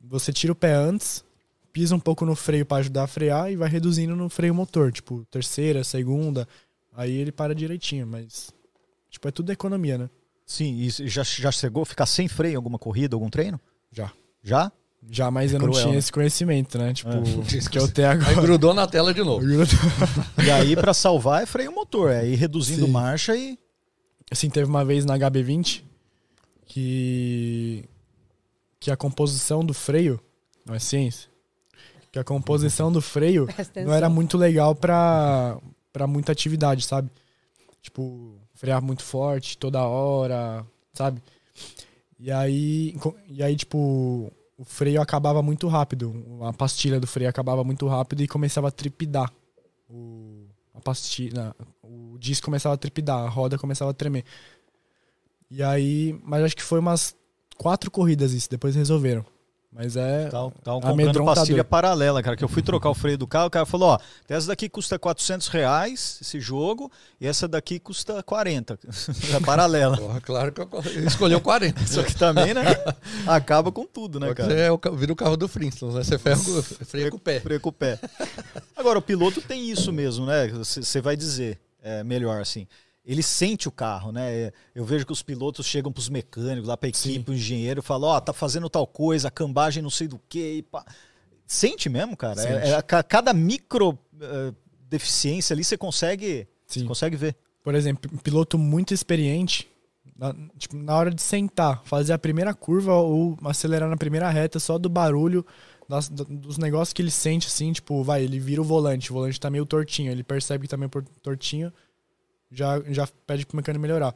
Você 0.00 0.32
tira 0.32 0.52
o 0.52 0.56
pé 0.56 0.72
antes, 0.72 1.22
pisa 1.70 1.94
um 1.94 2.00
pouco 2.00 2.24
no 2.24 2.34
freio 2.34 2.64
para 2.64 2.78
ajudar 2.78 3.04
a 3.04 3.06
frear 3.06 3.52
e 3.52 3.56
vai 3.56 3.68
reduzindo 3.68 4.16
no 4.16 4.28
freio 4.28 4.54
motor. 4.54 4.90
Tipo, 4.90 5.24
terceira, 5.30 5.84
segunda. 5.84 6.48
Aí 6.96 7.12
ele 7.12 7.30
para 7.30 7.54
direitinho, 7.54 8.06
mas. 8.06 8.50
Tipo, 9.10 9.28
é 9.28 9.30
tudo 9.30 9.52
economia, 9.52 9.98
né? 9.98 10.10
Sim. 10.48 10.74
E 10.76 10.88
já, 10.88 11.22
já 11.22 11.52
chegou 11.52 11.82
a 11.82 11.86
ficar 11.86 12.06
sem 12.06 12.26
freio 12.26 12.54
em 12.54 12.56
alguma 12.56 12.78
corrida, 12.78 13.14
algum 13.14 13.28
treino? 13.28 13.60
Já. 13.92 14.10
Já? 14.42 14.72
Já, 15.10 15.30
mas 15.30 15.52
eu 15.52 15.60
Cruel, 15.60 15.72
não 15.74 15.80
tinha 15.80 15.92
né? 15.92 15.98
esse 15.98 16.10
conhecimento, 16.10 16.78
né? 16.78 16.92
Tipo, 16.94 17.10
É. 17.10 17.68
que 17.70 17.78
eu 17.78 17.86
tenho 17.86 18.08
Aí 18.08 18.14
agora. 18.16 18.40
grudou 18.40 18.72
na 18.74 18.86
tela 18.86 19.12
de 19.12 19.22
novo. 19.22 19.44
E 20.44 20.50
aí, 20.50 20.74
pra 20.74 20.94
salvar, 20.94 21.42
é 21.42 21.46
freio 21.46 21.70
motor. 21.70 22.10
É 22.10 22.26
ir 22.26 22.34
reduzindo 22.34 22.86
Sim. 22.86 22.90
marcha 22.90 23.36
e. 23.36 23.58
Assim, 24.30 24.48
teve 24.48 24.66
uma 24.68 24.84
vez 24.84 25.04
na 25.04 25.16
HB20 25.18 25.82
que. 26.66 27.84
que 28.80 28.90
a 28.90 28.96
composição 28.96 29.62
do 29.64 29.74
freio. 29.74 30.18
Não 30.64 30.74
é 30.74 30.78
ciência? 30.78 31.28
Que 32.10 32.18
a 32.18 32.24
composição 32.24 32.90
do 32.90 33.02
freio 33.02 33.46
não 33.84 33.92
era 33.92 34.08
muito 34.08 34.38
legal 34.38 34.74
pra, 34.74 35.58
pra 35.92 36.06
muita 36.06 36.32
atividade, 36.32 36.84
sabe? 36.84 37.10
Tipo, 37.82 38.34
frear 38.58 38.82
muito 38.82 39.04
forte 39.04 39.56
toda 39.56 39.86
hora, 39.86 40.66
sabe? 40.92 41.22
E 42.18 42.30
aí, 42.32 42.96
e 43.28 43.40
aí, 43.40 43.54
tipo, 43.54 44.32
o 44.56 44.64
freio 44.64 45.00
acabava 45.00 45.40
muito 45.40 45.68
rápido. 45.68 46.12
A 46.42 46.52
pastilha 46.52 46.98
do 46.98 47.06
freio 47.06 47.30
acabava 47.30 47.62
muito 47.62 47.86
rápido 47.86 48.20
e 48.20 48.28
começava 48.28 48.66
a 48.66 48.72
tripidar. 48.72 49.32
O, 49.88 50.44
a 50.74 50.80
pastilha, 50.80 51.54
o 51.80 52.18
disco 52.18 52.46
começava 52.46 52.74
a 52.74 52.78
tripidar, 52.78 53.24
a 53.24 53.28
roda 53.28 53.56
começava 53.56 53.92
a 53.92 53.94
tremer. 53.94 54.24
E 55.48 55.62
aí, 55.62 56.20
mas 56.24 56.42
acho 56.42 56.56
que 56.56 56.62
foi 56.62 56.80
umas 56.80 57.14
quatro 57.56 57.92
corridas 57.92 58.32
isso, 58.32 58.50
depois 58.50 58.74
resolveram. 58.74 59.24
Mas 59.70 59.96
é. 59.96 60.24
Estavam 60.24 60.50
comprando 60.80 61.24
pastilha 61.24 61.62
paralela, 61.62 62.22
cara. 62.22 62.36
Que 62.36 62.42
eu 62.42 62.48
fui 62.48 62.62
trocar 62.62 62.88
o 62.88 62.94
freio 62.94 63.18
do 63.18 63.26
carro, 63.26 63.48
o 63.48 63.50
cara 63.50 63.66
falou: 63.66 63.90
ó, 63.90 63.98
essa 64.28 64.48
daqui 64.48 64.68
custa 64.68 64.98
400 64.98 65.48
reais, 65.48 66.18
esse 66.22 66.40
jogo, 66.40 66.90
e 67.20 67.26
essa 67.26 67.46
daqui 67.46 67.78
custa 67.78 68.22
40. 68.22 68.78
é 69.34 69.40
paralela. 69.40 69.96
Porra, 69.96 70.20
claro 70.20 70.52
que 70.52 70.60
eu 70.60 70.68
eu 70.94 71.06
escolhi 71.06 71.34
o 71.34 71.40
40. 71.40 71.86
Só 71.86 72.02
que 72.02 72.14
também, 72.14 72.54
né? 72.54 72.64
Acaba 73.26 73.70
com 73.70 73.84
tudo, 73.84 74.18
né, 74.18 74.32
cara? 74.32 74.48
você 74.48 74.60
é 74.60 74.96
vira 74.96 75.12
o 75.12 75.16
carro 75.16 75.36
do 75.36 75.46
Flintstones, 75.46 75.94
né? 75.94 76.02
Você 76.02 76.18
ferra 76.18 76.42
com, 76.42 76.62
freia 76.62 77.10
com 77.10 77.16
o 77.16 77.20
pé. 77.20 77.40
Freio 77.40 77.60
com 77.60 77.68
o 77.68 77.72
pé. 77.72 77.98
Agora, 78.74 78.98
o 78.98 79.02
piloto 79.02 79.42
tem 79.42 79.70
isso 79.70 79.92
mesmo, 79.92 80.24
né? 80.24 80.48
Você 80.48 81.00
vai 81.00 81.14
dizer 81.14 81.60
é, 81.82 82.02
melhor 82.02 82.40
assim. 82.40 82.66
Ele 83.10 83.22
sente 83.22 83.66
o 83.66 83.72
carro, 83.72 84.12
né? 84.12 84.52
Eu 84.74 84.84
vejo 84.84 85.06
que 85.06 85.12
os 85.12 85.22
pilotos 85.22 85.64
chegam 85.64 85.90
pros 85.90 86.10
mecânicos, 86.10 86.68
lá 86.68 86.76
pra 86.76 86.90
equipe, 86.90 87.30
o 87.30 87.34
engenheiro, 87.34 87.82
falam, 87.82 88.10
ó, 88.10 88.20
tá 88.20 88.34
fazendo 88.34 88.68
tal 88.68 88.86
coisa, 88.86 89.28
a 89.28 89.30
cambagem 89.30 89.82
não 89.82 89.88
sei 89.88 90.06
do 90.06 90.20
que. 90.28 90.62
Sente 91.46 91.88
mesmo, 91.88 92.14
cara? 92.16 92.40
É- 92.42 92.60
Sente. 92.60 92.74
é 92.74 92.82
ca- 92.82 93.02
cada 93.02 93.32
micro 93.32 93.98
eh, 94.20 94.52
deficiência 94.90 95.54
ali 95.54 95.64
você 95.64 95.78
consegue, 95.78 96.46
Sim. 96.66 96.84
consegue 96.86 97.16
ver. 97.16 97.34
por 97.64 97.74
exemplo, 97.74 98.10
um 98.14 98.16
piloto 98.18 98.56
muito 98.56 98.94
experiente, 98.94 99.68
na, 100.16 100.34
tipo, 100.56 100.74
na 100.76 100.96
hora 100.96 101.10
de 101.10 101.20
sentar, 101.20 101.82
fazer 101.84 102.14
a 102.14 102.18
primeira 102.18 102.54
curva 102.54 102.94
ou 102.94 103.36
acelerar 103.44 103.88
na 103.90 103.96
primeira 103.96 104.28
reta, 104.30 104.58
só 104.58 104.78
do 104.78 104.88
barulho, 104.88 105.44
das- 105.86 106.08
do- 106.08 106.24
dos 106.24 106.56
negócios 106.56 106.94
que 106.94 107.02
ele 107.02 107.10
sente, 107.10 107.46
assim, 107.46 107.70
tipo, 107.72 108.02
vai, 108.02 108.22
ele 108.24 108.38
vira 108.40 108.62
o 108.62 108.64
volante, 108.64 109.10
o 109.10 109.14
volante 109.14 109.38
tá 109.38 109.50
meio 109.50 109.66
tortinho, 109.66 110.10
ele 110.10 110.22
percebe 110.22 110.62
que 110.64 110.68
tá 110.70 110.76
meio 110.78 110.90
tortinho, 111.22 111.70
já, 112.50 112.80
já 112.88 113.06
pede 113.26 113.46
pro 113.46 113.56
mecânico 113.56 113.82
melhorar. 113.82 114.14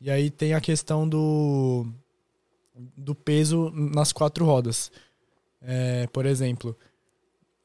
E 0.00 0.10
aí 0.10 0.30
tem 0.30 0.54
a 0.54 0.60
questão 0.60 1.08
do, 1.08 1.86
do 2.96 3.14
peso 3.14 3.70
nas 3.70 4.12
quatro 4.12 4.44
rodas. 4.44 4.90
É, 5.60 6.06
por 6.08 6.24
exemplo, 6.24 6.76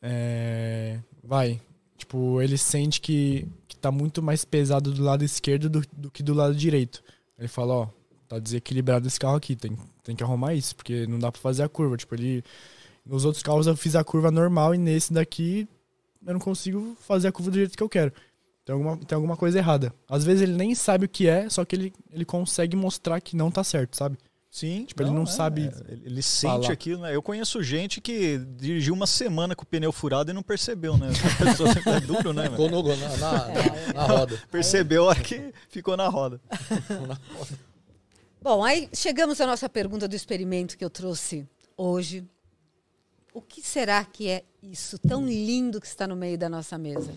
é, 0.01 0.99
vai, 1.23 1.61
tipo, 1.97 2.41
ele 2.41 2.57
sente 2.57 2.99
que, 2.99 3.47
que 3.67 3.77
tá 3.77 3.91
muito 3.91 4.21
mais 4.21 4.43
pesado 4.43 4.91
do 4.91 5.03
lado 5.03 5.23
esquerdo 5.23 5.69
do, 5.69 5.81
do 5.95 6.11
que 6.11 6.23
do 6.23 6.33
lado 6.33 6.55
direito. 6.55 7.03
Ele 7.37 7.47
fala, 7.47 7.73
ó, 7.73 7.87
tá 8.27 8.39
desequilibrado 8.39 9.07
esse 9.07 9.19
carro 9.19 9.35
aqui, 9.35 9.55
tem, 9.55 9.77
tem 10.03 10.15
que 10.15 10.23
arrumar 10.23 10.55
isso, 10.55 10.75
porque 10.75 11.05
não 11.05 11.19
dá 11.19 11.31
pra 11.31 11.41
fazer 11.41 11.63
a 11.63 11.69
curva. 11.69 11.95
Tipo, 11.97 12.15
ele, 12.15 12.43
Nos 13.05 13.25
outros 13.25 13.43
carros 13.43 13.67
eu 13.67 13.77
fiz 13.77 13.95
a 13.95 14.03
curva 14.03 14.31
normal 14.31 14.73
e 14.73 14.77
nesse 14.77 15.13
daqui 15.13 15.67
eu 16.25 16.33
não 16.33 16.39
consigo 16.39 16.95
fazer 17.01 17.27
a 17.27 17.31
curva 17.31 17.51
do 17.51 17.57
jeito 17.57 17.77
que 17.77 17.83
eu 17.83 17.89
quero. 17.89 18.11
Tem 18.65 18.73
alguma, 18.73 18.97
tem 18.97 19.15
alguma 19.15 19.35
coisa 19.37 19.57
errada. 19.57 19.93
Às 20.09 20.23
vezes 20.23 20.41
ele 20.43 20.53
nem 20.53 20.73
sabe 20.73 21.05
o 21.05 21.09
que 21.09 21.27
é, 21.27 21.49
só 21.49 21.65
que 21.65 21.75
ele, 21.75 21.93
ele 22.11 22.23
consegue 22.25 22.75
mostrar 22.77 23.19
que 23.19 23.35
não 23.35 23.51
tá 23.51 23.63
certo, 23.63 23.97
sabe? 23.97 24.17
Sim. 24.49 24.85
Tipo, 24.85 25.01
ele 25.01 25.09
não 25.09 25.25
sabe 25.25 25.63
é, 25.63 25.91
ele- 25.91 26.01
ele 26.05 26.21
sente 26.21 26.61
falar. 26.61 26.71
aquilo, 26.71 27.01
né? 27.01 27.15
Eu 27.15 27.23
conheço 27.23 27.61
gente 27.63 27.99
que 27.99 28.37
dirigiu 28.55 28.93
uma 28.93 29.07
semana 29.07 29.55
com 29.55 29.63
o 29.63 29.65
pneu 29.65 29.91
furado 29.91 30.29
e 30.29 30.33
não 30.33 30.43
percebeu, 30.43 30.95
né? 30.95 31.09
A 31.41 31.45
pessoa 31.45 31.73
sempre 31.73 31.89
é 31.91 31.99
duro, 31.99 32.31
né? 32.33 32.49
Ficou 32.51 32.69
no, 32.69 32.83
na, 32.83 33.17
na- 33.17 33.93
na 33.95 34.03
roda. 34.05 34.39
Percebeu 34.51 35.05
a 35.05 35.07
hora 35.07 35.21
que 35.21 35.51
ficou 35.69 35.97
na 35.97 36.07
roda. 36.07 36.39
Bom, 38.41 38.63
aí 38.63 38.89
chegamos 38.93 39.39
à 39.41 39.47
nossa 39.47 39.69
pergunta 39.69 40.07
do 40.07 40.15
experimento 40.15 40.77
que 40.77 40.83
eu 40.85 40.89
trouxe 40.89 41.47
hoje. 41.77 42.23
O 43.33 43.41
que 43.41 43.61
será 43.61 44.03
que 44.05 44.29
é 44.29 44.43
isso 44.61 44.99
tão 44.99 45.25
lindo 45.25 45.81
que 45.81 45.87
está 45.87 46.05
no 46.07 46.15
meio 46.15 46.37
da 46.37 46.47
nossa 46.47 46.77
mesa? 46.77 47.11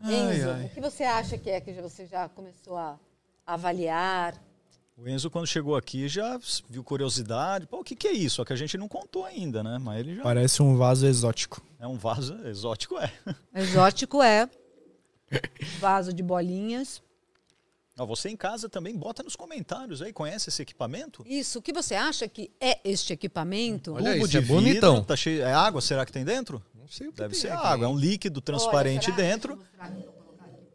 Ai, 0.00 0.36
Enzo, 0.36 0.50
ai. 0.50 0.64
o 0.66 0.68
que 0.70 0.80
você 0.80 1.04
acha 1.04 1.38
que 1.38 1.50
é 1.50 1.60
que 1.60 1.72
você 1.72 2.06
já 2.06 2.28
começou 2.28 2.76
a 2.76 2.98
avaliar? 3.46 4.34
O 4.96 5.06
Enzo, 5.08 5.28
quando 5.30 5.46
chegou 5.46 5.76
aqui, 5.76 6.08
já 6.08 6.40
viu 6.70 6.82
curiosidade. 6.82 7.66
Pô, 7.66 7.80
o 7.80 7.84
que, 7.84 7.94
que 7.94 8.08
é 8.08 8.12
isso? 8.12 8.36
Só 8.36 8.44
que 8.44 8.52
a 8.52 8.56
gente 8.56 8.78
não 8.78 8.88
contou 8.88 9.26
ainda, 9.26 9.62
né? 9.62 9.78
Mas 9.78 10.00
ele 10.00 10.16
já 10.16 10.22
Parece 10.22 10.62
um 10.62 10.76
vaso 10.76 11.06
exótico. 11.06 11.62
é 11.78 11.86
um 11.86 11.96
vaso 11.96 12.34
exótico, 12.46 12.98
é. 12.98 13.12
Exótico 13.54 14.22
é 14.22 14.48
vaso 15.80 16.12
de 16.12 16.22
bolinhas. 16.22 17.02
Ó, 17.98 18.04
você 18.06 18.28
em 18.28 18.36
casa 18.36 18.68
também 18.68 18.94
bota 18.96 19.22
nos 19.22 19.34
comentários 19.36 20.02
aí, 20.02 20.12
conhece 20.12 20.50
esse 20.50 20.62
equipamento? 20.62 21.24
Isso, 21.26 21.58
o 21.58 21.62
que 21.62 21.72
você 21.72 21.94
acha 21.94 22.28
que 22.28 22.50
é 22.60 22.78
este 22.84 23.12
equipamento? 23.12 23.94
Olha 23.94 24.12
Tubo 24.12 24.16
isso, 24.24 24.28
de 24.28 24.36
é 24.36 24.40
vidro, 24.40 24.54
bonitão. 24.56 25.02
Tá 25.04 25.16
cheio, 25.16 25.42
é 25.42 25.52
água, 25.52 25.80
será 25.80 26.04
que 26.04 26.12
tem 26.12 26.24
dentro? 26.24 26.62
Não 26.86 26.92
sei 26.92 27.08
o 27.08 27.12
que 27.12 27.18
Deve 27.18 27.32
tem 27.32 27.40
ser 27.40 27.50
aqui. 27.50 27.66
água, 27.66 27.86
é 27.86 27.88
um 27.88 27.96
líquido 27.98 28.40
transparente 28.40 29.10
Olha, 29.10 29.16
dentro 29.16 29.60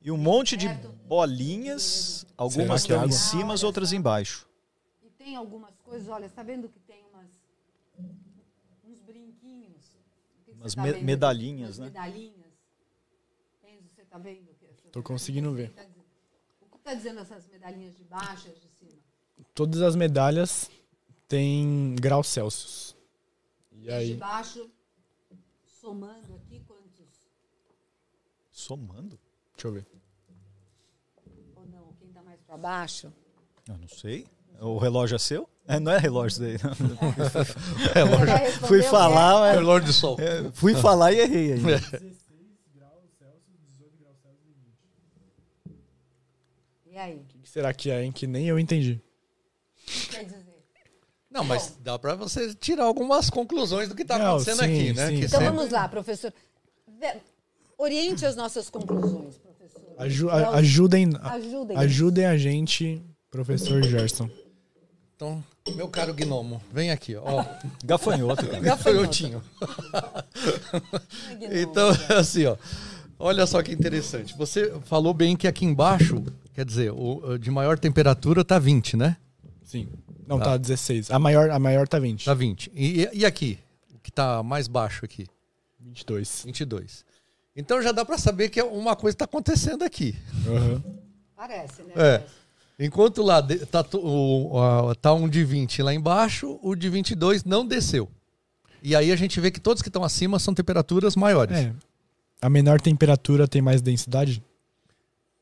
e 0.02 0.12
um 0.12 0.18
monte 0.18 0.58
de 0.58 0.68
bolinhas, 1.08 2.26
algumas 2.36 2.86
que 2.86 2.92
é 2.92 2.96
estão 2.98 3.08
em 3.08 3.12
cima, 3.14 3.54
as 3.54 3.64
outras 3.64 3.94
embaixo. 3.94 4.46
E 5.02 5.10
tem 5.12 5.38
algumas 5.38 5.74
coisas, 5.80 6.10
olha, 6.10 6.26
está 6.26 6.44
vendo 6.44 6.68
que 6.68 6.80
tem 6.82 7.02
umas 7.14 7.30
uns 8.84 9.00
brinquinhos? 9.00 9.96
Que 10.46 10.52
Umas 10.52 10.76
tá 10.76 10.82
me- 10.82 10.92
vendo 10.92 11.06
medalhinhas, 11.06 11.78
Umas 11.78 11.80
né? 11.80 11.86
Medalhinhas. 11.86 12.52
Enzo, 13.64 13.88
você 13.96 14.02
está 14.02 14.18
vendo? 14.18 14.52
Tô 14.92 15.02
conseguindo 15.02 15.54
ver. 15.54 15.74
O 16.62 16.66
que 16.72 16.78
está 16.78 16.94
dizendo 16.94 17.22
essas 17.22 17.48
medalhinhas 17.48 17.96
de 17.96 18.04
baixo 18.04 18.50
e 18.50 18.52
as 18.52 18.60
de 18.60 18.68
cima? 18.68 19.00
Todas 19.56 19.82
as 19.82 19.96
medalhas 19.96 20.70
têm 21.30 21.96
graus 21.96 22.28
Celsius. 22.28 22.98
E 23.72 23.90
As 23.90 24.06
de 24.06 24.12
aí, 24.12 24.14
baixo, 24.16 24.70
somando 25.82 26.36
aqui, 26.36 26.62
quantos? 26.68 27.10
Somando? 28.52 29.20
deixa 29.56 29.68
eu 29.68 29.74
ver. 29.74 29.88
Ou 31.56 31.66
não? 31.66 31.94
Quem 31.94 32.08
está 32.10 32.22
mais 32.22 32.40
para 32.42 32.58
baixo? 32.58 33.12
Eu 33.68 33.78
não 33.80 33.88
sei. 33.88 34.28
O 34.60 34.78
relógio 34.78 35.16
é 35.16 35.20
seu? 35.20 35.50
É, 35.68 35.80
não 35.80 35.92
é 35.92 35.98
relógio 35.98 36.40
daí. 36.42 36.58
não. 36.62 38.34
É, 38.34 38.38
responder 38.38 38.68
Fui 38.68 38.84
falar, 38.84 39.54
É 39.54 39.56
mas 39.56 39.66
Lorde 39.66 39.88
do 39.88 39.94
Sol. 39.94 40.18
é, 40.20 40.52
fui 40.52 40.76
falar 40.76 41.14
e 41.14 41.20
errei 41.20 41.54
aí. 41.54 41.60
E 46.86 46.98
aí? 46.98 47.16
O 47.16 47.24
que 47.26 47.50
será 47.50 47.74
que 47.74 47.90
é, 47.90 48.04
hein? 48.04 48.12
Que 48.12 48.28
nem 48.28 48.48
eu 48.48 48.60
entendi. 48.60 49.02
O 49.78 49.86
que 49.86 50.08
quer 50.10 50.26
dizer? 50.26 50.41
Não, 51.32 51.44
mas 51.46 51.78
dá 51.82 51.98
pra 51.98 52.14
você 52.14 52.54
tirar 52.54 52.84
algumas 52.84 53.30
conclusões 53.30 53.88
do 53.88 53.96
que 53.96 54.04
tá 54.04 54.20
Não, 54.20 54.36
acontecendo 54.36 54.58
sim, 54.60 54.64
aqui, 54.66 54.94
né? 54.94 55.08
sim. 55.08 55.14
Que 55.20 55.26
Então 55.26 55.40
sempre- 55.40 55.56
vamos 55.56 55.72
lá, 55.72 55.88
professor. 55.88 56.34
Oriente 57.78 58.26
as 58.26 58.36
nossas 58.36 58.70
conclusões, 58.70 59.38
professor. 59.38 59.82
Aju- 59.98 60.28
o- 60.28 60.30
a- 60.30 60.50
ajudem, 60.58 61.10
Ajudem. 61.24 61.78
ajudem 61.78 62.26
a 62.26 62.38
gente, 62.38 63.02
professor 63.32 63.82
Gerson. 63.84 64.30
Então, 65.16 65.44
meu 65.76 65.88
caro 65.88 66.14
gnomo, 66.14 66.62
vem 66.72 66.92
aqui, 66.92 67.16
ó. 67.16 67.46
Gafanhoto. 67.86 68.46
Gafanhotinho. 68.60 69.42
Então, 71.52 71.90
assim, 72.18 72.46
ó. 72.46 72.58
Olha 73.18 73.46
só 73.46 73.62
que 73.62 73.72
interessante. 73.72 74.36
Você 74.38 74.74
falou 74.86 75.14
bem 75.14 75.36
que 75.38 75.48
aqui 75.48 75.64
embaixo, 75.64 76.24
quer 76.56 76.66
dizer, 76.66 76.92
o 76.92 77.38
de 77.38 77.52
maior 77.52 77.78
temperatura 77.78 78.44
tá 78.44 78.58
20, 78.58 78.98
né? 78.98 79.16
Sim. 79.64 79.88
Não, 80.28 80.40
tá 80.40 80.58
16. 80.58 81.12
A 81.12 81.20
maior, 81.20 81.50
a 81.50 81.60
maior 81.60 81.88
tá 81.88 82.00
20. 82.00 82.26
Tá 82.26 82.34
20. 82.34 82.72
E, 82.76 83.10
e 83.14 83.26
aqui? 83.26 83.58
O 83.94 84.00
que 84.00 84.12
tá 84.12 84.42
mais 84.44 84.68
baixo 84.68 85.06
aqui? 85.06 85.28
22. 85.80 86.44
22. 86.46 87.06
Então 87.56 87.82
já 87.82 87.92
dá 87.92 88.06
pra 88.06 88.18
saber 88.18 88.50
que 88.50 88.62
uma 88.62 88.96
coisa 88.96 89.18
tá 89.18 89.26
acontecendo 89.26 89.84
aqui. 89.84 90.16
Aham. 90.48 90.84
Parece, 91.36 91.84
né? 91.84 91.94
É. 91.96 92.24
Enquanto 92.80 93.22
lá 93.22 93.42
de- 93.42 93.66
tá, 93.66 93.86
o, 93.94 94.58
a- 94.60 94.96
tá 94.96 95.14
um 95.14 95.28
de 95.28 95.44
20 95.44 95.82
lá 95.84 95.94
embaixo, 95.94 96.58
o 96.64 96.76
de 96.76 96.90
22 96.90 97.44
não 97.44 97.66
desceu. 97.66 98.10
E 98.82 98.96
aí 98.96 99.12
a 99.12 99.16
gente 99.16 99.40
vê 99.40 99.52
que 99.52 99.60
todos 99.60 99.82
que 99.84 99.90
estão 99.90 100.04
acima 100.04 100.40
são 100.40 100.54
temperaturas 100.54 101.16
maiores. 101.16 101.56
É. 101.58 101.74
A 102.42 102.50
menor 102.50 102.82
temperatura 102.82 103.48
tem 103.48 103.62
mais 103.62 103.82
densidade? 103.82 104.42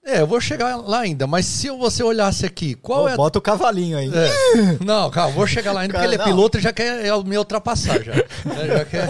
É, 0.10 0.22
eu 0.22 0.28
vou 0.28 0.42
chegar 0.42 0.76
lá 0.76 1.02
ainda, 1.02 1.28
mas 1.28 1.46
se 1.46 1.70
você 1.70 2.02
olhasse 2.02 2.44
aqui, 2.44 2.74
qual 2.74 3.04
Pô, 3.04 3.10
é 3.10 3.16
Bota 3.16 3.38
o 3.38 3.42
cavalinho 3.42 3.96
aí. 3.96 4.10
É. 4.10 4.84
Não, 4.84 5.12
calma, 5.12 5.36
vou 5.36 5.46
chegar 5.46 5.72
lá 5.72 5.82
ainda, 5.82 5.94
porque 5.94 6.04
Cara, 6.04 6.16
ele 6.16 6.22
é 6.22 6.26
não. 6.26 6.26
piloto 6.26 6.58
e 6.58 6.62
já 6.62 6.74
quer 6.74 7.06
é, 7.06 7.24
me 7.24 7.38
ultrapassar 7.38 8.02
já. 8.04 8.14
Né, 8.14 8.68
já 8.68 8.86
quer. 8.86 9.08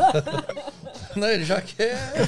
né, 1.15 1.33
ele 1.35 1.45
já 1.45 1.61
quer. 1.61 2.27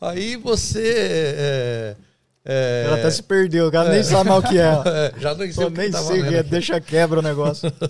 Aí 0.00 0.34
você. 0.34 0.94
É, 1.38 1.96
é, 2.44 2.84
Ela 2.86 2.96
até 2.96 3.10
se 3.10 3.22
perdeu, 3.22 3.68
o 3.68 3.70
cara 3.70 3.90
nem 3.90 4.02
sabe 4.02 4.28
mal 4.28 4.40
o 4.40 4.42
que 4.42 4.58
é. 4.58 4.72
é, 4.84 5.20
já 5.20 5.32
não 5.34 5.52
sei 5.52 5.64
Eu 5.64 5.68
o 5.68 5.70
que 5.70 5.78
nem 5.78 5.90
tá 5.90 6.02
sei 6.02 6.22
que 6.24 6.34
é, 6.34 6.42
deixa 6.42 6.80
quebra 6.80 7.20
o 7.20 7.22
negócio. 7.22 7.72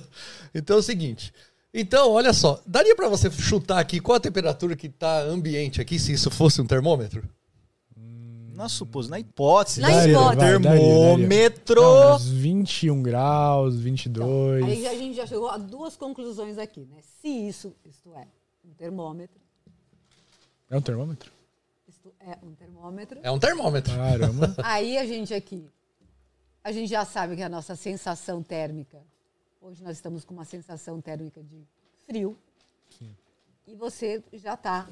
Então 0.55 0.77
é 0.77 0.81
o 0.81 0.83
seguinte. 0.83 1.33
Então, 1.73 2.11
olha 2.11 2.35
só, 2.35 2.61
daria 2.67 2.95
pra 2.95 3.09
você 3.09 3.31
chutar 3.31 3.79
aqui 3.79 4.01
qual 4.01 4.17
a 4.17 4.21
temperatura 4.21 4.77
que 4.77 4.87
tá 4.87 5.23
ambiente 5.23 5.81
aqui, 5.81 5.99
se 5.99 6.13
isso 6.13 6.31
fosse 6.31 6.61
um 6.61 6.67
termômetro? 6.67 7.27
Na 8.55 8.69
supos, 8.69 9.09
na 9.09 9.19
hipótese. 9.19 9.81
Na 9.81 9.89
né? 9.89 10.11
hipótese. 10.11 10.37
Vai, 10.37 10.37
daria, 10.37 10.61
Termômetro. 10.61 11.81
Não, 11.81 12.17
uns 12.17 12.29
21 12.29 13.03
graus, 13.03 13.77
22. 13.77 14.65
Aí 14.65 14.87
a 14.87 14.95
gente 14.95 15.17
já 15.17 15.27
chegou 15.27 15.49
a 15.49 15.57
duas 15.57 15.97
conclusões 15.97 16.59
aqui, 16.59 16.81
né? 16.81 16.99
Se 17.21 17.29
isso, 17.29 17.75
isto 17.85 18.15
é, 18.15 18.27
um 18.65 18.73
termômetro, 18.75 19.41
É 20.71 20.77
um 20.77 20.83
termômetro? 20.83 21.33
isto 21.89 22.13
é 22.21 22.39
um 22.43 22.55
termômetro, 22.55 23.21
É 23.23 23.31
um 23.31 23.39
termômetro. 23.39 23.95
Caramba. 23.95 24.55
aí 24.63 24.99
a 24.99 25.07
gente 25.07 25.33
aqui, 25.33 25.69
a 26.63 26.73
gente 26.73 26.89
já 26.89 27.05
sabe 27.05 27.37
que 27.37 27.43
a 27.43 27.49
nossa 27.49 27.77
sensação 27.77 28.43
térmica, 28.43 28.99
hoje 29.61 29.83
nós 29.83 29.97
estamos 29.97 30.25
com 30.25 30.35
uma 30.35 30.45
sensação 30.45 31.01
térmica 31.01 31.43
de 31.43 31.65
frio, 32.07 32.37
e 33.67 33.75
você 33.75 34.23
já 34.33 34.55
está 34.55 34.89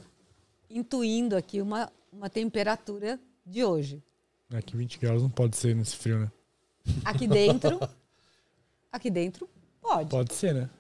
intuindo 0.71 1.37
aqui 1.37 1.61
uma, 1.61 1.93
uma 2.13 2.31
temperatura 2.31 3.19
de 3.51 3.65
hoje. 3.65 4.03
Que 4.65 4.77
20 4.77 4.99
graus 4.99 5.23
não 5.23 5.31
pode 5.31 5.57
ser 5.57 5.75
nesse 5.77 5.97
frio, 5.97 6.19
né? 6.21 6.33
Aqui 7.05 7.27
dentro, 7.29 7.79
aqui 8.91 9.11
dentro 9.11 9.49
pode. 9.81 10.11
Pode 10.11 10.35
ser, 10.35 10.55
né? 10.55 10.71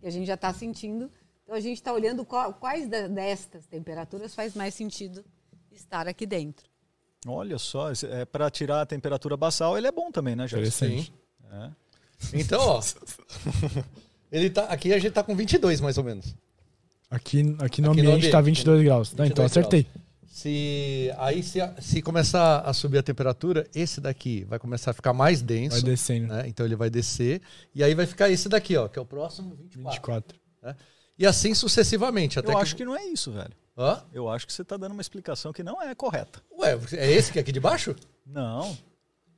que 0.00 0.06
a 0.08 0.10
gente 0.10 0.26
já 0.26 0.34
está 0.34 0.52
sentindo. 0.52 1.10
Então 1.44 1.54
a 1.54 1.60
gente 1.60 1.76
está 1.78 1.92
olhando 1.92 2.24
qual- 2.24 2.52
quais 2.54 2.88
da- 2.88 3.06
destas 3.08 3.66
temperaturas 3.66 4.34
faz 4.34 4.54
mais 4.54 4.74
sentido 4.74 5.24
estar 5.72 6.06
aqui 6.08 6.26
dentro. 6.26 6.66
Olha 7.26 7.58
só, 7.58 7.90
é 7.90 8.24
para 8.26 8.50
tirar 8.50 8.82
a 8.82 8.86
temperatura 8.86 9.34
basal, 9.36 9.78
ele 9.78 9.86
é 9.86 9.92
bom 9.92 10.10
também, 10.10 10.36
né, 10.36 10.46
Gerson? 10.46 10.84
Interessante. 10.86 11.12
É. 11.50 11.70
Então, 12.34 12.60
ó. 12.60 12.80
ele 14.30 14.50
tá, 14.50 14.64
aqui 14.64 14.92
a 14.92 14.98
gente 14.98 15.12
tá 15.12 15.22
com 15.22 15.34
22, 15.34 15.80
mais 15.80 15.96
ou 15.96 16.04
menos. 16.04 16.34
Aqui, 17.10 17.40
aqui 17.60 17.80
no 17.80 17.92
Aqui 17.92 18.02
no 18.02 18.10
ambiente 18.10 18.30
tá 18.30 18.38
ambiente. 18.40 18.56
22 18.58 18.84
graus. 18.84 19.12
Não, 19.14 19.24
22 19.24 19.30
então 19.30 19.44
acertei. 19.44 19.86
Se 20.34 21.14
aí 21.16 21.44
se, 21.44 21.60
se 21.80 22.02
começar 22.02 22.58
a 22.58 22.72
subir 22.72 22.98
a 22.98 23.04
temperatura, 23.04 23.68
esse 23.72 24.00
daqui 24.00 24.42
vai 24.42 24.58
começar 24.58 24.90
a 24.90 24.92
ficar 24.92 25.12
mais 25.12 25.40
denso. 25.40 25.76
Vai 25.76 25.82
descendo. 25.82 26.26
né? 26.26 26.48
Então 26.48 26.66
ele 26.66 26.74
vai 26.74 26.90
descer 26.90 27.40
e 27.72 27.84
aí 27.84 27.94
vai 27.94 28.04
ficar 28.04 28.28
esse 28.28 28.48
daqui, 28.48 28.76
ó, 28.76 28.88
que 28.88 28.98
é 28.98 29.02
o 29.02 29.06
próximo 29.06 29.54
24. 29.54 29.92
24. 29.92 30.40
né? 30.60 30.74
E 31.16 31.24
assim 31.24 31.54
sucessivamente, 31.54 32.36
até 32.36 32.50
Eu 32.50 32.56
que 32.56 32.62
acho 32.62 32.74
que 32.74 32.84
não 32.84 32.96
é 32.96 33.04
isso, 33.06 33.30
velho. 33.30 33.52
Hã? 33.78 34.02
Eu 34.12 34.28
acho 34.28 34.44
que 34.44 34.52
você 34.52 34.64
tá 34.64 34.76
dando 34.76 34.90
uma 34.90 35.00
explicação 35.00 35.52
que 35.52 35.62
não 35.62 35.80
é 35.80 35.94
correta. 35.94 36.42
Ué, 36.58 36.80
é 36.94 37.12
esse 37.12 37.30
que 37.30 37.38
é 37.38 37.40
aqui 37.40 37.52
de 37.52 37.60
baixo? 37.60 37.94
Não. 38.26 38.76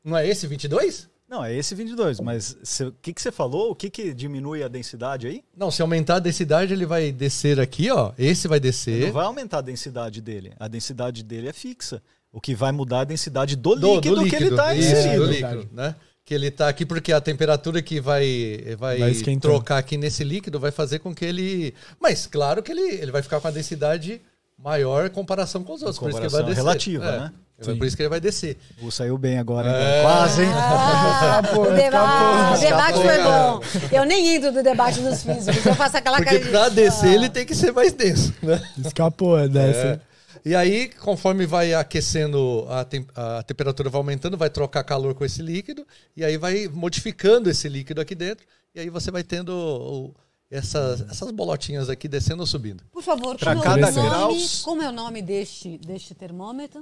Não 0.02 0.16
é 0.16 0.26
esse 0.26 0.46
22? 0.46 1.10
Não, 1.28 1.44
é 1.44 1.54
esse 1.54 1.74
22, 1.74 2.20
mas 2.20 2.56
o 2.80 2.92
que, 3.02 3.12
que 3.12 3.20
você 3.20 3.32
falou? 3.32 3.72
O 3.72 3.74
que, 3.74 3.90
que 3.90 4.14
diminui 4.14 4.62
a 4.62 4.68
densidade 4.68 5.26
aí? 5.26 5.42
Não, 5.56 5.70
se 5.72 5.82
aumentar 5.82 6.16
a 6.16 6.20
densidade, 6.20 6.72
ele 6.72 6.86
vai 6.86 7.10
descer 7.10 7.58
aqui, 7.58 7.90
ó. 7.90 8.12
Esse 8.16 8.46
vai 8.46 8.60
descer. 8.60 9.06
Não 9.06 9.12
vai 9.12 9.24
aumentar 9.24 9.58
a 9.58 9.62
densidade 9.62 10.20
dele. 10.20 10.52
A 10.58 10.68
densidade 10.68 11.24
dele 11.24 11.48
é 11.48 11.52
fixa. 11.52 12.00
O 12.32 12.40
que 12.40 12.54
vai 12.54 12.70
mudar 12.70 12.98
é 12.98 13.00
a 13.00 13.04
densidade 13.04 13.56
do, 13.56 13.74
do, 13.74 13.94
líquido, 13.96 14.16
do 14.16 14.24
que 14.28 14.36
ele 14.36 14.48
está 14.50 14.74
Isso, 14.74 14.88
inserido. 14.92 15.26
do 15.26 15.32
Verdade. 15.32 15.56
líquido, 15.56 15.74
né? 15.74 15.96
que 16.24 16.34
ele 16.34 16.50
tá 16.50 16.68
aqui 16.68 16.84
porque 16.84 17.12
a 17.12 17.20
temperatura 17.20 17.80
que 17.80 18.00
vai, 18.00 18.74
vai, 18.76 18.98
Vai 18.98 19.36
trocar 19.36 19.78
aqui 19.78 19.96
nesse 19.96 20.24
líquido 20.24 20.58
vai 20.58 20.72
fazer 20.72 20.98
com 20.98 21.14
que 21.14 21.24
ele. 21.24 21.72
Mas 22.00 22.26
claro 22.26 22.64
que 22.64 22.72
ele, 22.72 22.82
ele 22.82 23.12
vai 23.12 23.22
ficar 23.22 23.40
com 23.40 23.46
a 23.46 23.50
densidade 23.52 24.20
maior 24.58 25.06
em 25.06 25.10
comparação 25.10 25.62
com 25.62 25.72
os 25.74 25.82
outros. 25.82 25.98
por 26.00 26.08
isso 26.10 26.18
que 26.18 26.24
ele 26.26 26.32
vai 26.32 26.40
Comparação 26.42 26.64
descer. 26.74 26.90
relativa, 27.00 27.04
É, 27.04 27.20
né? 27.20 27.32
É 27.58 27.74
Por 27.74 27.86
isso 27.86 27.96
que 27.96 28.02
ele 28.02 28.08
vai 28.10 28.20
descer. 28.20 28.58
O 28.82 28.90
saiu 28.90 29.16
bem 29.16 29.38
agora, 29.38 29.70
É. 29.70 29.96
hein? 29.98 30.02
quase, 30.04 30.42
hein? 30.42 30.48
Ah, 30.52 31.42
o 31.56 31.74
deba- 31.74 32.54
o 32.54 32.58
debate 32.60 32.98
foi 33.00 33.22
bom. 33.22 33.60
Eu 33.96 34.04
nem 34.04 34.34
entro 34.36 34.52
do 34.52 34.62
debate 34.62 35.00
dos 35.00 35.22
físicos. 35.22 35.64
Eu 35.64 35.74
faço 35.74 35.96
aquela 35.96 36.18
Porque 36.18 36.30
cara 36.38 36.44
de. 36.44 36.50
pra 36.50 36.68
descer 36.68 37.12
ele 37.14 37.28
tem 37.30 37.46
que 37.46 37.54
ser 37.54 37.72
mais 37.72 37.92
denso, 37.92 38.34
né? 38.42 38.60
Escapou 38.84 39.38
é 39.38 39.48
dessa. 39.48 39.78
É. 39.86 40.00
E 40.44 40.54
aí, 40.54 40.88
conforme 41.00 41.44
vai 41.46 41.74
aquecendo, 41.74 42.66
a, 42.68 42.84
tem- 42.84 43.06
a 43.16 43.42
temperatura 43.42 43.90
vai 43.90 43.98
aumentando, 43.98 44.36
vai 44.36 44.48
trocar 44.50 44.84
calor 44.84 45.12
com 45.14 45.24
esse 45.24 45.42
líquido, 45.42 45.84
e 46.16 46.24
aí 46.24 46.36
vai 46.36 46.68
modificando 46.72 47.50
esse 47.50 47.68
líquido 47.68 48.00
aqui 48.00 48.14
dentro, 48.14 48.46
e 48.74 48.78
aí 48.80 48.88
você 48.88 49.10
vai 49.10 49.24
tendo 49.24 49.50
o- 49.50 50.14
essas, 50.48 51.00
essas 51.10 51.32
bolotinhas 51.32 51.90
aqui 51.90 52.06
descendo 52.06 52.42
ou 52.42 52.46
subindo. 52.46 52.84
Por 52.92 53.02
favor, 53.02 53.36
Pra 53.36 53.52
como, 53.54 53.64
cada 53.64 53.88
é 53.88 53.90
o 53.90 53.94
nome, 53.94 54.08
graus- 54.08 54.62
como 54.62 54.82
é 54.82 54.88
o 54.88 54.92
nome 54.92 55.20
deste, 55.20 55.78
deste 55.78 56.14
termômetro? 56.14 56.80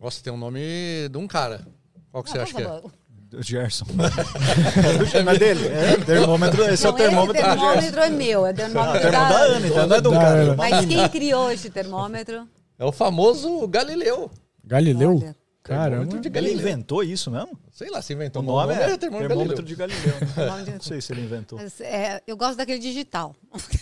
Nossa, 0.00 0.22
tem 0.22 0.32
um 0.32 0.36
nome 0.36 0.60
de 1.10 1.18
um 1.18 1.26
cara. 1.26 1.66
Qual 2.10 2.22
que 2.22 2.30
você 2.30 2.38
Ah, 2.38 2.42
acha 2.42 2.52
por 2.52 2.62
que 2.62 3.36
é? 3.36 3.42
Gerson. 3.42 3.86
é 5.14 5.22
do 5.22 5.30
é 5.30 5.38
dele. 5.38 5.66
É, 5.68 5.96
termômetro, 6.04 6.64
esse 6.64 6.86
é 6.86 6.88
o 6.88 6.92
Não, 6.92 6.98
termômetro 6.98 7.36
esse 7.36 7.42
do 7.42 7.50
Gerson. 7.50 7.66
termômetro 7.70 8.00
é 8.00 8.10
meu, 8.10 8.46
é 8.46 8.52
termômetro 8.52 9.00
Termômetro 9.00 9.10
da 9.12 9.28
da 9.28 9.38
Ana, 9.38 9.66
então 9.66 9.86
não 9.86 9.96
é 9.96 10.00
do 10.00 10.10
Da 10.10 10.18
cara. 10.20 10.40
Ana. 10.42 10.56
Mas 10.56 10.86
quem 10.86 11.08
criou 11.08 11.50
este 11.50 11.68
termômetro? 11.70 12.46
É 12.78 12.84
o 12.84 12.92
famoso 12.92 13.66
Galileu. 13.68 14.30
Galileu? 14.64 15.16
Olha. 15.16 15.36
Caramba. 15.66 15.90
Termômetro 16.06 16.20
de 16.20 16.28
Ele 16.28 16.34
Galileu. 16.34 16.58
inventou 16.58 17.02
isso 17.02 17.30
mesmo? 17.30 17.58
Sei 17.72 17.90
lá 17.90 18.00
se 18.00 18.12
O 18.12 18.14
inventou. 18.14 18.42
nome 18.42 18.72
é 18.72 18.96
termômetro, 18.96 19.28
termômetro 19.28 19.36
Galileu. 19.38 19.62
de 19.62 19.74
Galileu. 19.74 20.14
Não 20.74 20.80
sei 20.80 21.00
se 21.00 21.12
ele 21.12 21.22
inventou. 21.22 21.58
Mas, 21.58 21.80
é, 21.80 22.22
eu 22.26 22.36
gosto 22.36 22.56
daquele 22.56 22.78
digital. 22.78 23.34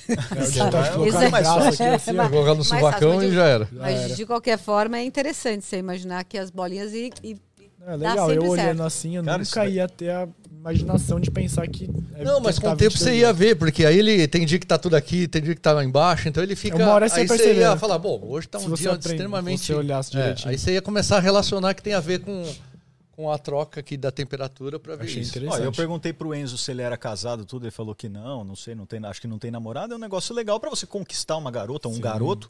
É, 0.09 0.41
o 0.41 0.45
digital 0.47 0.71
de 0.71 0.77
é- 0.89 0.93
colocar 0.93 1.23
é- 1.23 1.27
aqui, 1.69 1.83
assim, 1.85 2.13
mais- 2.13 2.31
Colocar 2.31 2.51
no 2.55 2.57
mais 2.57 2.69
fácil, 2.95 3.13
e 3.13 3.17
mas- 3.17 3.33
já 3.35 3.45
era. 3.47 3.69
Mas 3.73 4.17
de 4.17 4.27
qualquer 4.27 4.59
forma 4.59 4.99
é 4.99 5.05
interessante 5.05 5.65
você 5.65 5.77
imaginar 5.79 6.25
que 6.25 6.39
as 6.39 6.51
bolinhas 6.51 6.93
e, 6.93 7.11
e 7.23 7.37
É 7.87 7.97
legal, 7.97 8.33
eu 8.33 8.43
olhando 8.49 8.57
certo. 8.57 8.83
assim, 8.83 9.17
eu 9.17 9.25
Cara, 9.25 9.39
nunca 9.39 9.67
ia 9.67 9.89
ter 9.89 10.11
a 10.11 10.29
imaginação 10.71 11.21
de 11.21 11.31
pensar 11.31 11.67
que. 11.69 11.89
é- 12.17 12.25
Não, 12.25 12.41
mas 12.41 12.59
com 12.59 12.69
o 12.71 12.77
tempo 12.77 12.97
você 12.97 13.11
22 13.11 13.21
ia 13.21 13.33
ver, 13.33 13.57
porque 13.57 13.85
aí 13.85 13.99
ele 13.99 14.27
tem 14.27 14.47
dia 14.47 14.59
que 14.59 14.67
tá 14.67 14.79
tudo 14.79 14.95
aqui, 14.97 15.29
tem 15.29 15.43
dia 15.43 15.55
que 15.55 15.61
tá 15.61 15.73
lá 15.73 15.85
embaixo, 15.85 16.29
então 16.29 16.43
ele 16.43 16.57
fica. 16.57 16.77
Uma 16.77 16.89
hora 16.93 17.09
você 17.09 17.21
aí 17.21 17.29
você 17.29 17.37
perceber, 17.37 17.61
ia 17.61 17.71
né? 17.73 17.77
falar, 17.79 17.99
bom, 17.99 18.19
hoje 18.25 18.49
tá 18.49 18.59
Se 18.59 18.67
um 18.67 18.75
dia 18.75 18.91
aprende, 18.93 19.09
extremamente. 19.15 19.65
você 19.67 19.75
olhasse 19.75 20.17
É, 20.17 20.21
direitinho. 20.21 20.49
aí 20.51 20.59
você 20.59 20.73
ia 20.73 20.83
começar 20.83 21.19
a 21.19 21.21
relacionar 21.21 21.75
que 21.75 21.83
tem 21.83 21.93
a 21.95 22.01
ver 22.01 22.21
com, 22.21 22.43
com 23.13 23.31
a 23.31 23.39
troca 23.39 23.81
aqui 23.81 23.97
da 23.97 24.11
temperatura 24.11 24.79
pra 24.79 24.97
ver 24.97 25.05
Achei 25.05 25.23
isso. 25.23 25.33
Ó, 25.35 25.39
interessante. 25.39 25.65
eu 25.65 25.73
perguntei 25.73 26.13
pro 26.13 26.35
Enzo 26.35 26.57
se 26.59 26.71
ele 26.71 26.83
era 26.83 26.97
casado, 26.97 27.45
tudo, 27.45 27.65
ele 27.65 27.71
falou 27.71 27.95
que 27.95 28.09
não, 28.09 28.43
não 28.43 28.57
sei, 28.57 28.75
não 28.75 28.87
tem, 28.87 29.05
acho 29.05 29.21
que 29.21 29.29
não 29.29 29.39
tem 29.39 29.51
namorado, 29.51 29.93
é 29.93 29.97
um 29.97 30.01
negócio 30.01 30.35
legal 30.35 30.59
pra 30.59 30.71
você 30.71 30.87
conquistar 30.87 31.37
uma 31.37 31.51
garota, 31.51 31.89
um 31.89 32.01
garoto. 32.01 32.49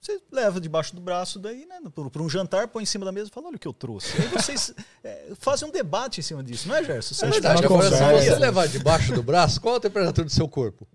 Você 0.00 0.20
leva 0.30 0.60
debaixo 0.60 0.94
do 0.94 1.00
braço 1.00 1.38
daí, 1.38 1.66
né, 1.66 1.76
para 2.12 2.22
um 2.22 2.28
jantar, 2.28 2.68
põe 2.68 2.84
em 2.84 2.86
cima 2.86 3.04
da 3.04 3.10
mesa 3.12 3.28
e 3.28 3.32
fala, 3.32 3.48
olha 3.48 3.56
o 3.56 3.58
que 3.58 3.66
eu 3.66 3.72
trouxe. 3.72 4.12
Aí 4.20 4.28
vocês 4.28 4.72
é, 5.02 5.32
fazem 5.38 5.68
um 5.68 5.72
debate 5.72 6.20
em 6.20 6.22
cima 6.22 6.42
disso, 6.42 6.68
não 6.68 6.76
é, 6.76 6.84
Gerson? 6.84 7.14
Você 7.14 7.24
É 7.24 7.28
acha 7.28 7.34
que 7.36 7.40
verdade, 7.42 7.66
uma 7.66 7.76
agora 7.84 7.90
se 7.96 8.02
conversa. 8.02 8.34
você 8.34 8.38
levar 8.38 8.68
debaixo 8.68 9.12
do 9.12 9.22
braço, 9.22 9.60
qual 9.60 9.74
a 9.74 9.80
temperatura 9.80 10.24
do 10.24 10.30
seu 10.32 10.48
corpo? 10.48 10.86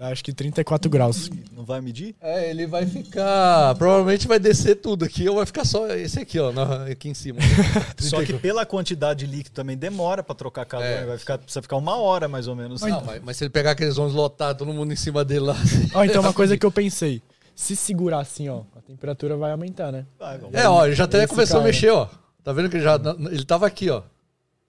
Acho 0.00 0.22
que 0.22 0.32
34 0.32 0.88
graus. 0.88 1.28
não 1.52 1.64
vai 1.64 1.80
medir? 1.80 2.14
É, 2.20 2.48
ele 2.50 2.68
vai 2.68 2.86
ficar. 2.86 3.74
Provavelmente 3.74 4.28
vai 4.28 4.38
descer 4.38 4.76
tudo 4.76 5.04
aqui, 5.04 5.28
ou 5.28 5.34
vai 5.34 5.44
ficar 5.46 5.64
só 5.64 5.88
esse 5.88 6.20
aqui, 6.20 6.38
ó, 6.38 6.52
aqui 6.88 7.08
em 7.08 7.14
cima. 7.14 7.40
Só 7.98 8.24
que 8.24 8.34
pela 8.34 8.64
quantidade 8.64 9.26
de 9.26 9.32
líquido 9.36 9.54
também 9.56 9.76
demora 9.76 10.22
para 10.22 10.36
trocar 10.36 10.64
calor, 10.66 10.84
É. 10.86 11.04
vai 11.04 11.18
ficar, 11.18 11.38
precisa 11.38 11.60
ficar 11.62 11.76
uma 11.78 11.96
hora 11.96 12.28
mais 12.28 12.46
ou 12.46 12.54
menos. 12.54 12.80
Não, 12.80 13.04
mas, 13.04 13.22
mas 13.24 13.36
se 13.38 13.42
ele 13.42 13.50
pegar 13.50 13.72
aqueles 13.72 13.98
ônibus 13.98 14.14
lotados, 14.14 14.58
todo 14.64 14.72
mundo 14.72 14.92
em 14.92 14.96
cima 14.96 15.24
dele 15.24 15.40
lá. 15.46 15.56
Ó, 15.92 16.04
então 16.04 16.22
uma 16.22 16.32
coisa 16.32 16.56
que 16.56 16.64
eu 16.64 16.70
pensei. 16.70 17.20
Se 17.58 17.74
segurar 17.74 18.20
assim, 18.20 18.48
ó, 18.48 18.62
a 18.76 18.80
temperatura 18.80 19.36
vai 19.36 19.50
aumentar, 19.50 19.90
né? 19.90 20.06
Vai. 20.16 20.38
É, 20.52 20.68
ó, 20.68 20.86
ele 20.86 20.94
já 20.94 21.04
até 21.04 21.26
começou 21.26 21.58
a 21.58 21.64
mexer, 21.64 21.90
ó. 21.90 22.08
Tá 22.44 22.52
vendo 22.52 22.70
que 22.70 22.76
ele 22.76 22.84
já. 22.84 22.94
Ele 23.32 23.44
tava 23.44 23.66
aqui, 23.66 23.90
ó. 23.90 24.02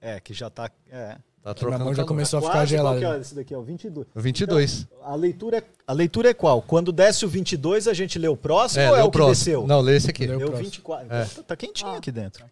É, 0.01 0.19
que 0.19 0.33
já 0.33 0.49
tá. 0.49 0.71
É. 0.89 1.09
Tá 1.09 1.19
Minha 1.43 1.53
trocando. 1.53 1.85
mão 1.85 1.93
já 1.93 2.03
começou 2.03 2.39
a 2.39 2.41
ficar 2.41 2.53
Quase, 2.53 2.75
qual 2.77 2.93
que 2.95 2.99
gelada. 3.01 3.17
é 3.19 3.21
esse 3.21 3.35
daqui, 3.35 3.53
ó, 3.53 3.61
22. 3.61 4.07
22. 4.15 4.87
A 5.03 5.13
leitura, 5.13 5.59
é, 5.59 5.63
a 5.85 5.93
leitura 5.93 6.29
é 6.31 6.33
qual? 6.33 6.63
Quando 6.63 6.91
desce 6.91 7.23
o 7.23 7.29
22, 7.29 7.87
a 7.87 7.93
gente 7.93 8.17
lê 8.17 8.27
o 8.27 8.35
próximo 8.35 8.83
ou 8.89 8.97
é 8.97 9.03
o 9.03 9.05
que 9.05 9.11
próximo. 9.11 9.35
desceu? 9.35 9.67
Não, 9.67 9.81
lê 9.81 9.95
esse 9.95 10.09
aqui. 10.09 10.25
Lê 10.25 10.33
o 10.33 10.39
Leu 10.39 10.47
próximo. 10.47 10.65
24. 10.71 11.13
É. 11.13 11.25
Tá, 11.25 11.43
tá 11.43 11.55
quentinho 11.55 11.93
aqui 11.93 12.11
dentro. 12.11 12.43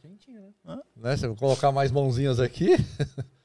Né? 0.96 1.18
Se 1.18 1.26
eu 1.26 1.36
colocar 1.36 1.72
mais 1.72 1.92
mãozinhas 1.92 2.40
aqui. 2.40 2.78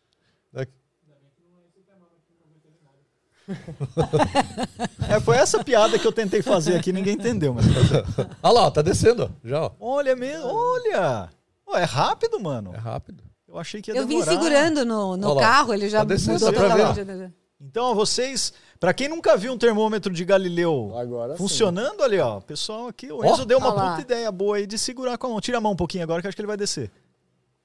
É, 5.08 5.20
foi 5.20 5.36
essa 5.36 5.62
piada 5.62 5.98
que 5.98 6.06
eu 6.06 6.12
tentei 6.12 6.42
fazer 6.42 6.76
aqui, 6.76 6.92
ninguém 6.92 7.14
entendeu. 7.14 7.54
Mas... 7.54 7.66
Olha 8.42 8.52
lá, 8.52 8.66
ó, 8.66 8.70
tá 8.70 8.82
descendo. 8.82 9.30
Já, 9.44 9.64
ó. 9.64 9.70
Olha 9.78 10.16
mesmo, 10.16 10.46
olha! 10.46 11.28
É 11.74 11.84
rápido, 11.84 12.38
mano. 12.38 12.72
É 12.74 12.78
rápido. 12.78 13.24
Eu 13.48 13.58
achei 13.58 13.82
que 13.82 13.90
ia 13.90 13.96
eu 13.96 14.06
vim 14.06 14.20
demorar. 14.20 14.32
segurando 14.32 14.84
no, 14.84 15.16
no 15.16 15.36
carro, 15.36 15.74
ele 15.74 15.88
já 15.88 15.98
Tá 15.98 16.04
descendo, 16.04 16.44
mudou 16.44 16.52
totalmente. 16.52 17.32
Então, 17.60 17.94
vocês, 17.94 18.52
pra 18.80 18.92
quem 18.92 19.08
nunca 19.08 19.36
viu 19.36 19.52
um 19.52 19.58
termômetro 19.58 20.12
de 20.12 20.24
Galileu 20.24 20.92
Agora 20.98 21.32
sim. 21.32 21.38
funcionando 21.38 22.02
ali, 22.02 22.18
ó, 22.18 22.38
o 22.38 22.42
pessoal 22.42 22.88
aqui, 22.88 23.12
o 23.12 23.24
Enzo 23.24 23.46
deu 23.46 23.58
uma 23.58 23.72
lá. 23.72 23.90
puta 23.90 24.02
ideia 24.02 24.32
boa 24.32 24.56
aí 24.56 24.66
de 24.66 24.76
segurar 24.76 25.16
com 25.16 25.28
a 25.28 25.30
mão. 25.30 25.40
Tira 25.40 25.58
a 25.58 25.60
mão 25.60 25.72
um 25.72 25.76
pouquinho 25.76 26.02
agora 26.02 26.20
que 26.20 26.26
eu 26.26 26.28
acho 26.28 26.36
que 26.36 26.42
ele 26.42 26.48
vai 26.48 26.56
descer. 26.56 26.90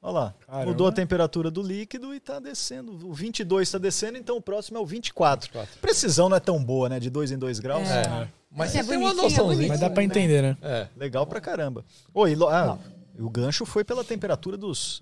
Olha 0.02 0.14
lá, 0.14 0.36
Caramba. 0.46 0.66
mudou 0.68 0.88
a 0.88 0.92
temperatura 0.92 1.50
do 1.50 1.62
líquido 1.62 2.14
e 2.14 2.20
tá 2.20 2.40
descendo. 2.40 2.92
O 3.08 3.14
22 3.14 3.70
tá 3.72 3.78
descendo, 3.78 4.18
então 4.18 4.38
o 4.38 4.42
próximo 4.42 4.78
é 4.78 4.82
o 4.82 4.86
24. 4.86 5.50
Precisão 5.82 6.30
não 6.30 6.38
é 6.38 6.40
tão 6.40 6.64
boa, 6.64 6.88
né? 6.88 7.00
De 7.00 7.10
2 7.10 7.32
em 7.32 7.38
2 7.38 7.60
graus. 7.60 7.88
É. 7.90 8.28
Mas 8.52 8.76
É 8.76 8.84
tem 8.84 8.98
uma 8.98 9.10
é 9.10 9.14
noçãozinha. 9.14 9.44
bonitinho. 9.44 9.68
Mas 9.70 9.80
dá 9.80 9.90
pra 9.90 10.04
entender, 10.04 10.42
né? 10.42 10.58
É. 10.62 10.88
Legal 10.96 11.26
pra 11.26 11.42
caramba. 11.42 11.84
Oi, 12.14 12.36
lo- 12.36 12.48
ah, 12.48 12.78
o 13.20 13.30
gancho 13.30 13.66
foi 13.66 13.84
pela 13.84 14.04
temperatura 14.04 14.56
dos. 14.56 15.02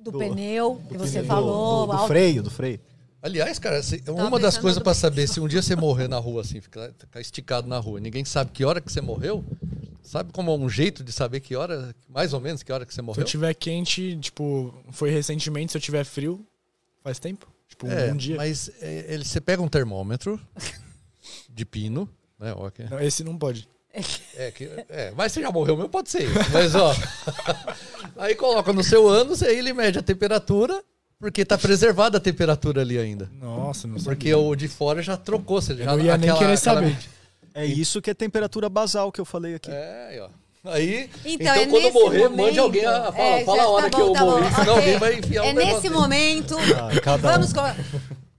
Do, 0.00 0.12
Do- 0.12 0.18
pneu, 0.18 0.80
que 0.88 0.96
você 0.96 1.20
do- 1.22 1.26
falou. 1.28 1.86
Do, 1.88 1.92
do 1.96 2.06
freio, 2.06 2.42
do 2.44 2.50
freio. 2.50 2.80
Aliás, 3.22 3.58
cara, 3.58 3.82
se- 3.82 4.02
uma 4.08 4.38
das 4.38 4.56
coisas 4.58 4.80
pra 4.82 4.94
saber 4.94 5.26
se 5.26 5.40
um 5.40 5.48
dia 5.48 5.60
você 5.62 5.74
morrer 5.74 6.06
na 6.08 6.18
rua, 6.18 6.42
assim, 6.42 6.60
ficar, 6.60 6.92
ficar 6.98 7.20
esticado 7.20 7.66
na 7.66 7.78
rua, 7.78 7.98
ninguém 7.98 8.24
sabe 8.24 8.52
que 8.52 8.64
hora 8.64 8.80
que 8.80 8.92
você 8.92 9.00
morreu, 9.00 9.44
sabe 10.02 10.32
como 10.32 10.50
é 10.50 10.54
um 10.54 10.68
jeito 10.68 11.02
de 11.02 11.10
saber 11.12 11.40
que 11.40 11.56
hora, 11.56 11.94
mais 12.08 12.32
ou 12.32 12.40
menos, 12.40 12.62
que 12.62 12.70
hora 12.72 12.86
que 12.86 12.92
você 12.92 12.96
Se 12.96 13.00
eu 13.00 13.04
morreu? 13.04 13.24
tiver 13.24 13.52
quente, 13.54 14.16
tipo, 14.20 14.72
foi 14.92 15.10
recentemente, 15.10 15.72
se 15.72 15.78
eu 15.78 15.82
tiver 15.82 16.04
frio, 16.04 16.46
faz 17.02 17.18
tempo. 17.18 17.48
Tipo, 17.68 17.88
É, 17.88 18.12
um 18.12 18.16
dia. 18.16 18.36
mas 18.36 18.70
é, 18.80 19.06
ele, 19.08 19.24
você 19.24 19.40
pega 19.40 19.60
um 19.60 19.68
termômetro 19.68 20.40
de 21.50 21.64
pino, 21.64 22.08
né? 22.38 22.54
que- 22.72 22.84
Não, 22.84 23.00
esse 23.00 23.24
não 23.24 23.36
pode. 23.36 23.68
É, 24.36 24.50
que, 24.50 24.64
é, 24.90 25.10
mas 25.16 25.32
você 25.32 25.40
já 25.40 25.50
morreu 25.50 25.74
mesmo, 25.74 25.88
pode 25.88 26.10
ser. 26.10 26.28
Mas, 26.52 26.74
ó. 26.74 26.94
aí 28.18 28.34
coloca 28.34 28.70
no 28.72 28.84
seu 28.84 29.08
ânus, 29.08 29.42
aí 29.42 29.56
ele 29.56 29.72
mede 29.72 29.98
a 29.98 30.02
temperatura, 30.02 30.84
porque 31.18 31.44
tá 31.44 31.56
preservada 31.56 32.18
a 32.18 32.20
temperatura 32.20 32.82
ali 32.82 32.98
ainda. 32.98 33.30
Nossa, 33.40 33.86
não 33.86 33.98
sei. 33.98 34.04
Porque 34.04 34.34
o 34.34 34.54
de 34.54 34.68
fora 34.68 35.02
já 35.02 35.16
trocou. 35.16 35.60
Você 35.60 35.74
já, 35.76 35.96
não 35.96 36.00
ia 36.00 36.16
nem 36.16 36.34
querer 36.36 36.56
saber. 36.56 36.96
É 37.54 37.64
isso 37.64 38.02
que 38.02 38.10
é 38.10 38.14
temperatura 38.14 38.68
basal 38.68 39.10
que 39.10 39.20
eu 39.20 39.24
falei 39.24 39.54
aqui. 39.54 39.70
É, 39.70 40.08
aí, 40.10 40.20
ó. 40.20 40.28
Aí, 40.68 41.08
Então, 41.24 41.54
então, 41.54 41.54
é 41.54 41.66
quando 41.66 41.92
morrer, 41.92 42.18
momento, 42.28 42.36
mande 42.36 42.58
alguém 42.58 42.84
a 42.84 43.12
fala, 43.12 43.18
É, 43.18 43.44
fala 43.44 43.62
a 43.62 43.68
hora 43.68 43.90
tá 43.90 43.96
que 43.96 44.02
bom, 44.02 44.08
eu 44.08 44.12
tá 44.12 44.24
morri, 44.24 44.54
senão 44.54 44.74
ok. 44.74 44.74
alguém 44.74 44.98
vai 44.98 45.14
enfiar 45.14 45.46
É 45.46 45.50
um 45.50 45.54
nesse 45.54 45.88
momento. 45.90 46.56
Ah, 46.58 47.00
um. 47.00 47.32
Vamos 47.32 47.52
com. 47.52 47.60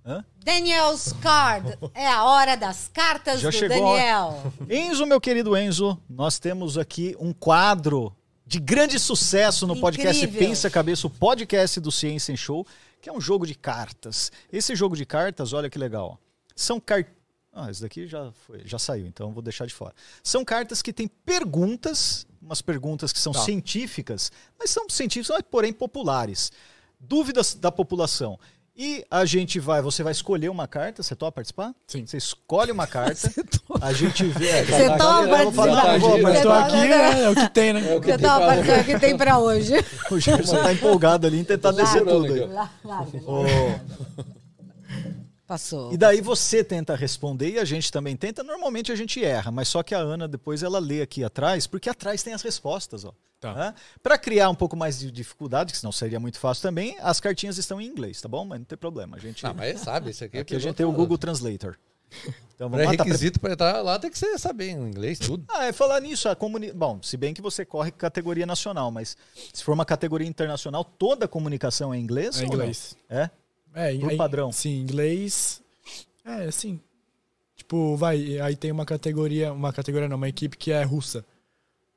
Hã? 0.05 0.25
Daniel's 0.43 1.13
Card. 1.21 1.77
É 1.95 2.05
a 2.05 2.25
hora 2.25 2.55
das 2.55 2.89
cartas 2.93 3.39
Já 3.39 3.49
do. 3.49 3.69
Daniel. 3.69 4.53
Enzo, 4.69 5.05
meu 5.05 5.19
querido 5.21 5.55
Enzo, 5.57 5.97
nós 6.09 6.37
temos 6.37 6.77
aqui 6.77 7.15
um 7.19 7.31
quadro 7.33 8.13
de 8.47 8.59
grande 8.59 8.97
sucesso 8.97 9.67
no 9.67 9.77
podcast 9.79 10.23
Incrível. 10.23 10.47
Pensa 10.47 10.69
Cabeça, 10.69 11.05
o 11.05 11.09
podcast 11.09 11.81
do 11.81 11.91
Ciência 11.91 12.31
em 12.31 12.37
Show, 12.37 12.65
que 13.01 13.09
é 13.09 13.13
um 13.13 13.19
jogo 13.19 13.45
de 13.45 13.53
cartas. 13.53 14.31
Esse 14.51 14.73
jogo 14.73 14.95
de 14.95 15.05
cartas, 15.05 15.51
olha 15.51 15.69
que 15.69 15.77
legal. 15.77 16.17
São 16.55 16.79
cartas. 16.79 17.13
Ah, 17.51 17.69
esse 17.69 17.81
daqui 17.81 18.07
já, 18.07 18.31
foi, 18.45 18.61
já 18.65 18.79
saiu, 18.79 19.05
então 19.05 19.33
vou 19.33 19.41
deixar 19.41 19.65
de 19.65 19.73
fora. 19.73 19.93
São 20.23 20.45
cartas 20.45 20.81
que 20.81 20.93
têm 20.93 21.07
perguntas, 21.07 22.25
umas 22.41 22.61
perguntas 22.61 23.11
que 23.11 23.19
são 23.19 23.33
Tá. 23.33 23.39
científicas, 23.41 24.31
mas 24.57 24.69
são 24.69 24.87
científicas, 24.89 25.35
mas, 25.37 25.45
porém 25.49 25.73
populares. 25.73 26.51
Dúvidas 26.99 27.53
da 27.53 27.71
população. 27.71 28.39
E 28.79 29.03
a 29.09 29.25
gente 29.25 29.59
vai, 29.59 29.81
você 29.81 30.03
vai 30.03 30.11
escolher 30.11 30.49
uma 30.49 30.67
carta, 30.67 31.01
você 31.01 31.15
topa 31.15 31.31
participar? 31.31 31.73
Sim. 31.87 32.05
Você 32.05 32.17
escolhe 32.17 32.71
uma 32.71 32.85
carta, 32.85 33.27
a 33.81 33.91
gente 33.91 34.23
vê. 34.25 34.49
é, 34.49 34.63
Você 34.65 34.87
topa 34.97 35.23
eu 35.23 35.29
participar? 35.29 35.93
eu 35.95 35.99
vou- 35.99 36.21
Mas 36.21 36.37
tô 36.37 36.43
topa- 36.43 36.59
aqui, 36.67 36.75
né? 36.87 37.23
É 37.23 37.29
o 37.29 37.35
que 37.35 37.49
tem, 37.49 37.73
né? 37.73 37.81
Você 37.81 38.17
tava 38.19 38.43
aparecendo 38.43 38.85
que 38.85 38.99
tem 38.99 39.17
pra 39.17 39.39
hoje. 39.39 39.73
O 40.11 40.19
Gerson 40.19 40.57
tá 40.61 40.71
empolgado 40.71 41.25
ali 41.25 41.39
em 41.39 41.43
tentar 41.43 41.71
descer 41.71 42.05
tudo 42.05 42.31
aí. 42.31 42.45
Lá, 42.45 42.69
lá. 42.85 43.05
Passou. 45.47 45.93
E 45.93 45.97
daí 45.97 46.19
você 46.19 46.61
tenta 46.61 46.93
responder 46.93 47.51
e 47.51 47.59
a 47.59 47.63
gente 47.63 47.89
também 47.89 48.17
tenta. 48.17 48.43
Normalmente 48.43 48.91
a 48.91 48.95
gente 48.95 49.23
erra, 49.23 49.49
mas 49.49 49.69
só 49.69 49.81
que 49.81 49.95
a 49.95 49.99
Ana 49.99 50.27
depois 50.27 50.61
ela 50.61 50.77
lê 50.77 51.01
aqui 51.01 51.23
atrás, 51.23 51.65
porque 51.65 51.89
atrás 51.89 52.21
tem 52.21 52.33
as 52.33 52.41
respostas, 52.41 53.05
ó. 53.05 53.13
Tá. 53.39 53.73
Para 54.01 54.17
criar 54.17 54.49
um 54.49 54.55
pouco 54.55 54.75
mais 54.75 54.99
de 54.99 55.11
dificuldade, 55.11 55.71
que 55.71 55.77
senão 55.77 55.91
seria 55.91 56.19
muito 56.19 56.39
fácil 56.39 56.63
também, 56.63 56.97
as 56.99 57.19
cartinhas 57.19 57.57
estão 57.57 57.79
em 57.79 57.85
inglês, 57.85 58.19
tá 58.19 58.27
bom? 58.27 58.43
Mas 58.43 58.59
não 58.59 58.65
tem 58.65 58.77
problema. 58.77 59.15
A 59.15 59.19
gente, 59.19 59.45
Ah, 59.45 59.53
mas 59.53 59.79
sabe, 59.79 60.09
isso 60.09 60.23
aqui, 60.23 60.37
é 60.37 60.41
aqui 60.41 60.55
a 60.55 60.59
gente 60.59 60.75
tem 60.75 60.85
o 60.85 60.91
Google 60.91 61.17
Translator. 61.17 61.77
Então 62.55 62.69
vamos 62.69 62.85
lá, 62.85 62.91
tá 62.91 63.03
Pré-requisito 63.03 63.39
para 63.39 63.53
entrar 63.53 63.81
lá 63.81 63.99
tem 63.99 64.09
que 64.09 64.17
ser 64.17 64.37
saber 64.39 64.71
inglês, 64.71 65.19
tudo. 65.19 65.45
Ah, 65.49 65.65
é 65.65 65.71
falar 65.71 66.01
nisso, 66.01 66.27
a 66.27 66.35
comuni... 66.35 66.71
Bom, 66.73 66.99
se 67.03 67.15
bem 67.15 67.33
que 67.33 67.41
você 67.41 67.63
corre 67.63 67.91
categoria 67.91 68.45
nacional, 68.45 68.89
mas 68.89 69.15
se 69.53 69.63
for 69.63 69.73
uma 69.73 69.85
categoria 69.85 70.27
internacional, 70.27 70.83
toda 70.83 71.25
a 71.25 71.27
comunicação 71.27 71.93
é 71.93 71.97
em 71.97 72.01
inglês? 72.01 72.41
É 72.41 72.43
ou 72.43 72.47
não? 72.47 72.55
inglês. 72.55 72.97
É? 73.09 73.29
É, 73.77 73.95
Por 73.97 74.09
aí- 74.09 74.17
padrão. 74.17 74.51
Sim, 74.51 74.79
inglês. 74.81 75.61
É, 76.25 76.49
sim. 76.51 76.79
Tipo, 77.55 77.95
vai, 77.95 78.39
aí 78.39 78.55
tem 78.55 78.71
uma 78.71 78.85
categoria, 78.85 79.51
uma 79.53 79.71
categoria 79.73 80.07
não, 80.07 80.15
uma 80.17 80.29
equipe 80.29 80.57
que 80.57 80.71
é 80.71 80.83
russa. 80.83 81.23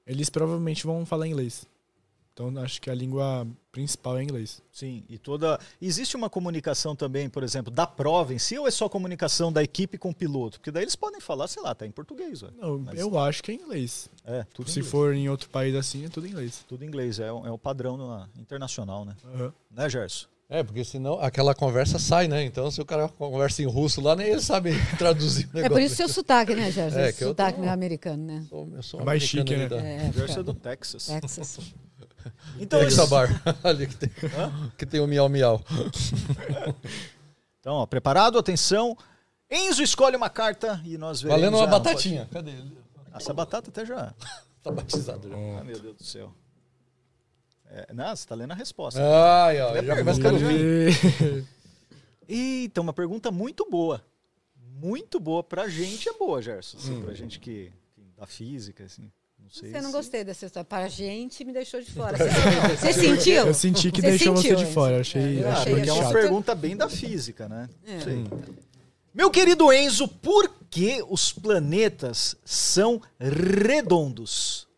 Eles 0.07 0.28
provavelmente 0.28 0.85
vão 0.86 1.07
falar 1.07 1.27
inglês. 1.27 1.66
Então 2.32 2.57
acho 2.62 2.81
que 2.81 2.89
a 2.90 2.94
língua 2.94 3.47
principal 3.70 4.16
é 4.19 4.23
inglês. 4.23 4.62
Sim, 4.73 5.05
e 5.09 5.19
toda. 5.19 5.59
Existe 5.81 6.16
uma 6.16 6.31
comunicação 6.31 6.97
também, 6.97 7.28
por 7.28 7.43
exemplo, 7.43 7.70
da 7.73 7.86
prova 7.86 8.32
em 8.32 8.39
si, 8.39 8.59
ou 8.59 8.66
é 8.66 8.70
só 8.70 8.89
comunicação 8.89 9.52
da 9.52 9.62
equipe 9.62 9.98
com 9.98 10.11
o 10.11 10.15
piloto? 10.15 10.59
Porque 10.59 10.70
daí 10.70 10.85
eles 10.85 10.97
podem 10.97 11.20
falar, 11.20 11.48
sei 11.48 11.62
lá, 11.62 11.74
tá 11.74 11.86
em 11.86 11.90
português, 11.90 12.43
ué. 12.43 12.51
Não, 12.59 12.78
Mas- 12.78 12.98
eu 12.98 13.19
acho 13.19 13.43
que 13.43 13.52
é 13.52 13.55
inglês. 13.55 14.09
É, 14.24 14.44
tudo 14.55 14.70
Se 14.70 14.78
inglês. 14.78 14.90
for 14.90 15.15
em 15.15 15.28
outro 15.28 15.51
país 15.51 15.74
assim, 15.74 16.05
é 16.07 16.09
tudo 16.09 16.27
inglês. 16.27 16.65
Tudo 16.66 16.85
inglês, 16.85 17.19
é, 17.20 17.31
o- 17.31 17.47
é 17.47 17.51
o 17.51 17.59
padrão 17.59 18.27
internacional, 18.39 19.05
né? 19.05 19.15
Aham. 19.35 19.52
Né, 19.70 19.89
Gerson? 19.90 20.27
É, 20.53 20.65
porque 20.65 20.85
senão 20.85 21.21
aquela 21.21 21.55
conversa 21.55 21.97
sai, 21.97 22.27
né? 22.27 22.43
Então, 22.43 22.69
se 22.73 22.81
o 22.81 22.85
cara 22.85 23.09
conversa 23.09 23.63
em 23.63 23.67
russo 23.67 24.01
lá, 24.01 24.17
nem 24.17 24.27
ele 24.27 24.41
sabe 24.41 24.73
traduzir 24.99 25.47
o 25.47 25.51
É 25.51 25.63
negócio. 25.63 25.71
por 25.71 25.81
isso 25.81 25.95
seu 25.95 26.09
sotaque, 26.09 26.57
né, 26.57 26.73
Gerson? 26.73 26.99
É, 26.99 27.13
que 27.13 27.23
sotaque 27.25 27.55
tô- 27.55 27.61
meio 27.61 27.73
americano, 27.73 28.25
né? 28.27 28.45
Sou, 28.49 28.69
eu 28.75 28.83
sou 28.83 29.05
Mais 29.05 29.23
americano 29.23 29.47
chique, 29.49 29.57
né? 29.57 29.69
da- 29.69 29.87
É, 30.07 30.11
O 30.11 30.13
Gerson 30.13 30.41
é 30.41 30.43
do 30.43 30.55
Texas. 30.55 31.07
Texas. 31.07 31.59
Então, 32.59 32.79
Texas 32.81 32.99
esse- 32.99 33.11
Bar, 33.11 33.43
ali 33.65 33.87
que 33.87 33.97
tem, 33.97 34.11
que 34.77 34.85
tem 34.85 35.01
o 35.01 35.07
miau 35.07 35.27
miau. 35.31 35.59
então 37.61 37.75
ó, 37.75 37.87
preparado? 37.87 38.39
Atenção. 38.39 38.97
Enzo 39.51 39.83
escolhe 39.83 40.17
uma 40.17 40.29
carta 40.29 40.81
e 40.85 40.99
nós 40.99 41.23
veremos. 41.23 41.41
Valendo 41.43 41.57
uma 41.57 41.67
batatinha. 41.67 42.29
Cadê 42.31 42.53
Essa 43.15 43.33
batata 43.33 43.71
até 43.71 43.87
já. 43.87 44.13
Tá 44.63 44.71
batizado 44.71 45.29
já. 45.31 45.35
Ah, 45.35 45.65
meu 45.65 45.79
Deus 45.81 45.97
do 45.97 46.05
céu. 46.05 46.33
É, 47.73 47.93
não, 47.95 48.15
você 48.17 48.27
tá 48.27 48.35
lendo 48.35 48.51
a 48.51 48.55
resposta. 48.57 49.01
Ai, 49.01 49.61
ó, 49.61 49.77
É 49.77 49.85
já 49.85 49.97
começa 49.97 50.21
pelo 50.21 50.39
né? 50.41 50.91
fim. 50.93 51.47
Eita, 52.29 52.81
uma 52.81 52.93
pergunta 52.93 53.31
muito 53.31 53.67
boa. 53.71 54.05
Muito 54.81 55.19
boa. 55.21 55.43
Pra 55.43 55.69
gente 55.69 56.09
é 56.09 56.13
boa, 56.13 56.41
Gerson. 56.43 56.79
Assim, 56.79 56.95
Hum. 56.97 57.03
Pra 57.03 57.15
gente 57.15 57.39
que, 57.39 57.73
que 57.95 58.03
da 58.17 58.27
física, 58.27 58.85
assim. 58.85 59.11
Não 59.39 59.51
sei. 59.51 59.71
Você 59.71 59.81
não 59.81 59.91
se- 59.91 59.97
gostei 59.97 60.25
dessa 60.25 60.47
história. 60.47 60.65
Para 60.65 60.85
a 60.85 60.89
gente, 60.89 61.45
me 61.45 61.53
deixou 61.53 61.81
de 61.81 61.91
fora. 61.93 62.17
Você, 62.77 62.77
você 62.77 62.93
sentiu? 62.93 63.47
Eu 63.47 63.55
senti 63.55 63.91
que 63.91 64.01
Você 64.01 64.11
deixou 64.11 64.37
sentiu, 64.37 64.59
você 64.59 64.65
de 64.65 64.73
fora. 64.73 64.97
eu 64.97 65.01
Achei, 65.01 65.45
Ah, 65.45 65.53
achei 65.55 65.75
porque 65.75 65.89
é 65.91 65.93
uma 65.93 66.03
chato. 66.05 66.13
pergunta 66.13 66.55
bem 66.55 66.77
da 66.77 66.89
física, 66.89 67.49
né? 67.49 67.69
É. 67.87 67.99
Meu 69.13 69.31
querido 69.31 69.73
Enzo, 69.73 70.07
por 70.07 70.49
que 70.71 71.05
os 71.09 71.33
planetas 71.33 72.37
são 72.45 73.03
redondos? 73.19 74.69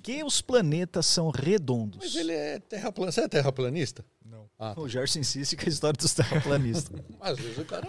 Por 0.00 0.04
que 0.04 0.24
os 0.24 0.40
planetas 0.40 1.04
são 1.04 1.28
redondos? 1.28 1.98
Mas 2.00 2.16
ele 2.16 2.32
é 2.32 2.58
terraplanista. 2.58 3.20
Você 3.20 3.26
é 3.26 3.28
terraplanista? 3.28 4.02
Não. 4.24 4.48
Ah, 4.58 4.74
tá. 4.74 4.80
O 4.80 4.88
Gerson 4.88 5.18
insiste 5.18 5.56
que 5.56 5.64
é 5.64 5.66
a 5.66 5.68
história 5.68 5.98
dos 5.98 6.14
terraplanistas. 6.14 6.98
Às 7.20 7.38
vezes 7.38 7.58
o 7.58 7.64
cara... 7.66 7.86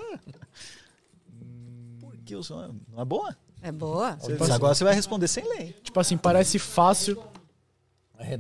por 2.02 2.18
que 2.18 2.36
os... 2.36 2.50
Não 2.50 2.76
é 2.98 3.06
boa? 3.06 3.34
É 3.62 3.72
boa. 3.72 4.18
Você- 4.18 4.52
agora 4.52 4.76
você 4.76 4.84
vai 4.84 4.94
responder 4.94 5.30
sem 5.30 5.48
ler. 5.48 5.80
Tipo 5.82 6.02
assim, 6.02 6.18
parece 6.18 6.60
fácil. 6.60 7.24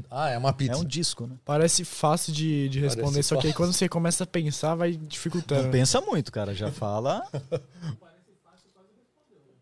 Ah, 0.09 0.29
é 0.29 0.37
uma 0.37 0.51
pizza. 0.51 0.73
É 0.73 0.75
um 0.75 0.83
disco, 0.83 1.25
né? 1.25 1.37
Parece 1.45 1.85
fácil 1.85 2.33
de, 2.33 2.67
de 2.67 2.81
Parece 2.81 2.97
responder, 2.97 3.23
só 3.23 3.37
que 3.37 3.47
aí 3.47 3.53
quando 3.53 3.71
você 3.71 3.87
começa 3.87 4.25
a 4.25 4.27
pensar, 4.27 4.75
vai 4.75 4.91
dificultando. 4.91 5.63
Não 5.63 5.71
pensa 5.71 6.01
muito, 6.01 6.29
cara. 6.29 6.53
Já 6.53 6.69
fala. 6.71 7.25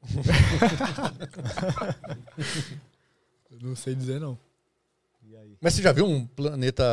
Não 3.61 3.75
sei 3.75 3.95
dizer, 3.95 4.19
não. 4.19 4.37
E 5.23 5.35
aí? 5.35 5.57
Mas 5.61 5.73
você 5.73 5.81
já 5.81 5.91
viu 5.91 6.05
um 6.05 6.25
planeta, 6.25 6.83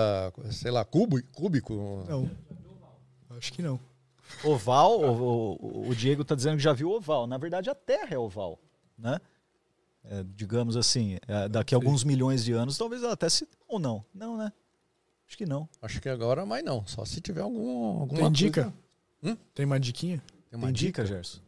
sei 0.50 0.70
lá, 0.70 0.84
cubo, 0.84 1.22
cúbico? 1.32 2.04
Não. 2.08 2.30
Acho 3.30 3.52
que 3.52 3.62
não. 3.62 3.78
Oval, 4.42 5.00
o, 5.00 5.52
o- 5.60 5.88
o 5.88 5.94
Diego 5.94 6.24
tá 6.24 6.34
dizendo 6.34 6.56
que 6.56 6.62
já 6.62 6.72
viu 6.72 6.90
oval. 6.90 7.26
Na 7.26 7.38
verdade, 7.38 7.70
a 7.70 7.74
Terra 7.74 8.14
é 8.14 8.18
oval, 8.18 8.58
né? 8.98 9.20
É, 10.04 10.24
digamos 10.34 10.76
assim, 10.76 11.18
é, 11.26 11.48
daqui 11.48 11.74
a 11.74 11.78
alguns 11.78 12.04
milhões 12.04 12.44
de 12.44 12.52
anos, 12.52 12.76
talvez 12.78 13.02
ela 13.02 13.12
até 13.12 13.28
se. 13.28 13.46
Ou 13.68 13.78
não? 13.78 14.04
Não, 14.14 14.36
né? 14.36 14.52
Acho 15.28 15.36
que 15.36 15.44
não. 15.46 15.68
Acho 15.82 16.00
que 16.00 16.08
agora, 16.08 16.46
mas 16.46 16.64
não. 16.64 16.86
Só 16.86 17.04
se 17.04 17.20
tiver 17.20 17.40
algum, 17.40 18.00
alguma 18.00 18.20
Tem 18.22 18.32
dica? 18.32 18.62
coisa. 18.64 18.76
Hum? 19.22 19.36
Tem 19.54 19.66
uma 19.66 19.78
diquinha? 19.80 20.22
Tem 20.50 20.58
uma 20.58 20.66
Tem 20.68 20.72
dica? 20.74 21.02
dica, 21.02 21.06
Gerson? 21.16 21.40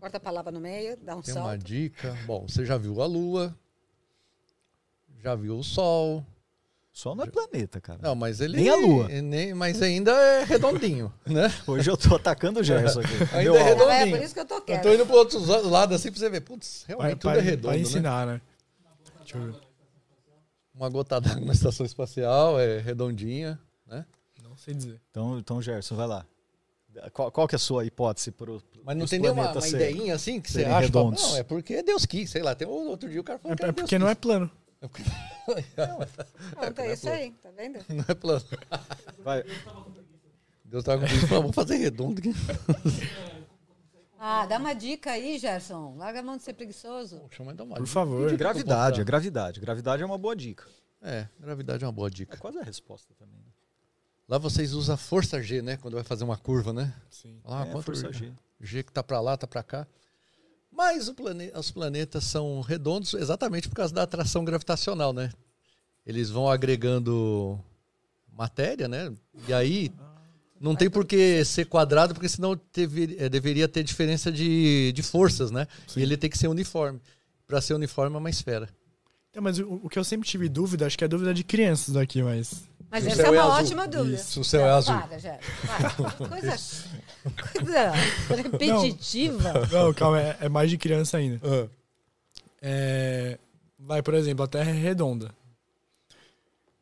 Corta 0.00 0.16
a 0.16 0.20
palavra 0.20 0.50
no 0.52 0.60
meio, 0.60 0.96
dá 0.96 1.16
um 1.16 1.22
Tem 1.22 1.34
uma 1.34 1.42
salto. 1.50 1.62
dica. 1.64 2.12
Bom, 2.26 2.46
você 2.48 2.64
já 2.66 2.76
viu 2.76 3.00
a 3.00 3.06
Lua. 3.06 3.56
Já 5.26 5.34
viu 5.34 5.58
o 5.58 5.64
Sol. 5.64 6.24
Só 6.92 7.14
não 7.14 7.24
é 7.24 7.26
planeta, 7.26 7.80
cara. 7.80 7.98
Não, 8.00 8.14
mas 8.14 8.40
ele. 8.40 8.56
Nem 8.56 8.68
a 8.70 8.76
Lua. 8.76 9.08
nem- 9.08 9.52
mas 9.52 9.82
ainda 9.82 10.12
é 10.12 10.44
redondinho, 10.44 11.12
né? 11.26 11.52
Hoje 11.66 11.90
eu 11.90 11.96
tô 11.96 12.14
atacando 12.14 12.60
o 12.60 12.62
Gerson 12.64 13.00
aqui. 13.00 13.12
Ainda 13.34 13.42
Meu 13.42 13.56
é 13.56 13.58
alvo. 13.72 13.82
É, 13.82 13.94
redondinho. 13.98 14.16
por 14.16 14.24
isso 14.24 14.34
que 14.34 14.40
eu 14.40 14.44
tô 14.46 14.54
Eu 14.54 14.60
quieto. 14.62 14.82
tô 14.82 14.94
indo 14.94 15.04
pro 15.04 15.16
outro 15.16 15.68
lado 15.68 15.94
assim 15.94 16.10
pra 16.10 16.18
você 16.20 16.30
ver. 16.30 16.40
Putz, 16.42 16.84
realmente 16.86 17.08
Vai, 17.08 17.16
tudo 17.16 17.30
vai- 17.32 17.38
é 17.38 17.42
redondo, 17.42 17.66
vai 17.68 17.76
né? 17.76 17.82
ensinar, 17.82 18.26
né? 18.26 18.40
Deixa 19.20 19.36
eu 19.36 19.52
ver. 19.52 19.54
Uma 20.74 20.88
gota 20.88 21.20
d'água 21.20 21.40
na 21.44 21.52
estação 21.52 21.84
espacial 21.84 22.58
é 22.60 22.78
redondinha, 22.78 23.58
né? 23.86 24.06
Não 24.42 24.56
sei 24.56 24.72
dizer. 24.72 25.00
Então, 25.10 25.38
então, 25.38 25.60
Gerson, 25.60 25.96
vai 25.96 26.06
lá. 26.06 26.24
Qual, 27.12 27.30
qual 27.30 27.46
que 27.48 27.54
é 27.54 27.56
a 27.56 27.58
sua 27.58 27.84
hipótese 27.84 28.30
pro. 28.30 28.62
Mas 28.82 28.96
não 28.96 29.06
tem 29.06 29.18
nenhuma 29.18 29.50
uma 29.52 29.68
ideinha 29.68 30.14
assim 30.14 30.40
que 30.40 30.50
você 30.50 30.64
acha? 30.64 30.80
redondos. 30.86 31.22
Não, 31.22 31.36
é 31.36 31.42
porque 31.42 31.82
Deus 31.82 32.06
quis, 32.06 32.30
sei 32.30 32.42
lá. 32.42 32.54
Tem 32.54 32.66
outro 32.66 33.06
dia 33.10 33.20
o 33.20 33.24
cara 33.24 33.38
falou 33.38 33.52
É, 33.52 33.56
que 33.56 33.62
era 33.64 33.70
é 33.70 33.74
Deus 33.74 33.82
porque 33.84 33.98
não 33.98 34.08
é 34.08 34.14
quis. 34.14 34.20
Pronto, 34.88 36.80
é 36.80 36.92
isso 36.92 37.08
aí, 37.08 37.30
tá 37.42 37.50
vendo? 37.56 37.78
Não 37.88 38.04
é 38.08 38.14
plano. 38.14 38.44
Vai. 39.18 39.44
Deus 40.64 40.82
tava 40.84 41.02
com 41.02 41.14
falou, 41.26 41.42
vamos 41.42 41.54
fazer 41.54 41.76
redondo 41.76 42.18
aqui. 42.20 42.32
Ah, 44.18 44.46
dá 44.46 44.56
uma 44.58 44.74
dica 44.74 45.12
aí, 45.12 45.38
Gerson. 45.38 45.94
Larga 45.96 46.20
a 46.20 46.22
mão 46.22 46.36
de 46.36 46.42
ser 46.42 46.54
preguiçoso. 46.54 47.18
Poxa, 47.20 47.44
mas 47.44 47.54
dá 47.56 47.64
uma 47.64 47.76
Por 47.76 47.82
dica. 47.84 47.92
favor. 47.94 48.36
Gravidade, 48.36 49.00
é 49.00 49.04
gravidade. 49.04 49.60
Gravidade 49.60 50.02
é 50.02 50.06
uma 50.06 50.18
boa 50.18 50.34
dica. 50.34 50.64
É, 51.02 51.28
gravidade 51.38 51.84
é 51.84 51.86
uma 51.86 51.92
boa 51.92 52.08
É 52.08 52.10
dica. 52.10 52.36
quase 52.38 52.58
a 52.58 52.62
resposta 52.62 53.14
também. 53.18 53.36
né? 53.36 53.44
Lá 54.28 54.38
vocês 54.38 54.72
usam 54.72 54.94
a 54.94 54.98
força 54.98 55.40
G, 55.40 55.62
né? 55.62 55.76
Quando 55.76 55.94
vai 55.94 56.02
fazer 56.02 56.24
uma 56.24 56.36
curva, 56.36 56.72
né? 56.72 56.92
Sim. 57.10 57.38
Ah, 57.44 57.64
é, 57.66 57.70
quanto 57.70 57.84
força 57.84 58.10
G. 58.12 58.32
G 58.60 58.82
que 58.82 58.90
tá 58.92 59.02
pra 59.02 59.20
lá, 59.20 59.36
tá 59.36 59.46
pra 59.46 59.62
cá. 59.62 59.86
Mas 60.76 61.08
os 61.08 61.70
planetas 61.70 62.24
são 62.24 62.60
redondos 62.60 63.14
exatamente 63.14 63.66
por 63.68 63.74
causa 63.76 63.94
da 63.94 64.02
atração 64.02 64.44
gravitacional, 64.44 65.12
né? 65.12 65.32
Eles 66.04 66.28
vão 66.28 66.48
agregando 66.50 67.58
matéria, 68.30 68.86
né? 68.86 69.10
E 69.48 69.54
aí 69.54 69.90
não 70.60 70.76
tem 70.76 70.90
por 70.90 71.06
que 71.06 71.42
ser 71.46 71.64
quadrado, 71.64 72.12
porque 72.12 72.28
senão 72.28 72.54
teve- 72.56 73.16
eh, 73.18 73.28
deveria 73.28 73.66
ter 73.66 73.82
diferença 73.82 74.30
de, 74.30 74.92
de 74.92 75.02
forças, 75.02 75.50
né? 75.50 75.66
E 75.96 76.02
ele 76.02 76.16
tem 76.16 76.28
que 76.28 76.36
ser 76.38 76.48
uniforme. 76.48 77.00
Para 77.46 77.60
ser 77.62 77.72
uniforme 77.74 78.14
é 78.14 78.18
uma 78.18 78.30
esfera. 78.30 78.68
Então, 79.30 79.42
mas 79.42 79.58
o, 79.58 79.80
o 79.84 79.88
que 79.88 79.98
eu 79.98 80.04
sempre 80.04 80.28
tive 80.28 80.48
dúvida, 80.48 80.86
acho 80.86 80.98
que 80.98 81.04
é 81.04 81.08
dúvida 81.08 81.32
de 81.32 81.42
crianças 81.42 81.96
aqui, 81.96 82.22
mas. 82.22 82.68
Mas 82.96 83.04
O 83.04 83.08
essa 83.08 83.22
é 83.22 83.26
é 83.26 83.30
uma 83.30 83.42
azul. 83.42 83.52
ótima 83.52 83.86
dúvida. 83.88 84.16
Isso, 84.16 84.40
o 84.40 84.44
céu 84.44 84.62
é 84.62 84.70
Não, 84.70 84.74
azul. 84.74 84.98
Para, 84.98 85.18
Gerson. 85.18 85.40
Para. 85.66 86.28
Coisa, 86.28 86.56
coisa 88.26 88.42
repetitiva. 88.42 89.52
Não, 89.70 89.92
calma, 89.92 90.18
é, 90.18 90.36
é 90.40 90.48
mais 90.48 90.70
de 90.70 90.78
criança 90.78 91.18
ainda. 91.18 91.38
É, 92.62 93.38
vai, 93.78 94.02
por 94.02 94.14
exemplo, 94.14 94.42
a 94.44 94.48
Terra 94.48 94.70
é 94.70 94.72
redonda. 94.72 95.30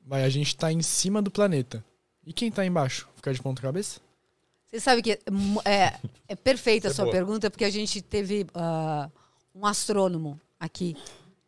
Vai, 0.06 0.22
a 0.22 0.28
gente 0.28 0.56
tá 0.56 0.70
em 0.70 0.82
cima 0.82 1.20
do 1.20 1.32
planeta. 1.32 1.84
E 2.24 2.32
quem 2.32 2.48
tá 2.48 2.64
embaixo? 2.64 3.08
Fica 3.16 3.34
de 3.34 3.42
ponta 3.42 3.60
cabeça? 3.60 4.00
Você 4.66 4.78
sabe 4.78 5.02
que 5.02 5.18
é, 5.64 5.94
é 6.28 6.36
perfeita 6.36 6.88
a 6.88 6.90
é 6.90 6.94
sua 6.94 7.06
boa. 7.06 7.12
pergunta, 7.16 7.50
porque 7.50 7.64
a 7.64 7.70
gente 7.70 8.00
teve 8.00 8.46
ah, 8.54 9.10
um 9.52 9.66
astrônomo 9.66 10.40
aqui 10.60 10.96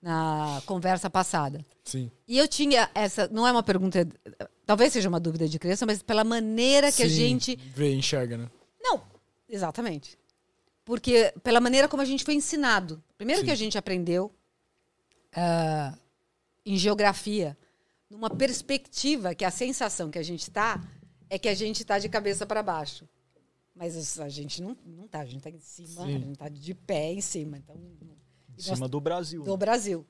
na 0.07 0.63
conversa 0.67 1.11
passada. 1.11 1.67
Sim. 1.83 2.09
E 2.29 2.39
eu 2.39 2.47
tinha 2.47 2.89
essa. 2.95 3.27
Não 3.27 3.45
é 3.45 3.51
uma 3.51 3.63
pergunta. 3.65 4.07
Talvez 4.65 4.93
seja 4.93 5.09
uma 5.09 5.19
dúvida 5.19 5.49
de 5.49 5.59
criança, 5.59 5.85
mas 5.85 6.01
pela 6.01 6.23
maneira 6.23 6.93
que 6.93 7.03
a 7.03 7.09
Sim, 7.09 7.15
gente. 7.15 7.57
Vê, 7.75 7.93
enxerga, 7.93 8.39
né? 8.39 8.49
Não, 8.81 9.03
exatamente. 9.49 10.17
Porque 10.85 11.35
pela 11.43 11.61
maneira 11.61 11.89
como 11.89 12.03
a 12.03 12.05
gente 12.05 12.23
foi 12.23 12.35
ensinado. 12.35 13.03
Primeiro 13.19 13.41
Sim. 13.41 13.47
que 13.47 13.51
a 13.51 13.57
gente 13.57 13.77
aprendeu 13.77 14.33
ah, 15.35 15.99
em 16.65 16.77
geografia, 16.77 17.59
numa 18.09 18.31
perspectiva 18.31 19.35
que 19.35 19.45
a 19.45 19.51
sensação 19.51 20.09
que 20.09 20.21
a 20.21 20.23
gente 20.23 20.43
está 20.43 20.81
é 21.29 21.37
que 21.37 21.49
a 21.49 21.55
gente 21.55 21.81
está 21.81 21.99
de 21.99 22.09
cabeça 22.09 22.47
para 22.47 22.63
baixo. 22.63 23.09
Mas 23.75 24.21
a 24.21 24.29
gente 24.29 24.63
não, 24.63 24.77
não 24.87 25.09
tá, 25.09 25.19
a 25.19 25.27
gente 25.27 25.43
tá 25.43 25.51
em 25.51 25.59
cima, 25.59 26.05
Sim. 26.05 26.15
a 26.15 26.19
gente 26.21 26.39
tá 26.39 26.49
de 26.49 26.75
pé 26.75 27.13
em 27.13 27.21
cima. 27.21 27.59
Então, 27.59 27.77
Em 28.59 28.63
cima 28.63 28.89
do 28.89 29.01
Brasil. 29.01 29.43
do 29.43 29.57
Brasil. 29.57 30.07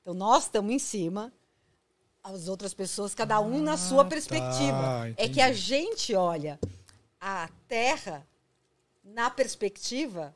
Então 0.00 0.14
nós 0.14 0.44
estamos 0.44 0.72
em 0.72 0.78
cima, 0.78 1.32
as 2.22 2.48
outras 2.48 2.72
pessoas, 2.74 3.14
cada 3.14 3.40
um 3.40 3.60
na 3.60 3.76
sua 3.76 4.04
tá, 4.04 4.10
perspectiva. 4.10 5.06
é 5.06 5.10
entendi. 5.10 5.34
que 5.34 5.40
a 5.40 5.52
gente 5.52 6.14
olha 6.14 6.58
a 7.20 7.48
Terra 7.68 8.26
na 9.04 9.30
perspectiva 9.30 10.34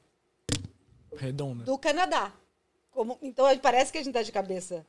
Redonda. 1.16 1.64
do 1.64 1.78
Canadá. 1.78 2.32
Como, 2.90 3.18
então 3.20 3.46
parece 3.58 3.92
que 3.92 3.98
a 3.98 4.02
gente 4.02 4.10
está 4.10 4.22
de 4.22 4.32
cabeça 4.32 4.86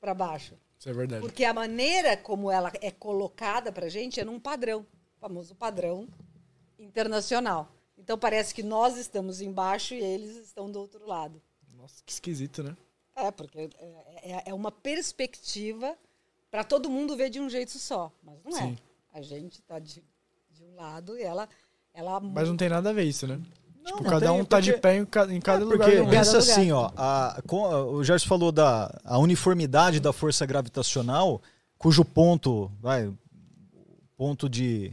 para 0.00 0.14
baixo. 0.14 0.54
Isso 0.78 0.88
é 0.88 0.92
verdade. 0.92 1.20
Porque 1.20 1.44
a 1.44 1.52
maneira 1.52 2.16
como 2.16 2.50
ela 2.50 2.72
é 2.80 2.90
colocada 2.90 3.70
para 3.70 3.86
a 3.86 3.90
gente 3.90 4.18
é 4.18 4.24
num 4.24 4.40
padrão, 4.40 4.80
o 4.80 5.20
famoso 5.20 5.54
padrão 5.54 6.08
internacional. 6.78 7.70
Então 7.98 8.18
parece 8.18 8.54
que 8.54 8.62
nós 8.62 8.96
estamos 8.96 9.42
embaixo 9.42 9.92
e 9.94 10.02
eles 10.02 10.36
estão 10.36 10.70
do 10.70 10.80
outro 10.80 11.06
lado. 11.06 11.40
Nossa, 11.90 12.02
que 12.04 12.12
esquisito, 12.12 12.62
né? 12.62 12.76
É, 13.16 13.30
porque 13.30 13.58
é, 13.78 14.30
é- 14.32 14.42
é 14.46 14.54
uma 14.54 14.70
perspectiva 14.70 15.94
para 16.50 16.64
todo 16.64 16.88
mundo 16.90 17.16
ver 17.16 17.30
de 17.30 17.40
um 17.40 17.48
jeito 17.50 17.78
só. 17.78 18.10
Mas 18.22 18.36
não 18.44 18.52
Sim. 18.52 18.78
é. 19.14 19.18
A 19.18 19.22
gente 19.22 19.54
está 19.54 19.78
de, 19.78 20.02
de 20.52 20.64
um 20.64 20.76
lado 20.76 21.16
e 21.18 21.22
ela. 21.22 21.48
ela 21.92 22.20
Mas 22.20 22.48
não 22.48 22.56
tem 22.56 22.68
nada 22.68 22.90
a 22.90 22.92
ver 22.92 23.04
isso, 23.04 23.26
né? 23.26 23.40
tipo, 23.84 24.02
não 24.02 24.10
cada 24.10 24.26
tem, 24.30 24.40
um 24.40 24.44
tá 24.44 24.60
de 24.60 24.70
porque- 24.72 24.80
pé 24.82 24.96
em 24.96 25.04
cada, 25.06 25.34
em 25.34 25.40
cada 25.40 25.62
É, 25.62 25.64
lugar. 25.64 25.90
porque 25.90 26.10
pensa 26.10 26.38
assim, 26.38 26.70
ó, 26.70 26.90
a, 26.96 27.42
com- 27.46 27.66
o 27.94 28.04
Gerson 28.04 28.28
falou 28.28 28.52
da 28.52 29.00
a 29.04 29.18
uniformidade 29.18 29.98
da 30.00 30.12
força 30.12 30.44
gravitacional, 30.46 31.40
cujo 31.78 32.04
ponto, 32.04 32.70
vai, 32.80 33.06
o 33.06 33.18
ponto 34.16 34.48
de 34.48 34.92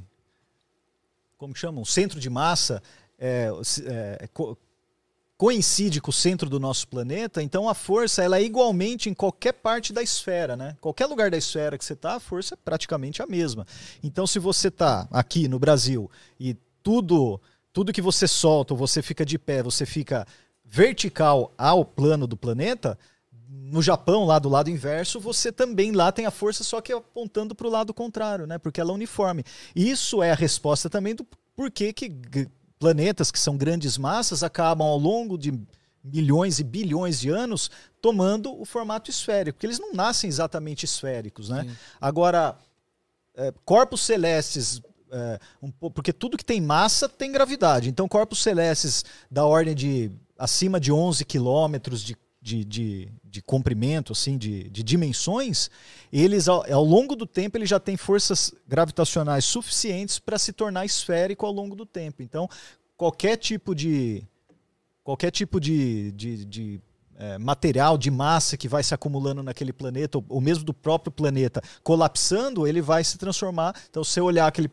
como 1.37 1.53
que 1.53 1.59
chama? 1.59 1.79
O 1.81 1.85
centro 1.85 2.19
de 2.19 2.29
massa 2.29 2.81
é, 3.19 3.49
é, 3.85 4.27
coincide 5.37 6.01
com 6.01 6.09
o 6.09 6.13
centro 6.13 6.49
do 6.49 6.59
nosso 6.59 6.87
planeta, 6.87 7.43
então 7.43 7.69
a 7.69 7.75
força 7.75 8.23
ela 8.23 8.39
é 8.39 8.43
igualmente 8.43 9.07
em 9.07 9.13
qualquer 9.13 9.53
parte 9.53 9.93
da 9.93 10.01
esfera, 10.01 10.57
né? 10.57 10.75
Qualquer 10.81 11.05
lugar 11.05 11.29
da 11.29 11.37
esfera 11.37 11.77
que 11.77 11.85
você 11.85 11.93
está, 11.93 12.15
a 12.15 12.19
força 12.19 12.55
é 12.55 12.57
praticamente 12.57 13.21
a 13.21 13.27
mesma. 13.27 13.65
Então, 14.01 14.25
se 14.25 14.39
você 14.39 14.69
está 14.69 15.07
aqui 15.11 15.47
no 15.47 15.59
Brasil 15.59 16.09
e 16.39 16.55
tudo 16.81 17.39
tudo 17.77 17.93
que 17.93 18.01
você 18.01 18.27
solta, 18.27 18.73
ou 18.73 18.77
você 18.77 19.03
fica 19.03 19.23
de 19.23 19.37
pé, 19.37 19.61
você 19.61 19.85
fica 19.85 20.25
vertical 20.65 21.53
ao 21.55 21.85
plano 21.85 22.25
do 22.25 22.35
planeta, 22.35 22.97
no 23.47 23.83
Japão, 23.83 24.25
lá 24.25 24.39
do 24.39 24.49
lado 24.49 24.71
inverso, 24.71 25.19
você 25.19 25.51
também 25.51 25.91
lá 25.91 26.11
tem 26.11 26.25
a 26.25 26.31
força, 26.31 26.63
só 26.63 26.81
que 26.81 26.91
apontando 26.91 27.53
para 27.53 27.67
o 27.67 27.69
lado 27.69 27.93
contrário, 27.93 28.47
né? 28.47 28.57
Porque 28.57 28.81
ela 28.81 28.89
é 28.89 28.95
uniforme. 28.95 29.43
Isso 29.75 30.23
é 30.23 30.31
a 30.31 30.35
resposta 30.35 30.89
também 30.89 31.13
do 31.13 31.23
porquê 31.55 31.93
que 31.93 32.09
planetas 32.79 33.31
que 33.31 33.39
são 33.39 33.57
grandes 33.57 33.97
massas 33.97 34.43
acabam 34.43 34.87
ao 34.87 34.97
longo 34.97 35.37
de 35.37 35.51
milhões 36.03 36.59
e 36.59 36.63
bilhões 36.63 37.19
de 37.19 37.29
anos 37.29 37.69
tomando 38.01 38.57
o 38.59 38.63
formato 38.65 39.09
esférico, 39.09 39.55
porque 39.57 39.65
eles 39.67 39.79
não 39.79 39.93
nascem 39.93 40.27
exatamente 40.29 40.85
esféricos, 40.85 41.49
né? 41.49 41.63
Agora, 41.99 42.55
é, 43.35 43.51
corpos 43.65 44.01
celestes, 44.01 44.81
é, 45.11 45.39
um 45.61 45.69
po- 45.71 45.91
porque 45.91 46.13
tudo 46.13 46.37
que 46.37 46.45
tem 46.45 46.61
massa 46.61 47.09
tem 47.09 47.31
gravidade. 47.31 47.89
Então, 47.89 48.07
corpos 48.07 48.41
celestes 48.41 49.03
da 49.29 49.45
ordem 49.45 49.75
de 49.75 50.11
acima 50.37 50.79
de 50.79 50.91
11 50.91 51.25
quilômetros 51.25 52.01
de, 52.01 52.15
de, 52.47 52.63
de, 52.63 53.09
de 53.25 53.41
comprimento, 53.41 54.13
assim, 54.13 54.37
de, 54.37 54.69
de 54.69 54.81
dimensões, 54.81 55.69
eles 56.13 56.47
ao, 56.47 56.63
ao 56.71 56.83
longo 56.83 57.13
do 57.13 57.25
tempo 57.25 57.57
eles 57.57 57.69
já 57.69 57.77
têm 57.77 57.97
forças 57.97 58.53
gravitacionais 58.65 59.43
suficientes 59.43 60.17
para 60.17 60.39
se 60.39 60.53
tornar 60.53 60.85
esférico 60.85 61.45
ao 61.45 61.51
longo 61.51 61.75
do 61.75 61.85
tempo. 61.85 62.23
Então, 62.23 62.49
qualquer 62.95 63.35
tipo 63.35 63.75
de 63.75 64.23
qualquer 65.03 65.29
tipo 65.29 65.59
de, 65.59 66.11
de, 66.13 66.45
de, 66.45 66.81
é, 67.17 67.37
material, 67.37 67.97
de 67.97 68.09
massa 68.09 68.55
que 68.55 68.67
vai 68.69 68.81
se 68.81 68.93
acumulando 68.93 69.43
naquele 69.43 69.73
planeta, 69.73 70.17
ou, 70.17 70.25
ou 70.29 70.41
mesmo 70.41 70.63
do 70.63 70.73
próprio 70.73 71.11
planeta, 71.11 71.61
colapsando, 71.83 72.65
ele 72.65 72.81
vai 72.81 73.03
se 73.03 73.17
transformar. 73.17 73.75
Então, 73.89 74.03
se 74.05 74.11
você 74.11 74.21
olhar 74.21 74.47
aquele, 74.47 74.69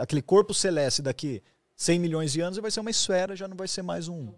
aquele 0.00 0.22
corpo 0.22 0.54
celeste 0.54 1.02
daqui 1.02 1.42
100 1.76 1.98
milhões 1.98 2.32
de 2.32 2.40
anos, 2.40 2.58
vai 2.58 2.70
ser 2.70 2.80
uma 2.80 2.90
esfera, 2.90 3.36
já 3.36 3.46
não 3.46 3.56
vai 3.56 3.68
ser 3.68 3.82
mais 3.82 4.08
um. 4.08 4.32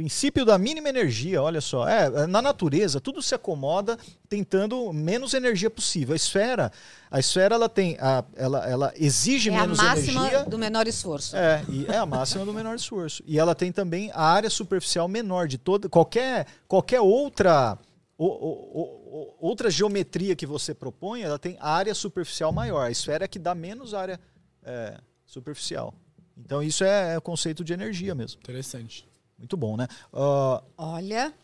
Princípio 0.00 0.46
da 0.46 0.56
mínima 0.56 0.88
energia, 0.88 1.42
olha 1.42 1.60
só. 1.60 1.86
É, 1.86 2.26
na 2.26 2.40
natureza, 2.40 2.98
tudo 3.02 3.20
se 3.20 3.34
acomoda 3.34 3.98
tentando 4.30 4.90
menos 4.94 5.34
energia 5.34 5.68
possível. 5.68 6.14
A 6.14 6.16
esfera, 6.16 6.72
a 7.10 7.20
esfera 7.20 7.54
ela 7.54 7.68
tem, 7.68 7.98
a, 8.00 8.24
ela, 8.34 8.66
ela 8.66 8.92
exige 8.96 9.50
é 9.50 9.54
a 9.54 9.60
menos 9.60 9.76
máxima 9.76 10.20
energia. 10.22 10.44
do 10.46 10.56
menor 10.56 10.88
esforço. 10.88 11.36
É, 11.36 11.62
e 11.68 11.84
é 11.84 11.98
a 11.98 12.06
máxima 12.06 12.46
do 12.46 12.52
menor 12.54 12.74
esforço. 12.76 13.22
E 13.26 13.38
ela 13.38 13.54
tem 13.54 13.70
também 13.70 14.10
a 14.14 14.22
área 14.22 14.48
superficial 14.48 15.06
menor 15.06 15.46
de 15.46 15.58
toda 15.58 15.86
qualquer 15.86 16.46
qualquer 16.66 17.02
outra 17.02 17.76
o- 18.16 18.24
o- 18.26 18.80
o- 18.80 19.34
outra 19.38 19.70
geometria 19.70 20.34
que 20.34 20.46
você 20.46 20.72
propõe, 20.72 21.20
ela 21.20 21.38
tem 21.38 21.58
área 21.60 21.94
superficial 21.94 22.50
maior. 22.54 22.86
A 22.86 22.90
esfera 22.90 23.26
é 23.26 23.28
que 23.28 23.38
dá 23.38 23.54
menos 23.54 23.92
área 23.92 24.18
é, 24.64 24.96
superficial. 25.26 25.92
Então 26.38 26.62
isso 26.62 26.84
é, 26.84 27.12
é 27.12 27.18
o 27.18 27.20
conceito 27.20 27.62
de 27.62 27.74
energia 27.74 28.14
mesmo. 28.14 28.40
Interessante. 28.40 29.06
Muito 29.40 29.56
bom, 29.56 29.76
né? 29.76 29.88
Ah, 30.12 30.62
Olha. 30.76 31.34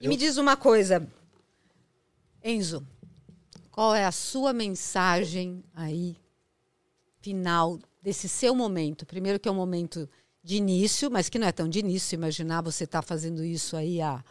E 0.00 0.04
Eu- 0.04 0.10
me 0.10 0.16
diz 0.16 0.36
uma 0.36 0.56
coisa, 0.56 1.08
Enzo. 2.42 2.86
Qual 3.70 3.94
é 3.94 4.04
a 4.04 4.12
sua 4.12 4.52
mensagem 4.52 5.64
aí, 5.74 6.16
final, 7.20 7.78
desse 8.02 8.28
seu 8.28 8.54
momento? 8.54 9.06
Primeiro 9.06 9.38
que 9.40 9.48
é 9.48 9.52
um 9.52 9.54
momento 9.56 10.08
de 10.42 10.56
início, 10.56 11.10
mas 11.10 11.28
que 11.28 11.38
não 11.38 11.46
é 11.46 11.52
tão 11.52 11.68
de 11.68 11.78
início. 11.78 12.14
Imaginar 12.14 12.60
você 12.60 12.84
estar 12.84 13.02
fazendo 13.02 13.42
isso 13.42 13.76
aí 13.76 14.00
há 14.02 14.22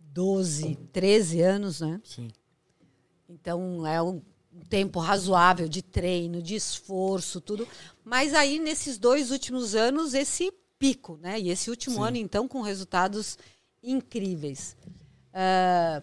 12, 0.00 0.76
13 0.92 1.40
anos, 1.40 1.80
né? 1.80 2.00
Sim. 2.04 2.28
Então 3.28 3.86
é 3.86 4.02
um 4.02 4.20
um 4.56 4.60
tempo 4.60 5.00
razoável 5.00 5.68
de 5.68 5.82
treino, 5.82 6.40
de 6.40 6.54
esforço, 6.54 7.40
tudo. 7.40 7.66
Mas 8.04 8.32
aí 8.34 8.60
nesses 8.60 8.98
dois 8.98 9.32
últimos 9.32 9.74
anos 9.74 10.14
esse 10.14 10.52
pico, 10.78 11.18
né? 11.20 11.40
E 11.40 11.50
esse 11.50 11.70
último 11.70 11.96
Sim. 11.96 12.02
ano 12.02 12.16
então 12.16 12.46
com 12.48 12.60
resultados 12.60 13.38
incríveis. 13.82 14.76
Ah, 15.32 16.02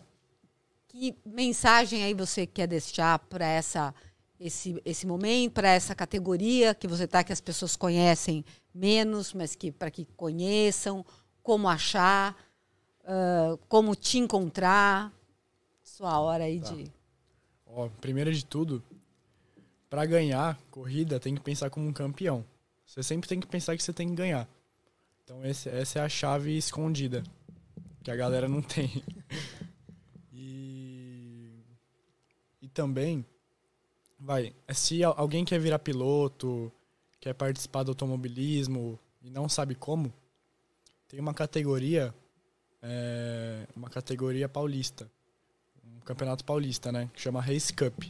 que 0.88 1.15
mensagem 1.26 2.03
aí 2.03 2.14
você 2.14 2.45
quer 2.45 2.68
deixar 2.68 3.18
para 3.19 3.45
essa 3.45 3.93
esse, 4.39 4.81
esse 4.84 5.06
momento, 5.06 5.53
para 5.53 5.69
essa 5.69 5.93
categoria 5.93 6.73
que 6.73 6.88
você 6.88 7.07
tá 7.07 7.23
que 7.23 7.31
as 7.31 7.39
pessoas 7.39 7.76
conhecem 7.76 8.43
menos, 8.73 9.34
mas 9.34 9.56
que 9.56 9.72
para 9.72 9.91
que 9.91 10.06
conheçam, 10.18 11.06
como 11.43 11.69
achar, 11.69 12.35
ah, 13.06 13.57
como 13.69 13.95
te 13.95 14.18
encontrar, 14.18 15.14
sua 15.84 16.19
hora 16.19 16.45
aí 16.45 16.60
de 16.60 16.91
Ó, 17.65 17.88
primeiro 18.02 18.34
de 18.34 18.43
tudo, 18.43 18.84
pra 19.89 20.06
ganhar 20.06 20.60
corrida 20.69 21.19
tem 21.19 21.35
que 21.35 21.41
pensar 21.41 21.69
como 21.69 21.88
um 21.88 21.93
campeão. 21.93 22.43
Você 22.85 23.02
sempre 23.02 23.30
tem 23.30 23.39
que 23.39 23.48
pensar 23.48 23.77
que 23.77 23.84
você 23.84 23.93
tem 23.93 24.10
que 24.10 24.15
ganhar. 24.15 24.48
Então 25.31 25.45
esse- 25.45 25.69
essa 25.69 25.99
é 25.99 26.01
a 26.01 26.09
chave 26.09 26.57
escondida 26.57 27.23
que 28.03 28.11
a 28.11 28.15
galera 28.17 28.49
não 28.49 28.61
tem. 28.61 29.01
E 30.33 31.49
e 32.61 32.67
também 32.67 33.25
vai, 34.19 34.53
se 34.73 35.03
al- 35.03 35.13
alguém 35.17 35.45
quer 35.45 35.59
virar 35.59 35.79
piloto, 35.79 36.71
quer 37.19 37.33
participar 37.33 37.83
do 37.83 37.91
automobilismo 37.91 38.99
e 39.21 39.29
não 39.29 39.47
sabe 39.47 39.73
como, 39.75 40.11
tem 41.07 41.19
uma 41.19 41.33
categoria 41.33 42.13
é, 42.81 43.65
uma 43.75 43.89
categoria 43.89 44.49
paulista 44.49 45.09
um 45.85 45.99
campeonato 46.01 46.43
paulista, 46.43 46.91
né? 46.91 47.09
Que 47.13 47.21
chama 47.21 47.39
Race 47.41 47.71
Cup. 47.71 48.03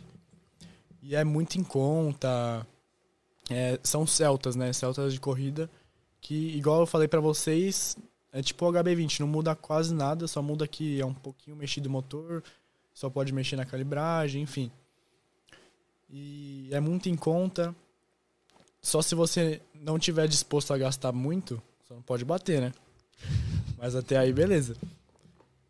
E 1.04 1.16
é 1.16 1.24
muito 1.24 1.58
em 1.60 1.64
conta. 1.64 2.66
é, 3.50 3.80
são 3.84 4.08
celtas, 4.08 4.56
né? 4.56 4.72
Celtas 4.74 5.14
de 5.14 5.20
corrida. 5.20 5.70
Que, 6.22 6.56
igual 6.56 6.82
eu 6.82 6.86
falei 6.86 7.08
pra 7.08 7.20
vocês, 7.20 7.98
é 8.32 8.42
tipo 8.42 8.66
o 8.66 8.72
HB20, 8.72 9.20
não 9.20 9.28
muda 9.28 9.56
quase 9.56 9.94
nada, 9.94 10.28
só 10.28 10.42
muda 10.42 10.68
que 10.68 11.02
é 11.02 11.06
um 11.06 11.14
pouquinho 11.14 11.58
mexido 11.58 11.90
o 11.90 11.92
motor, 11.92 12.44
só 12.94 13.10
pode 13.10 13.34
mexer 13.34 13.56
na 13.56 13.66
calibragem, 13.66 14.44
enfim. 14.44 14.72
E 16.10 16.70
é 16.72 16.80
muito 16.80 17.10
em 17.10 17.16
conta. 17.16 17.76
Só 18.82 19.02
se 19.02 19.16
você 19.16 19.62
não 19.74 19.98
tiver 19.98 20.28
disposto 20.28 20.74
a 20.74 20.78
gastar 20.78 21.12
muito, 21.12 21.62
só 21.88 21.96
não 21.96 22.02
pode 22.02 22.24
bater, 22.24 22.62
né? 22.62 22.72
Mas 23.78 23.96
até 23.96 24.18
aí, 24.18 24.32
beleza. 24.32 24.76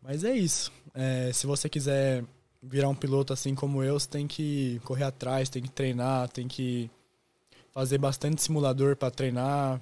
Mas 0.02 0.24
é 0.24 0.36
isso. 0.36 0.72
É, 0.94 1.32
se 1.32 1.46
você 1.46 1.68
quiser 1.68 2.24
virar 2.62 2.88
um 2.88 2.94
piloto 2.94 3.32
assim 3.32 3.54
como 3.54 3.82
eu, 3.82 3.98
você 3.98 4.08
tem 4.08 4.26
que 4.26 4.80
correr 4.84 5.04
atrás, 5.04 5.48
tem 5.48 5.62
que 5.62 5.70
treinar, 5.70 6.28
tem 6.28 6.46
que 6.46 6.90
fazer 7.72 7.98
bastante 7.98 8.42
simulador 8.42 8.96
para 8.96 9.10
treinar. 9.10 9.80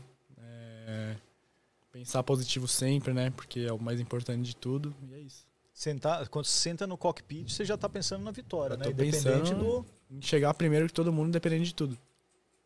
É, 0.90 1.16
pensar 1.92 2.22
positivo 2.22 2.66
sempre, 2.66 3.12
né? 3.12 3.30
Porque 3.30 3.60
é 3.60 3.72
o 3.72 3.78
mais 3.78 4.00
importante 4.00 4.42
de 4.42 4.56
tudo. 4.56 4.94
E 5.08 5.14
é 5.14 5.18
isso. 5.20 5.46
sentar, 5.72 6.28
quando 6.28 6.46
você 6.46 6.58
senta 6.58 6.86
no 6.86 6.96
cockpit, 6.96 7.52
você 7.52 7.64
já 7.64 7.74
está 7.74 7.88
pensando 7.88 8.24
na 8.24 8.30
vitória, 8.30 8.76
né? 8.76 8.86
Independente 8.86 9.54
do 9.54 9.84
Em 10.10 10.20
Chegar 10.20 10.52
primeiro 10.54 10.86
que 10.86 10.92
todo 10.92 11.12
mundo, 11.12 11.30
dependendo 11.30 11.64
de 11.64 11.74
tudo. 11.74 11.96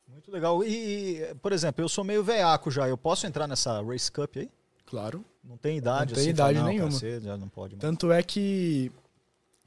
Muito 0.09 0.31
legal. 0.31 0.63
E, 0.65 1.35
por 1.43 1.53
exemplo, 1.53 1.85
eu 1.85 1.89
sou 1.89 2.05
meio 2.05 2.23
veaco 2.23 2.71
já. 2.71 2.89
Eu 2.89 2.97
posso 2.97 3.27
entrar 3.27 3.47
nessa 3.47 3.83
Race 3.83 4.11
Cup 4.11 4.37
aí? 4.37 4.49
Claro. 4.87 5.25
Não 5.43 5.57
tem 5.57 5.77
idade, 5.77 6.13
Não 6.13 6.15
tem 6.15 6.23
assim, 6.23 6.31
idade 6.31 6.59
não, 6.59 6.67
nenhuma. 6.67 6.91
cacete, 6.91 7.25
já 7.25 7.37
não 7.37 7.49
pode. 7.49 7.75
mais. 7.75 7.81
Tanto 7.81 8.11
é 8.11 8.23
que 8.23 8.91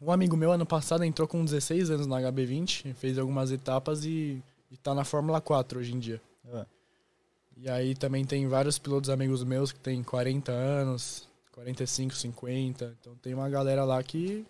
um 0.01 0.11
amigo 0.11 0.35
meu 0.35 0.51
ano 0.51 0.65
passado 0.65 1.03
entrou 1.03 1.27
com 1.27 1.43
16 1.43 1.91
anos 1.91 2.07
na 2.07 2.19
HB20, 2.21 2.93
fez 2.93 3.17
algumas 3.19 3.51
etapas 3.51 4.05
e, 4.05 4.41
e 4.71 4.77
tá 4.77 4.95
na 4.95 5.03
Fórmula 5.03 5.41
4 5.41 5.79
hoje 5.79 5.93
em 5.93 5.99
dia. 5.99 6.21
É. 6.53 6.65
E 7.59 7.69
aí 7.69 7.95
também 7.95 8.23
tem 8.23 8.47
vários 8.47 8.77
pilotos 8.77 9.09
amigos 9.09 9.43
meus 9.43 9.71
que 9.71 9.79
tem 9.79 10.03
40 10.03 10.51
anos, 10.51 11.27
45, 11.53 12.15
50. 12.15 12.95
Então 12.99 13.15
tem 13.15 13.33
uma 13.33 13.49
galera 13.49 13.83
lá 13.83 14.01
que 14.03 14.45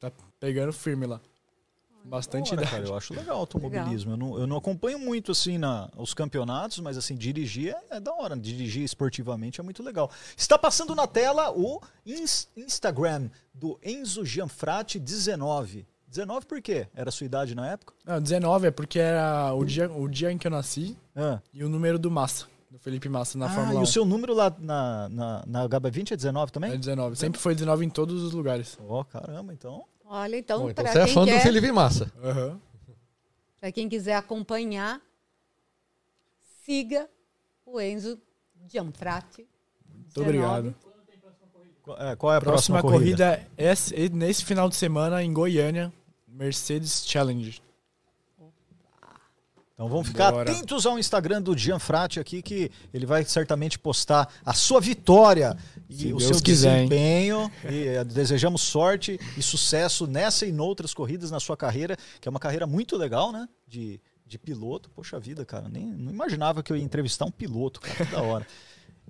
tá 0.00 0.10
pegando 0.40 0.72
firme 0.72 1.06
lá. 1.06 1.20
Bastante 2.04 2.52
idade. 2.52 2.68
cara, 2.68 2.84
eu 2.84 2.96
acho 2.96 3.14
legal 3.14 3.36
o 3.36 3.40
automobilismo. 3.40 4.12
Eu 4.12 4.16
não, 4.16 4.38
eu 4.40 4.46
não 4.46 4.56
acompanho 4.56 4.98
muito 4.98 5.30
assim 5.30 5.56
na, 5.56 5.88
os 5.96 6.12
campeonatos, 6.12 6.80
mas 6.80 6.96
assim, 6.98 7.14
dirigir 7.14 7.76
é, 7.90 7.96
é 7.96 8.00
da 8.00 8.12
hora. 8.12 8.36
Dirigir 8.36 8.82
esportivamente 8.82 9.60
é 9.60 9.62
muito 9.62 9.84
legal. 9.84 10.10
Está 10.36 10.58
passando 10.58 10.96
na 10.96 11.06
tela 11.06 11.52
o 11.52 11.80
ins- 12.04 12.48
Instagram 12.56 13.30
do 13.54 13.78
Enzo 13.84 14.24
Gianfratti 14.24 14.98
19. 14.98 15.86
19 16.08 16.44
por 16.46 16.60
quê? 16.60 16.88
Era 16.92 17.10
a 17.10 17.12
sua 17.12 17.24
idade 17.24 17.54
na 17.54 17.70
época? 17.70 17.94
Não, 18.04 18.20
19 18.20 18.66
é 18.66 18.70
porque 18.72 18.98
era 18.98 19.54
o 19.54 19.64
dia, 19.64 19.90
o 19.92 20.08
dia 20.08 20.32
em 20.32 20.36
que 20.38 20.46
eu 20.48 20.50
nasci 20.50 20.98
Ah. 21.14 21.40
e 21.52 21.62
o 21.62 21.68
número 21.68 21.98
do 21.98 22.10
Massa, 22.10 22.46
do 22.70 22.78
Felipe 22.78 23.08
Massa 23.08 23.36
na 23.38 23.46
Ah, 23.46 23.50
Fórmula 23.50 23.74
e 23.74 23.78
1. 23.78 23.82
o 23.82 23.86
seu 23.86 24.04
número 24.04 24.32
lá 24.34 24.54
na, 24.58 25.08
na, 25.08 25.44
na 25.46 25.68
HB20 25.68 26.12
é 26.12 26.16
19 26.16 26.52
também? 26.52 26.72
É 26.72 26.76
19. 26.76 27.16
Sempre 27.16 27.40
foi 27.40 27.54
19 27.54 27.84
em 27.84 27.90
todos 27.90 28.22
os 28.22 28.32
lugares. 28.32 28.78
Ó, 28.88 29.04
caramba, 29.04 29.52
então. 29.52 29.84
Olha, 30.04 30.36
então, 30.36 30.60
Bom, 30.60 30.70
então 30.70 30.84
para 30.84 30.92
você 30.92 30.98
é 31.00 31.06
fã 31.06 31.20
do 31.24 31.26
quer- 31.30 31.42
Felipe 31.42 31.70
Massa. 31.72 32.10
Aham. 32.22 32.60
pra 33.60 33.70
quem 33.72 33.88
quiser 33.88 34.14
acompanhar, 34.16 35.00
siga 36.64 37.08
o 37.64 37.80
Enzo 37.80 38.18
Gianfratti. 38.68 39.46
Muito 39.94 40.20
obrigado. 40.20 40.74
Qual 41.82 41.98
é, 41.98 42.14
qual 42.16 42.32
é 42.32 42.36
a 42.36 42.40
Próxima, 42.40 42.78
próxima, 42.78 42.82
corrida? 42.82 43.26
corrida 43.36 43.48
é 43.56 43.72
esse- 43.72 44.08
nesse 44.10 44.44
final 44.44 44.68
de 44.68 44.76
semana 44.76 45.22
em 45.22 45.32
Goiânia, 45.32 45.92
Mercedes 46.28 47.04
Challenge. 47.06 47.60
Então 49.74 49.88
vamos 49.88 50.08
ficar 50.08 50.30
Bora. 50.30 50.50
atentos 50.50 50.84
ao 50.86 50.98
Instagram 50.98 51.40
do 51.42 51.56
Gianfratti 51.56 52.20
aqui, 52.20 52.42
que 52.42 52.70
ele 52.92 53.06
vai 53.06 53.24
certamente 53.24 53.78
postar 53.78 54.28
a 54.44 54.52
sua 54.52 54.80
vitória 54.80 55.56
e 55.88 55.96
Se 55.96 56.12
o 56.12 56.18
Deus 56.18 56.36
seu 56.36 56.42
quiser, 56.42 56.82
hein? 56.82 56.88
desempenho. 56.88 57.50
E 57.68 57.88
eh, 57.88 58.04
desejamos 58.04 58.62
sorte 58.62 59.18
e 59.36 59.42
sucesso 59.42 60.06
nessa 60.06 60.46
e 60.46 60.52
noutras 60.52 60.92
corridas 60.92 61.30
na 61.30 61.40
sua 61.40 61.56
carreira, 61.56 61.96
que 62.20 62.28
é 62.28 62.30
uma 62.30 62.38
carreira 62.38 62.66
muito 62.66 62.96
legal, 62.96 63.32
né? 63.32 63.48
De, 63.66 63.98
de 64.26 64.38
piloto. 64.38 64.90
Poxa 64.90 65.18
vida, 65.18 65.44
cara, 65.44 65.68
nem 65.68 65.86
não 65.86 66.12
imaginava 66.12 66.62
que 66.62 66.72
eu 66.72 66.76
ia 66.76 66.84
entrevistar 66.84 67.24
um 67.24 67.30
piloto, 67.30 67.80
cara, 67.80 68.04
que 68.06 68.12
da 68.12 68.22
hora. 68.22 68.46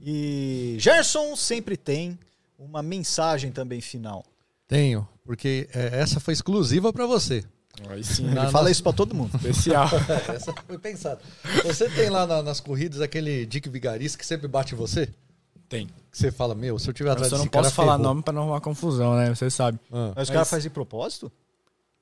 E 0.01 0.77
Gerson 0.79 1.37
sempre 1.37 1.77
tem 1.77 2.19
uma 2.59 2.83
mensagem 2.83 3.51
também 3.51 3.81
final. 3.81 4.25
Tenho, 4.67 5.07
porque 5.25 5.69
é, 5.75 6.01
essa 6.01 6.19
foi 6.19 6.33
exclusiva 6.33 6.93
pra 6.93 7.05
você. 7.05 7.45
Aí 7.89 8.05
sim, 8.05 8.27
Ele 8.27 8.35
Na- 8.35 8.51
fala 8.51 8.65
na- 8.65 8.71
isso 8.71 8.83
pra 8.83 8.93
todo 8.93 9.15
mundo. 9.15 9.35
especial. 9.37 9.89
Essa 10.35 10.53
foi 10.67 10.79
pensada. 10.79 11.21
Você 11.65 11.89
tem 11.89 12.11
lá 12.11 12.27
na- 12.27 12.43
nas 12.43 12.61
corridas 12.61 13.01
aquele 13.01 13.47
Dick 13.47 13.69
Vigarista 13.69 14.19
que 14.19 14.27
sempre 14.27 14.47
bate 14.47 14.75
você? 14.75 15.09
Tem. 15.69 15.87
Que 16.11 16.19
você 16.19 16.31
fala, 16.31 16.55
meu, 16.55 16.79
se 16.79 16.89
eu 16.89 16.93
tiver 16.93 17.09
Eu 17.09 17.13
atrás 17.15 17.31
só 17.31 17.39
não 17.39 17.47
posso 17.47 17.73
falar 17.73 17.93
ferrou. 17.93 18.09
nome 18.09 18.23
pra 18.23 18.33
não 18.33 18.43
arrumar 18.43 18.61
confusão, 18.61 19.17
né? 19.17 19.35
Você 19.35 19.49
sabe. 19.51 19.79
Ah. 19.91 20.13
Mas 20.15 20.29
o 20.29 20.33
cara 20.33 20.45
faz 20.45 20.63
de 20.63 20.69
propósito? 20.71 21.33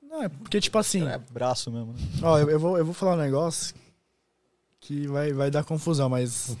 Não, 0.03 0.21
é 0.23 0.27
porque, 0.29 0.59
tipo 0.59 0.77
assim, 0.77 1.07
É 1.07 1.17
braço 1.31 1.71
mesmo. 1.71 1.93
né? 1.93 1.99
ó, 2.21 2.37
eu, 2.37 2.49
eu 2.49 2.59
vou, 2.59 2.77
eu 2.77 2.83
vou 2.83 2.93
falar 2.93 3.13
um 3.13 3.19
negócio 3.21 3.73
que 4.81 5.07
vai, 5.07 5.31
vai 5.31 5.49
dar 5.49 5.63
confusão, 5.63 6.09
mas 6.09 6.57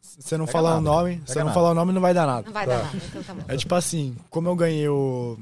se 0.00 0.20
você 0.22 0.36
não 0.36 0.46
Pega 0.46 0.58
falar 0.58 0.70
o 0.78 0.80
nada, 0.80 0.96
nome, 0.96 1.12
pega 1.14 1.26
se 1.26 1.32
você 1.34 1.38
não 1.38 1.44
nada. 1.46 1.54
falar 1.54 1.70
o 1.70 1.74
nome, 1.74 1.92
não 1.92 2.00
vai 2.00 2.12
dar 2.12 2.26
nada. 2.26 2.42
Não 2.46 2.52
vai 2.52 2.66
Tá. 2.66 2.76
dar 2.76 2.84
nada, 2.84 2.96
então 3.06 3.22
tá 3.22 3.34
bom. 3.34 3.42
É 3.46 3.56
tipo 3.56 3.74
assim, 3.76 4.16
como 4.28 4.48
eu 4.48 4.56
ganhei 4.56 4.88
o, 4.88 5.38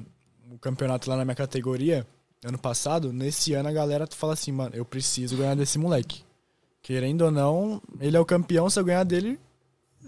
o 0.50 0.58
campeonato 0.58 1.08
lá 1.08 1.16
na 1.16 1.24
minha 1.24 1.34
categoria 1.34 2.06
ano 2.44 2.58
passado, 2.58 3.12
nesse 3.12 3.54
ano 3.54 3.68
a 3.68 3.72
galera 3.72 4.06
fala 4.10 4.32
assim, 4.32 4.52
mano, 4.52 4.74
eu 4.74 4.84
preciso 4.84 5.36
ganhar 5.36 5.54
desse 5.54 5.78
moleque. 5.78 6.22
Querendo 6.82 7.22
ou 7.22 7.30
não, 7.30 7.82
ele 8.00 8.16
é 8.16 8.20
o 8.20 8.24
campeão, 8.24 8.70
se 8.70 8.78
eu 8.78 8.84
ganhar 8.84 9.04
dele, 9.04 9.38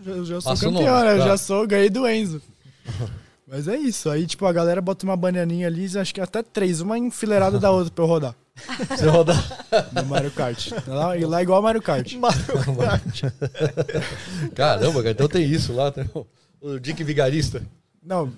eu 0.07 0.25
já 0.25 0.41
sou 0.41 0.53
Passa 0.53 0.65
campeão, 0.65 0.95
nome, 0.95 1.05
né? 1.05 1.15
Eu 1.15 1.27
já 1.27 1.37
sou, 1.37 1.67
ganhei 1.67 1.91
do 1.91 2.09
Enzo. 2.09 2.41
Mas 3.51 3.67
é 3.67 3.77
isso, 3.77 4.11
aí 4.11 4.27
tipo, 4.27 4.45
a 4.45 4.53
galera 4.53 4.81
bota 4.81 5.07
uma 5.07 5.17
bananinha 5.17 5.67
ali, 5.67 5.87
acho 5.99 6.15
que 6.15 6.21
até 6.21 6.43
três, 6.43 6.83
uma 6.83 6.99
enfileirada 6.99 7.59
da 7.59 7.71
outra 7.71 7.91
pra 7.91 8.05
eu 8.05 8.09
rodar. 8.09 8.35
Você 8.91 9.09
rodar. 9.09 9.43
No 9.93 10.05
Mario 10.05 10.31
Kart. 10.31 10.71
Lá, 10.87 11.17
e 11.17 11.25
lá 11.25 11.41
é 11.41 11.43
igual 11.43 11.63
Mario 11.63 11.81
Kart. 11.81 12.13
Caramba, 14.55 14.99
cara, 14.99 15.13
então 15.13 15.29
tem 15.29 15.45
isso 15.45 15.73
lá. 15.73 15.91
Tem 15.91 16.05
o, 16.61 16.79
Dick 16.79 17.03
Vigarista. 17.05 17.63
Não, 18.03 18.31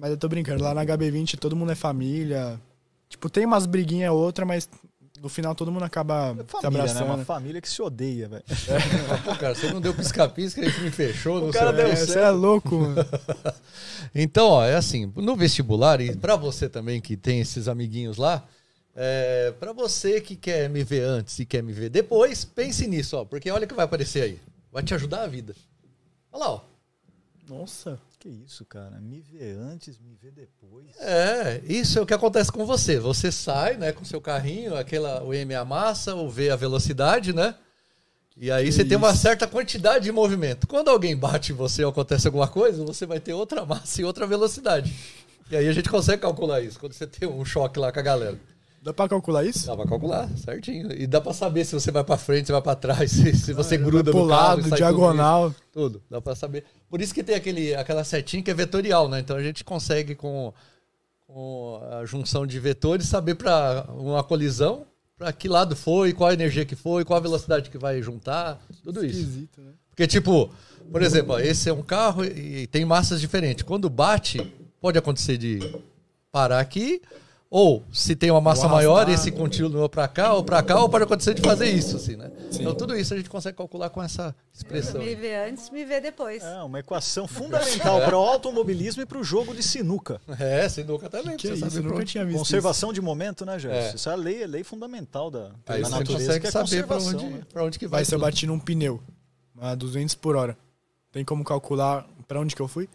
mas 0.00 0.10
eu 0.10 0.16
tô 0.16 0.28
brincando. 0.28 0.62
Lá 0.62 0.74
na 0.74 0.84
HB20 0.84 1.38
todo 1.38 1.56
mundo 1.56 1.72
é 1.72 1.74
família. 1.74 2.60
Tipo, 3.08 3.30
tem 3.30 3.44
umas 3.44 3.66
briguinhas 3.66 4.12
outra, 4.12 4.44
mas 4.44 4.68
no 5.20 5.28
final 5.28 5.54
todo 5.54 5.72
mundo 5.72 5.84
acaba 5.84 6.34
se 6.34 6.44
Família, 6.44 6.70
né? 6.70 6.90
abraçando. 6.90 7.06
Uma 7.06 7.24
família 7.24 7.60
que 7.60 7.68
se 7.68 7.80
odeia, 7.80 8.28
velho. 8.28 8.44
Pô, 9.24 9.34
cara, 9.36 9.54
você 9.54 9.72
não 9.72 9.80
deu 9.80 9.94
pisca-pisca, 9.94 10.60
a 10.60 10.64
gente 10.64 10.80
me 10.80 10.90
fechou. 10.90 11.40
não 11.40 11.50
cara 11.50 11.74
sei 11.74 11.84
o 11.84 11.86
deu. 11.86 11.92
É, 11.92 11.96
você 11.96 12.18
é 12.18 12.30
louco, 12.30 12.76
mano. 12.76 12.96
Então, 14.14 14.48
ó, 14.48 14.64
é 14.64 14.76
assim, 14.76 15.12
no 15.16 15.36
vestibular, 15.36 16.00
e 16.00 16.14
pra 16.16 16.36
você 16.36 16.68
também 16.68 17.00
que 17.00 17.16
tem 17.16 17.40
esses 17.40 17.66
amiguinhos 17.68 18.16
lá, 18.16 18.46
é, 18.94 19.52
para 19.58 19.72
você 19.72 20.20
que 20.20 20.36
quer 20.36 20.70
me 20.70 20.82
ver 20.82 21.02
antes 21.02 21.38
e 21.38 21.44
quer 21.44 21.62
me 21.62 21.72
ver 21.72 21.90
depois, 21.90 22.44
pense 22.44 22.86
nisso, 22.86 23.16
ó, 23.16 23.24
porque 23.24 23.50
olha 23.50 23.64
o 23.64 23.68
que 23.68 23.74
vai 23.74 23.84
aparecer 23.84 24.22
aí. 24.22 24.40
Vai 24.72 24.82
te 24.82 24.94
ajudar 24.94 25.22
a 25.22 25.26
vida. 25.26 25.54
Olha 26.32 26.44
lá, 26.44 26.50
ó. 26.52 26.60
Nossa. 27.48 27.98
Que 28.18 28.28
isso, 28.28 28.64
cara? 28.64 28.98
Me 28.98 29.20
vê 29.20 29.52
antes, 29.52 29.98
me 29.98 30.14
vê 30.14 30.30
depois. 30.30 30.86
É, 30.98 31.60
isso 31.66 31.98
é 31.98 32.02
o 32.02 32.06
que 32.06 32.14
acontece 32.14 32.50
com 32.50 32.64
você. 32.64 32.98
Você 32.98 33.30
sai, 33.30 33.76
né, 33.76 33.92
com 33.92 34.04
seu 34.04 34.20
carrinho, 34.20 34.74
aquela 34.74 35.22
o 35.22 35.34
M 35.34 35.54
amassa, 35.54 36.14
o 36.14 36.28
V 36.28 36.50
a 36.50 36.56
velocidade, 36.56 37.32
né? 37.32 37.54
E 38.36 38.50
aí 38.50 38.70
você 38.70 38.84
tem 38.84 38.96
uma 38.98 39.12
isso. 39.12 39.22
certa 39.22 39.46
quantidade 39.46 40.04
de 40.04 40.12
movimento. 40.12 40.66
Quando 40.66 40.88
alguém 40.88 41.16
bate 41.16 41.52
em 41.52 41.54
você 41.54 41.84
ou 41.84 41.90
acontece 41.90 42.26
alguma 42.26 42.48
coisa, 42.48 42.84
você 42.84 43.06
vai 43.06 43.18
ter 43.18 43.32
outra 43.32 43.64
massa 43.64 44.02
e 44.02 44.04
outra 44.04 44.26
velocidade. 44.26 44.94
E 45.50 45.56
aí 45.56 45.68
a 45.68 45.72
gente 45.72 45.88
consegue 45.88 46.22
calcular 46.22 46.60
isso, 46.60 46.78
quando 46.78 46.92
você 46.92 47.06
tem 47.06 47.28
um 47.28 47.44
choque 47.44 47.78
lá 47.78 47.92
com 47.92 47.98
a 47.98 48.02
galera. 48.02 48.38
Dá 48.86 48.92
pra 48.92 49.08
calcular 49.08 49.44
isso? 49.44 49.66
Dá 49.66 49.74
pra 49.74 49.84
calcular, 49.84 50.28
certinho. 50.36 50.92
E 50.92 51.08
dá 51.08 51.20
pra 51.20 51.32
saber 51.32 51.64
se 51.64 51.74
você 51.74 51.90
vai 51.90 52.04
pra 52.04 52.16
frente, 52.16 52.46
se 52.46 52.52
vai 52.52 52.62
pra 52.62 52.76
trás, 52.76 53.10
se, 53.10 53.36
se 53.36 53.52
você 53.52 53.76
gruda 53.76 54.12
Pro 54.12 54.20
no 54.20 54.26
lado, 54.26 54.62
diagonal. 54.70 55.50
Tudo, 55.72 55.90
tudo, 55.98 56.02
dá 56.08 56.20
pra 56.20 56.36
saber. 56.36 56.62
Por 56.88 57.00
isso 57.00 57.12
que 57.12 57.24
tem 57.24 57.34
aquele, 57.34 57.74
aquela 57.74 58.04
setinha 58.04 58.44
que 58.44 58.48
é 58.48 58.54
vetorial, 58.54 59.08
né? 59.08 59.18
Então 59.18 59.36
a 59.36 59.42
gente 59.42 59.64
consegue 59.64 60.14
com, 60.14 60.54
com 61.26 61.80
a 61.90 62.06
junção 62.06 62.46
de 62.46 62.60
vetores 62.60 63.08
saber 63.08 63.34
para 63.34 63.88
uma 63.88 64.22
colisão, 64.22 64.86
para 65.18 65.32
que 65.32 65.48
lado 65.48 65.74
foi, 65.74 66.12
qual 66.12 66.30
a 66.30 66.34
energia 66.34 66.64
que 66.64 66.76
foi, 66.76 67.04
qual 67.04 67.16
a 67.16 67.22
velocidade 67.22 67.70
que 67.70 67.78
vai 67.78 68.00
juntar, 68.00 68.64
tudo 68.84 69.04
isso. 69.04 69.18
Esquisito, 69.18 69.62
né? 69.62 69.72
Porque, 69.90 70.06
tipo, 70.06 70.48
por 70.92 71.02
exemplo, 71.02 71.34
ó, 71.34 71.40
esse 71.40 71.68
é 71.68 71.72
um 71.72 71.82
carro 71.82 72.24
e 72.24 72.68
tem 72.68 72.84
massas 72.84 73.20
diferentes. 73.20 73.64
Quando 73.64 73.90
bate, 73.90 74.38
pode 74.80 74.96
acontecer 74.96 75.36
de 75.36 75.58
parar 76.30 76.60
aqui, 76.60 77.02
ou 77.48 77.84
se 77.92 78.16
tem 78.16 78.30
uma 78.30 78.40
massa 78.40 78.68
maior, 78.68 79.08
esse 79.08 79.30
continua 79.30 79.88
pra 79.88 80.08
cá 80.08 80.34
ou 80.34 80.42
pra 80.42 80.62
cá, 80.62 80.80
ou 80.80 80.88
pode 80.88 81.04
acontecer 81.04 81.34
de 81.34 81.42
fazer 81.42 81.70
isso, 81.70 81.96
assim, 81.96 82.16
né? 82.16 82.30
Então 82.52 82.74
tudo 82.74 82.96
isso 82.96 83.14
a 83.14 83.16
gente 83.16 83.30
consegue 83.30 83.56
calcular 83.56 83.88
com 83.90 84.02
essa 84.02 84.34
expressão. 84.52 85.00
Me 85.00 85.14
vê 85.14 85.36
antes, 85.36 85.70
me 85.70 85.84
vê 85.84 86.00
depois. 86.00 86.42
É, 86.42 86.62
uma 86.62 86.80
equação 86.80 87.28
fundamental 87.28 88.00
para 88.04 88.16
o 88.16 88.20
automobilismo 88.20 89.02
e 89.02 89.06
para 89.06 89.18
o 89.18 89.24
jogo 89.24 89.54
de 89.54 89.62
sinuca. 89.62 90.20
É, 90.38 90.68
sinuca 90.68 91.08
também. 91.08 91.36
Que 91.36 91.48
você 91.48 91.66
isso, 91.66 91.82
pra 91.82 91.90
nunca 91.90 92.04
tinha 92.04 92.24
visto 92.24 92.38
Conservação 92.38 92.92
de 92.92 93.00
momento, 93.00 93.46
né, 93.46 93.58
Gerson? 93.58 93.78
É. 93.78 93.94
Isso 93.94 94.08
é 94.08 94.12
a 94.12 94.16
lei, 94.16 94.42
é 94.42 94.46
lei 94.46 94.64
fundamental 94.64 95.30
da, 95.30 95.52
Aí 95.68 95.82
da 95.82 95.88
você 95.88 95.94
natureza, 95.98 96.12
consegue 96.12 96.40
que 96.40 96.46
é 96.46 96.50
saber 96.50 96.84
conservação. 96.86 97.14
onde, 97.14 97.26
né? 97.26 97.40
pra 97.52 97.64
onde 97.64 97.78
que 97.78 97.84
isso. 97.84 97.90
vai. 97.90 97.98
Vai 97.98 98.04
se 98.04 98.14
eu 98.14 98.18
bati 98.18 98.46
num 98.46 98.58
pneu 98.58 99.00
a 99.60 99.74
200 99.74 100.14
por 100.16 100.34
hora. 100.36 100.56
Tem 101.12 101.24
como 101.24 101.44
calcular 101.44 102.06
pra 102.26 102.40
onde 102.40 102.54
que 102.54 102.60
eu 102.60 102.68
fui? 102.68 102.88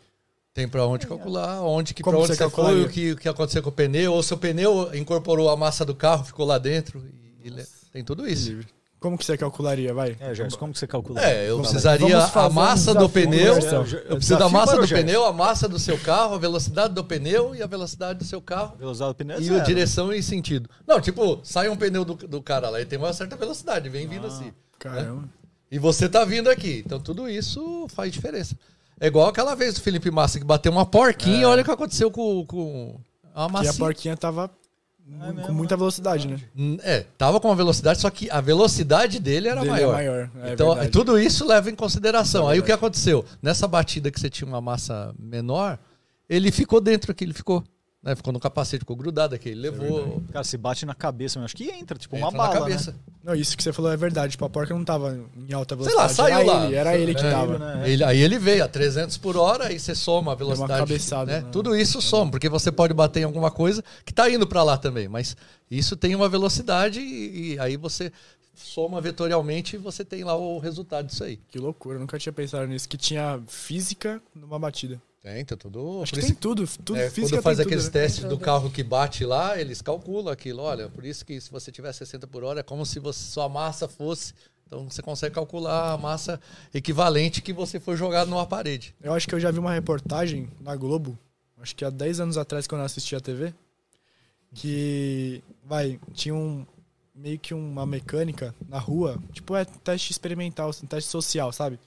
Tem 0.53 0.67
pra 0.67 0.85
onde 0.85 1.07
calcular, 1.07 1.61
onde 1.61 1.93
que, 1.93 2.03
pra 2.03 2.11
onde 2.11 2.27
você 2.27 2.35
foi, 2.35 2.37
calcularia? 2.37 2.85
o 2.85 2.89
que, 2.89 3.11
o 3.13 3.17
que 3.17 3.29
aconteceu 3.29 3.63
com 3.63 3.69
o 3.69 3.71
pneu, 3.71 4.13
ou 4.13 4.21
seu 4.21 4.37
pneu 4.37 4.93
incorporou 4.93 5.49
a 5.49 5.55
massa 5.55 5.85
do 5.85 5.95
carro, 5.95 6.25
ficou 6.25 6.45
lá 6.45 6.57
dentro. 6.57 7.01
e 7.43 7.47
ele- 7.47 7.65
tem 7.93 8.03
tudo 8.03 8.27
isso. 8.27 8.57
Como 8.99 9.17
que 9.17 9.25
você 9.25 9.35
calcularia, 9.35 9.91
vai? 9.95 10.15
É, 10.19 10.33
Gerson, 10.35 10.57
como 10.59 10.73
que 10.73 10.77
você 10.79 10.85
calcula? 10.85 11.19
É, 11.25 11.49
eu 11.49 11.57
precisaria 11.59 12.17
a 12.19 12.47
um 12.47 12.51
massa 12.53 12.93
do 12.93 13.07
desafio, 13.07 13.11
pneu. 13.29 13.53
Gerson. 13.61 13.97
Eu 14.07 14.17
preciso 14.17 14.37
da 14.37 14.47
massa 14.47 14.73
para 14.73 14.77
o 14.77 14.81
do 14.81 14.87
Gerson. 14.87 15.05
pneu, 15.05 15.25
a 15.25 15.33
massa 15.33 15.67
do 15.67 15.79
seu 15.79 15.97
carro, 15.97 16.35
a 16.35 16.37
velocidade 16.37 16.93
do 16.93 17.03
pneu 17.03 17.55
e 17.55 17.63
a 17.63 17.65
velocidade 17.67 18.19
do 18.19 18.25
seu 18.25 18.39
carro. 18.39 18.75
Velocidade 18.77 19.11
do 19.11 19.15
pneu 19.15 19.37
é 19.37 19.41
E 19.41 19.49
a 19.49 19.59
direção 19.63 20.13
e 20.13 20.21
sentido. 20.21 20.69
Não, 20.85 21.01
tipo, 21.01 21.39
sai 21.43 21.67
um 21.69 21.75
pneu 21.75 22.05
do, 22.05 22.13
do 22.13 22.41
cara 22.43 22.69
lá 22.69 22.79
e 22.79 22.85
tem 22.85 22.99
uma 22.99 23.11
certa 23.11 23.35
velocidade, 23.35 23.89
vem 23.89 24.07
vindo 24.07 24.27
assim. 24.27 24.53
Caramba. 24.77 25.27
E 25.71 25.79
você 25.79 26.07
tá 26.07 26.23
vindo 26.23 26.47
aqui. 26.49 26.83
Então 26.85 26.99
tudo 26.99 27.27
isso 27.27 27.87
faz 27.89 28.11
diferença. 28.11 28.55
É 29.01 29.07
igual 29.07 29.27
aquela 29.27 29.55
vez 29.55 29.73
do 29.73 29.81
Felipe 29.81 30.11
Massa 30.11 30.37
que 30.39 30.45
bateu 30.45 30.71
uma 30.71 30.85
porquinha, 30.85 31.49
olha 31.49 31.63
o 31.63 31.65
que 31.65 31.71
aconteceu 31.71 32.11
com, 32.11 32.45
com 32.45 32.99
a 33.33 33.49
Que 33.61 33.67
a 33.67 33.73
porquinha 33.73 34.15
tava 34.15 34.51
mu- 35.03 35.41
com 35.41 35.51
muita 35.51 35.75
velocidade, 35.75 36.27
né? 36.27 36.39
Hum, 36.55 36.77
É, 36.83 37.03
tava 37.17 37.39
com 37.39 37.47
uma 37.49 37.55
velocidade, 37.55 37.99
só 37.99 38.09
que 38.11 38.29
a 38.29 38.39
velocidade 38.39 39.19
dele 39.19 39.47
era 39.47 39.61
Dele 39.61 39.69
é 39.69 39.73
maior. 39.73 39.93
maior, 39.93 40.29
é 40.43 40.53
então, 40.53 40.67
verdade. 40.69 40.91
tudo 40.91 41.17
isso 41.17 41.45
leva 41.47 41.69
em 41.71 41.75
consideração. 41.75 42.47
Aí 42.47 42.59
o 42.59 42.63
que 42.63 42.71
aconteceu? 42.71 43.25
Nessa 43.41 43.67
batida 43.67 44.11
que 44.11 44.19
você 44.19 44.29
tinha 44.29 44.47
uma 44.47 44.61
massa 44.61 45.13
menor, 45.17 45.79
ele 46.29 46.51
ficou 46.51 46.79
dentro 46.79 47.11
aqui, 47.11 47.23
ele 47.23 47.33
ficou. 47.33 47.63
Né? 48.03 48.15
Ficou 48.15 48.33
no 48.33 48.39
capacete, 48.39 48.79
ficou 48.79 48.95
grudado 48.95 49.35
aqui. 49.35 49.49
Ele 49.49 49.61
levou. 49.61 50.23
Cara, 50.33 50.43
se 50.43 50.57
bate 50.57 50.85
na 50.87 50.95
cabeça, 50.95 51.37
eu 51.37 51.43
acho 51.45 51.55
que 51.55 51.69
entra, 51.69 51.97
tipo 51.99 52.15
entra 52.15 52.29
uma 52.29 52.35
bala, 52.35 52.53
na 52.55 52.59
cabeça. 52.61 52.91
né? 52.93 52.97
Não, 53.23 53.35
isso 53.35 53.55
que 53.55 53.61
você 53.61 53.71
falou 53.71 53.91
é 53.91 53.95
verdade. 53.97 54.31
Tipo, 54.31 54.45
a 54.45 54.49
porca 54.49 54.73
não 54.73 54.83
tava 54.83 55.19
em 55.47 55.53
alta 55.53 55.75
Sei 55.75 55.93
lá, 55.93 56.07
velocidade. 56.07 56.13
saiu 56.15 56.39
era 56.49 56.51
lá. 56.59 56.65
Ele, 56.65 56.75
era 56.75 56.97
ele 56.97 57.13
que 57.13 57.21
É, 57.23 57.29
tava. 57.29 57.59
né? 57.59 57.89
Ele- 57.89 58.03
aí 58.03 58.19
ele 58.19 58.39
veio 58.39 58.63
a 58.63 58.67
300 58.67 59.17
por 59.17 59.37
hora, 59.37 59.67
aí 59.67 59.79
você 59.79 59.93
soma 59.93 60.31
a 60.31 60.35
velocidade. 60.35 60.79
cabeçada, 60.79 61.31
né? 61.31 61.41
né? 61.41 61.49
Tudo 61.51 61.75
isso 61.75 62.01
soma, 62.01 62.31
porque 62.31 62.49
você 62.49 62.71
pode 62.71 62.91
bater 62.93 63.19
em 63.19 63.23
alguma 63.25 63.51
coisa 63.51 63.83
que 64.03 64.11
está 64.11 64.27
indo 64.27 64.47
para 64.47 64.63
lá 64.63 64.77
também. 64.79 65.07
Mas 65.07 65.37
isso 65.69 65.95
tem 65.95 66.15
uma 66.15 66.27
velocidade 66.27 66.99
e, 66.99 67.53
e 67.53 67.59
aí 67.59 67.77
você 67.77 68.11
soma 68.55 68.99
vetorialmente 68.99 69.75
e 69.75 69.79
você 69.79 70.03
tem 70.03 70.23
lá 70.23 70.35
o 70.35 70.57
resultado 70.57 71.05
disso 71.05 71.23
aí. 71.23 71.37
Que 71.49 71.59
loucura, 71.59 71.97
eu 71.97 71.99
nunca 71.99 72.17
tinha 72.17 72.33
pensado 72.33 72.65
nisso. 72.65 72.89
Que 72.89 72.97
tinha 72.97 73.39
física 73.47 74.19
numa 74.35 74.57
batida. 74.57 74.99
Tem, 75.21 75.45
tem 75.45 75.57
tudo. 75.57 76.01
Acho 76.01 76.13
que 76.13 76.19
isso 76.19 76.29
tem 76.29 76.35
tudo. 76.35 76.65
tudo 76.83 76.97
É, 76.99 77.09
física 77.09 77.37
quando 77.37 77.43
faz 77.43 77.57
tem 77.57 77.65
tudo, 77.65 77.73
aqueles 77.73 77.85
né? 77.85 77.91
testes 77.91 78.23
do 78.23 78.39
carro 78.39 78.71
que 78.71 78.83
bate 78.83 79.23
lá, 79.23 79.59
eles 79.59 79.81
calculam 79.81 80.33
aquilo. 80.33 80.61
Olha, 80.63 80.89
por 80.89 81.05
isso 81.05 81.23
que 81.23 81.39
se 81.39 81.51
você 81.51 81.71
tiver 81.71 81.93
60 81.93 82.25
por 82.25 82.43
hora, 82.43 82.61
é 82.61 82.63
como 82.63 82.85
se 82.85 82.99
você- 82.99 83.19
sua 83.31 83.47
massa 83.47 83.87
fosse. 83.87 84.33
Então 84.65 84.89
você 84.89 85.01
consegue 85.01 85.35
calcular 85.35 85.91
a 85.93 85.97
massa 85.97 86.39
equivalente 86.73 87.41
que 87.41 87.53
você 87.53 87.79
foi 87.79 87.95
jogado 87.97 88.29
numa 88.29 88.47
parede. 88.47 88.95
Eu 89.01 89.13
acho 89.13 89.27
que 89.27 89.35
eu 89.35 89.39
já 89.39 89.51
vi 89.51 89.59
uma 89.59 89.73
reportagem 89.73 90.49
na 90.59 90.75
Globo, 90.75 91.19
acho 91.59 91.75
que 91.75 91.83
há 91.85 91.89
10 91.89 92.19
anos 92.19 92.37
atrás, 92.37 92.65
quando 92.67 92.79
eu 92.81 92.85
assisti 92.85 93.15
a 93.15 93.19
TV, 93.19 93.53
que, 94.53 95.43
vai, 95.63 95.99
tinha 96.13 96.33
um, 96.33 96.65
meio 97.13 97.37
que 97.37 97.53
uma 97.53 97.85
mecânica 97.85 98.55
na 98.67 98.79
rua, 98.79 99.21
tipo, 99.33 99.55
é 99.55 99.65
teste 99.65 100.11
experimental, 100.11 100.69
assim, 100.69 100.85
teste 100.87 101.09
social, 101.09 101.51
sabe? 101.51 101.79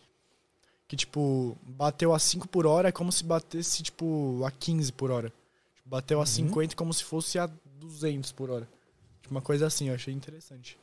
Que, 0.87 0.97
tipo, 0.97 1.57
bateu 1.67 2.13
a 2.15 2.19
5 2.19 2.47
por 2.49 2.67
hora 2.67 2.89
é 2.89 2.93
como 2.93 3.11
se 3.11 3.25
batesse, 3.25 3.83
tipo, 3.83 4.43
a 4.47 4.51
15 4.51 4.93
por 4.93 5.11
hora. 5.11 5.33
Tipo, 5.75 5.89
bateu 5.89 6.21
a 6.21 6.27
50 6.27 6.77
como 6.77 6.93
se 6.93 7.03
fosse 7.05 7.39
a 7.39 7.49
200 7.81 8.31
por 8.33 8.51
hora. 8.51 8.69
Tipo, 9.23 9.35
uma 9.35 9.41
coisa 9.41 9.67
assim, 9.67 9.89
eu 9.89 9.95
achei 9.95 10.13
interessante. 10.13 10.77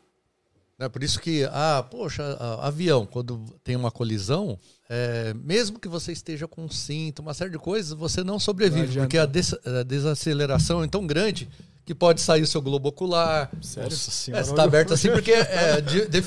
É 0.79 0.89
por 0.89 1.03
isso 1.03 1.19
que, 1.19 1.43
ah, 1.51 1.85
poxa, 1.91 2.23
avião, 2.59 3.05
quando 3.05 3.37
tem 3.63 3.75
uma 3.75 3.91
colisão, 3.91 4.57
é, 4.89 5.31
mesmo 5.35 5.77
que 5.79 5.87
você 5.87 6.11
esteja 6.11 6.47
com 6.47 6.67
cinto, 6.67 7.19
uma 7.21 7.35
série 7.35 7.51
de 7.51 7.59
coisas, 7.59 7.93
você 7.93 8.23
não 8.23 8.33
Não 8.33 8.39
sobrevive, 8.39 8.81
adianta. 8.85 9.01
porque 9.01 9.17
a, 9.19 9.27
des- 9.27 9.53
a 9.63 9.83
desaceleração 9.83 10.83
é 10.83 10.87
tão 10.87 11.05
grande 11.05 11.47
que 11.85 11.95
pode 11.95 12.21
sair 12.21 12.41
o 12.41 12.47
seu 12.47 12.61
globo 12.61 12.89
ocular. 12.89 13.49
Sério? 13.61 13.89
Nossa 13.89 14.31
É, 14.31 14.43
você 14.43 14.53
tá 14.53 14.63
aberto 14.63 14.93
assim 14.93 15.09
porque 15.11 15.31
é, 15.31 15.81
de- 15.81 16.07
de- 16.07 16.21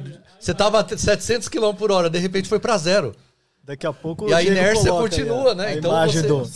de- 0.00 0.18
você 0.38 0.52
tava 0.54 0.80
a 0.80 0.86
700 0.98 1.48
km 1.48 1.72
por 1.74 1.90
hora, 1.90 2.08
de 2.10 2.18
repente 2.18 2.48
foi 2.48 2.58
para 2.58 2.76
zero. 2.78 3.14
Daqui 3.62 3.86
a 3.86 3.92
pouco 3.94 4.28
E 4.28 4.34
a 4.34 4.42
inércia 4.42 4.92
aí, 4.92 4.98
continua, 4.98 5.52
ó, 5.52 5.54
né? 5.54 5.68
A 5.68 5.74
Então 5.76 5.90
imagem 5.90 6.20
você- 6.22 6.28
do... 6.28 6.50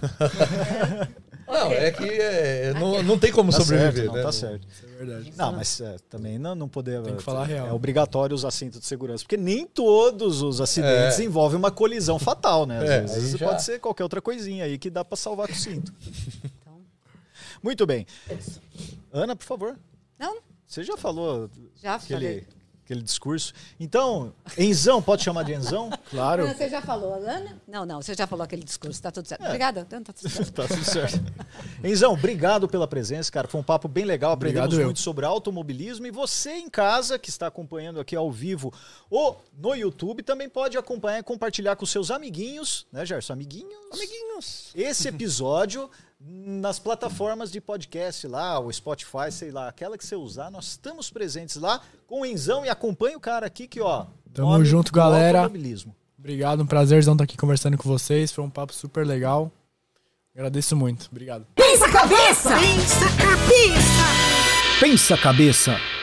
Não, 1.50 1.72
é 1.72 1.90
que 1.90 2.04
é, 2.04 2.72
não, 2.74 3.02
não 3.02 3.18
tem 3.18 3.32
como 3.32 3.50
Tá 3.50 3.58
sobreviver, 3.58 3.92
certo, 3.94 4.06
não, 4.08 4.14
né? 4.14 4.22
tá 4.22 4.32
certo. 4.32 4.66
Isso 4.68 4.84
é 4.86 5.04
verdade. 5.04 5.32
Não, 5.36 5.52
mas 5.52 5.80
é, 5.80 5.96
também 6.08 6.38
não, 6.38 6.54
não 6.54 6.68
poder. 6.68 7.02
Tem 7.02 7.16
que 7.16 7.22
falar 7.22 7.42
a 7.42 7.44
real. 7.46 7.66
É 7.68 7.72
obrigatório 7.72 8.34
usar 8.34 8.50
cinto 8.50 8.78
de 8.78 8.86
segurança, 8.86 9.24
porque 9.24 9.36
nem 9.36 9.66
todos 9.66 10.42
os 10.42 10.60
acidentes 10.60 11.18
É. 11.18 11.24
envolvem 11.24 11.58
uma 11.58 11.70
colisão 11.70 12.18
fatal, 12.18 12.66
né? 12.66 12.78
Às 12.78 12.90
É, 12.90 13.00
vezes 13.02 13.38
já- 13.38 13.46
pode 13.48 13.62
ser 13.62 13.80
qualquer 13.80 14.02
outra 14.04 14.20
coisinha 14.22 14.64
aí 14.64 14.78
que 14.78 14.88
dá 14.90 15.04
pra 15.04 15.16
salvar 15.16 15.46
com 15.48 15.54
o 15.54 15.56
cinto. 15.56 15.92
Então, 16.44 16.80
Muito 17.62 17.84
bem. 17.86 18.06
Ana, 19.12 19.34
por 19.36 19.44
favor. 19.44 19.76
não, 20.18 20.38
Você 20.66 20.84
já 20.84 20.96
falou 20.96 21.50
já 21.82 21.94
aquele, 21.96 22.14
falei. 22.20 22.46
Aquele 22.90 23.02
discurso. 23.02 23.52
Então, 23.78 24.32
Enzão, 24.58 25.00
pode 25.00 25.22
chamar 25.22 25.44
de 25.44 25.54
Enzão? 25.54 25.88
Claro. 26.10 26.42
Ana, 26.42 26.54
você 26.54 26.68
já 26.68 26.82
falou, 26.82 27.14
Ana? 27.14 27.56
Não, 27.68 27.86
não, 27.86 28.02
você 28.02 28.14
já 28.14 28.26
falou 28.26 28.42
aquele 28.42 28.64
discurso, 28.64 29.00
tá 29.00 29.12
tudo 29.12 29.28
certo. 29.28 29.44
Obrigada, 29.44 29.86
Ana, 29.92 30.04
tá 30.04 30.12
tudo 30.12 30.28
certo. 30.28 30.50
tá 30.52 30.66
tudo 30.66 30.84
certo. 30.84 31.20
Enzão, 31.84 32.14
obrigado 32.14 32.66
pela 32.66 32.88
presença, 32.88 33.30
cara. 33.30 33.46
Foi 33.46 33.60
um 33.60 33.64
papo 33.64 33.86
bem 33.86 34.04
legal. 34.04 34.32
Aprendemos 34.32 34.66
Obrigado 34.66 34.80
eu. 34.80 34.86
muito 34.86 34.98
sobre 34.98 35.24
automobilismo. 35.24 36.06
E 36.06 36.10
você 36.10 36.52
em 36.52 36.68
casa, 36.68 37.16
que 37.16 37.28
está 37.28 37.46
acompanhando 37.46 38.00
aqui 38.00 38.16
ao 38.16 38.30
vivo 38.30 38.72
ou 39.08 39.40
no 39.56 39.72
YouTube, 39.74 40.22
também 40.24 40.48
pode 40.48 40.76
acompanhar 40.76 41.20
e 41.20 41.22
compartilhar 41.22 41.76
com 41.76 41.86
seus 41.86 42.10
amiguinhos, 42.10 42.86
né, 42.90 43.06
Gerson? 43.06 43.34
Amiguinhos? 43.34 43.86
Amiguinhos. 43.92 44.70
Esse 44.74 45.06
episódio 45.06 45.88
nas 46.20 46.78
plataformas 46.78 47.50
de 47.50 47.60
podcast 47.60 48.26
lá, 48.26 48.60
o 48.60 48.70
Spotify, 48.70 49.30
sei 49.30 49.50
lá, 49.50 49.68
aquela 49.68 49.96
que 49.96 50.04
você 50.04 50.14
usar, 50.14 50.50
nós 50.50 50.66
estamos 50.66 51.10
presentes 51.10 51.56
lá 51.56 51.80
com 52.06 52.20
o 52.20 52.26
Enzão 52.26 52.64
e 52.64 52.68
acompanha 52.68 53.16
o 53.16 53.20
cara 53.20 53.46
aqui 53.46 53.66
que, 53.66 53.80
ó. 53.80 54.06
Tamo 54.34 54.50
nome 54.50 54.64
junto, 54.66 54.92
galera. 54.92 55.50
Obrigado, 56.18 56.62
um 56.62 56.66
prazerzão 56.66 57.14
estar 57.14 57.24
aqui 57.24 57.36
conversando 57.36 57.78
com 57.78 57.88
vocês. 57.88 58.30
Foi 58.30 58.44
um 58.44 58.50
papo 58.50 58.74
super 58.74 59.06
legal. 59.06 59.50
Agradeço 60.34 60.76
muito. 60.76 61.08
Obrigado. 61.10 61.46
Pensa 61.54 61.90
cabeça! 61.90 62.50
Pensa 62.50 63.06
cabeça! 63.16 64.80
Pensa 64.80 65.16
cabeça. 65.16 65.99